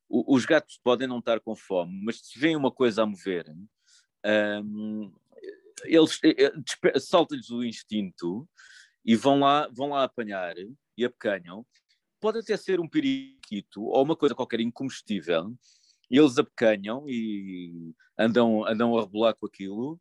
[0.08, 3.44] os gatos podem não estar com fome, mas se vêem uma coisa a mover,
[4.64, 5.12] um,
[5.84, 6.52] eles eh,
[6.84, 8.48] eh, salta-lhes o instinto
[9.04, 10.54] e vão lá, vão lá apanhar
[10.96, 11.66] e apecanham.
[12.20, 15.54] Pode até ser um periquito ou uma coisa qualquer incomestível,
[16.10, 20.00] e eles apecanham e andam, andam a rebolar com aquilo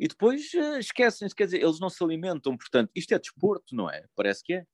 [0.00, 3.90] e depois uh, esquecem-se, quer dizer, eles não se alimentam, portanto, isto é desporto, não
[3.90, 4.06] é?
[4.16, 4.66] Parece que é.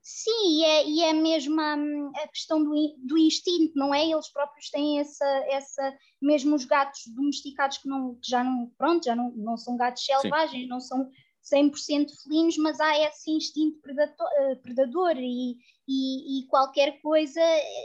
[0.00, 1.74] Sim, e é, e é mesmo a,
[2.22, 4.08] a questão do, do, instinto, não é?
[4.08, 9.04] Eles próprios têm essa, essa mesmo os gatos domesticados que, não, que já não, pronto,
[9.04, 10.68] já não, não são gatos selvagens, Sim.
[10.68, 11.10] não são
[11.42, 15.56] 100% felinos, mas há esse instinto predador, eh, predador e,
[15.88, 17.40] e, e, qualquer coisa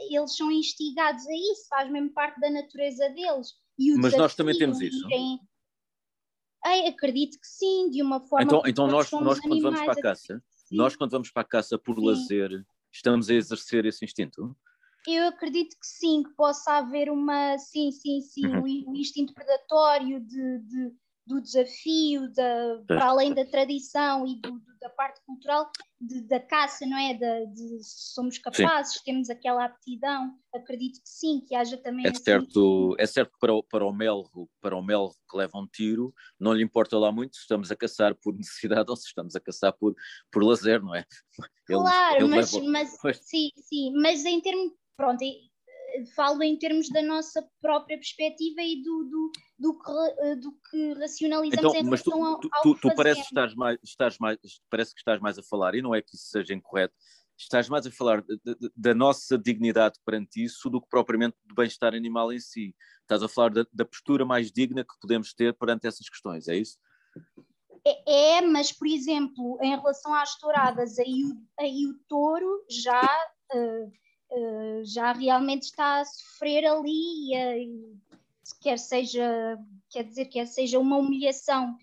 [0.09, 3.53] eles são instigados a isso, faz mesmo parte da natureza deles.
[3.98, 5.06] mas nós também temos isso.
[5.08, 5.40] Irem...
[6.64, 8.43] Ai, acredito que sim, de uma forma.
[8.43, 11.77] Então, então nós, nós quando vamos para a caça, nós quando vamos para a caça
[11.77, 12.06] por sim.
[12.06, 14.56] lazer, estamos a exercer esse instinto?
[15.08, 18.90] Eu acredito que sim, que possa haver uma, sim, sim, sim, uhum.
[18.90, 20.92] um instinto predatório de, de
[21.25, 26.85] do desafio, da, para além da tradição e do, da parte cultural, de, da caça,
[26.85, 27.13] não é?
[27.15, 28.99] De, de somos capazes, sim.
[29.05, 32.05] temos aquela aptidão, acredito que sim, que haja também.
[32.05, 35.57] É certo, é certo que para o, para o melro, para o melro que leva
[35.57, 39.07] um tiro, não lhe importa lá muito se estamos a caçar por necessidade ou se
[39.07, 39.95] estamos a caçar por,
[40.31, 41.05] por lazer, não é?
[41.67, 42.67] Ele, claro, ele mas, leva...
[42.69, 45.23] mas sim, sim, mas em termos, pronto,
[46.15, 50.93] falo em termos da nossa própria perspectiva e do, do, do, que, eh, do que
[50.93, 54.17] racionalizamos então, em mas relação tu, tu, ao, tu, tu parece, que estás mais, estás
[54.17, 56.93] mais, parece que estás mais a falar, e não é que isso seja incorreto,
[57.38, 61.56] estás mais a falar de, de, da nossa dignidade perante isso do que propriamente do
[61.56, 62.75] bem-estar animal em si.
[63.01, 66.56] Estás a falar da, da, postura mais digna que podemos ter perante essas questões, é
[66.56, 66.77] isso?
[67.85, 73.01] É, é mas, por exemplo, em relação às touradas, aí o, aí o touro já...
[73.53, 77.95] Uh, eh, já realmente está a sofrer ali, e,
[78.61, 79.57] quer seja,
[79.89, 81.75] quer dizer, quer seja uma humilhação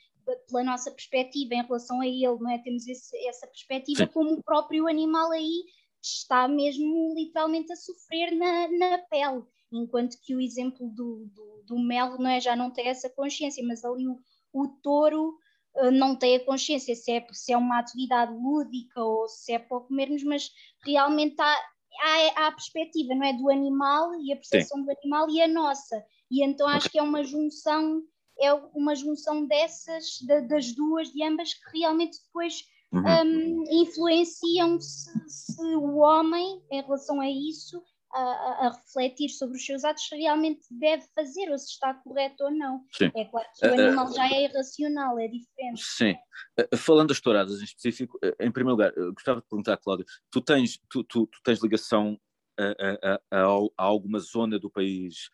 [0.49, 2.59] pela nossa perspectiva em relação a ele, não é?
[2.59, 4.13] Temos esse, essa perspectiva, Sim.
[4.13, 5.65] como o próprio animal aí
[6.01, 11.79] está mesmo literalmente a sofrer na, na pele, enquanto que o exemplo do, do, do
[11.79, 14.19] mel não é, já não tem essa consciência, mas ali o,
[14.53, 15.39] o touro
[15.77, 19.59] uh, não tem a consciência se é, se é uma atividade lúdica ou se é
[19.59, 20.51] para comermos, mas
[20.85, 23.33] realmente está há, há a perspectiva, não é?
[23.33, 24.85] Do animal e a percepção Sim.
[24.85, 26.05] do animal e a nossa.
[26.31, 28.03] E então acho que é uma junção,
[28.41, 33.03] é uma junção dessas, das duas, de ambas, que realmente depois uhum.
[33.03, 37.83] um, influenciam se, se o homem, em relação a isso,
[38.13, 42.45] a, a, refletir sobre os seus atos, se realmente deve fazer ou se está correto
[42.45, 42.85] ou não.
[42.93, 43.11] Sim.
[43.15, 45.83] É claro que o eh, eh, animal uh, já é irracional, é diferente.
[45.83, 46.15] Sim.
[46.59, 50.41] Uh, falando das touradas em específico, uh, em primeiro lugar, gostava de perguntar, Cláudio, tu
[50.41, 52.19] tens, tu, tu, tu tens ligação
[52.59, 55.31] a, a, a, a, alguma zona do país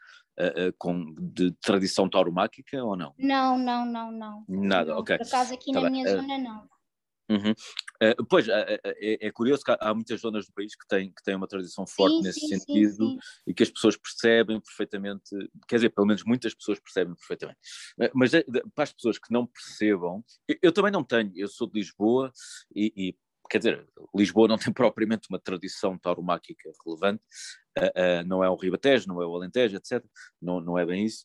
[0.79, 3.13] com, de tradição tauromáquica ou não?
[3.19, 4.45] Não, não, não, não.
[4.49, 5.19] Nada, não, ok.
[5.19, 6.03] Por acaso aqui tá na bem.
[6.03, 6.78] minha zona não.
[7.29, 7.53] Uhum.
[8.03, 11.13] Uh, pois, uh, é, é, curioso que há, há, muitas zonas do país que têm,
[11.13, 14.61] que têm uma tradição forte sim, nesse sim, sentido sim, e que as pessoas percebem
[14.61, 15.31] perfeitamente,
[15.69, 17.59] quer dizer, pelo menos muitas pessoas percebem perfeitamente.
[18.01, 18.31] Uh, mas
[18.75, 22.33] para as pessoas que não percebam, eu, eu, também não tenho, eu sou de Lisboa
[22.75, 23.17] e, e
[23.51, 27.23] quer dizer, Lisboa não tem propriamente uma tradição tauromáquica relevante,
[28.27, 30.05] não é o Ribatejo, não é o Alentejo, etc.
[30.41, 31.25] Não, não é bem isso.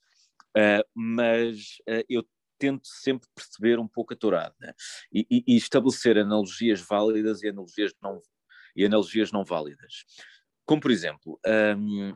[0.95, 2.23] mas eu
[2.57, 4.75] tento sempre perceber um pouco a tourada
[5.11, 8.21] e, e, e estabelecer analogias válidas e analogias não,
[8.75, 10.05] e analogias não válidas.
[10.65, 11.39] Como, por exemplo,
[11.77, 12.15] um,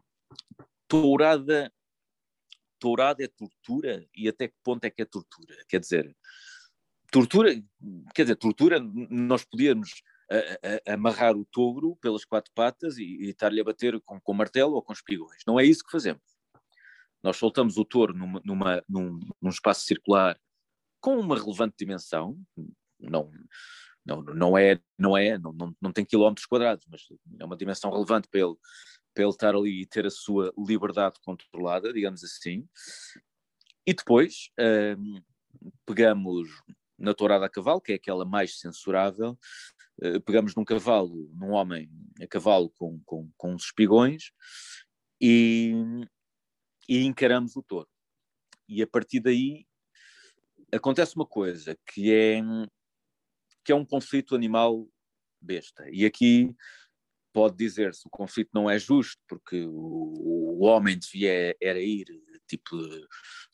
[0.87, 1.71] tourada,
[2.79, 5.55] tourada é tortura e até que ponto é que é tortura?
[5.67, 6.15] Quer dizer,
[7.11, 7.53] tortura,
[8.13, 13.29] quer dizer, tortura, nós podíamos a, a, amarrar o touro pelas quatro patas e, e
[13.29, 15.41] estar-lhe a bater com, com martelo ou com espigões.
[15.45, 16.36] Não é isso que fazemos.
[17.27, 20.39] Nós soltamos o touro numa, numa, num, num espaço circular
[21.01, 22.39] com uma relevante dimensão,
[22.97, 23.29] não,
[24.05, 27.01] não, não é, não é, não, não, não tem quilómetros quadrados, mas
[27.37, 28.55] é uma dimensão relevante para ele,
[29.13, 32.65] para ele estar ali e ter a sua liberdade controlada, digamos assim.
[33.85, 34.49] E depois
[34.97, 35.21] hum,
[35.85, 36.47] pegamos
[36.97, 39.37] na tourada a cavalo, que é aquela mais censurável,
[40.01, 41.91] uh, pegamos num cavalo, num homem
[42.21, 44.31] a cavalo com, com, com uns espigões
[45.19, 45.73] e,
[46.87, 47.89] e encaramos o touro.
[48.67, 49.65] E a partir daí
[50.71, 52.41] acontece uma coisa que é,
[53.63, 54.87] que é um conflito animal
[55.41, 55.85] besta.
[55.89, 56.55] E aqui
[57.33, 62.07] pode dizer-se o conflito não é justo porque o, o homem devia era ir
[62.47, 62.75] tipo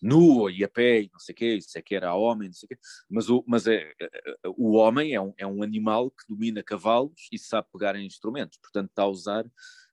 [0.01, 2.53] nu e a pé e não sei o quê, isso é que era homem, não
[2.53, 2.77] sei o quê,
[3.09, 4.09] mas, o, mas é, é,
[4.55, 8.57] o homem é um, é um animal que domina cavalos e sabe pegar em instrumentos,
[8.59, 9.45] portanto está a usar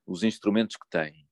[0.07, 1.27] os instrumentos que tem.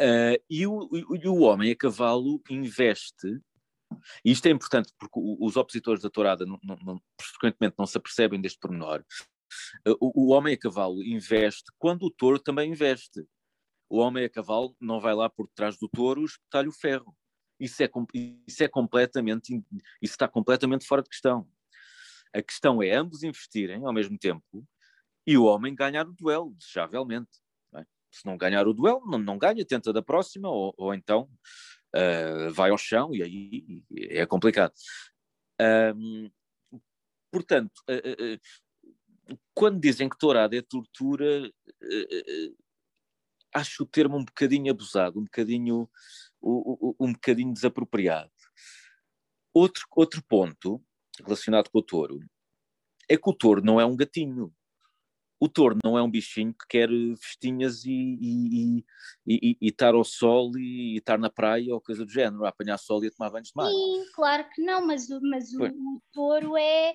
[0.00, 3.40] Uh, e, o, o homem a cavalo investe,
[4.24, 8.58] e isto é importante porque os opositores da tourada, não, frequentemente, não se apercebem deste
[8.60, 9.04] pormenor.
[9.86, 13.26] Uh, o, o homem a cavalo investe quando o touro também investe.
[13.90, 17.16] O homem a cavalo não vai lá por trás do touro espetar-lhe o ferro.
[17.58, 17.90] Isso é,
[18.46, 19.52] isso é completamente,
[20.00, 21.48] isso está completamente fora de questão.
[22.32, 24.64] A questão é ambos investirem ao mesmo tempo
[25.26, 27.30] e o homem ganhar o duelo, desejavelmente
[28.18, 31.28] se não ganhar o duelo, não, não ganha, tenta da próxima, ou, ou então
[31.94, 34.72] uh, vai ao chão e aí é complicado.
[35.96, 36.30] Um,
[37.30, 41.50] portanto, uh, uh, quando dizem que tourada é tortura,
[43.54, 45.88] acho o termo um bocadinho abusado, um bocadinho,
[46.40, 48.30] um, bocadinho desapropriado.
[49.52, 50.82] Outro, outro ponto
[51.22, 52.20] relacionado com o touro
[53.08, 54.54] é que o touro não é um gatinho.
[55.40, 58.84] O touro não é um bichinho que quer festinhas e,
[59.60, 63.06] estar ao sol e, estar na praia ou coisa do género, a apanhar sol e
[63.06, 63.70] a tomar banhos de mar.
[63.70, 66.92] Sim, claro que não, mas, mas o, o, touro é,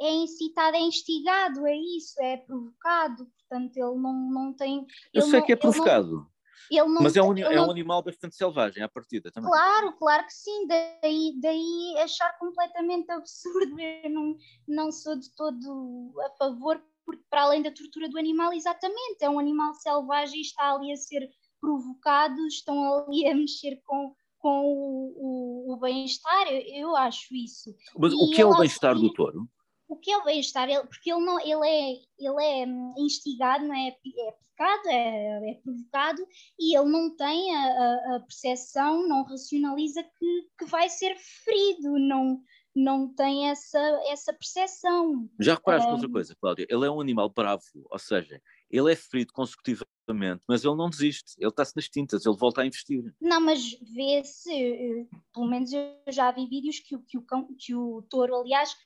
[0.00, 4.84] é incitado, é instigado, é isso, é provocado, portanto ele não, não tem.
[5.14, 6.10] Eu sei não, que é provocado.
[6.10, 9.48] Não, Mas é um, é um animal bastante selvagem à partida também.
[9.48, 10.66] Claro, claro que sim.
[10.66, 13.78] Daí, daí achar completamente absurdo.
[13.78, 18.52] Eu não, não sou de todo a favor, porque para além da tortura do animal,
[18.52, 23.80] exatamente, é um animal selvagem e está ali a ser provocado, estão ali a mexer
[23.86, 26.48] com, com o, o, o bem-estar.
[26.48, 27.74] Eu, eu, acho isso.
[27.96, 29.48] Mas e o que é o bem-estar do touro?
[29.88, 30.68] o que é o bem-estar?
[30.86, 32.66] Porque ele, não, ele, é, ele é
[33.00, 33.88] instigado, não é?
[33.88, 36.26] é picado, é, é provocado
[36.58, 41.98] e ele não tem a, a, a percepção, não racionaliza que, que vai ser ferido,
[41.98, 42.40] não,
[42.76, 45.30] não tem essa, essa percepção.
[45.40, 46.66] Já reparaste um, outra coisa, Cláudia?
[46.68, 48.40] Ele é um animal bravo, ou seja,
[48.70, 52.66] ele é ferido consecutivamente, mas ele não desiste, ele está-se nas tintas, ele volta a
[52.66, 53.14] investir.
[53.18, 53.62] Não, mas
[53.94, 57.24] vê-se, eh, pelo menos eu já vi vídeos que, que, o,
[57.58, 58.76] que o touro, aliás,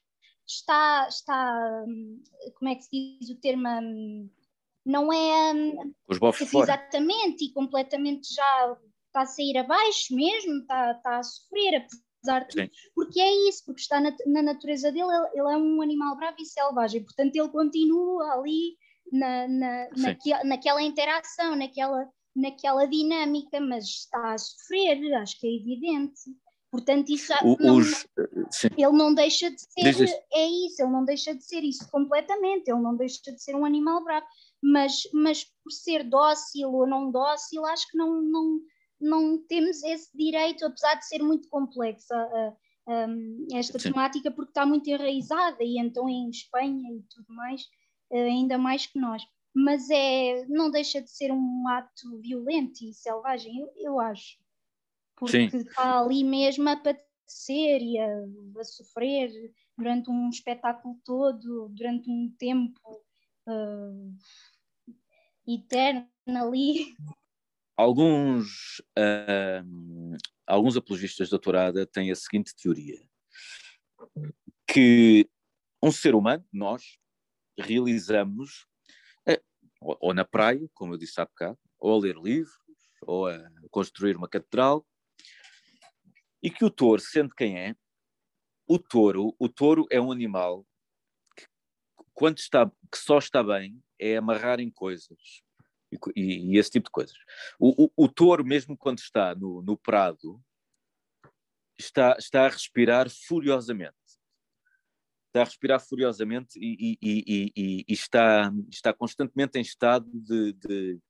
[0.46, 2.22] está, está, hum,
[2.54, 4.30] como é que se diz o termo, hum,
[4.86, 7.50] não é hum, os bofos exatamente fora.
[7.50, 11.86] e completamente já está a sair abaixo mesmo, está, está a sofrer,
[12.22, 12.70] de Sim.
[12.94, 16.36] porque é isso, porque está na, na natureza dele, ele, ele, é um animal bravo
[16.38, 18.76] e selvagem, portanto ele continua ali
[19.12, 25.56] na, na, naque, naquela interação, naquela, naquela dinâmica, mas está a sofrer, acho que é
[25.56, 26.20] evidente.
[26.70, 28.06] Portanto, isso o, não, os,
[28.78, 32.80] ele não deixa de ser, é isso, ele não deixa de ser isso completamente, ele
[32.80, 34.24] não deixa de ser um animal bravo,
[34.62, 38.60] mas, mas por ser dócil ou não dócil, acho que não, não,
[39.00, 43.90] não temos esse direito, apesar de ser muito complexa uh, um, esta Sim.
[43.90, 47.62] temática, porque está muito enraizada, e então em Espanha e tudo mais,
[48.10, 49.22] uh, ainda mais que nós.
[49.54, 54.38] Mas é, não deixa de ser um ato violento e selvagem, eu, eu acho
[55.20, 55.58] porque Sim.
[55.58, 58.08] está ali mesmo a padecer e a,
[58.58, 59.30] a, sofrer
[59.76, 62.80] durante um espetáculo todo, durante um tempo
[63.46, 64.16] uh,
[65.46, 66.96] eterno ali.
[67.80, 73.02] Alguns, uh, alguns apologistas da Torada têm a seguinte teoria,
[74.68, 75.26] que
[75.82, 76.98] um ser humano, nós,
[77.58, 78.66] realizamos
[79.26, 79.42] uh,
[79.80, 82.52] ou na praia, como eu disse há bocado, ou a ler livros,
[83.00, 84.86] ou a construir uma catedral,
[86.42, 87.74] e que o touro, sendo quem é,
[88.68, 90.66] o touro, o touro é um animal
[91.34, 91.46] que,
[92.12, 95.42] quando está, que só está bem é amarrar em coisas
[95.92, 97.16] e, e, e esse tipo de coisas.
[97.58, 100.42] O, o, o, touro, mesmo quando está no, no prado,
[101.78, 103.94] está, está a respirar furiosamente.
[105.28, 111.00] Está a respirar furiosamente e, e está, está constantemente em estado de, de,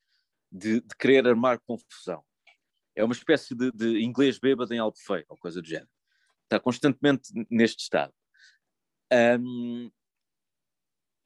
[0.52, 2.22] de, de querer armar confusão
[3.00, 5.88] é uma espécie de, de inglês bêbado em Albufeira, ou coisa do género.
[6.44, 8.12] Está constantemente neste estado.
[9.40, 9.90] Um,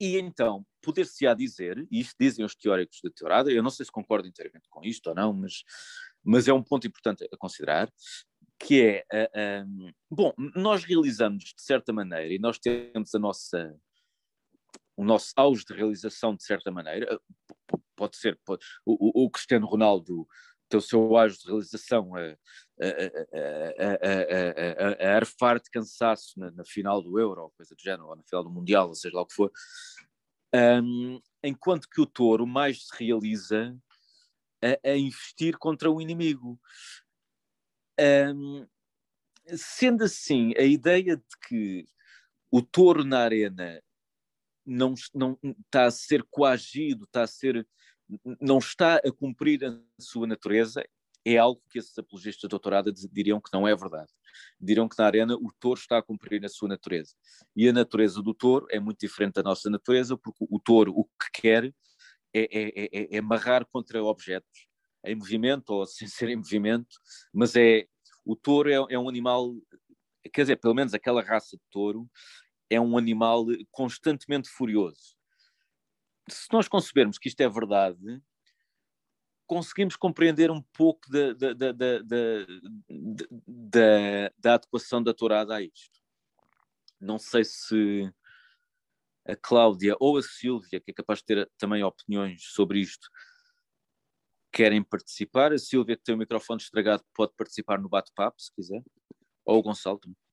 [0.01, 3.93] e então, poder-se-á dizer, e isto dizem os teóricos da teorada, eu não sei se
[3.93, 5.63] concordo inteiramente com isto ou não, mas,
[6.23, 7.91] mas é um ponto importante a considerar,
[8.59, 13.75] que é, uh, bom, nós realizamos de certa maneira, e nós temos a nossa,
[14.97, 17.19] o nosso auge de realização de certa maneira,
[17.97, 20.27] pode ser, pode, o, o Cristiano Ronaldo
[20.69, 22.89] ter o seu auge de realização a, a,
[25.03, 28.23] a, a, arfar de cansaço na, na, final do Euro, coisa do género, ou na
[28.23, 29.51] final do Mundial, ou seja lá o que for,
[30.55, 33.77] um, enquanto que o touro mais se realiza
[34.63, 36.59] a, a investir contra o inimigo.
[38.01, 38.67] Um,
[39.57, 41.87] sendo assim, a ideia de que
[42.51, 43.83] o touro na arena
[44.65, 47.67] não, não está a ser coagido, está a ser
[48.41, 50.85] não está a cumprir a sua natureza,
[51.25, 54.13] é algo que esses apologistas de doutorado diriam que não é verdade.
[54.61, 57.15] Diriam que na arena o touro está a cumprir a sua natureza.
[57.57, 61.05] E a natureza do touro é muito diferente da nossa natureza, porque o touro o
[61.05, 61.65] que quer
[62.33, 64.67] é, é, é, é amarrar contra objetos,
[65.05, 66.97] em movimento ou sem ser em movimento,
[67.33, 67.87] mas é
[68.25, 69.55] o touro é, é um animal,
[70.33, 72.09] quer dizer, pelo menos aquela raça de touro,
[72.71, 75.15] é um animal constantemente furioso
[76.29, 77.99] se nós concebermos que isto é verdade,
[79.47, 82.47] conseguimos compreender um pouco da, da, da, da,
[84.39, 86.01] da, adequação da tourada a isto.
[87.01, 88.13] não sei se
[89.27, 93.09] a Cláudia ou a Silvia, que é capaz de ter também opiniões sobre isto,
[94.53, 95.53] querem participar.
[95.53, 98.83] A Silvia, que tem o microfone estragado, pode participar no bate-papo, se quiser.
[99.45, 100.24] Ou o Gonçalo também.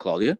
[0.00, 0.38] Cláudia?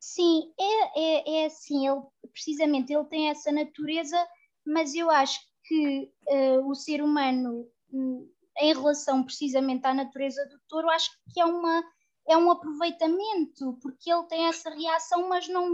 [0.00, 2.00] Sim, é, é, é assim, ele,
[2.32, 4.16] precisamente ele tem essa natureza,
[4.64, 10.60] mas eu acho que uh, o ser humano, um, em relação precisamente à natureza do
[10.68, 11.82] touro, acho que é, uma,
[12.28, 15.68] é um aproveitamento, porque ele tem essa reação, mas não,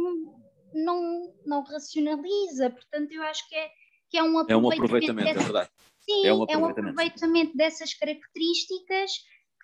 [0.73, 3.71] não, não racionaliza, portanto eu acho que é,
[4.09, 4.53] que é um aproveitamento.
[4.53, 5.71] É um aproveitamento, dessa, é verdade.
[6.01, 6.53] Sim, é um aproveitamento.
[6.53, 9.11] é um aproveitamento dessas características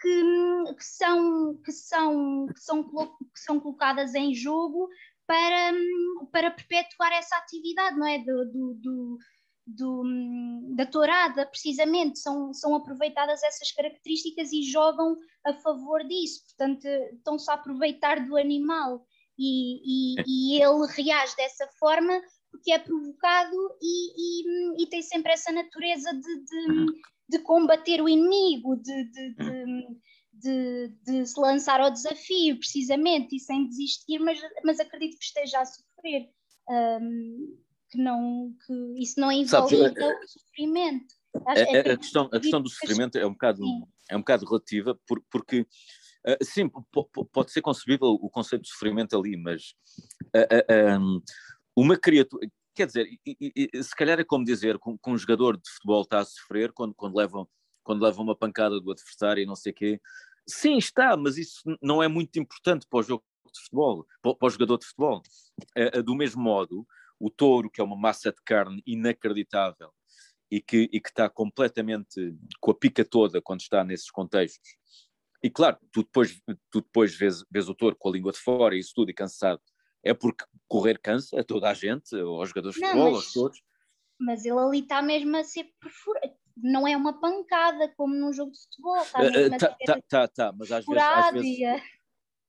[0.06, 4.88] que, que, são, que, são, que, são, que são colocadas em jogo
[5.26, 5.72] para,
[6.30, 8.18] para perpetuar essa atividade, não é?
[8.18, 9.18] Do, do, do,
[9.66, 16.86] do, da tourada, precisamente, são, são aproveitadas essas características e jogam a favor disso, portanto,
[17.14, 19.04] estão-se a aproveitar do animal.
[19.38, 25.52] E, e, e, ele reage dessa forma porque é provocado e, e, tem sempre essa
[25.52, 26.86] natureza de, de,
[27.28, 30.00] de combater o inimigo, de, de, hum.
[30.32, 35.60] de, de, se lançar ao desafio, precisamente, e sem desistir, mas, mas acredito que esteja
[35.60, 36.28] a sofrer.
[36.68, 37.56] Um,
[37.90, 41.14] que, não, que isso não envolve Sabes, então, o sofrimento.
[41.46, 43.62] A, a, a, questão, a questão do sofrimento é um bocado,
[44.10, 46.68] é um bocado relativa, por, porque uh, sim,
[47.32, 49.74] pode ser concebível o conceito de sofrimento ali, mas
[50.34, 51.20] uh, uh, um,
[51.76, 55.68] uma criatura, quer dizer, e, e, se calhar é como dizer que um, jogador de
[55.70, 57.48] futebol está a sofrer quando, quando, levam,
[57.82, 60.00] quando levam uma pancada do adversário e não sei o quê.
[60.46, 64.46] Sim, está, mas isso não é muito importante para o jogo de futebol, para, para
[64.46, 65.22] o jogador de futebol.
[65.74, 66.86] É, do mesmo modo,
[67.18, 69.90] o touro, que é uma massa de carne inacreditável
[70.50, 74.76] e que, e que está completamente com a pica toda quando está nesses contextos.
[75.42, 76.40] E claro, tu depois,
[76.70, 79.14] tu depois vês, vês o touro com a língua de fora e isso tudo e
[79.14, 79.60] cansado
[80.06, 83.62] é porque correr cansa a toda a gente, aos jogadores de futebol, aos todos.
[84.18, 86.32] Mas ele ali está mesmo a ser perfurado.
[86.56, 88.96] Não é uma pancada como num jogo de futebol.
[88.96, 91.82] Está uh, uh, tá, tá, tá, tá, mas às vezes, às vezes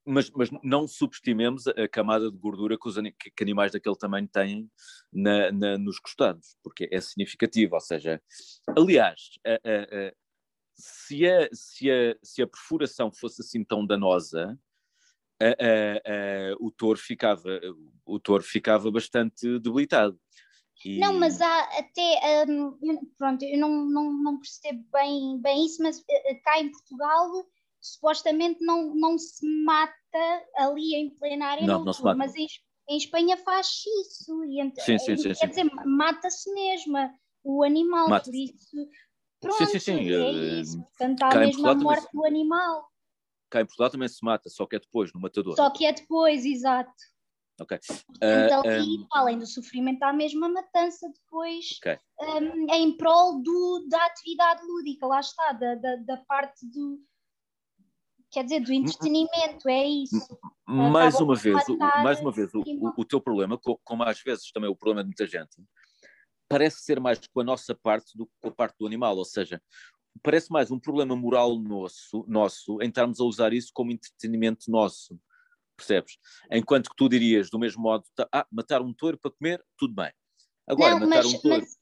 [0.07, 4.71] mas, mas não subestimemos a camada de gordura que os que animais daquele tamanho têm
[5.11, 7.75] na, na, nos costados, porque é significativo.
[7.75, 8.21] Ou seja,
[8.77, 10.13] aliás, a, a, a,
[10.73, 14.57] se, a, se, a, se a perfuração fosse assim tão danosa,
[16.59, 17.59] o touro ficava
[18.05, 20.19] o touro ficava bastante debilitado.
[20.85, 20.99] E...
[20.99, 22.77] Não, mas há até um,
[23.17, 27.29] pronto, eu não, não, não percebo bem, bem isso, mas uh, cá em Portugal
[27.81, 29.93] supostamente não, não se mata
[30.55, 32.47] ali em plenária, não, não, não mas em,
[32.89, 36.97] em Espanha faz isso, e ent- sim, sim, sim, quer dizer, mata-se mesmo
[37.43, 38.25] o animal, mata.
[38.25, 38.55] por isso
[39.39, 40.11] pronto, sim, sim, sim.
[40.11, 42.87] é eh, isso, portanto há mesmo a morte do animal
[43.49, 45.55] cá em Portugal também se mata, só que é depois, no matador.
[45.55, 46.91] Só que é depois, exato.
[47.59, 47.79] Ok.
[48.17, 49.07] Então, uh, um...
[49.11, 51.97] além do sofrimento, há mesmo a matança depois okay.
[52.21, 56.99] um, em prol do, da atividade lúdica, lá está, da, da, da parte do.
[58.29, 60.39] Quer dizer, do entretenimento, é isso.
[60.67, 64.51] Mais uma vez, o, mais uma vez, o, o, o, teu problema, como às vezes
[64.51, 65.55] também o problema de muita gente,
[66.49, 69.25] parece ser mais com a nossa parte do que com a parte do animal, ou
[69.25, 69.61] seja,
[70.23, 75.19] parece mais um problema moral nosso, nosso em estarmos a usar isso como entretenimento nosso,
[75.75, 76.17] percebes?
[76.51, 79.93] Enquanto que tu dirias, do mesmo modo, tá, ah, matar um touro para comer, tudo
[79.93, 80.11] bem.
[80.67, 81.59] Agora, não, matar mas, um touro...
[81.59, 81.77] Mas,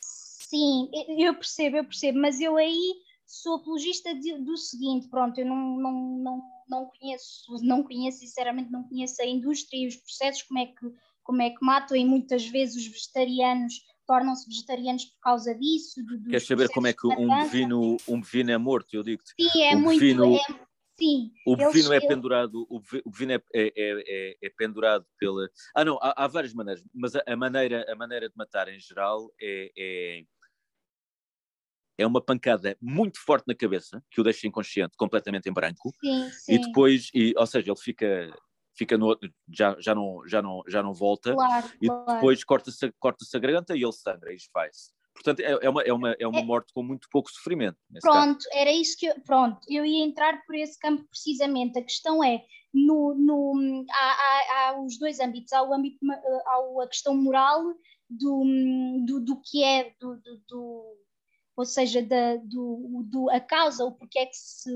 [0.00, 2.94] sim, eu percebo, eu percebo, mas eu aí
[3.26, 8.72] sou apologista de, do seguinte, pronto, eu não, não, não, não conheço, não conheço, sinceramente
[8.72, 12.04] não conheço a indústria e os processos, como é que, como é que matam, e
[12.04, 13.74] muitas vezes os vegetarianos
[14.10, 16.04] tornam-se vegetarianos por causa disso.
[16.04, 18.92] Do, Queres saber como é que um bovino, um bovino é morto?
[18.92, 20.00] Eu digo Sim, é muito.
[20.00, 20.40] Bovino, é,
[20.98, 25.48] sim, o bovino é pendurado, o bovino é, é, é, é, pendurado pela.
[25.76, 28.80] Ah, não, há, há várias maneiras, mas a, a, maneira, a maneira de matar em
[28.80, 30.24] geral é, é,
[31.98, 35.92] é uma pancada muito forte na cabeça, que o deixa inconsciente, completamente em branco.
[36.00, 36.54] Sim, sim.
[36.54, 38.36] E depois, e, ou seja, ele fica
[38.80, 39.14] fica no
[39.52, 42.14] já, já, não, já, não, já não volta claro, e claro.
[42.14, 44.90] depois corta-se corta a garganta e ele sangra e esfai-se.
[45.12, 47.76] Portanto, é, é, uma, é, uma, é uma é, morte com muito pouco sofrimento.
[48.00, 48.48] Pronto, caso.
[48.54, 51.78] era isso que eu, pronto, eu ia entrar por esse campo precisamente.
[51.78, 52.42] A questão é,
[52.72, 55.98] no, no, há, há, há os dois âmbitos, há, o âmbito,
[56.46, 57.62] há a questão moral
[58.08, 58.44] do,
[59.04, 60.96] do, do que é, do, do, do
[61.60, 64.70] ou seja, da, do, do, a causa, o porquê é que se,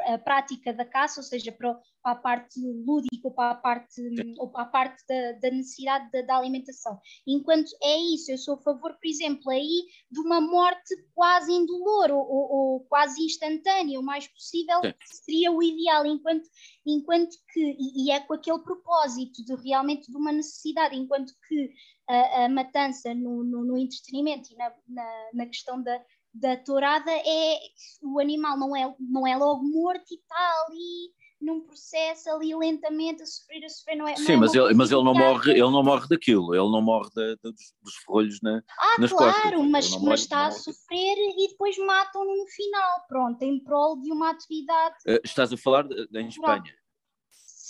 [0.00, 3.54] a, a, prática da caça, ou seja, para, para a parte lúdica ou para a
[3.54, 4.02] parte,
[4.36, 6.98] ou para a parte da, da necessidade da, da, alimentação.
[7.24, 12.10] Enquanto é isso, eu sou a favor, por exemplo, aí de uma morte quase indolor
[12.10, 16.48] ou, ou, ou quase instantânea, o mais possível seria o ideal, enquanto,
[16.84, 21.70] enquanto que, e, e, é com aquele propósito de realmente de uma necessidade, enquanto que
[22.12, 26.00] a, a matança no, no, no, entretenimento e na, na, na questão da,
[26.34, 27.58] da tourada é
[28.02, 33.22] o animal não é, não é logo morto e está ali num processo ali lentamente
[33.22, 34.14] a sofrer, a sofrer, não é?
[34.14, 36.80] Sim, não é mas, ele, mas ele não morre, ele não morre daquilo, ele não
[36.80, 39.70] morre da, da, dos, dos folhos na, ah, nas claro, costas.
[39.70, 44.12] mas, mas morre, está a sofrer e depois matam-no no final, pronto, em prol de
[44.12, 44.94] uma atividade.
[45.06, 46.72] Uh, estás a falar de, de, em Espanha?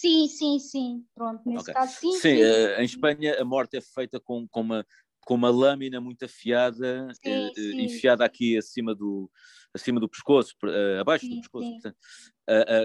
[0.03, 1.75] Sim, sim, sim, pronto, nesse okay.
[1.75, 2.11] caso sim.
[2.15, 2.43] Sim, sim.
[2.43, 4.85] Uh, em Espanha a morte é feita com, com, uma,
[5.21, 7.81] com uma lâmina muito afiada, sim, uh, sim.
[7.83, 9.31] enfiada aqui acima do
[9.73, 11.71] acima do pescoço, uh, abaixo do pescoço.
[11.71, 11.97] Portanto,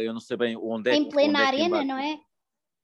[0.03, 0.95] eu não sei bem onde é.
[0.95, 2.19] Em plena é arena, não é?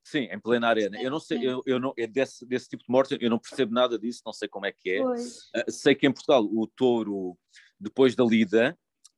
[0.03, 0.99] Sim, em plena arena.
[0.99, 3.71] Eu não sei, eu, eu não, é desse, desse tipo de morte, eu não percebo
[3.71, 5.69] nada disso, não sei como é que é.
[5.69, 7.37] sei que em Portugal o touro,
[7.79, 8.75] depois da lida,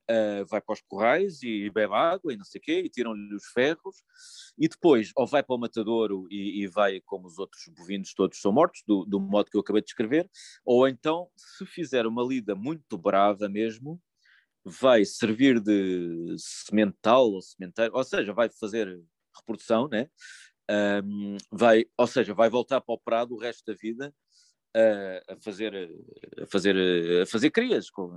[0.10, 3.34] Uh, vai para os corrais e bebe água e não sei o quê, e tiram-lhe
[3.34, 4.04] os ferros,
[4.56, 8.40] e depois ou vai para o matadouro e, e, vai como os outros bovinos todos
[8.40, 10.30] são mortos, do, do, modo que eu acabei de descrever,
[10.64, 14.00] ou então, se fizer uma lida muito brava mesmo,
[14.64, 19.00] vai servir de semental ou sementeiro, ou seja, vai fazer
[19.36, 20.08] reprodução, né?
[21.04, 24.14] Um, vai, ou seja, vai voltar para o prado o resto da vida
[24.76, 25.90] uh, a fazer
[26.42, 26.76] a fazer
[27.22, 27.90] a fazer crias.
[27.90, 28.08] Com,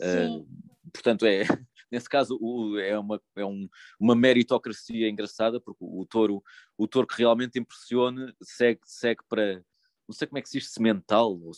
[0.00, 0.48] uh,
[0.92, 1.42] portanto, é
[1.90, 3.68] nesse caso o, é, uma, é um,
[4.00, 6.42] uma meritocracia engraçada porque o, o touro
[6.76, 9.62] o touro que realmente impressione segue segue para
[10.08, 11.52] não sei como é que se diz semental ou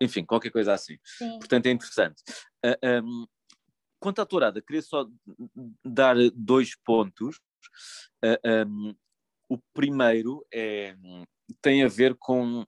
[0.00, 0.98] enfim, qualquer coisa assim.
[1.04, 1.38] Sim.
[1.38, 2.22] Portanto, é interessante.
[2.64, 3.26] Uh, ah, um,
[4.00, 5.08] quanto à tourada, queria só
[5.84, 7.36] dar dois pontos.
[8.24, 8.94] Uh, um,
[9.48, 10.96] o primeiro é,
[11.60, 12.66] tem a ver com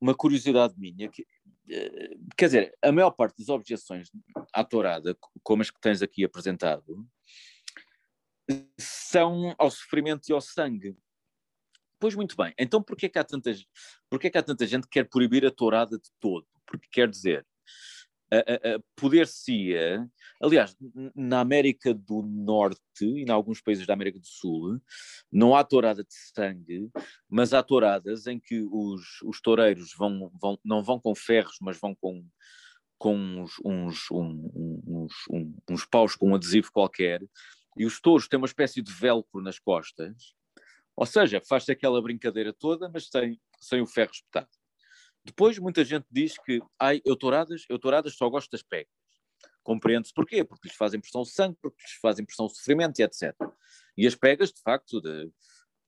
[0.00, 1.08] uma curiosidade minha.
[1.08, 4.10] Que, uh, quer dizer, a maior parte das objeções
[4.52, 7.06] à tourada, como as que tens aqui apresentado,
[8.78, 10.96] são ao sofrimento e ao sangue.
[12.00, 13.52] Pois muito bem, então porquê que há tanta,
[14.08, 16.46] porquê que há tanta gente que quer proibir a tourada de todo?
[16.64, 17.44] Porque quer dizer,
[18.96, 20.06] poder-se-ia,
[20.40, 20.76] aliás,
[21.14, 24.80] na América do Norte e em alguns países da América do Sul,
[25.32, 26.90] não há tourada de sangue,
[27.28, 31.78] mas há touradas em que os, os toureiros vão, vão, não vão com ferros, mas
[31.78, 32.24] vão com,
[32.98, 35.12] com uns, uns, uns,
[35.70, 37.22] uns paus com um adesivo qualquer,
[37.76, 40.34] e os touros têm uma espécie de velcro nas costas,
[40.94, 44.48] ou seja, faz-se aquela brincadeira toda, mas sem, sem o ferro espetado.
[45.24, 48.92] Depois, muita gente diz que, ai, eu touradas, eu touradas só gosto das pegas.
[49.62, 50.42] Compreende-se porquê?
[50.44, 53.34] Porque lhes fazem pressão de sangue, porque lhes fazem pressão de sofrimento e etc.
[53.96, 55.30] E as pegas, de facto, de,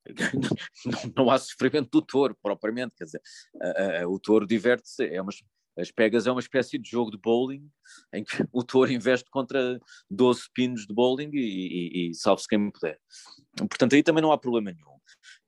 [1.14, 3.22] não, não, há sofrimento do touro, propriamente, quer dizer,
[3.60, 5.30] a, a, o touro diverte-se, é uma,
[5.78, 7.68] as pegas é uma espécie de jogo de bowling
[8.12, 12.70] em que o touro investe contra 12 pinos de bowling e, e, e salve-se quem
[12.70, 12.98] puder.
[13.56, 14.99] Portanto, aí também não há problema nenhum.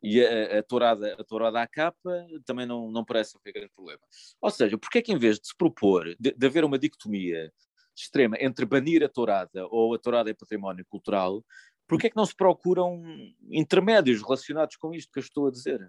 [0.02, 4.00] E a, a, tourada, a tourada à capa também não, não parece haver grande problema.
[4.41, 7.52] Ou seja, porque é que em vez de se propor, de, de haver uma dicotomia
[7.97, 11.44] extrema entre banir a tourada ou a tourada é património cultural,
[11.86, 13.02] porque é que não se procuram
[13.50, 15.81] intermédios relacionados com isto que eu estou a dizer?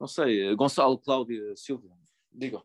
[0.00, 1.90] Não sei, Gonçalo, Cláudia, Silvia,
[2.32, 2.64] digam.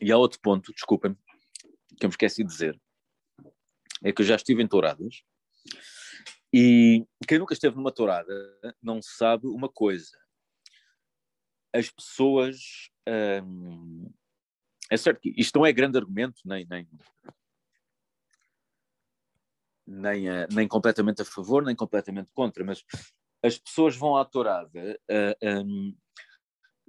[0.00, 1.14] E há outro ponto, desculpem,
[1.98, 2.80] que eu me esqueci de dizer,
[4.02, 5.22] é que eu já estive em touradas
[6.52, 8.32] e quem nunca esteve numa tourada
[8.82, 10.18] não sabe uma coisa.
[11.72, 12.90] As pessoas.
[13.44, 14.10] Hum,
[14.90, 16.88] é certo que isto não é grande argumento, nem, nem,
[19.86, 22.84] nem, uh, nem completamente a favor, nem completamente contra, mas
[23.40, 25.96] as pessoas vão à tourada uh, um,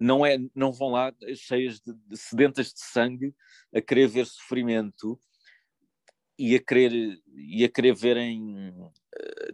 [0.02, 3.36] não, é, não vão lá cheias de, de sedentas de sangue
[3.74, 5.20] a querer ver sofrimento
[6.38, 8.92] e a querer, e a querer verem uh,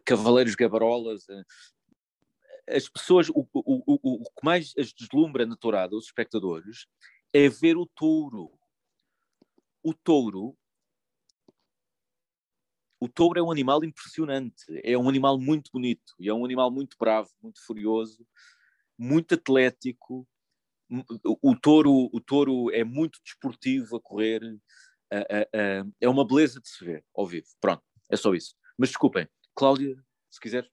[0.06, 1.28] cavaleiros gabarolas.
[1.28, 1.46] Uh,
[2.70, 6.88] as pessoas, o, o, o, o que mais as deslumbra na tourada, os espectadores,
[7.34, 8.52] é ver o touro.
[9.84, 10.58] O touro
[13.00, 16.98] o touro é um animal impressionante, é um animal muito bonito, é um animal muito
[17.00, 18.26] bravo, muito furioso,
[18.98, 20.28] muito atlético,
[21.42, 24.42] o touro, o touro é muito desportivo a correr,
[26.00, 27.48] é uma beleza de se ver ao vivo.
[27.60, 28.56] Pronto, é só isso.
[28.78, 29.96] Mas desculpem, Cláudia,
[30.30, 30.70] se quiser.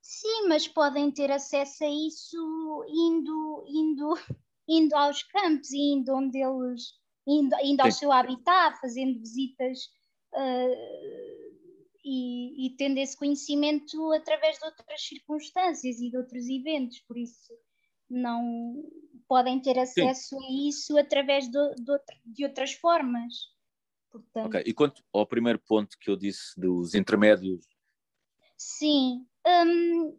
[0.00, 4.14] Sim, mas podem ter acesso a isso indo, indo,
[4.68, 6.92] indo aos campos, indo onde eles,
[7.26, 9.78] indo, indo ao seu habitat, fazendo visitas
[10.32, 11.33] uh,
[12.64, 17.52] e, tendo esse conhecimento através de outras circunstâncias e de outros eventos, por isso
[18.08, 18.82] não
[19.28, 20.44] podem ter acesso Sim.
[20.44, 23.34] a isso através de, de, de outras formas.
[24.10, 27.66] Portanto, ok, e quanto ao primeiro ponto que eu disse dos intermédios.
[28.56, 30.18] Sim, hum,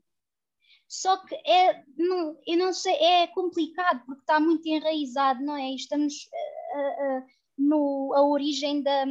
[0.87, 5.71] só que é, não, eu não sei, é complicado porque está muito enraizado, não é?
[5.71, 7.25] Estamos uh, uh,
[7.57, 9.05] no, a origem da,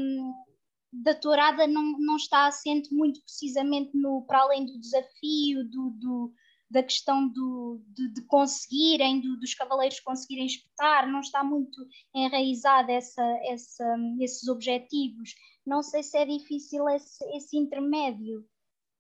[1.03, 6.35] da tourada não, não está assente muito precisamente no, para além do desafio, do, do
[6.71, 12.91] da questão do, de, de conseguirem, do, dos cavaleiros conseguirem espetar, não está muito enraizada
[12.91, 15.35] essa, essa, esses objetivos.
[15.65, 18.45] Não sei se é difícil esse, esse intermédio.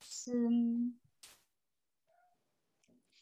[0.00, 0.32] Se...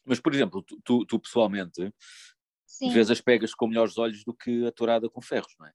[0.04, 1.92] Mas, por exemplo, tu, tu, tu pessoalmente
[2.66, 2.90] Sim.
[2.90, 5.72] vês as pegas com melhores olhos do que a tourada com ferros, não é?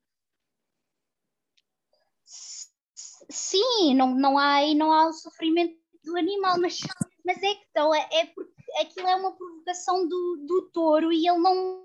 [3.30, 6.80] Sim, não, não há não há o sofrimento do animal, mas,
[7.26, 11.40] mas é que então, é, porque aquilo é uma provocação do, do touro e ele
[11.40, 11.84] não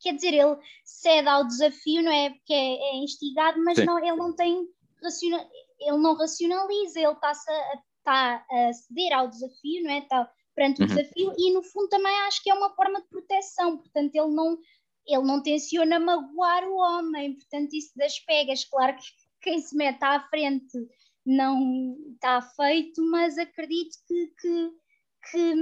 [0.00, 2.30] quer dizer, ele cede ao desafio, não é?
[2.30, 4.68] Porque é, é instigado, mas não, ele não tem
[5.78, 9.98] ele não racionaliza, ele está a, tá a ceder ao desafio, não é?
[9.98, 10.86] Está perante uhum.
[10.86, 14.34] o desafio e no fundo também acho que é uma forma de proteção, portanto ele
[14.34, 14.58] não
[15.06, 19.04] ele não tenciona magoar o homem, portanto isso das pegas, claro que
[19.40, 20.76] quem se mete à frente
[21.24, 24.70] não está feito, mas acredito que, que
[25.30, 25.54] que,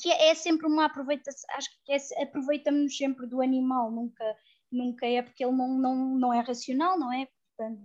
[0.00, 4.24] que é sempre uma aproveitação, acho que é, aproveitamos sempre do animal, nunca,
[4.70, 7.28] nunca é porque ele não, não, não é racional, não é?
[7.56, 7.80] Portanto,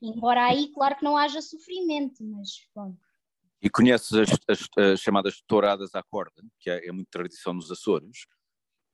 [0.00, 2.98] embora aí, claro que não haja sofrimento, mas pronto.
[3.60, 7.70] E conheces as, as, as chamadas touradas à corda, que é, é muito tradição nos
[7.70, 8.26] Açores?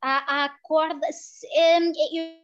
[0.01, 1.05] À corda,
[1.53, 1.79] é,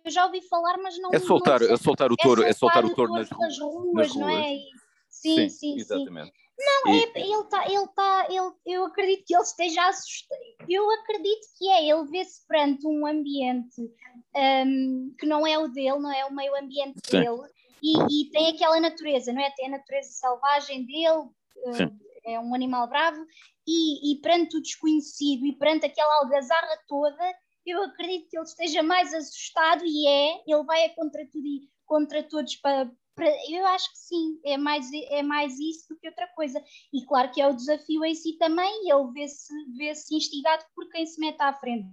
[0.06, 1.10] eu já ouvi falar, mas não.
[1.14, 3.58] É soltar, não é soltar o touro, é soltar, é soltar o touro, nas, ruas,
[3.58, 4.58] nas ruas, não é?
[5.10, 6.28] Sim, sim, sim exatamente.
[6.28, 6.46] Sim.
[6.58, 7.04] Não, e...
[7.04, 10.40] é, ele está, ele está, ele, eu acredito que ele esteja assustado.
[10.70, 13.82] Eu acredito que é, ele vê-se perante um ambiente
[14.36, 17.20] um, que não é o dele, não é o meio ambiente Sim.
[17.20, 17.42] dele,
[17.84, 19.52] e, e, tem aquela natureza, não é?
[19.52, 23.24] Tem a natureza selvagem dele, uh, é um animal bravo,
[23.68, 27.34] e, e perante o desconhecido e perante aquela algazarra toda,
[27.66, 31.70] eu acredito que ele esteja mais assustado e é, ele vai a contra tudo e
[31.86, 32.90] contra todos para,
[33.50, 36.64] eu acho que sim, é mais, é mais isso do que outra coisa.
[36.94, 40.90] E claro que é o desafio em si também, ele vê-se vê -se instigado por
[40.90, 41.88] quem se mete à frente.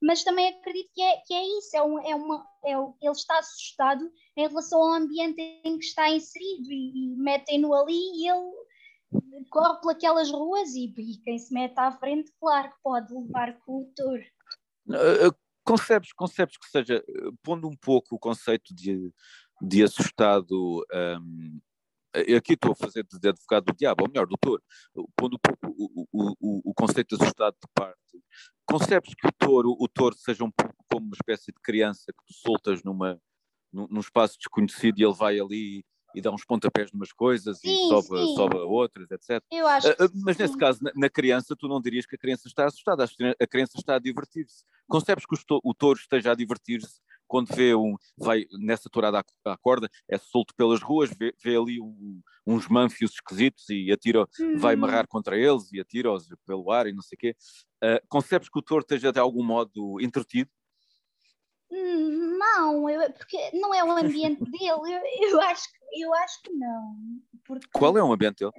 [0.00, 3.38] Mas também acredito que é, que é isso, é, um, é uma, é, ele está
[3.38, 8.52] assustado em relação ao ambiente em que está inserido e, e metem-no ali e ele
[9.50, 13.58] corre por aquelas ruas e, e, quem se mete à frente, claro que pode levar
[13.60, 14.22] com o touro.
[14.88, 15.34] Uh,
[15.64, 17.04] concebes, concebes que seja,
[17.42, 19.12] pondo um pouco o conceito de
[19.60, 20.84] de assustado.
[20.92, 21.60] Um,
[22.36, 24.62] aqui estou a fazer de advogado do diabo, ou melhor, doutor,
[25.16, 27.98] pondo um pouco o, o, o, o, conceito de assustado de parte.
[28.64, 32.24] Concebes que o touro, o touro seja um pouco como uma espécie de criança que
[32.26, 33.20] tu soltas numa,
[33.72, 35.84] num, num espaço desconhecido e ele vai ali
[36.14, 38.34] e dá uns pontapés numas coisas sim, e sobe, sim.
[38.34, 39.42] sobe a outras, etc.
[39.50, 42.48] Eu acho uh, mas nesse caso, na, na, criança, tu não dirias que a criança
[42.48, 43.04] está assustada,
[43.40, 44.64] a criança está a divertir-se.
[44.86, 49.56] Concebes que o, o touro esteja a divertir-se quando vê um, vai nessa tourada à,
[49.58, 54.56] corda, é solto pelas ruas, vê, vê ali um, uns manfios esquisitos e atira, uhum.
[54.56, 57.36] vai amarrar contra eles e atira-os pelo ar e não sei o quê.
[57.84, 60.50] Uh, concebes que o touro esteja de algum modo entretido?
[61.70, 64.80] Não, eu, porque não é o ambiente dele, eu,
[65.30, 66.96] eu, acho, eu acho que não.
[67.44, 67.68] Porque...
[67.72, 68.52] Qual é o ambiente dele?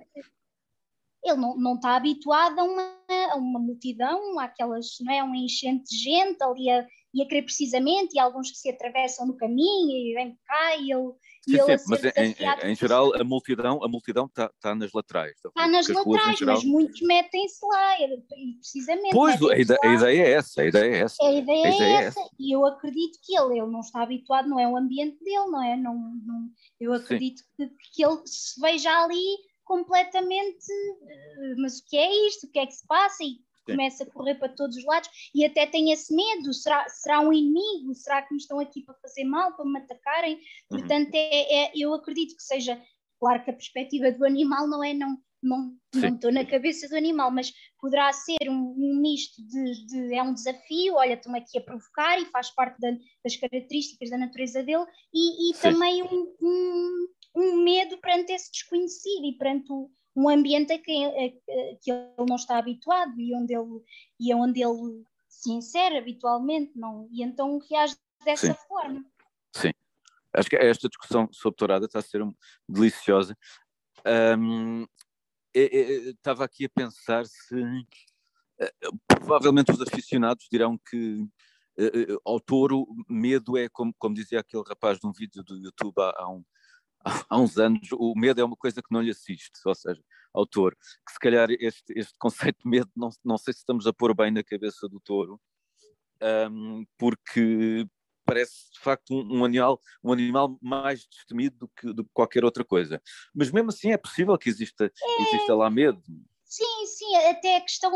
[1.24, 2.98] ele não, não está habituado a uma,
[3.32, 7.44] a uma multidão, àquelas, não é, uma enchente de gente ali a, e a querer
[7.44, 11.12] precisamente, e alguns que se atravessam no caminho e vem cá e ele.
[11.48, 15.32] Sim, e sim, mas em, em, geral a multidão a multidão está tá nas laterais.
[15.32, 16.56] Está tá nas laterais, geral...
[16.56, 19.12] mas muitos metem-se lá, e, precisamente.
[19.12, 21.26] Pois, a ideia, a ideia, é essa, a ideia é essa.
[21.26, 23.80] A ideia, a ideia é, é essa, é e eu acredito que ele, ele não
[23.80, 25.76] está habituado, não é o ambiente dele, não é?
[25.76, 30.66] Não, não, eu acredito que, que ele se veja ali completamente,
[31.08, 32.48] eh, mas o que é isto?
[32.48, 33.24] O que é que se passa?
[33.24, 33.38] E
[33.72, 37.34] começa a correr para todos os lados e até tem esse medo: será, será um
[37.34, 37.94] inimigo?
[37.94, 40.36] Será que me estão aqui para fazer mal, para me atacarem?
[40.36, 40.80] Uhum.
[40.80, 42.82] Portanto, é, é, eu acredito que seja,
[43.20, 45.18] claro que a perspectiva do animal não é não.
[45.42, 50.14] Não, não estou na cabeça do animal, mas poderá ser um, um misto de, de,
[50.14, 52.92] é um desafio, olha, estou-me aqui a provocar e faz parte da,
[53.24, 54.84] das características da natureza dele,
[55.14, 59.90] e, e também um, um um medo perante esse desconhecido e perante o,
[60.20, 61.10] um ambiente a que, a,
[61.82, 63.82] que ele não está habituado e onde ele,
[64.20, 67.08] e onde ele se insere habitualmente, não?
[67.10, 68.60] e então reage dessa Sim.
[68.68, 69.06] forma.
[69.56, 69.72] Sim,
[70.34, 72.22] acho que esta discussão sobre tourada está a ser
[72.68, 73.38] deliciosa.
[74.38, 74.86] Um,
[75.54, 77.56] estava aqui a pensar se
[78.60, 78.74] eh,
[79.08, 85.00] provavelmente os aficionados dirão que uh, ao touro medo é como, como dizia aquele rapaz
[85.00, 86.44] de um vídeo do YouTube há, há um,
[87.04, 90.02] há uns anos, o medo é uma coisa que não lhe assiste, ou seja,
[90.34, 93.88] ao touro, que se calhar este, este conceito de medo não, não sei se estamos
[93.88, 95.40] a pôr bem na cabeça do touro,
[96.52, 97.88] um, porque
[98.26, 102.46] parece de facto um, um, animal, um animal mais destemido do que, do que qualquer
[102.46, 103.02] outra coisa.
[103.34, 105.22] Mas mesmo assim é possível que exista, é...
[105.24, 106.02] exista lá medo.
[106.44, 107.92] Sim, sim, até a questão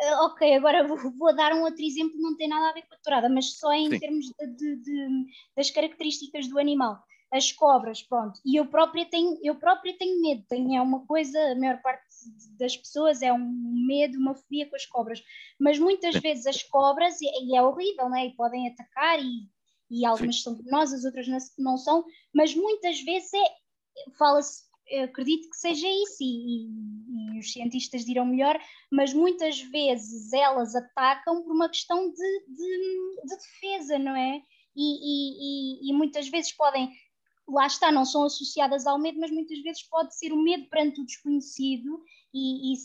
[0.00, 2.94] eh, ok, agora vou, vou, dar um outro exemplo, não tem nada a ver com
[2.94, 3.98] a tourada, mas só em Sim.
[3.98, 6.98] termos de, de, de, das características do animal
[7.30, 8.40] as cobras, pronto.
[8.44, 12.02] E eu própria tenho, eu própria tenho medo, tenho, é uma coisa, a maior parte
[12.58, 15.22] das pessoas é um medo, uma fobia com as cobras.
[15.60, 18.26] Mas muitas vezes as cobras, e, é horrível, né?
[18.26, 19.48] E podem atacar, e,
[19.90, 20.42] e algumas Sim.
[20.42, 21.26] são venenosas, outras
[21.58, 24.62] não são, mas muitas vezes é, fala-se,
[25.02, 28.58] acredito que seja isso, e, e, e, os cientistas dirão melhor,
[28.90, 34.40] mas muitas vezes elas atacam por uma questão de, de, de defesa, não é?
[34.74, 36.90] E, e, e, muitas vezes podem
[37.48, 41.00] lá está, não são associadas ao medo, mas muitas vezes pode ser o medo perante
[41.00, 42.02] o desconhecido
[42.32, 42.76] e, e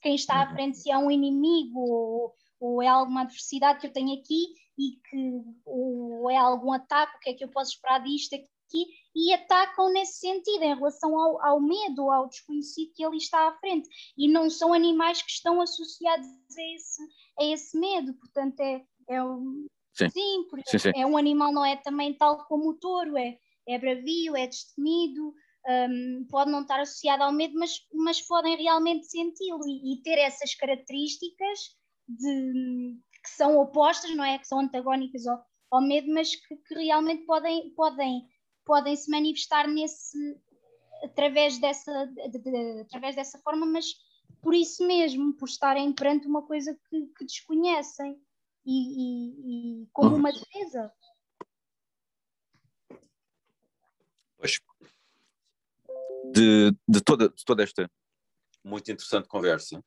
[0.00, 0.54] quem está à uhum.
[0.54, 4.46] frente se é um inimigo ou, ou, é alguma adversidade que eu tenho aqui
[4.78, 8.86] e que ou é algum ataque, o que é que eu posso esperar disto aqui
[9.14, 13.52] e atacam nesse sentido, em relação ao, ao medo, ao desconhecido que ali está à
[13.58, 13.88] frente.
[14.16, 17.02] E não são animais que estão associados a esse,
[17.38, 20.08] a esse medo, portanto é, é um, sim.
[20.08, 23.36] Sim, sim, sim, é um animal, não é também tal como o touro, é,
[23.68, 25.34] é bravio, é destemido,
[25.68, 30.18] um, pode não estar associado ao medo, mas, mas podem realmente senti-lo e, e, ter
[30.18, 31.76] essas características
[32.08, 34.38] de, que são opostas, não é?
[34.38, 38.26] Que são antagónicas ao, ao medo, mas que, que, realmente podem, podem,
[38.64, 40.18] podem se manifestar nesse
[41.04, 43.86] através dessa, de, de, através dessa forma, mas
[44.40, 48.20] por isso mesmo, por estarem perante uma coisa que, que desconhecem
[48.64, 50.92] e, e, e como uma defesa.
[54.36, 54.60] Pois.
[56.32, 57.90] De, de, toda, de toda esta
[58.64, 59.82] muito interessante conversa,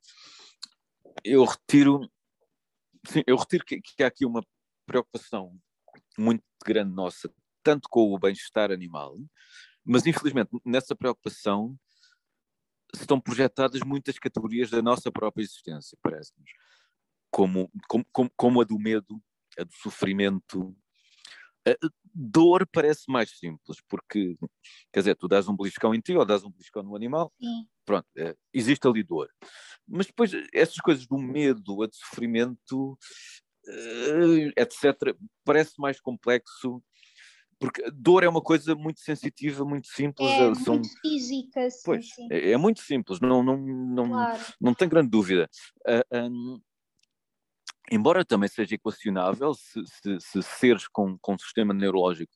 [1.23, 2.09] eu retiro,
[3.07, 4.45] sim, eu retiro que, que há aqui uma
[4.85, 5.57] preocupação
[6.17, 9.15] muito grande nossa, tanto com o bem-estar animal,
[9.83, 11.77] mas infelizmente nessa preocupação
[12.93, 16.49] estão projetadas muitas categorias da nossa própria existência, parece-nos,
[17.31, 17.71] como,
[18.11, 19.21] como, como, a do medo,
[19.57, 20.75] a do sofrimento,
[22.15, 24.37] dor parece mais simples, porque,
[24.91, 27.67] quer dizer, tu dás um beliscão em ti ou dás um beliscão no animal, Sim.
[27.85, 29.29] pronto, é, existe ali dor.
[29.85, 32.97] Mas depois, essas coisas do medo, a de sofrimento,
[33.67, 36.81] uh, etc., parece mais complexo,
[37.59, 40.29] porque dor é uma coisa muito sensitiva, muito simples.
[40.29, 40.75] É, são...
[40.75, 42.27] muito física, sim, pois, sim.
[42.31, 44.43] É, é, muito simples, não, não, não, claro.
[44.59, 45.49] não tem grande dúvida.
[45.87, 46.61] Uh, um,
[47.91, 52.33] embora também seja equacionável se, se, se seres com, com um sistema neurológico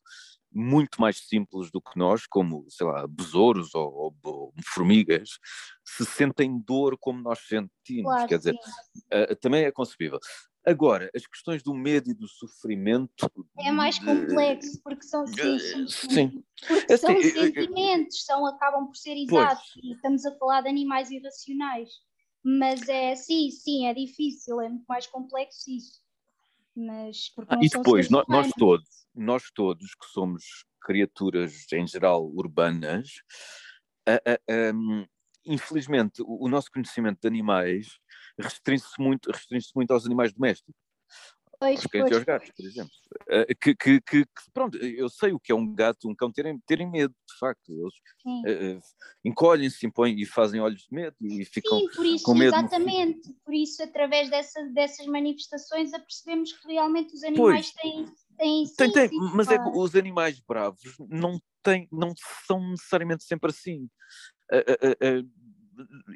[0.52, 5.30] muito mais simples do que nós, como, sei lá, besouros ou, ou, formigas,
[5.84, 10.18] se sentem dor como nós sentimos, claro, quer dizer, uh, também é concebível.
[10.66, 13.30] Agora, as questões do medo e do sofrimento...
[13.60, 16.44] É mais complexo, porque são, sim, sim, sim.
[16.66, 19.84] Porque assim, são sentimentos, são, acabam por ser exatos, pois.
[19.84, 21.88] e estamos a falar de animais irracionais.
[22.42, 26.00] Mas é sim, sim, é difícil, é muito mais complexo isso.
[26.74, 33.08] Mas ah, e depois, nós, nós, todos, nós todos que somos criaturas em geral urbanas,
[34.74, 35.04] um,
[35.44, 37.98] infelizmente o, o, nosso conhecimento de animais
[38.38, 40.74] restringe-se muito, restringe muito aos animais domésticos.
[41.60, 42.92] Pois, os cães e os gatos, por exemplo.
[43.28, 44.24] Uh, que, que, que,
[44.54, 47.70] pronto, eu sei o que é um gato, um cão terem, terem medo, de facto.
[47.70, 48.80] Eles uh,
[49.22, 52.56] encolhem-se, impõem e fazem olhos de medo e ficam Sim, por isso, com medo.
[52.56, 58.66] Exatamente, por isso, através dessa, dessas manifestações, apercebemos que realmente os animais pois, têm.
[58.78, 60.80] tem, tem, mas é que os animais bravos
[61.10, 62.14] não, têm, não
[62.46, 63.86] são necessariamente sempre assim.
[64.50, 65.28] Uh,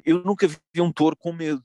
[0.03, 1.63] eu nunca vi um touro com medo,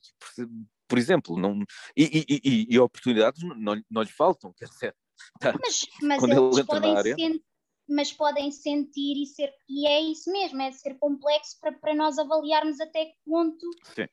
[0.91, 1.63] por exemplo, não,
[1.97, 4.97] e, e, e, e oportunidades não, não lhe faltam, quer dizer,
[5.39, 7.15] tá, mas, mas quando ele entra na área.
[7.15, 7.43] Sentir,
[7.89, 12.19] mas podem sentir e ser, e é isso mesmo, é ser complexo para, para nós
[12.19, 13.67] avaliarmos até que ponto.
[13.85, 14.07] Sim,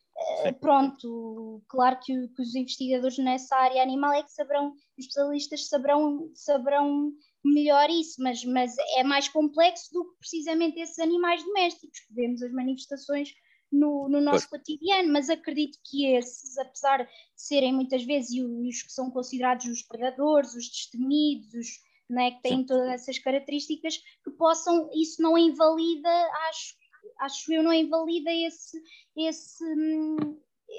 [0.43, 0.49] sim.
[0.49, 5.67] Uh, pronto, claro que, que, os investigadores nessa área animal é que saberão, os especialistas
[5.67, 7.11] saberão, saberão
[7.43, 12.41] melhor isso, mas, mas é mais complexo do que precisamente esses animais domésticos, que vemos
[12.41, 13.31] as manifestações
[13.71, 14.61] no, no nosso pois.
[14.61, 19.81] cotidiano, mas acredito que esses, apesar de serem muitas vezes os que são considerados os
[19.81, 21.67] predadores, os destemidos, os,
[22.09, 22.65] né, que têm Sim.
[22.65, 26.09] todas essas características, que possam, isso não invalida,
[26.49, 26.75] acho,
[27.19, 28.81] acho eu, não invalida esse,
[29.17, 29.65] esse,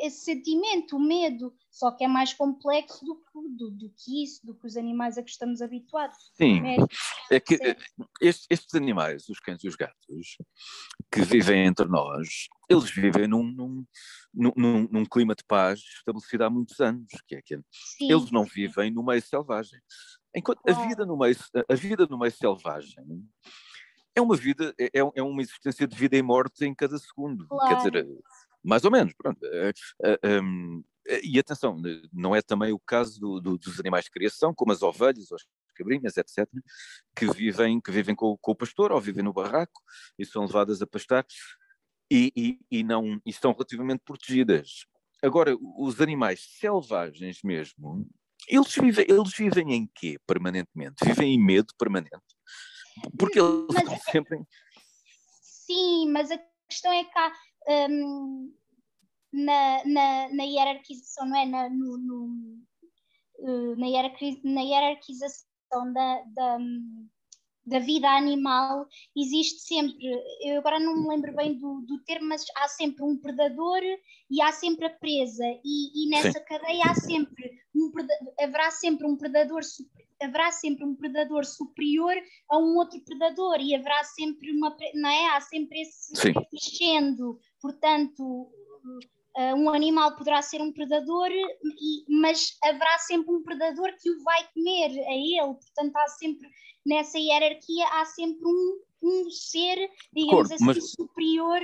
[0.03, 4.45] esse sentimento, o medo, só que é mais complexo do que, do, do que isso,
[4.47, 6.17] do que os animais a que estamos habituados.
[6.35, 6.63] Sim,
[7.31, 7.59] é que
[8.21, 10.39] estes, estes, animais, os cães e os gatos,
[11.13, 13.87] que vivem entre nós, eles vivem num, num,
[14.35, 17.59] num, num clima de paz estabelecido há muitos anos, que é que
[18.01, 19.81] eles não vivem no meio selvagem.
[20.35, 21.37] Enquanto a vida no meio,
[21.69, 23.05] a vida no meio selvagem
[24.15, 27.47] é uma vida, é, é uma existência de vida e morte em cada segundo.
[27.47, 27.69] Claro.
[27.69, 28.09] Quer dizer,
[28.63, 29.39] mais ou menos, pronto.
[29.45, 29.73] Eh,
[30.03, 31.81] eh, ehm, eh, e atenção,
[32.13, 35.47] não é também o caso do, do, dos animais de criação, como as ovelhas, as
[35.75, 36.47] cabrinhas, etc.,
[37.15, 39.81] que vivem, que vivem com, com, o pastor ou vivem no barraco
[40.19, 41.25] e são levadas a pastar
[42.11, 44.87] e, e, e, não, e estão relativamente protegidas.
[45.23, 48.07] Agora, os animais selvagens mesmo,
[48.49, 51.05] eles vivem, eles vivem em quê permanentemente?
[51.05, 52.13] Vivem em medo permanente?
[53.19, 54.41] Porque eles mas, estão sempre.
[55.43, 56.39] Sim, mas a
[56.69, 57.33] questão é que há,
[57.91, 58.55] um,
[59.33, 61.47] na, na, na, hierarquização, não é?
[61.47, 66.59] Na, no, no, na, hierarqui, na hierarquização da, da,
[67.69, 69.97] da, vida animal existe sempre,
[70.43, 73.81] eu agora não me lembro bem do, do termo, mas há sempre um predador
[74.31, 76.45] e há sempre a presa, e, e nessa Sim.
[76.45, 77.91] cadeia há sempre um,
[78.41, 79.63] haverá sempre um predador
[80.21, 82.15] haverá sempre um predador superior
[82.51, 85.37] a um outro predador e haverá sempre uma não é?
[85.37, 86.13] Há sempre esse
[86.51, 87.39] crescendo.
[87.61, 88.51] Portanto
[89.39, 94.23] uh, um animal poderá ser um predador e, mas haverá sempre um predador que o
[94.23, 95.55] vai comer a ele.
[95.55, 96.49] Portanto há sempre
[96.85, 99.77] nessa hierarquia há sempre um, um ser
[100.13, 100.91] digamos assim mas...
[100.91, 101.61] superior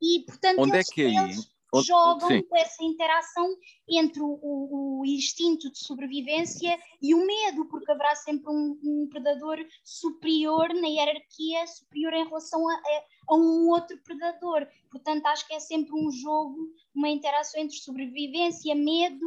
[0.00, 1.16] e portanto onde é eles, é que é aí?
[1.16, 2.42] eles, jogam Sim.
[2.54, 3.46] essa interação
[3.88, 9.58] entre o, o, instinto de sobrevivência e o medo, porque haverá sempre um, um predador
[9.84, 12.74] superior na hierarquia, superior em relação a,
[13.28, 14.66] a, um outro predador.
[14.90, 16.56] Portanto, acho que é sempre um jogo,
[16.94, 19.26] uma interação entre sobrevivência, medo.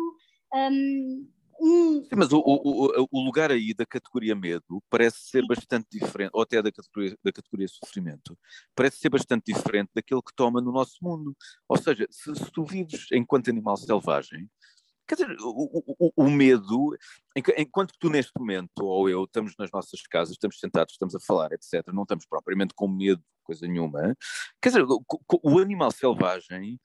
[0.53, 1.27] Um,
[1.63, 6.41] Sim, mas o, o, o, lugar aí da categoria medo parece ser bastante diferente, ou
[6.41, 8.35] até da categoria, da categoria sofrimento,
[8.75, 11.37] parece ser bastante diferente daquele que toma no nosso mundo.
[11.69, 14.49] Ou seja, se, se tu vives enquanto animal selvagem,
[15.07, 16.97] quer dizer, o, o, medo,
[17.55, 21.51] enquanto tu neste momento, ou eu, estamos nas nossas casas, estamos sentados, estamos a falar,
[21.51, 24.17] etc., não estamos propriamente com medo, coisa nenhuma,
[24.59, 26.79] quer dizer, o, animal selvagem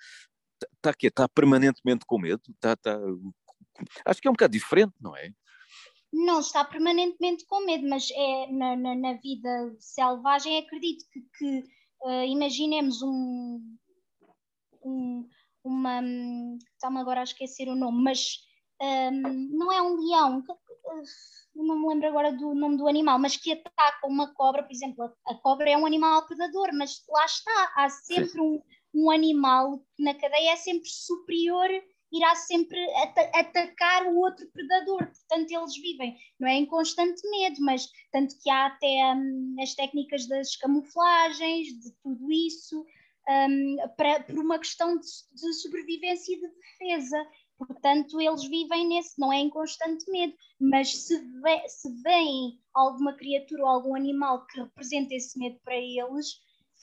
[0.75, 2.99] está aqui, está permanentemente com medo, está, está
[4.05, 5.33] Acho que é um bocado diferente, não é?
[6.13, 10.59] Não está permanentemente com medo, mas é na, na, na vida selvagem.
[10.59, 11.65] Acredito que, que
[12.03, 13.61] uh, imaginemos um,
[14.83, 15.29] um
[15.67, 16.01] uma.
[16.75, 18.39] Está-me agora a esquecer o nome, mas
[18.81, 20.43] um, ehm, não é um leão,
[21.55, 25.05] não me lembro agora do nome do animal, mas que ataca uma cobra, por exemplo,
[25.05, 28.63] a, a cobra é um animal predador, mas lá está, há sempre um,
[28.95, 31.69] um animal que na cadeia é sempre superior
[32.13, 35.07] irá sempre at atacar o outro predador.
[35.07, 39.75] Portanto, eles vivem, não é em constante medo, mas tanto que há até um, as
[39.75, 42.85] técnicas das camuflagens, de tudo isso,
[43.29, 47.27] um, para, por uma questão de, de sobrevivência e de defesa.
[47.59, 53.15] Portanto, eles vivem nesse, não é em constante medo, mas se, vê, se vem alguma
[53.15, 56.35] criatura ou algum animal que representa esse medo para eles,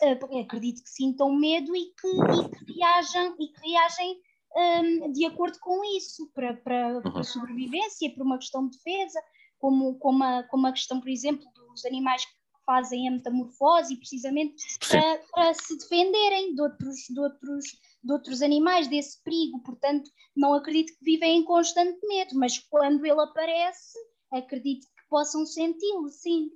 [0.01, 4.19] uh, acredito que sintam medo e que, e que reajam, e que reagem
[4.55, 7.01] um, de acordo com isso, para, para, uhum.
[7.01, 9.21] para sobrevivência, por uma questão de defesa,
[9.59, 12.33] como, como, a, como a questão, por exemplo, dos animais que
[12.65, 14.55] fazem a metamorfose, precisamente
[14.87, 17.65] para, para, se defenderem de outros, de, outros,
[18.03, 19.61] de outros animais, desse perigo.
[19.63, 23.97] Portanto, não acredito que vivem em constante medo, mas quando ele aparece,
[24.31, 26.49] acredito que possam senti-lo, sim.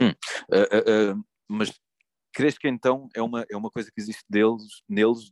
[0.00, 0.08] Hum,
[0.50, 1.72] uh, uh, uh, mas
[2.32, 5.30] crees que então é uma, é uma coisa que existe deles, neles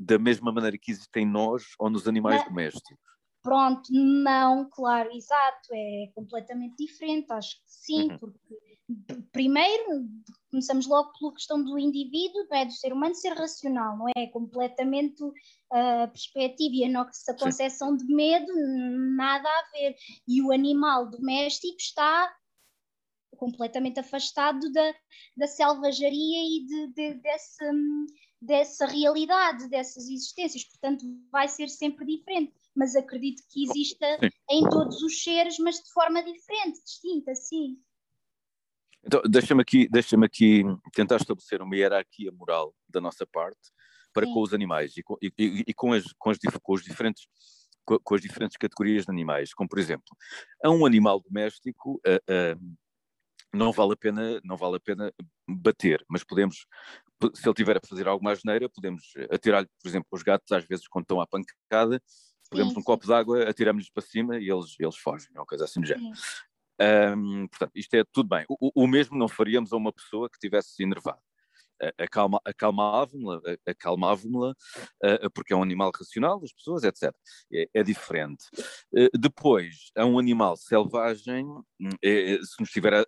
[0.00, 2.98] da mesma maneira que existem nós ou nos animais domésticos?
[3.42, 8.18] Pronto, não, claro, exato, é completamente diferente, acho que sim, uhum.
[8.18, 8.58] porque
[9.32, 10.06] primeiro
[10.50, 12.64] começamos logo pela questão do indivíduo, não é?
[12.66, 14.26] do ser humano ser racional, não é?
[14.26, 15.22] Completamente
[15.72, 18.52] a uh, perspectiva e a nossa concepção de medo,
[19.16, 19.94] nada a ver.
[20.26, 22.30] E o animal doméstico está
[23.36, 24.94] completamente afastado da,
[25.36, 27.64] da selvageria e de, de, desse,
[28.40, 34.28] dessa realidade, dessas existências, portanto vai ser sempre diferente, mas acredito que exista sim.
[34.50, 37.76] em todos os seres, mas de forma diferente, distinta, sim.
[39.04, 40.62] Então, deixa-me aqui, deixa aqui
[40.92, 43.70] tentar estabelecer uma hierarquia moral da nossa parte,
[44.12, 45.32] para com os animais e com, e,
[45.66, 47.26] e com, as, com, as, com os diferentes
[47.84, 50.16] com, as diferentes categorias de animais, como por exemplo,
[50.62, 52.76] a um animal doméstico uh, uh,
[53.52, 55.12] não vale a pena não vale a pena
[55.48, 56.66] bater, mas podemos
[57.34, 60.88] se ele tiver a fazer alguma asneira, podemos atirar-lhe, por exemplo, os gatos às vezes
[60.88, 62.02] quando estão à pancada,
[62.50, 65.64] pegamos um copo de água, atiramos-lhes para cima e eles, eles fogem, é uma coisa
[65.64, 66.10] assim do género.
[67.16, 68.44] Um, portanto, isto é tudo bem.
[68.48, 71.20] O, o mesmo não faríamos a uma pessoa que tivesse enervado
[71.98, 74.54] acalma, acalmávamos-la, acalmávamos
[75.34, 77.14] porque é um animal racional das pessoas, etc.
[77.52, 78.44] É, é diferente.
[78.94, 83.06] Eh, depois, é um animal selvagem, hum, é, é, se nos estiver a,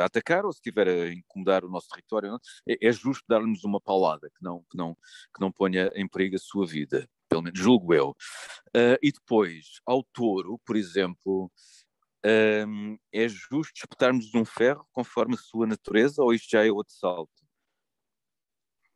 [0.00, 2.38] a, atacar ou se estiver a incomodar o nosso território,
[2.68, 6.36] é, é justo dar-nos uma paulada que não, que, não, que não ponha em perigo
[6.36, 8.10] a sua vida, pelo menos julgo eu.
[8.68, 11.50] Uh, e depois, ao touro, por exemplo,
[12.68, 16.94] um, é justo espetarmos um ferro conforme a sua natureza ou isto já é outro
[16.94, 17.45] salto?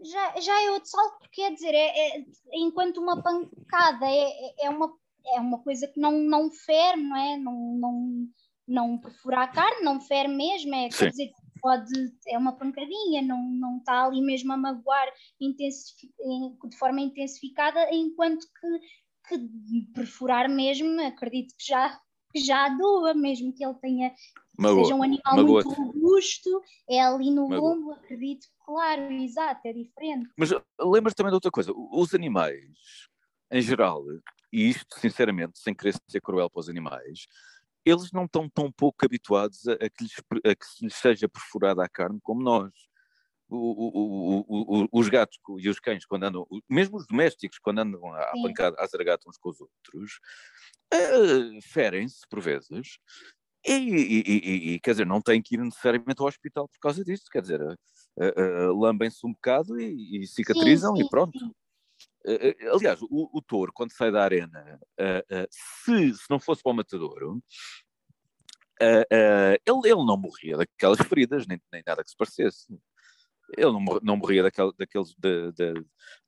[0.03, 4.67] Já, já é outro salto, porque quer dizer, é, é, enquanto uma pancada é, é,
[4.67, 4.93] é, uma,
[5.35, 7.37] é uma coisa que não, não fere, não é?
[7.37, 8.29] Não, não,
[8.67, 11.31] não perfura a carne, não fere mesmo, é, quer dizer,
[11.61, 11.93] pode,
[12.27, 19.39] é uma pancadinha, não, não está ali mesmo a magoar de forma intensificada, enquanto que,
[19.39, 22.01] que perfurar mesmo, acredito que já
[22.33, 24.15] que já doa, mesmo que ele tenha
[24.61, 24.85] Magoa.
[24.85, 25.65] seja um animal Magoa.
[25.65, 27.75] muito robusto, é ali no Magoa.
[27.75, 30.31] lombo, acredito Claro, exato, é diferente.
[30.37, 32.63] Mas lembras também de outra coisa, os animais,
[33.51, 34.05] em geral,
[34.53, 37.27] e isto sinceramente, sem querer ser cruel para os animais,
[37.85, 40.15] eles não estão tão pouco habituados a, a, que, lhes,
[40.45, 42.71] a que lhes seja perfurada a carne como nós.
[43.49, 48.15] O, o, o, os gatos e os cães, quando andam, mesmo os domésticos, quando andam
[48.15, 50.21] à pancada, à zaragata uns com os outros,
[50.95, 53.01] uh, ferem-se por vezes,
[53.67, 57.05] e, e, e, e, quer dizer, não têm que ir necessariamente ao hospital por causa
[57.05, 57.75] disso, quer dizer, uh,
[58.17, 61.39] uh, lambem-se um bocado e, cicatrizam sim, sim, e pronto.
[62.27, 64.81] Uh, aliás, o, o, touro, quando sai da arena,
[65.51, 67.43] se, se não fosse para o matadouro,
[68.81, 72.67] ele, ele não morria daquelas feridas, nem, nem nada que se parecesse.
[73.57, 75.15] Ele não, não morria daquel, daqueles,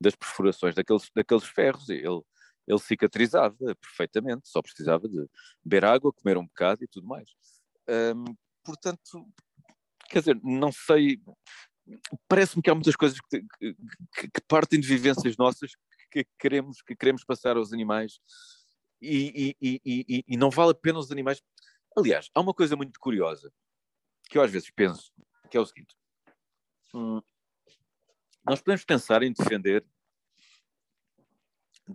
[0.00, 1.88] das perfurações daqueles, daqueles ferros.
[1.88, 2.20] Ele,
[2.66, 5.26] ele cicatrizava perfeitamente, só precisava de
[5.64, 7.28] beber água, comer um bocado e tudo mais.
[8.64, 9.26] Portanto,
[10.08, 11.20] quer dizer, não sei,
[12.28, 13.74] parece-me que há muitas coisas que, que,
[14.30, 15.72] que, partem de vivências nossas
[16.10, 18.20] que queremos, que queremos passar aos animais
[19.00, 21.42] e, e, e, e, não vale a pena os animais.
[21.96, 23.52] Aliás, há uma coisa muito curiosa
[24.30, 25.12] que eu às vezes penso,
[25.50, 25.96] que é o seguinte:
[26.94, 27.20] hum,
[28.44, 29.84] nós podemos pensar em defender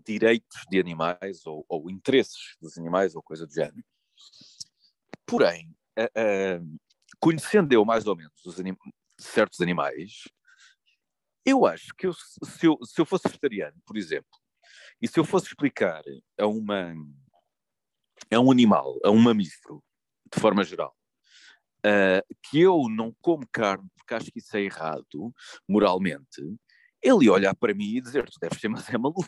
[0.06, 3.84] direitos de animais ou, ou, interesses dos animais ou coisa do género.
[5.26, 6.80] Porém, uh, uh,
[7.20, 8.76] conhecendo eu mais ou menos os anim
[9.20, 10.24] certos animais,
[11.46, 14.30] eu acho que eu, se, eu, se eu fosse vegetariano, por exemplo,
[15.02, 16.04] e se eu fosse explicar
[16.38, 16.94] a uma
[18.32, 19.82] a um animal, a um mamífero,
[20.34, 20.96] de forma geral,
[21.86, 25.34] uh, que eu não como carne porque acho que isso é errado
[25.68, 26.42] moralmente,
[27.02, 29.28] ele olhar para mim e dizer: Tu deves ser, mas é maluco.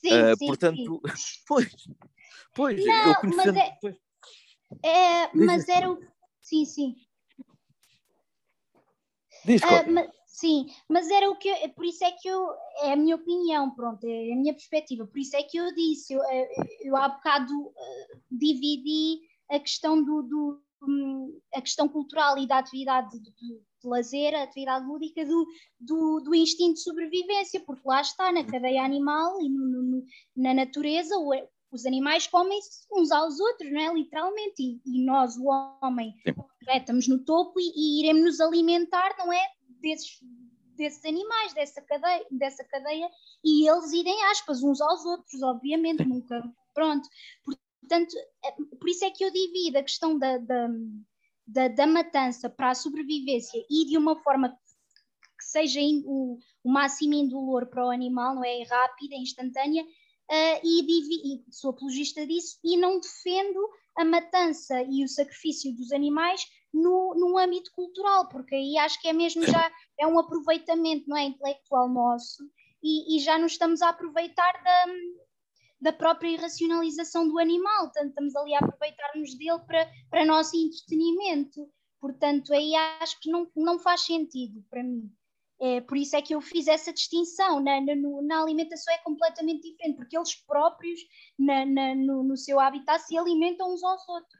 [0.00, 1.40] Sim, uh, sim, portanto, sim.
[1.46, 1.74] pois,
[2.54, 3.54] pois, não, eu conhecendo.
[3.54, 3.96] Mas, é, pois,
[4.82, 5.98] é, mas era o.
[6.40, 6.96] Sim, sim.
[9.44, 11.48] Diz, uh, mas, sim, mas era o que.
[11.48, 12.48] Eu, por isso é que eu.
[12.82, 15.06] É a minha opinião, pronto, é a minha perspectiva.
[15.06, 16.12] Por isso é que eu disse.
[16.12, 16.46] Eu, eu,
[16.82, 22.58] eu há bocado uh, dividi a questão do, do um, a questão cultural e da
[22.58, 25.46] atividade de, de, de lazer, a atividade lúdica do,
[25.78, 30.54] do, do, instinto de sobrevivência, porque lá está, na cadeia animal e no, no, na
[30.54, 31.14] natureza,
[31.70, 33.92] os animais comem-se uns aos outros, não é?
[33.92, 35.46] Literalmente, e, e nós, o
[35.82, 36.14] homem,
[36.68, 39.46] é, estamos no topo e, e, iremos nos alimentar, não é?
[39.80, 40.18] Desses,
[40.76, 43.08] desses animais, dessa cadeia, dessa cadeia,
[43.44, 46.42] e eles irem aspas uns aos outros, obviamente, nunca.
[46.74, 47.08] Pronto.
[47.44, 50.68] Portanto, é, por isso é que eu divido a questão da, da
[51.48, 56.70] da, da matança para a sobrevivência e de uma forma que seja in, o, o
[56.70, 58.62] máximo indolor para o animal, não é?
[58.64, 63.58] Rápida, instantânea, uh, e, e sou apologista disso, e não defendo
[63.96, 69.08] a matança e o sacrifício dos animais no, no âmbito cultural, porque aí acho que
[69.08, 72.44] é mesmo já é um aproveitamento não é, intelectual nosso
[72.82, 74.84] e, e já nos estamos a aproveitar da,
[75.80, 81.68] da própria irracionalização do animal, portanto, estamos ali a aproveitar-nos dele para, para nosso entretenimento.
[82.00, 85.10] Portanto, aí acho que não, não faz sentido para mim.
[85.60, 87.60] É, por isso é que eu fiz essa distinção.
[87.60, 91.00] Na, na, na alimentação é completamente diferente, porque eles próprios,
[91.38, 94.38] na, na, no, no, seu habitat, se alimentam uns aos outros.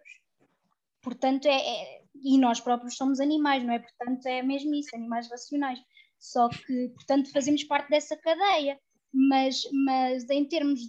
[1.02, 3.78] Portanto, é, é, e nós próprios somos animais, não é?
[3.78, 5.80] Portanto, é mesmo isso, animais racionais.
[6.18, 8.78] Só que, portanto, fazemos parte dessa cadeia.
[9.12, 10.80] mas, mas em termos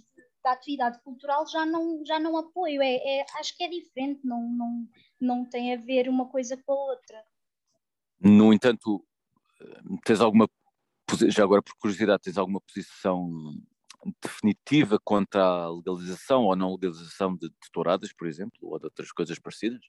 [0.42, 4.42] de atividade cultural já não, já não apoio, é, é, acho que é diferente, não,
[4.42, 4.88] não,
[5.20, 7.24] não tem a ver uma coisa com a outra.
[8.18, 9.04] No entanto,
[10.04, 10.48] tens alguma,
[11.28, 13.54] já agora por curiosidade, tens alguma posição
[14.22, 19.12] definitiva contra a legalização ou não legalização de, de touradas, por exemplo, ou de outras
[19.12, 19.80] coisas parecidas?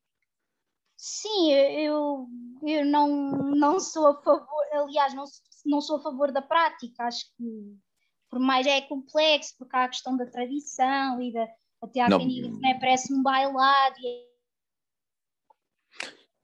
[0.98, 2.28] Sim, eu,
[2.62, 5.26] eu não, não sou a favor, aliás, não,
[5.66, 7.76] não sou a favor da prática, acho que
[8.32, 11.46] por mais é complexo, porque há a questão da tradição e da,
[11.84, 12.18] até há não.
[12.20, 14.32] quem diga que né, parece um bailado e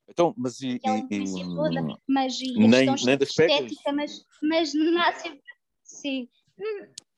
[0.10, 5.42] então, mas e, e, e toda, mas e nem, nem das estética, mas, mas nasce
[5.84, 6.30] sim.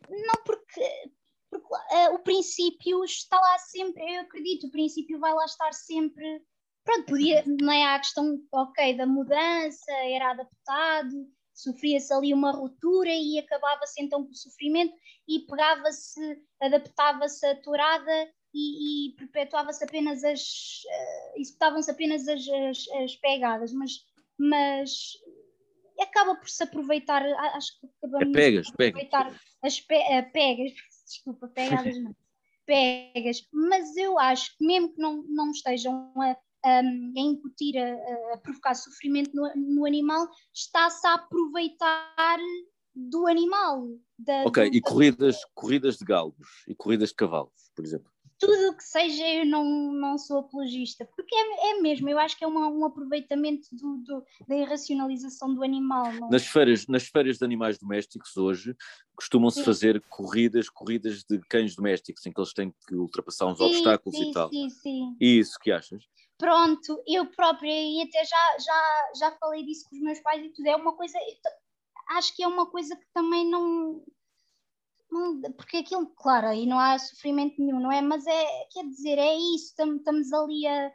[0.09, 1.11] Não porque,
[1.51, 6.43] porque uh, o princípio está lá sempre, eu acredito, o princípio vai lá estar sempre
[6.83, 11.27] pronto, podia, não é a questão, ok, da mudança, era adaptado,
[11.59, 14.93] sofria-se ali uma ruptura e acabava-se então com o sofrimento
[15.27, 20.41] e pegava-se, adaptava-se a tourada e, e perpetuava-se apenas as,
[20.85, 23.91] uh, executavam-se apenas as, as, as, pegadas, mas,
[24.37, 25.13] mas
[25.99, 27.23] acaba por se aproveitar,
[27.55, 29.41] acho que acabamos é pegas, por aproveitar pegas.
[29.63, 30.71] as pe, uh, pegas,
[31.05, 32.15] desculpa, pegadas não,
[32.65, 38.33] pegas, mas eu acho que mesmo que não, não estejam a um, a incutir, a,
[38.33, 42.39] a, provocar sofrimento no, no animal, está-se a aproveitar
[42.95, 43.87] do animal.
[44.17, 48.11] Da, ok, do, e corridas, corridas de galgos e corridas de cavalos, por exemplo?
[48.37, 52.37] Tudo o que seja, eu não, não sou apologista, porque é, é mesmo, eu acho
[52.37, 56.05] que é uma, um aproveitamento do, do, da irracionalização do animal.
[56.13, 56.27] Não?
[56.27, 56.31] É?
[56.31, 58.73] Nas, feiras, nas feiras de animais domésticos hoje
[59.13, 63.65] costumam-se fazer corridas, corridas de cães domésticos, em que eles têm que ultrapassar uns sim,
[63.65, 64.49] obstáculos sim, e tal.
[64.49, 65.17] Sim, sim.
[65.19, 66.05] E isso que achas?
[66.39, 70.49] Pronto, eu própria, e até já, já, já falei disso com os meus pais e
[70.49, 71.19] tudo, é uma coisa,
[72.17, 74.01] acho que é uma coisa que também não,
[75.11, 78.01] não porque aquilo, claro, aí não há sofrimento nenhum, não é?
[78.01, 80.91] Mas é, quer dizer, é isso, estamos ali a.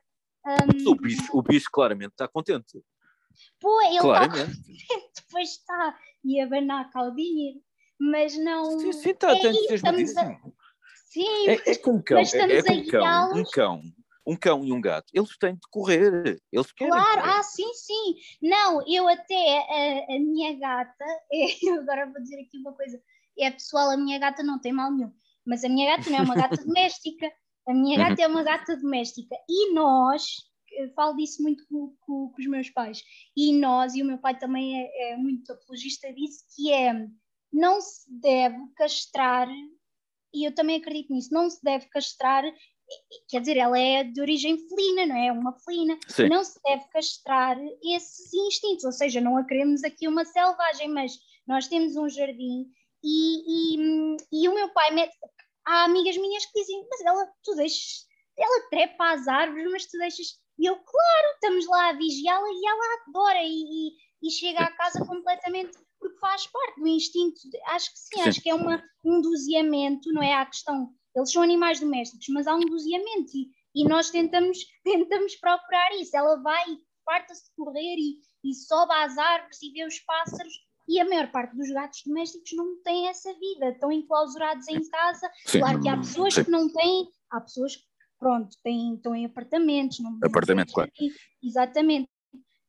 [0.47, 0.91] Um...
[0.91, 2.83] O, bicho, o bicho claramente está contente.
[3.61, 4.63] Pô, ele está contente,
[5.15, 7.55] depois está, e abanar a caudinha,
[8.01, 8.79] mas não.
[8.79, 10.41] Sim, sim, está, é isso, estamos a...
[11.07, 13.83] Sim, é, é como cão, é, é como cão, um cão
[14.27, 17.33] um cão e um gato, eles têm de correr, eles querem Claro, correr.
[17.33, 18.15] ah, sim, sim.
[18.43, 21.05] Não, eu até, a, a minha gata,
[21.63, 23.01] eu agora vou dizer aqui uma coisa,
[23.39, 25.13] é pessoal, a minha gata não tem mal nenhum,
[25.47, 27.31] mas a minha gata não é uma gata doméstica,
[27.69, 30.25] a minha gata é uma gata doméstica, e nós,
[30.97, 33.03] falo disso muito com, com, com, os meus pais,
[33.37, 37.07] e nós, e o meu pai também é, é muito apologista disso, que é,
[37.53, 39.49] não se deve castrar
[40.35, 42.43] e eu também acredito nisso, não se deve castrar
[43.29, 45.33] quer dizer, ela é de origem felina, não é?
[45.33, 45.99] Uma felina.
[46.09, 46.29] Sim.
[46.29, 51.13] Não se deve castrar esses instintos, ou seja, não a queremos aqui uma selvagem, mas
[51.47, 52.67] nós temos um jardim
[53.03, 55.15] e, e, e o meu pai mete.
[55.67, 58.07] Há amigas minhas que dizem, mas ela, tu deixas,
[58.39, 60.27] ela trepa às árvores, mas tu deixas.
[60.59, 64.71] E eu, claro, estamos lá a vigiá-la e ela adora e, e, e chega à
[64.71, 67.41] casa completamente porque faz parte do instinto.
[67.67, 68.29] Acho que sim, sim.
[68.29, 70.35] acho que é uma, um doseamento, não é?
[70.35, 75.37] A questão eles são animais domésticos, mas há um doseamento e, e nós tentamos, tentamos
[75.37, 76.17] procurar isso.
[76.17, 80.53] Ela vai e farta-se de correr e, e sobe às árvores e vê os pássaros
[80.89, 85.31] e a maior parte dos gatos domésticos não tem essa vida, estão enclausurados em casa.
[85.47, 86.45] Sim, claro que há pessoas sim.
[86.45, 87.85] que não têm, há pessoas que,
[88.19, 90.01] pronto, têm, estão em apartamentos.
[90.01, 90.91] Não, Apartamento, claro.
[91.43, 92.09] Exatamente.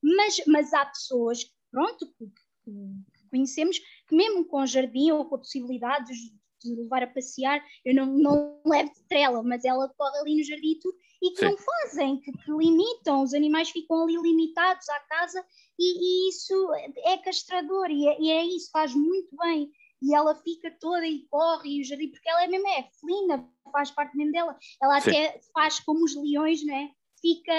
[0.02, 1.40] Mas, mas há pessoas,
[1.72, 7.08] pronto, que, que, conhecemos, que mesmo com jardim ou com a possibilidade de levar a
[7.08, 10.98] passear, eu não, não levo de trela, mas ela corre ali no jardim e tudo,
[11.22, 11.46] e que Sim.
[11.46, 15.44] não fazem, que, que, limitam, os animais ficam ali limitados à casa,
[15.80, 16.74] e, e isso
[17.06, 19.72] é castrador, e é, e é, isso, faz muito bem.
[20.02, 23.50] E ela fica toda e corre, e o jardim, porque ela é mesmo, é felina,
[23.72, 24.58] faz parte mesmo dela.
[24.82, 25.10] Ela Sim.
[25.10, 26.92] até faz como os leões, não é?
[27.22, 27.54] Fica,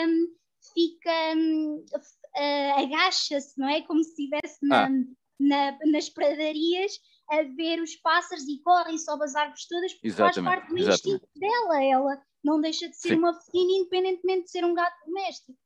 [0.74, 1.34] fica,
[2.36, 3.82] uh, agacha-se, não é?
[3.82, 4.90] Como se estivesse na, ah.
[5.40, 10.08] na, nas pradarias a ver os pássaros e corre e sobe as árvores todas porque
[10.08, 11.24] exatamente, faz parte do exatamente.
[11.24, 11.84] instinto dela.
[11.84, 13.16] Ela não deixa de ser Sim.
[13.16, 15.58] uma felina independentemente de ser um gato doméstico.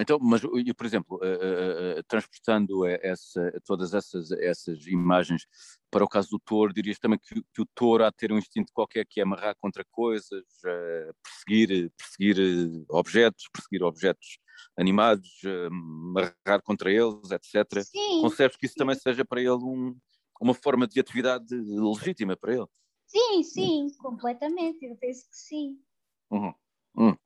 [0.00, 5.46] Então, mas, por exemplo, uh, uh, transportando essa, todas essas, essas imagens
[5.90, 8.38] para o caso do touro, dirias também que, que, o touro há de ter um
[8.38, 14.38] instinto qualquer que é amarrar contra coisas, uh, perseguir, perseguir objetos, perseguir objetos
[14.76, 15.28] animados,
[15.66, 17.82] amarrar contra eles, etc.
[17.82, 19.96] Sim, Concebes que isso também seja para ele um,
[20.40, 22.66] uma forma de atividade legítima para ele.
[23.06, 25.78] Sim, sim, completamente, eu penso que sim.
[26.30, 26.54] Uhum.
[26.94, 27.16] Uhum.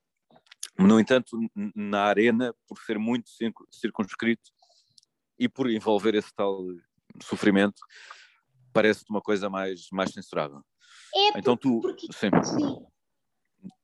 [0.78, 1.36] No entanto,
[1.74, 3.28] na arena, por ser muito
[3.70, 4.50] circunscrito
[5.38, 6.64] e por envolver esse tal
[7.22, 7.80] sofrimento,
[8.72, 10.62] parece-te uma coisa mais, mais censurável.
[11.14, 12.30] É então tu, porque, sim.
[12.44, 12.86] sim.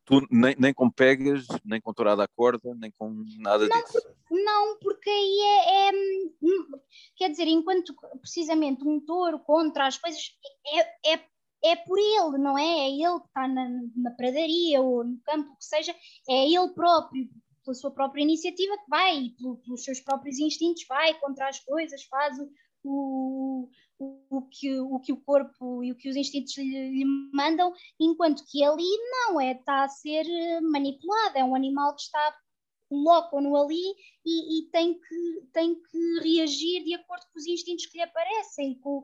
[0.08, 3.98] Tu nem, nem com pegas, nem com tourada à corda, nem com nada não, disso.
[4.30, 5.92] Não, porque aí é, é,
[7.14, 10.34] Quer dizer, enquanto precisamente um touro contra as coisas,
[10.66, 11.20] é, é,
[11.62, 12.62] é por ele, não é?
[12.62, 15.94] É ele que está na, na pradaria ou no campo, o que seja,
[16.26, 17.28] é ele próprio,
[17.62, 22.38] pela sua própria iniciativa, que vai, pelos seus próprios instintos, vai contra as coisas, faz
[22.38, 22.50] o,
[22.82, 27.72] o, o, que, o que o corpo e o que os instintos lhe, lhe mandam,
[27.98, 30.24] enquanto que ali não, é, está a ser
[30.62, 32.36] manipulado, é um animal que está
[32.88, 33.84] colocam-no ali
[34.24, 38.78] e, e, tem, que, tem que reagir de acordo com os instintos que lhe aparecem
[38.80, 39.02] com,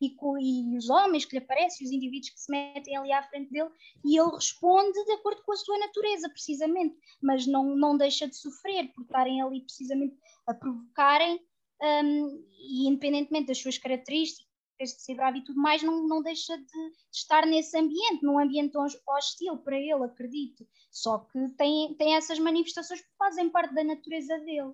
[0.00, 3.22] e, com, e os homens que lhe aparecem, os indivíduos que se metem ali à
[3.22, 3.70] frente dele,
[4.04, 8.36] e ele responde de acordo com a sua natureza, precisamente, mas não, não deixa de
[8.36, 11.40] sofrer por estarem ali precisamente a provocarem,
[11.82, 16.56] um, e independentemente das suas características, de ser bravo e tudo mais, não, não deixa
[16.56, 18.76] de, estar nesse ambiente, num ambiente
[19.06, 20.66] hostil para ele, acredito.
[20.90, 24.72] Só que tem, tem essas manifestações que fazem parte da natureza dele.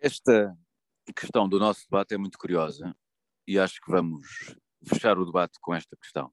[0.00, 0.56] Esta
[1.16, 2.94] questão do nosso debate é muito curiosa
[3.46, 4.26] e acho que vamos
[4.84, 6.32] fechar o debate com esta questão.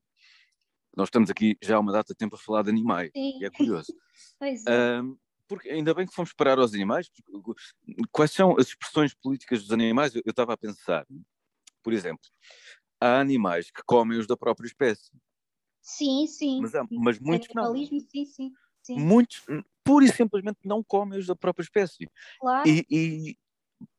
[0.96, 3.40] Nós estamos aqui já há uma data de tempo a falar de animais Sim.
[3.40, 3.94] e é curioso.
[4.40, 5.02] pois é.
[5.02, 5.18] Um,
[5.50, 7.10] porque ainda bem que fomos parar aos animais.
[8.12, 10.16] Quais são as expressões políticas dos animais?
[10.16, 11.06] Eu, eu estava a pensar,
[11.84, 12.24] por exemplo,
[13.02, 15.12] há animais que comem os da própria espécie.
[15.82, 16.62] Sim, sim.
[16.62, 17.76] Mas, há, mas muitos não.
[17.76, 18.54] Sim, sim,
[18.84, 19.00] sim.
[19.00, 19.44] Muitos,
[19.84, 22.08] pura e simplesmente, não comem os da própria espécie.
[22.40, 22.70] Claro.
[22.70, 23.38] E, e,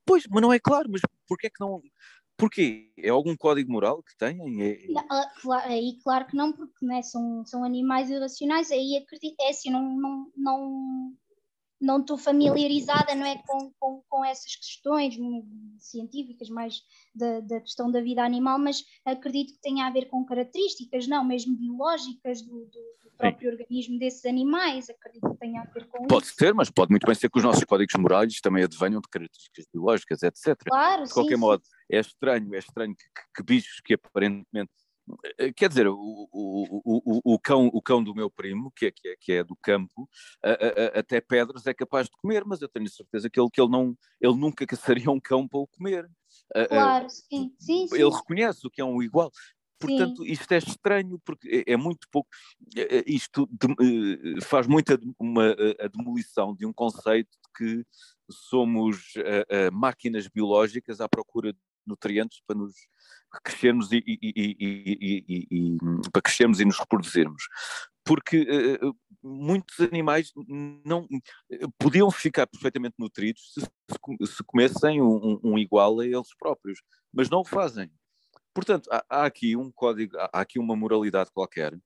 [0.07, 1.83] pois, mas não é claro, mas porquê é que não...
[2.37, 2.91] Porquê?
[2.97, 4.63] É algum código moral que têm?
[4.63, 4.87] É...
[4.89, 9.51] Não, ah, aí claro que não, porque né, são, são animais irracionais, aí acredito, é
[9.51, 11.13] assim, não, não, não,
[11.81, 15.17] não estou familiarizada não é, com, com, com essas questões
[15.79, 16.83] científicas, mais
[17.15, 21.25] da, da, questão da vida animal, mas acredito que tenha a ver com características, não,
[21.25, 23.57] mesmo biológicas do, do, do próprio Sim.
[23.57, 26.35] organismo desses animais, acredito que tenha a ver com pode isso.
[26.37, 29.65] Ser, mas pode muito bem ser que os nossos códigos morais também advenham de características
[29.73, 30.57] biológicas, etc.
[30.67, 31.97] Claro, de qualquer sim, modo, sim.
[31.97, 33.05] é estranho, é estranho que,
[33.37, 34.71] que, bichos que aparentemente
[35.57, 39.09] quer dizer, o, o, o, o, cão, o cão do meu primo, que é, que
[39.09, 40.09] é, que é do campo,
[40.43, 43.61] a, a, até pedras é capaz de comer, mas eu tenho certeza que ele, que
[43.61, 46.09] ele, não, ele nunca caçaria um cão para o comer.
[46.69, 47.97] Claro, sim, sim, sim.
[47.97, 49.31] Ele reconhece o que é um igual.
[49.81, 50.33] Portanto, Sim.
[50.33, 52.29] isto é estranho porque é, é muito pouco.
[52.77, 57.87] É, é, isto de, eh, faz muito uma, a demolição de um conceito de que
[58.31, 61.59] somos uh, uh, máquinas biológicas à procura de
[61.91, 62.75] nutrientes para nos
[63.45, 65.79] crescermos e, e, e, e,
[66.11, 67.45] para crescermos e nos reproduzirmos.
[68.05, 68.41] Porque
[68.83, 70.33] uh, muitos animais
[70.85, 71.07] não
[71.79, 73.67] podiam ficar perfeitamente nutridos se,
[74.27, 76.81] se comessem um, um, igual a eles próprios,
[77.13, 77.91] mas não o fazem.
[78.55, 81.79] Portanto, há, há aqui um código, há aqui uma moralidade qualquer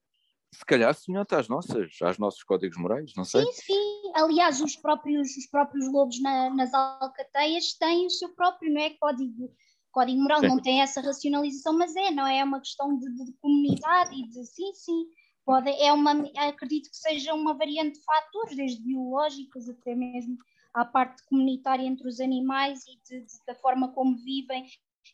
[0.54, 3.44] se calhar semelhante às nossas, aos nossos códigos morais, não sei.
[3.46, 4.12] Sim, sim.
[4.14, 8.90] Aliás, os próprios, os próprios lobos na, nas alcateias têm o seu próprio, não é,
[8.90, 9.52] código
[9.94, 10.48] Código Moral sim.
[10.48, 12.40] não tem essa racionalização, mas é, não é?
[12.40, 15.06] É uma questão de, de comunidade e de sim, sim.
[15.44, 16.10] Pode, é uma,
[16.48, 20.36] acredito que seja uma variante de fatores, desde biológicos até mesmo
[20.74, 24.66] à parte comunitária entre os animais e de, de, da forma como vivem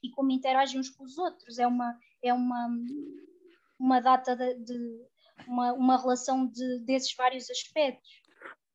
[0.02, 1.58] e como interagem uns com os outros.
[1.58, 1.94] É uma,
[2.24, 2.74] é uma,
[3.78, 5.06] uma data de, de
[5.46, 8.10] uma, uma relação de, desses vários aspectos.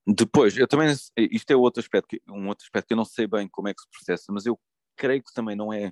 [0.05, 3.47] Depois, eu também, isto é outro aspecto, um outro aspecto que eu não sei bem
[3.47, 4.59] como é que se processa, mas eu
[4.95, 5.91] creio que também não é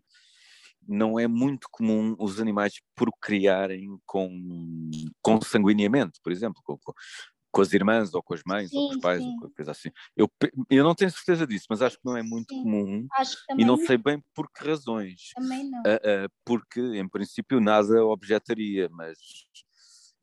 [0.87, 4.29] não é muito comum os animais procriarem com,
[5.21, 6.77] com sanguineamente, por exemplo, com,
[7.53, 9.37] com as irmãs ou com as mães sim, ou com os pais sim.
[9.41, 9.89] ou coisa assim.
[10.15, 10.29] Eu,
[10.69, 12.63] eu não tenho certeza disso, mas acho que não é muito sim.
[12.63, 13.07] comum
[13.57, 15.29] e não sei bem por que razões.
[15.35, 15.79] Também não.
[15.81, 19.17] Uh, uh, porque, em princípio, nada objetaria, mas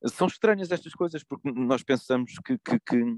[0.06, 3.16] são estranhas estas coisas porque nós pensamos que, que, que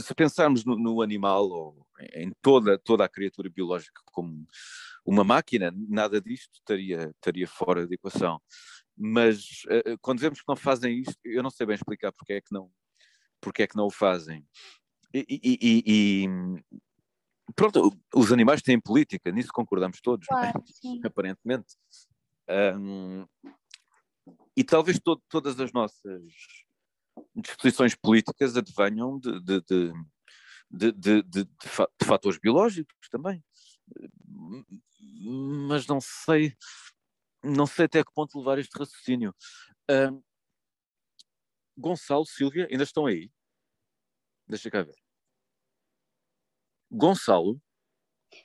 [0.00, 4.46] se pensarmos no, no, animal ou em toda, toda a criatura biológica como
[5.04, 8.40] uma máquina, nada disto estaria, estaria fora de equação.
[8.96, 12.40] Mas uh, quando vemos que não fazem isto, eu não sei bem explicar porque é
[12.40, 12.70] que não,
[13.40, 14.46] porque é que não o fazem.
[15.14, 20.34] E, e, e, e pronto, os animais têm política, nisso concordamos todos, é?
[20.34, 20.64] claro,
[21.02, 21.06] é?
[21.06, 21.76] aparentemente.
[22.48, 23.26] Um,
[24.56, 26.22] e talvez to todas as nossas
[27.36, 29.62] disposições políticas advenham de, de,
[30.70, 31.48] de, de, de,
[32.04, 33.42] fatores biológicos também.
[35.68, 36.56] Mas não sei,
[37.42, 39.34] não sei até que ponto levar este raciocínio.
[41.76, 43.30] Gonçalo, Silvia, ainda estão aí?
[44.46, 44.96] Deixa cá ver.
[46.90, 47.60] Gonçalo,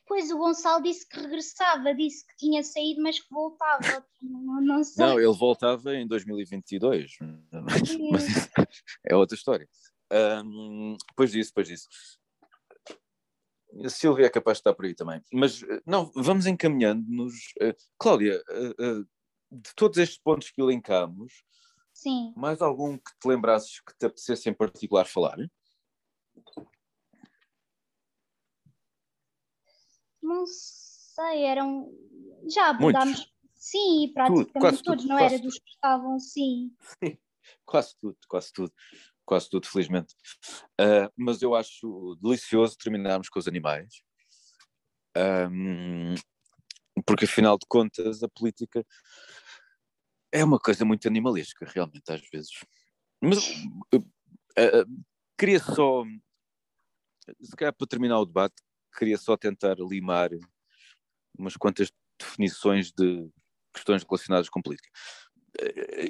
[0.06, 4.06] Pois o Gonçalo disse que regressava, disse que tinha saído, mas que voltava.
[4.22, 5.06] Não, não, sei.
[5.06, 7.18] não ele voltava em 2022,
[7.52, 8.50] mas
[9.06, 9.68] é outra história.
[10.12, 11.88] Um, depois disso, depois disso.
[13.84, 15.22] A Silvia é capaz de estar por aí também.
[15.32, 17.34] Mas não, vamos encaminhando-nos.
[17.62, 19.08] Uh, Cláudia, uh, uh,
[19.52, 21.44] de todos estes pontos que elencamos,
[21.94, 22.34] Sim.
[22.36, 25.38] mais algum que te lembrasses que te apetecesse em particular falar?
[30.24, 31.92] Não sei, eram.
[32.50, 33.32] Já abordámos.
[33.56, 36.72] Sim, praticamente tudo, todos, tudo, não era dos que estavam, sim.
[37.04, 37.18] sim.
[37.66, 38.74] Quase tudo, quase tudo.
[39.26, 40.14] Quase tudo, felizmente.
[40.80, 44.02] Uh, mas eu acho delicioso terminarmos com os animais.
[45.16, 46.16] Um,
[47.06, 48.86] porque afinal de contas a política
[50.32, 52.52] é uma coisa muito animalesca, realmente, às vezes.
[53.22, 53.48] Mas
[53.94, 55.04] uh, uh,
[55.38, 56.04] queria só,
[57.42, 58.56] se calhar para terminar o debate,
[58.94, 60.30] queria só tentar limar
[61.38, 63.30] umas quantas definições de
[63.74, 64.90] questões relacionadas com política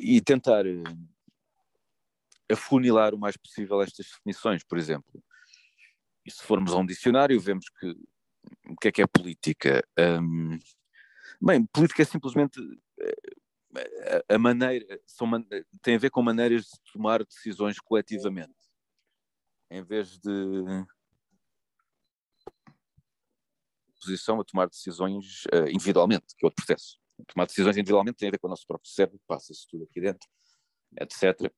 [0.02, 0.66] e tentar
[2.52, 5.24] afunilar o mais possível estas definições, por exemplo.
[6.26, 7.96] E se formos a um dicionário, vemos que
[8.68, 9.84] o que é que é política?
[9.98, 10.60] Um,
[11.42, 12.60] bem, política é simplesmente
[13.00, 15.30] eh, a, a maneira, são,
[15.82, 18.54] tem a ver com maneiras de tomar decisões coletivamente.
[19.70, 20.64] Em vez de
[24.04, 27.00] posição a tomar decisões uh, individualmente, que é outro processo.
[27.28, 30.28] Tomar decisões individualmente tem a ver com o nosso próprio cérebro, passa-se tudo aqui dentro,
[31.00, 31.52] etc.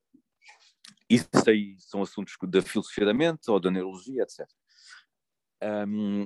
[1.09, 4.48] Isso aí são assuntos da filosofia da mente ou da neurologia, etc.
[5.64, 6.25] Um,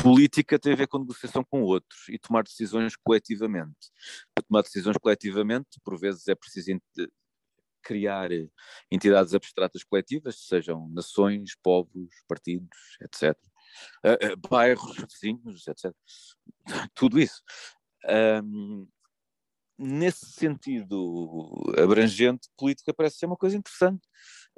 [0.00, 3.90] política tem a ver com negociação com outros e tomar decisões coletivamente.
[4.34, 6.78] Para tomar decisões coletivamente, por vezes é preciso
[7.82, 8.30] criar
[8.90, 13.36] entidades abstratas coletivas, sejam nações, povos, partidos, etc
[14.50, 15.94] bairros vizinhos, etc.
[16.94, 17.42] Tudo isso.
[18.44, 18.86] Um,
[19.78, 24.06] nesse sentido abrangente, política parece ser uma coisa interessante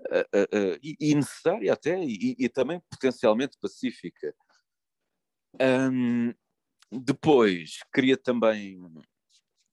[0.00, 4.34] uh, e, e, necessária até, e, e, também potencialmente pacífica.
[5.60, 6.32] Um,
[6.90, 8.78] depois, queria também.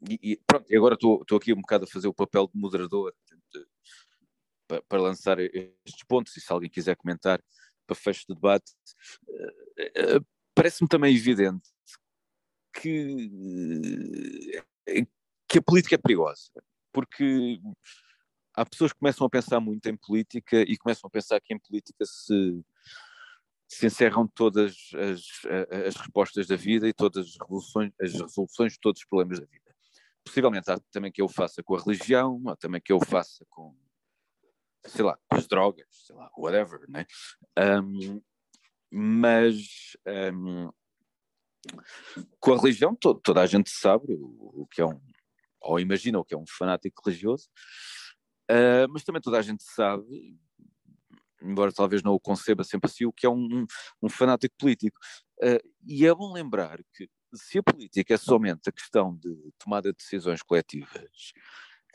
[0.10, 3.14] E, e pronto, agora estou aqui um bocado a fazer o papel de moderador
[3.54, 3.66] de,
[4.68, 7.42] para, para lançar estes pontos, e se alguém quiser comentar,
[7.86, 8.72] para fecho de debate,
[9.78, 10.20] eh,
[10.54, 11.70] parece-me também evidente
[12.74, 15.06] que, eh,
[15.48, 16.52] que a política é perigosa,
[16.92, 17.60] porque
[18.54, 21.60] há pessoas que começam a pensar muito em política e começam a pensar que em
[21.60, 22.64] política se,
[23.68, 25.22] se encerram todas as,
[25.88, 29.46] as respostas da vida e todas as resoluções, as resoluções de todos os problemas da
[29.46, 29.76] vida.
[30.24, 33.76] Possivelmente há também que eu faça com a religião, há também que eu faça com,
[34.88, 37.06] sei lá, com as drogas, sei lá, whatever, né?
[37.58, 38.22] Um,
[38.92, 40.70] mas um,
[42.40, 45.00] com a religião to, toda a gente sabe o, o, que é um,
[45.62, 47.50] ou imagina o que é um fanático religioso,
[48.52, 50.38] uh, mas também toda a gente sabe,
[51.42, 53.66] embora talvez não o conceba sempre assim, o que é um,
[54.02, 54.98] um fanático político.
[55.42, 59.92] Uh, e é bom lembrar que se a política é somente a questão de tomada
[59.92, 61.34] de decisões coletivas,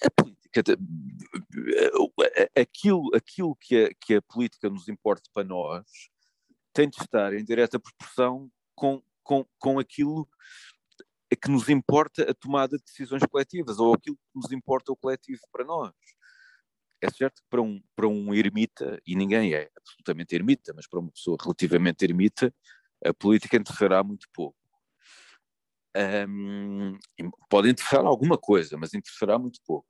[0.05, 0.63] a política,
[2.57, 5.85] aquilo, aquilo que, a, que a política nos importa para nós,
[6.73, 10.29] tem de estar em direta proporção com, com, com aquilo
[11.41, 15.41] que nos importa a tomada de decisões coletivas, ou aquilo que nos importa o coletivo
[15.53, 15.93] para nós.
[17.01, 21.01] É certo que para um, para um ermita, e ninguém é absolutamente ermita, mas para
[21.01, 22.53] uma pessoa relativamente ermita,
[23.05, 24.60] a política interessará muito pouco.
[25.97, 26.97] Um,
[27.49, 29.89] pode interessar alguma coisa, mas interessará muito pouco.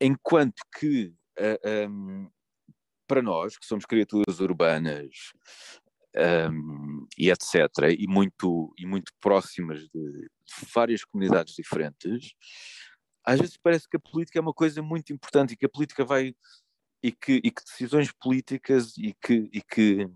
[0.00, 2.30] Enquanto que uh, um,
[3.06, 5.10] para nós, que somos criaturas urbanas
[6.50, 10.28] um, e etc., e muito, e muito próximas de
[10.74, 12.32] várias comunidades diferentes,
[13.24, 16.04] às vezes parece que a política é uma coisa muito importante e que a política
[16.04, 16.34] vai
[17.06, 20.10] e que, e que decisões políticas e que, e que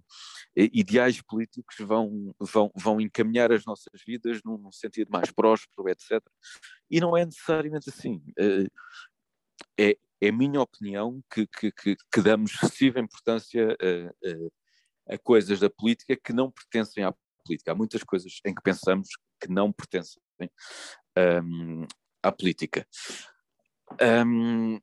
[0.57, 6.21] ideais políticos vão, vão, vão encaminhar as nossas vidas num, sentido mais próspero, etc.
[6.91, 8.21] E não é necessariamente assim.
[8.37, 8.67] Eh,
[9.79, 15.61] é, é minha opinião que, que, que, que damos excessiva importância a, a, a, coisas
[15.61, 17.71] da política que não pertencem à política.
[17.71, 19.11] Há muitas coisas em que pensamos
[19.41, 20.21] que não pertencem
[21.17, 21.87] um,
[22.21, 22.85] à política.
[24.27, 24.81] Um,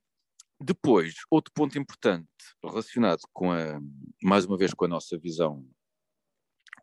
[0.60, 2.28] depois, outro ponto importante
[2.64, 3.80] relacionado com a,
[4.22, 5.68] mais uma vez, com a nossa visão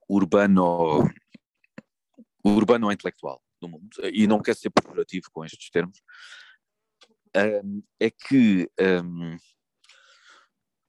[0.08, 1.02] urbano,
[2.44, 6.00] urbano-intelectual do mundo, e não quero ser pejorativo com estes termos,
[7.36, 9.36] um, é que um,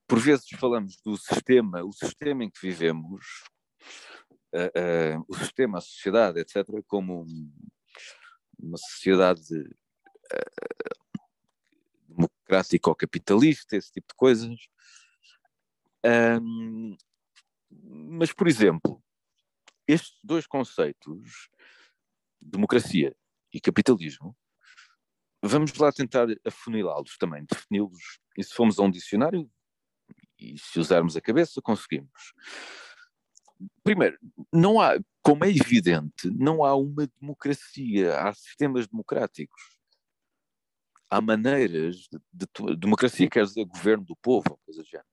[0.07, 3.25] por vezes falamos do sistema, o sistema em que vivemos
[5.27, 7.25] o sistema, a sociedade, etc., como
[8.57, 9.43] uma sociedade
[12.45, 14.57] democrática ou capitalista, esse tipo de coisas.
[16.41, 16.95] Um,
[17.71, 19.03] mas, por exemplo,
[19.87, 21.49] estes dois conceitos,
[22.39, 23.15] democracia
[23.51, 24.35] e capitalismo,
[25.43, 28.19] vamos lá tentar afunilá-los também, defini-los.
[28.37, 29.49] E se formos a um dicionário
[30.39, 32.33] e se usarmos a cabeça, conseguimos.
[33.83, 34.17] Primeiro,
[34.51, 39.74] não há, como é evidente, não há uma democracia, há sistemas democráticos.
[41.09, 45.07] Há maneiras de, de, de democracia, quer dizer, governo do povo, coisa do género.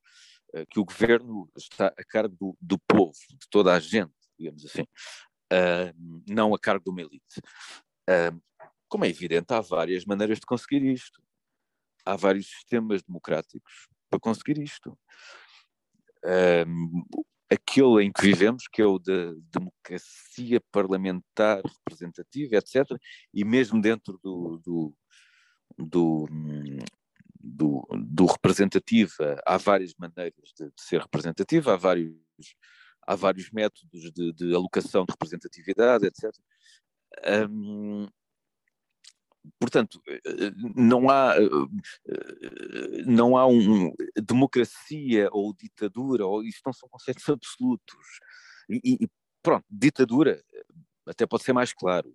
[0.54, 4.64] Eh, que o governo está a cargo do, do povo, de toda a gente, digamos
[4.64, 7.40] assim, uh, não a cargo de uma elite.
[8.08, 8.40] Uh,
[8.88, 11.22] como é evidente, há várias maneiras de conseguir isto.
[12.04, 14.98] Há vários sistemas democráticos para conseguir isto.
[16.24, 17.04] Um,
[17.50, 22.98] aquele em que vivemos, que é o da democracia parlamentar representativa, etc.,
[23.32, 24.94] e mesmo dentro do, do,
[25.86, 26.28] do,
[27.40, 32.14] do, do representativa, há várias maneiras de, de, ser representativa, há vários,
[33.06, 36.30] há vários métodos de, de alocação de representatividade, etc.
[37.50, 38.08] Um,
[39.58, 40.00] portanto,
[40.76, 41.34] não há,
[43.06, 48.20] não há um, democracia ou ditadura, ou isto não são conceitos absolutos.
[48.68, 49.08] E, e,
[49.42, 50.42] pronto, ditadura
[51.06, 52.14] até pode ser mais claro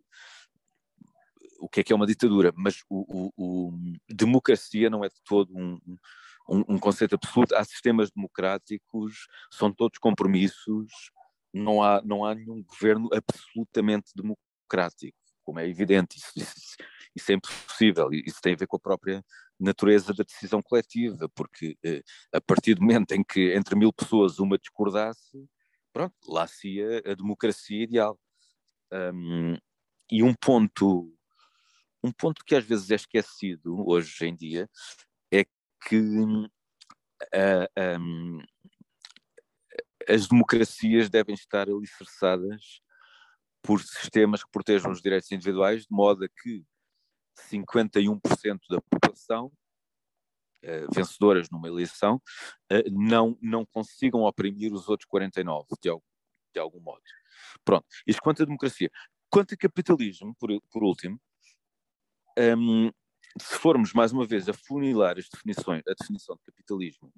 [1.59, 3.73] o que é que é uma ditadura, mas o, o, o
[4.09, 5.79] democracia não é de todo um,
[6.49, 7.55] um, um, conceito absoluto.
[7.55, 11.11] Há sistemas democráticos, são todos compromissos,
[11.53, 16.17] não há, não há nenhum governo absolutamente democrático, como é evidente.
[16.17, 16.77] Isso, isso,
[17.15, 19.23] isso é impossível, isso tem a ver com a própria
[19.59, 24.37] natureza da decisão coletiva, porque eh, a partir do momento em que entre mil pessoas
[24.37, 25.49] uma discordasse,
[25.91, 28.19] pronto, lá se a democracia ideal.
[28.93, 29.57] Um,
[30.09, 31.13] e um ponto
[32.07, 34.69] um ponto que às vezes é esquecido hoje em dia
[35.31, 35.45] é
[35.87, 38.39] que uh, um,
[40.07, 42.81] as democracias devem estar alicerçadas
[43.61, 46.63] por sistemas que protejam os direitos individuais, de modo a que
[47.51, 49.51] 51% da população
[50.63, 52.21] uh, vencedoras numa eleição
[52.71, 56.05] uh, não, não consigam oprimir os outros 49, de algum,
[56.53, 57.01] de algum modo.
[57.65, 58.89] Pronto, isto quanto à democracia.
[59.29, 61.19] Quanto a capitalismo, por, por último,
[62.37, 62.91] um,
[63.39, 67.11] se formos mais uma vez a funilar as definições, a definição de capitalismo,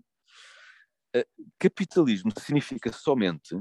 [1.16, 3.56] uh, capitalismo significa somente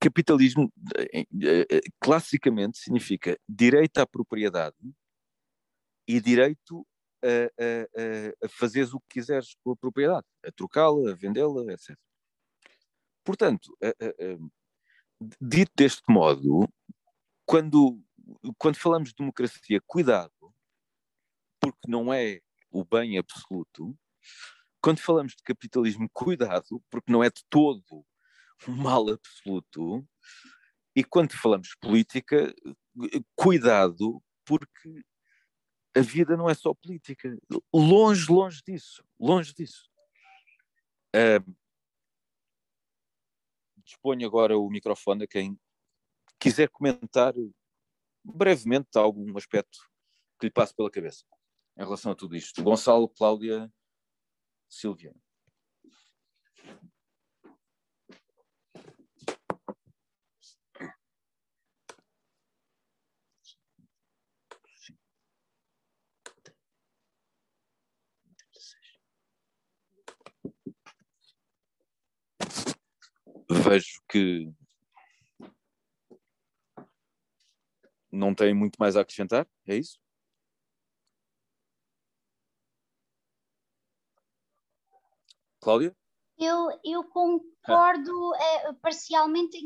[0.00, 4.76] capitalismo uh, classicamente significa direito à propriedade
[6.08, 6.86] e direito
[7.22, 11.96] a, a, a fazeres o que quiseres com a propriedade, a trocá-la, a vendê-la, etc.
[13.22, 13.76] Portanto,
[15.40, 16.66] dito deste modo,
[17.44, 18.02] quando
[18.58, 20.54] quando falamos de democracia, cuidado,
[21.60, 23.96] porque não é o bem absoluto.
[24.80, 28.04] Quando falamos de capitalismo, cuidado, porque não é de todo
[28.66, 30.06] o mal absoluto.
[30.94, 32.54] E quando falamos de política,
[33.34, 35.04] cuidado, porque
[35.94, 37.36] a vida não é só política.
[37.72, 39.04] Longe, longe disso.
[39.18, 39.90] Longe disso.
[41.14, 41.56] Uh,
[43.84, 45.58] disponho agora o microfone a quem
[46.38, 47.34] quiser comentar
[48.24, 49.78] brevemente algum aspecto
[50.38, 51.24] que lhe passe pela cabeça
[51.76, 52.62] em relação a tudo isto.
[52.62, 53.72] Gonçalo, Cláudia,
[54.68, 55.14] Silvia.
[73.50, 74.52] Vejo que
[78.10, 79.98] não tem muito mais a acrescentar, é isso?
[85.60, 85.94] Cláudia?
[86.38, 89.58] Eu, eu concordo é, parcialmente,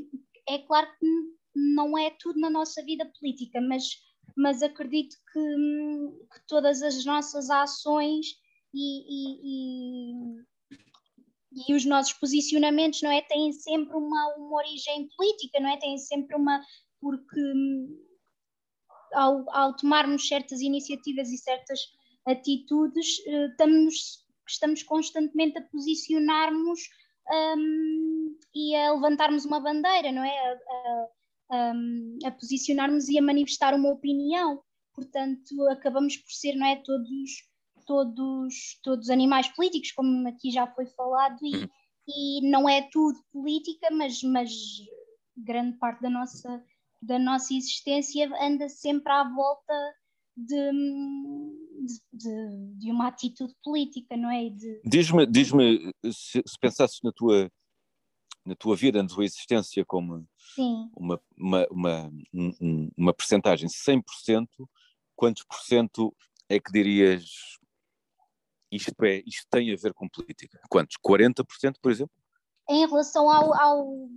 [0.48, 1.06] é claro que
[1.54, 3.84] não é tudo na nossa vida política, mas,
[4.36, 8.26] mas acredito que, que todas as nossas ações
[8.74, 10.44] e, e, e,
[11.68, 15.76] e, os nossos posicionamentos não é, têm sempre uma, uma origem política, não é?
[15.76, 16.60] Têm sempre uma.
[17.00, 17.40] Porque
[19.14, 21.80] ao, ao tomarmos certas iniciativas e certas
[22.26, 26.80] atitudes, eh, estamos, estamos constantemente a posicionarmos
[27.56, 30.38] um, e a levantarmos uma bandeira, não é?
[30.38, 31.08] A,
[31.50, 31.72] a,
[32.26, 34.62] a, posicionarmos e a manifestar uma opinião.
[34.94, 36.76] Portanto, acabamos por ser, não é?
[36.76, 37.48] Todos,
[37.86, 41.68] todos, todos animais políticos, como aqui já foi falado, e, uhum.
[42.08, 44.52] e não é tudo política, mas, mas
[45.36, 46.62] grande parte da nossa,
[47.04, 49.74] da nossa existência anda sempre à volta
[50.36, 50.70] de,
[52.12, 54.48] de, de uma atitude política, não é?
[54.48, 54.80] De...
[54.84, 57.50] Diz-me, diz-me se, se pensasses na tua,
[58.44, 60.90] na tua vida, na tua existência como Sim.
[60.96, 62.12] uma, uma, uma,
[62.96, 64.02] uma percentagem 100%,
[65.14, 66.14] quantos por cento
[66.48, 67.24] é que dirias
[68.70, 70.58] isto, é, isto tem a ver com política?
[70.68, 70.96] Quantos?
[70.96, 72.14] 40%, por exemplo?
[72.68, 74.08] Em relação ao, ao,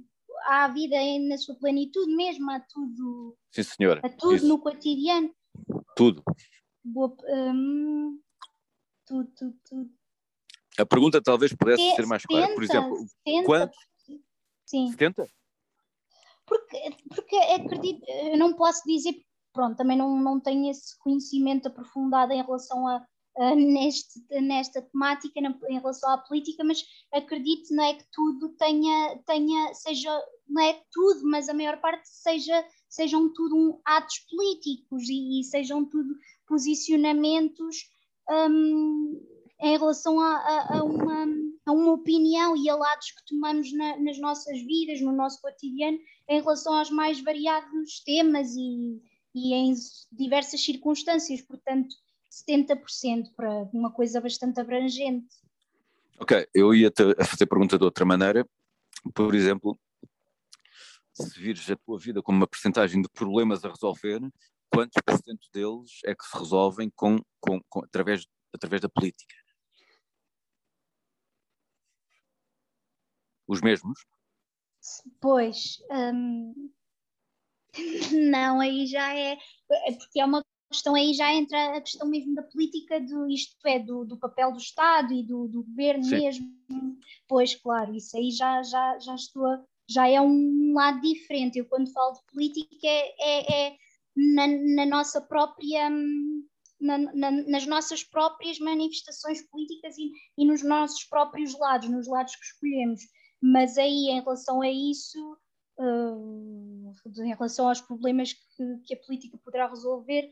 [0.45, 0.95] à vida
[1.27, 3.37] na sua plenitude mesmo, a tudo.
[3.51, 4.01] Sim, senhora.
[4.03, 4.47] A tudo Isso.
[4.47, 5.33] no cotidiano.
[5.95, 6.23] Tudo.
[6.83, 8.19] Boa, hum,
[9.05, 9.89] tudo, tudo, tudo.
[10.77, 12.53] A pergunta talvez pudesse ser mais 70, clara.
[12.53, 13.77] Por exemplo, 70, quanto?
[14.65, 14.91] Sim.
[14.91, 15.27] 70?
[16.45, 19.13] Porque, porque acredito, eu não posso dizer,
[19.51, 23.05] pronto, também não, não tenho esse conhecimento aprofundado em relação a,
[23.37, 26.83] a neste, nesta temática, na, em relação à política, mas
[27.13, 30.09] acredito não é que tudo tenha, tenha seja,
[30.47, 35.43] não é tudo, mas a maior parte seja, sejam tudo um, atos políticos e, e,
[35.43, 36.15] sejam tudo
[36.47, 37.89] posicionamentos
[38.29, 39.21] um,
[39.61, 41.25] em relação a, a, a, uma,
[41.65, 45.99] a uma opinião e a lados que tomamos na, nas nossas vidas, no nosso cotidiano,
[46.27, 49.01] em relação aos mais variados temas e,
[49.35, 49.73] e em
[50.11, 51.41] diversas circunstâncias.
[51.41, 51.95] Portanto,
[52.45, 55.35] 70% para uma coisa bastante abrangente.
[56.19, 58.47] Ok, eu ia te fazer a pergunta de outra maneira.
[59.13, 59.77] Por exemplo,
[61.13, 64.19] se vires a tua vida como uma percentagem de problemas a resolver,
[64.71, 69.35] quantos por cento deles é que se resolvem com, com, com, através, através da política?
[73.47, 74.05] Os mesmos?
[75.21, 76.71] Pois, hum,
[78.31, 82.35] não, aí já é, é porque é uma questão aí já entra a questão mesmo
[82.35, 86.17] da política, do, isto é, do, do papel do Estado e do, do governo Sim.
[86.17, 86.57] mesmo.
[87.27, 91.57] Pois, claro, isso aí já, já, já estou, a, já é um lado diferente.
[91.57, 93.75] Eu quando falo de política é, é, é
[94.15, 95.89] na, na, nossa própria.
[96.79, 102.35] Na, na, nas nossas próprias manifestações políticas e, e nos nossos próprios lados, nos lados
[102.35, 103.01] que escolhemos.
[103.41, 105.37] Mas aí, em relação a isso,
[105.79, 110.27] Uh, em relação aos problemas que, que, a política poderá resolver,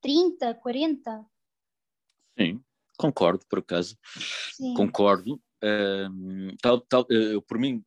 [0.00, 1.26] 30, 40?
[2.38, 2.62] Sim,
[2.98, 3.98] concordo, por acaso.
[4.52, 4.74] Sim.
[4.74, 5.40] Concordo.
[6.62, 7.84] Tal, tal, uh, por mim,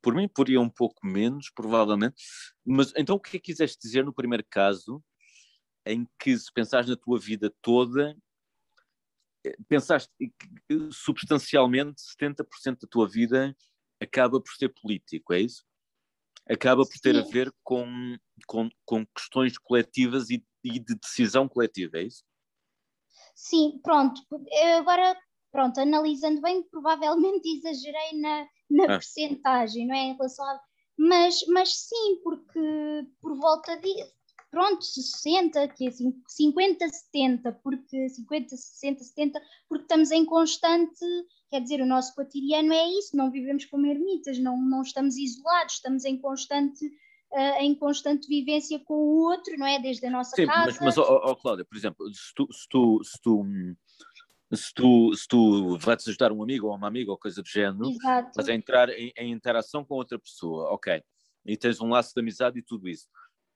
[0.00, 2.16] por mim poria um pouco menos, provavelmente,
[2.64, 5.02] mas então o que é que quiseste dizer no primeiro caso,
[5.84, 8.16] em que se pensares na tua vida toda,
[9.44, 10.32] eh, pensaste que
[10.90, 13.54] substancialmente 70% da tua vida
[14.00, 15.62] acaba por ser político, é isso?
[16.48, 17.20] Acaba por ter Sim.
[17.20, 18.16] a ver com,
[18.46, 22.24] com, com questões coletivas e e de decisão coletiva, é isso?
[23.34, 24.22] Sim, pronto.
[24.78, 25.16] Agora,
[25.52, 28.98] pronto, analisando bem, provavelmente exagerei na, na ah.
[28.98, 30.04] percentagem, não é?
[30.04, 30.60] Em relação a...
[30.96, 32.60] Mas, mas sim, porque
[33.20, 33.92] por volta de,
[34.50, 41.04] pronto, 60, que é 50, 70, porque 50, 60, 70, porque estamos em constante,
[41.54, 45.74] quer dizer, o nosso cotidiano é isso, não vivemos como ermitas, não, não estamos isolados,
[45.74, 49.80] estamos em constante uh, em constante vivência com o outro, não é?
[49.80, 50.66] Desde a nossa Sim, casa.
[50.66, 53.76] Mas, mas oh, oh, Cláudia, por exemplo, se tu, se tu, se tu,
[54.52, 57.88] se tu, se tu vais ajudar um amigo ou uma amiga ou coisa do género,
[57.88, 58.32] Exato.
[58.34, 61.00] vais a entrar em, em interação com outra pessoa, ok,
[61.46, 63.06] e tens um laço de amizade e tudo isso.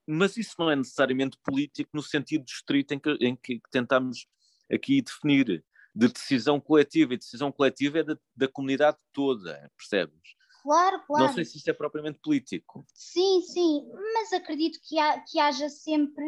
[0.06, 4.28] Mas isso não é necessariamente político no sentido estrito em que, em que tentamos
[4.72, 5.64] aqui definir
[5.98, 10.36] de decisão coletiva, e decisão coletiva é da, da comunidade toda, percebes?
[10.62, 11.26] Claro, claro.
[11.26, 12.86] Não sei se isso é propriamente político.
[12.94, 16.24] Sim, sim, mas acredito que, há, que haja sempre,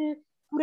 [0.49, 0.61] por,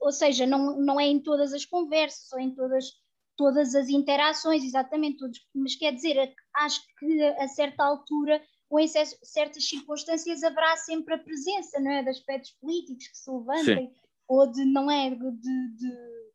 [0.00, 2.92] ou seja, não, não é em todas as conversas ou em todas,
[3.36, 8.86] todas as interações, exatamente, todos, mas quer dizer, acho que a certa altura ou em
[8.86, 13.94] certas circunstâncias haverá sempre a presença, não é, de aspectos políticos que se levantem, sim.
[14.28, 16.25] ou de, não é, de, de,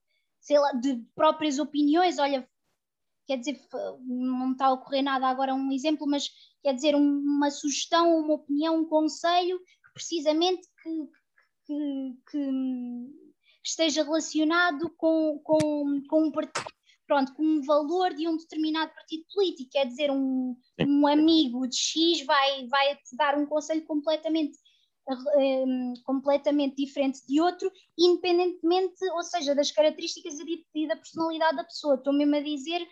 [0.42, 2.48] sei lá, de próprias opiniões, olha,
[3.28, 3.62] quer dizer,
[4.02, 6.30] não está a ocorrer nada agora um exemplo, mas
[6.62, 11.08] quer dizer, uma sugestão, uma opinião, um conselho que precisamente que,
[11.66, 12.52] que, que
[13.64, 16.32] esteja relacionado com, com, com um
[17.12, 21.76] pronto, com um valor de um determinado partido político, quer dizer, um, um amigo de
[21.76, 24.58] X vai, vai te dar um conselho completamente
[25.16, 30.36] um, completamente diferente de outro, independentemente, ou seja, das características
[30.76, 31.96] e da personalidade da pessoa.
[31.96, 32.88] Estou mesmo a dizer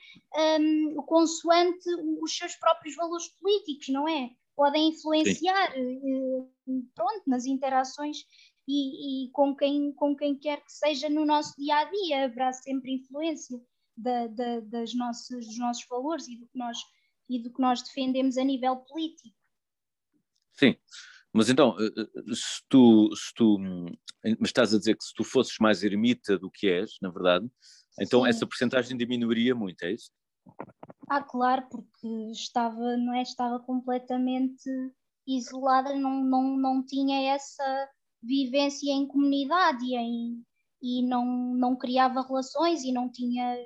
[0.60, 1.90] um, consoante
[2.22, 4.32] os seus próprios valores políticos, não é?
[4.56, 6.52] Podem influenciar uh,
[6.94, 8.18] pronto, nas interações
[8.68, 12.54] e, e, com, quem, com quem quer que seja no nosso dia a dia, haverá
[12.54, 13.60] sempre influência
[13.98, 16.78] da, da, das nossas, dos nossos valores e do, que nós,
[17.28, 19.36] e do que nós defendemos a nível político.
[20.54, 20.76] Sim,
[21.34, 23.58] mas então, eh, eh, se tu, se tu
[24.40, 27.48] mas estás a dizer que se tu fosses mais ermita do que és, na verdade,
[28.00, 28.30] então Sim.
[28.30, 30.12] essa porcentagem diminuiria muito, é isso?
[31.10, 34.70] Ah, claro, porque estava, não é, estava completamente
[35.28, 37.90] isolada, não, não, não tinha essa
[38.22, 40.44] vivência em comunidade e, em,
[40.82, 43.58] e não, não criava relações e não tinha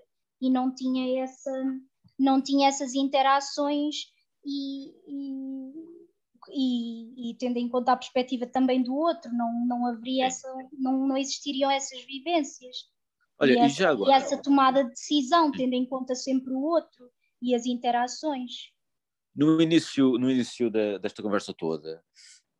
[0.42, 1.52] e não tinha essa
[2.20, 3.96] não tinha essas interações
[4.46, 5.74] e, e,
[6.54, 11.08] e, e, tendo em conta a perspectiva também do outro, não, não haveria essa, não,
[11.08, 12.76] não existiriam essas vivências.
[13.40, 14.12] Olha, e, essa, já agora...
[14.12, 17.10] e essa tomada de decisão, tendo em conta sempre o outro
[17.42, 18.72] e as interações.
[19.36, 22.04] No início, no início da, desta conversa toda,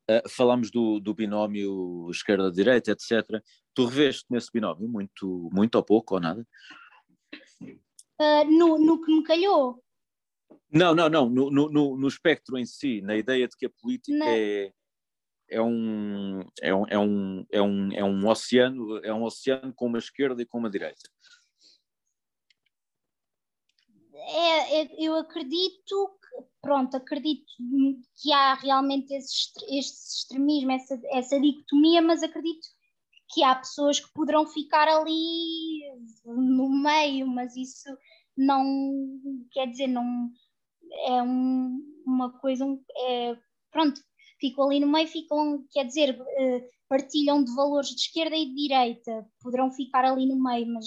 [0.10, 3.42] uh, falámos do, do binómio esquerda-direita, etc.
[3.74, 6.46] Tu reveste nesse binómio muito, muito ou pouco ou nada?
[7.62, 9.84] Uh, no, no que me calhou.
[10.72, 14.26] Não, não, não, no, no, no espectro em si, na ideia de que a política
[14.26, 14.72] é,
[15.50, 19.86] é, um, é, um, é, um, é, um, é um oceano, é um oceano com
[19.86, 21.10] uma esquerda e com uma direita.
[24.14, 27.46] É, é, eu acredito que, pronto, acredito
[28.16, 32.68] que há realmente esse, esse extremismo, essa, essa dicotomia, mas acredito
[33.34, 35.82] que há pessoas que poderão ficar ali
[36.26, 37.90] no meio, mas isso
[38.38, 39.20] não
[39.52, 40.32] quer dizer, não
[41.08, 42.66] é um, uma coisa,
[43.08, 43.36] é,
[43.72, 44.02] pronto,
[44.40, 48.56] ficam ali no meio, ficam, quer dizer, eh, partilham de valores de esquerda e de
[48.56, 50.86] direita, poderão ficar ali no meio, mas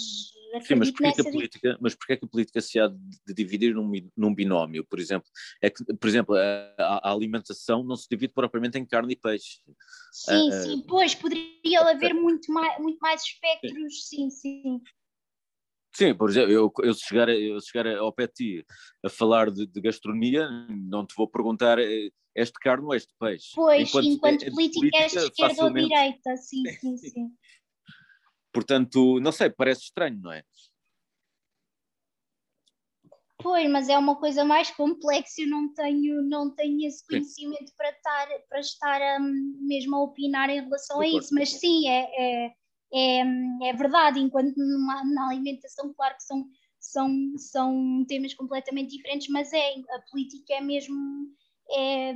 [0.61, 3.75] Sim, mas porquê, que a política, mas porquê que a política se há de dividir
[3.75, 5.27] num, num binómio, por exemplo?
[5.61, 9.59] É que, por exemplo, a, a, alimentação não se divide propriamente em carne e peixe.
[10.11, 14.61] Sim, uh, sim, pois, poderia haver muito mais, muito mais espectros, sim, sim.
[14.63, 14.81] Sim,
[16.17, 18.65] por exemplo, eu, eu, se chegar, eu chegar ao pé de ti
[19.03, 23.51] a falar de, de, gastronomia, não te vou perguntar eh, este carne ou este peixe.
[23.55, 25.83] Pois, enquanto, enquanto é, política, és esquerda facilmente...
[25.83, 27.31] ou direita, sim, sim, sim.
[28.51, 30.43] Portanto, não sei, parece estranho, não é?
[33.39, 37.91] Pois, mas é uma coisa mais complexa, eu não tenho, não tenho esse conhecimento para
[37.91, 42.09] estar, para estar um, mesmo a opinar em relação a isso, mas sim, é,
[42.47, 42.53] é,
[42.93, 46.45] é, é verdade, enquanto numa, na alimentação, claro que são,
[46.79, 50.95] são, são temas completamente diferentes, mas é, a política é mesmo,
[51.71, 52.13] é,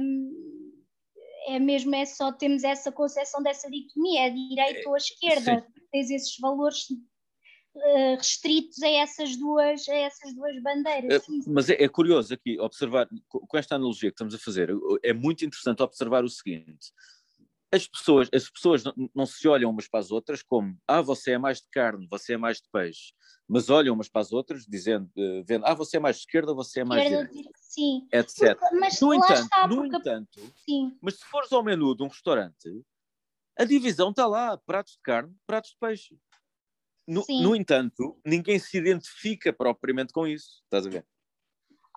[1.48, 5.82] é mesmo, é só temos essa concepção dessa dicotomia, é direita é, ou esquerda, sim.
[5.92, 6.86] tens esses valores
[7.76, 11.24] uh, restritos a essas duas, a essas duas bandeiras.
[11.24, 14.70] É, mas é, é, curioso aqui observar, com esta analogia que estamos a fazer,
[15.04, 16.92] é muito interessante observar o seguinte,
[17.72, 21.32] as pessoas, as pessoas não, não, se olham umas para as outras como ah, você
[21.32, 23.14] é mais de carne, você é mais de peixe,
[23.48, 26.54] mas olham umas para as outras dizendo, uh, vendo, ah, você é mais de esquerda,
[26.54, 28.08] você é mais de direita, sim.
[28.12, 28.58] etc.
[28.60, 29.96] Porque, mas no entanto, está, no porque...
[29.96, 30.98] entanto sim.
[31.02, 32.84] mas se fores ao menu de um restaurante,
[33.58, 36.18] a divisão está lá, pratos de carne, pratos de peixe.
[37.08, 41.06] No, no entanto, ninguém se identifica propriamente com isso, estás a ver?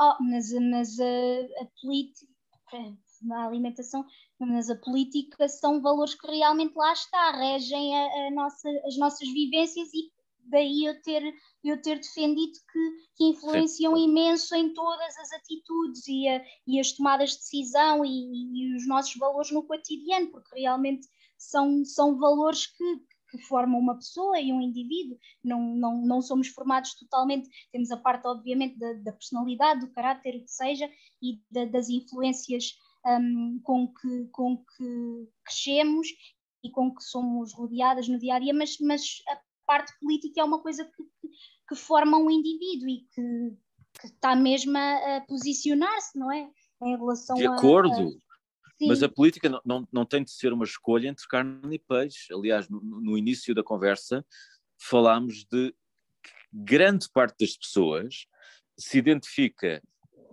[0.00, 2.34] Oh, mas, mas a, a política
[3.24, 4.04] na alimentação,
[4.38, 9.28] mas a política são valores que realmente lá está, regem a, a nossa, as nossas
[9.28, 10.12] vivências e
[10.46, 11.22] daí eu ter,
[11.62, 14.04] eu ter defendido que, que influenciam Sim.
[14.04, 18.86] imenso em todas as atitudes e, a, e as tomadas de decisão e, e, os
[18.86, 21.06] nossos valores no cotidiano, porque realmente
[21.38, 26.48] são, são valores que, que formam uma pessoa e um indivíduo, não, não, não somos
[26.48, 30.90] formados totalmente, temos a parte obviamente da, da personalidade, do caráter, o que seja,
[31.22, 32.74] e da, das influências
[33.06, 36.08] um, com, que, com que crescemos
[36.62, 40.44] e com que somos rodeadas no dia a dia, mas, mas a parte política é
[40.44, 41.28] uma coisa que,
[41.68, 43.56] que, forma um indivíduo e que,
[44.00, 46.48] que está mesmo a, a posicionar-se, não é?
[46.82, 47.94] Em relação de acordo.
[47.94, 48.88] A, a...
[48.88, 52.32] Mas a política não, não, não, tem de ser uma escolha entre carne e peixe.
[52.32, 54.24] Aliás, no, no início da conversa
[54.78, 55.70] falámos de
[56.22, 58.26] que grande parte das pessoas
[58.76, 59.82] se identifica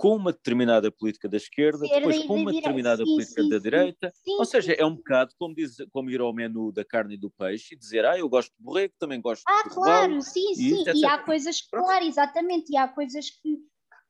[0.02, 3.62] com uma determinada política da esquerda, depois com uma determinada sim, política sim, da sim,
[3.62, 4.14] direita.
[4.40, 7.30] Ou seja, é um bocado como, diz, como ir ao menu da carne e do
[7.30, 10.56] peixe e dizer, ah, eu gosto de borrego, também gosto ah, de Ah, claro, sim,
[10.56, 10.84] sim.
[10.96, 13.60] E há coisas, claro, exatamente, e há coisas que,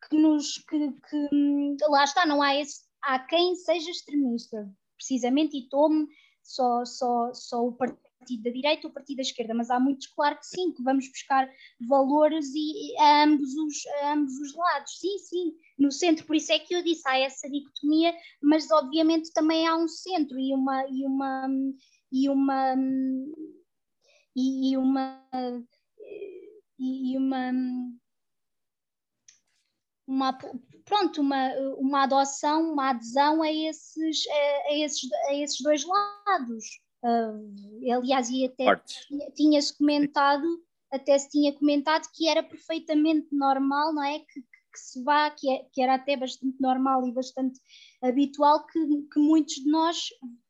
[0.08, 0.60] que nos.
[0.60, 2.90] Que, que, lá está, não há esse.
[3.04, 6.08] Há quem seja extremista, precisamente, e tome
[6.42, 10.08] só, só, só o partido partido da direita ou partido da esquerda, mas há muitos,
[10.08, 11.50] claro que sim, que vamos buscar
[11.88, 15.00] valores e, a, ambos os, a ambos os lados.
[15.00, 19.34] Sim, sim, no centro, por isso é que eu disse, há essa dicotomia, mas obviamente
[19.34, 21.50] também há um centro e uma e uma
[22.12, 22.76] e uma
[24.36, 25.28] e uma
[26.80, 27.52] e uma
[30.08, 30.38] uma
[30.84, 34.28] pronto, uma, uma adoção, uma adesão a esses,
[34.68, 36.82] a esses, a esses dois lados.
[37.04, 38.66] Uh, aliás, e até
[39.34, 40.46] tinha-se comentado,
[40.92, 44.20] até se tinha comentado que era perfeitamente normal, não é?
[44.20, 47.60] Que, que se vá, que, é, que, era até bastante normal e bastante
[48.02, 48.80] habitual que,
[49.12, 49.98] que muitos de nós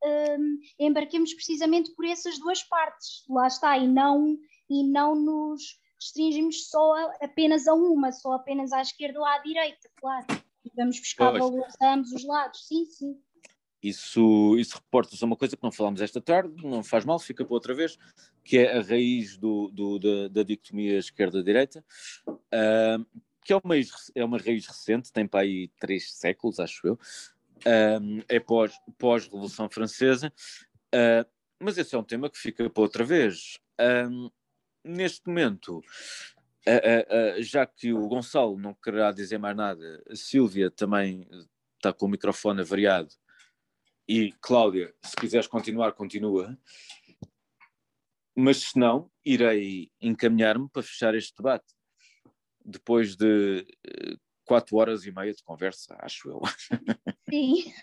[0.03, 4.37] um, embarquemos precisamente por essas duas partes, lá está, e não,
[4.69, 9.39] e não nos restringimos só a, apenas a uma, só apenas à esquerda ou à
[9.39, 10.25] direita, claro.
[10.75, 11.43] Vamos buscar pois.
[11.43, 13.19] valores a ambos os lados, sim, sim.
[13.81, 17.43] Isso, isso reporta-se a uma coisa que não falámos esta tarde, não faz mal, fica
[17.43, 17.97] para outra vez,
[18.43, 21.83] que é a raiz do, do da, da dicotomia esquerda-direita,
[22.27, 23.05] uh,
[23.43, 23.75] que é uma,
[24.13, 29.67] é uma raiz recente, tem para aí três séculos, acho eu, uh, é pós, pós-Revolução
[29.67, 30.31] Francesa,
[30.93, 31.27] uh,
[31.59, 33.59] mas esse é um tema que fica para outra vez.
[34.83, 35.81] Neste momento,
[37.39, 41.27] já que o Gonçalo não quererá dizer mais nada, a Silvia também
[41.77, 43.13] está com o microfone avariado
[44.07, 46.57] e Cláudia, se quiseres continuar, continua.
[48.35, 51.65] Mas se não, irei encaminhar-me para fechar este debate.
[52.63, 56.41] Depois de uh, quatro horas e meia de conversa, acho eu.
[57.29, 57.73] Sim.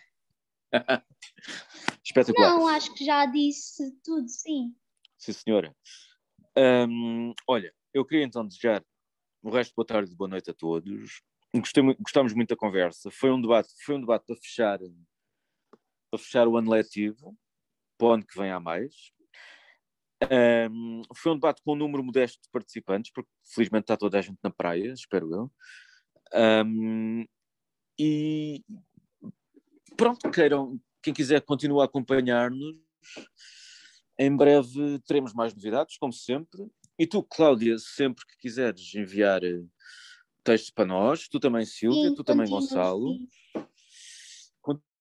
[2.05, 2.51] Espetacular.
[2.51, 4.75] Não, acho que já disse tudo, sim.
[5.19, 5.77] Sim, senhora.
[6.57, 8.85] Um, olha, eu queria então desejar
[9.43, 11.23] o resto de boa tarde e boa noite a todos.
[11.55, 13.11] Gostei, gostamos muito da conversa.
[13.11, 14.79] Foi um debate, foi um debate para fechar,
[16.11, 17.37] para fechar o ano letivo,
[17.97, 19.13] para o ano que vem há mais.
[20.71, 24.23] Um, foi um debate com um número modesto de participantes, porque felizmente está toda a
[24.23, 25.53] gente na praia, espero eu.
[26.65, 27.25] Um,
[27.99, 28.65] e
[29.97, 32.77] pronto, queiram, quem quiser continuar a acompanhar-nos,
[34.19, 36.67] em breve teremos mais novidades, como sempre.
[36.99, 39.63] E tu, Cláudia, sempre que quiseres enviar eh,
[40.43, 43.15] texto para nós, tu também, Silvia, sim, tu também, Gonçalo.
[43.15, 43.29] Sim.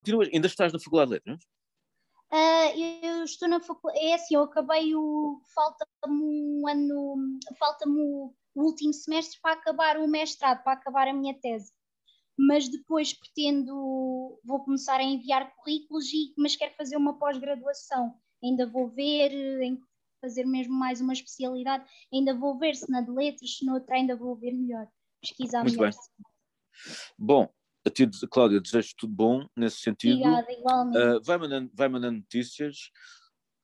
[0.08, 1.44] Continuas, ainda estás na Faculdade de Letras?
[2.32, 8.34] Uh, eu estou na faculdade, é assim, eu acabei o, falta-me um ano, falta-me o,
[8.56, 11.74] último semestre para acabar o mestrado, para acabar a minha tese.
[12.40, 18.66] Mas depois pretendo, vou começar a enviar currículos, e, mas quero fazer uma pós-graduação ainda
[18.66, 19.78] vou ver, em
[20.22, 24.16] fazer mesmo mais uma especialidade, ainda vou ver se na de letras, se noutra ainda
[24.16, 24.88] vou ver melhor,
[25.22, 25.92] pesquisar Muito melhor.
[25.92, 26.26] Bem.
[27.18, 27.50] Bom,
[27.88, 30.20] a ti, Cláudia, desejo tudo bom nesse sentido.
[30.20, 30.98] Obrigada, igualmente.
[30.98, 32.92] Uh, vai, mandando, vai mandando notícias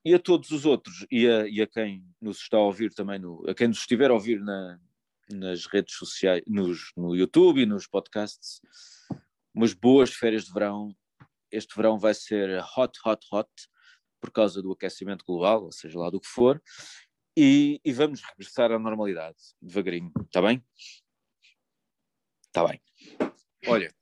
[0.06, 3.20] e a todos os outros e a, e a quem nos está a ouvir também,
[3.20, 4.80] no, a quem nos estiver a ouvir na,
[5.32, 8.60] nas redes sociais, nos, no YouTube e nos podcasts,
[9.54, 10.96] umas boas férias de verão.
[11.52, 13.50] Este verão vai ser hot, hot, hot
[14.20, 16.62] por causa do aquecimento global, ou seja lá do que for,
[17.38, 20.64] e, e vamos regressar à normalidade, devagarinho, está bem?
[22.48, 22.82] Está bem.
[23.68, 23.94] Olha,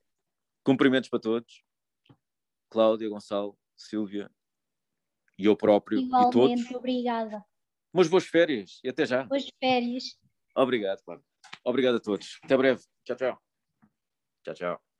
[0.64, 1.64] cumprimentos para todos.
[2.70, 4.32] Cláudia, Gonçalo, Silvia
[5.38, 6.76] e eu próprio Igualmente, e todos.
[6.76, 7.44] obrigada.
[7.94, 9.24] Umas boas férias e até já.
[9.24, 10.18] Boas férias.
[10.56, 11.24] Obrigado, claro.
[11.66, 12.40] Obrigado a todos.
[12.44, 12.82] Até breve.
[13.04, 13.42] Tchau, tchau.
[14.44, 14.91] Tchau, tchau.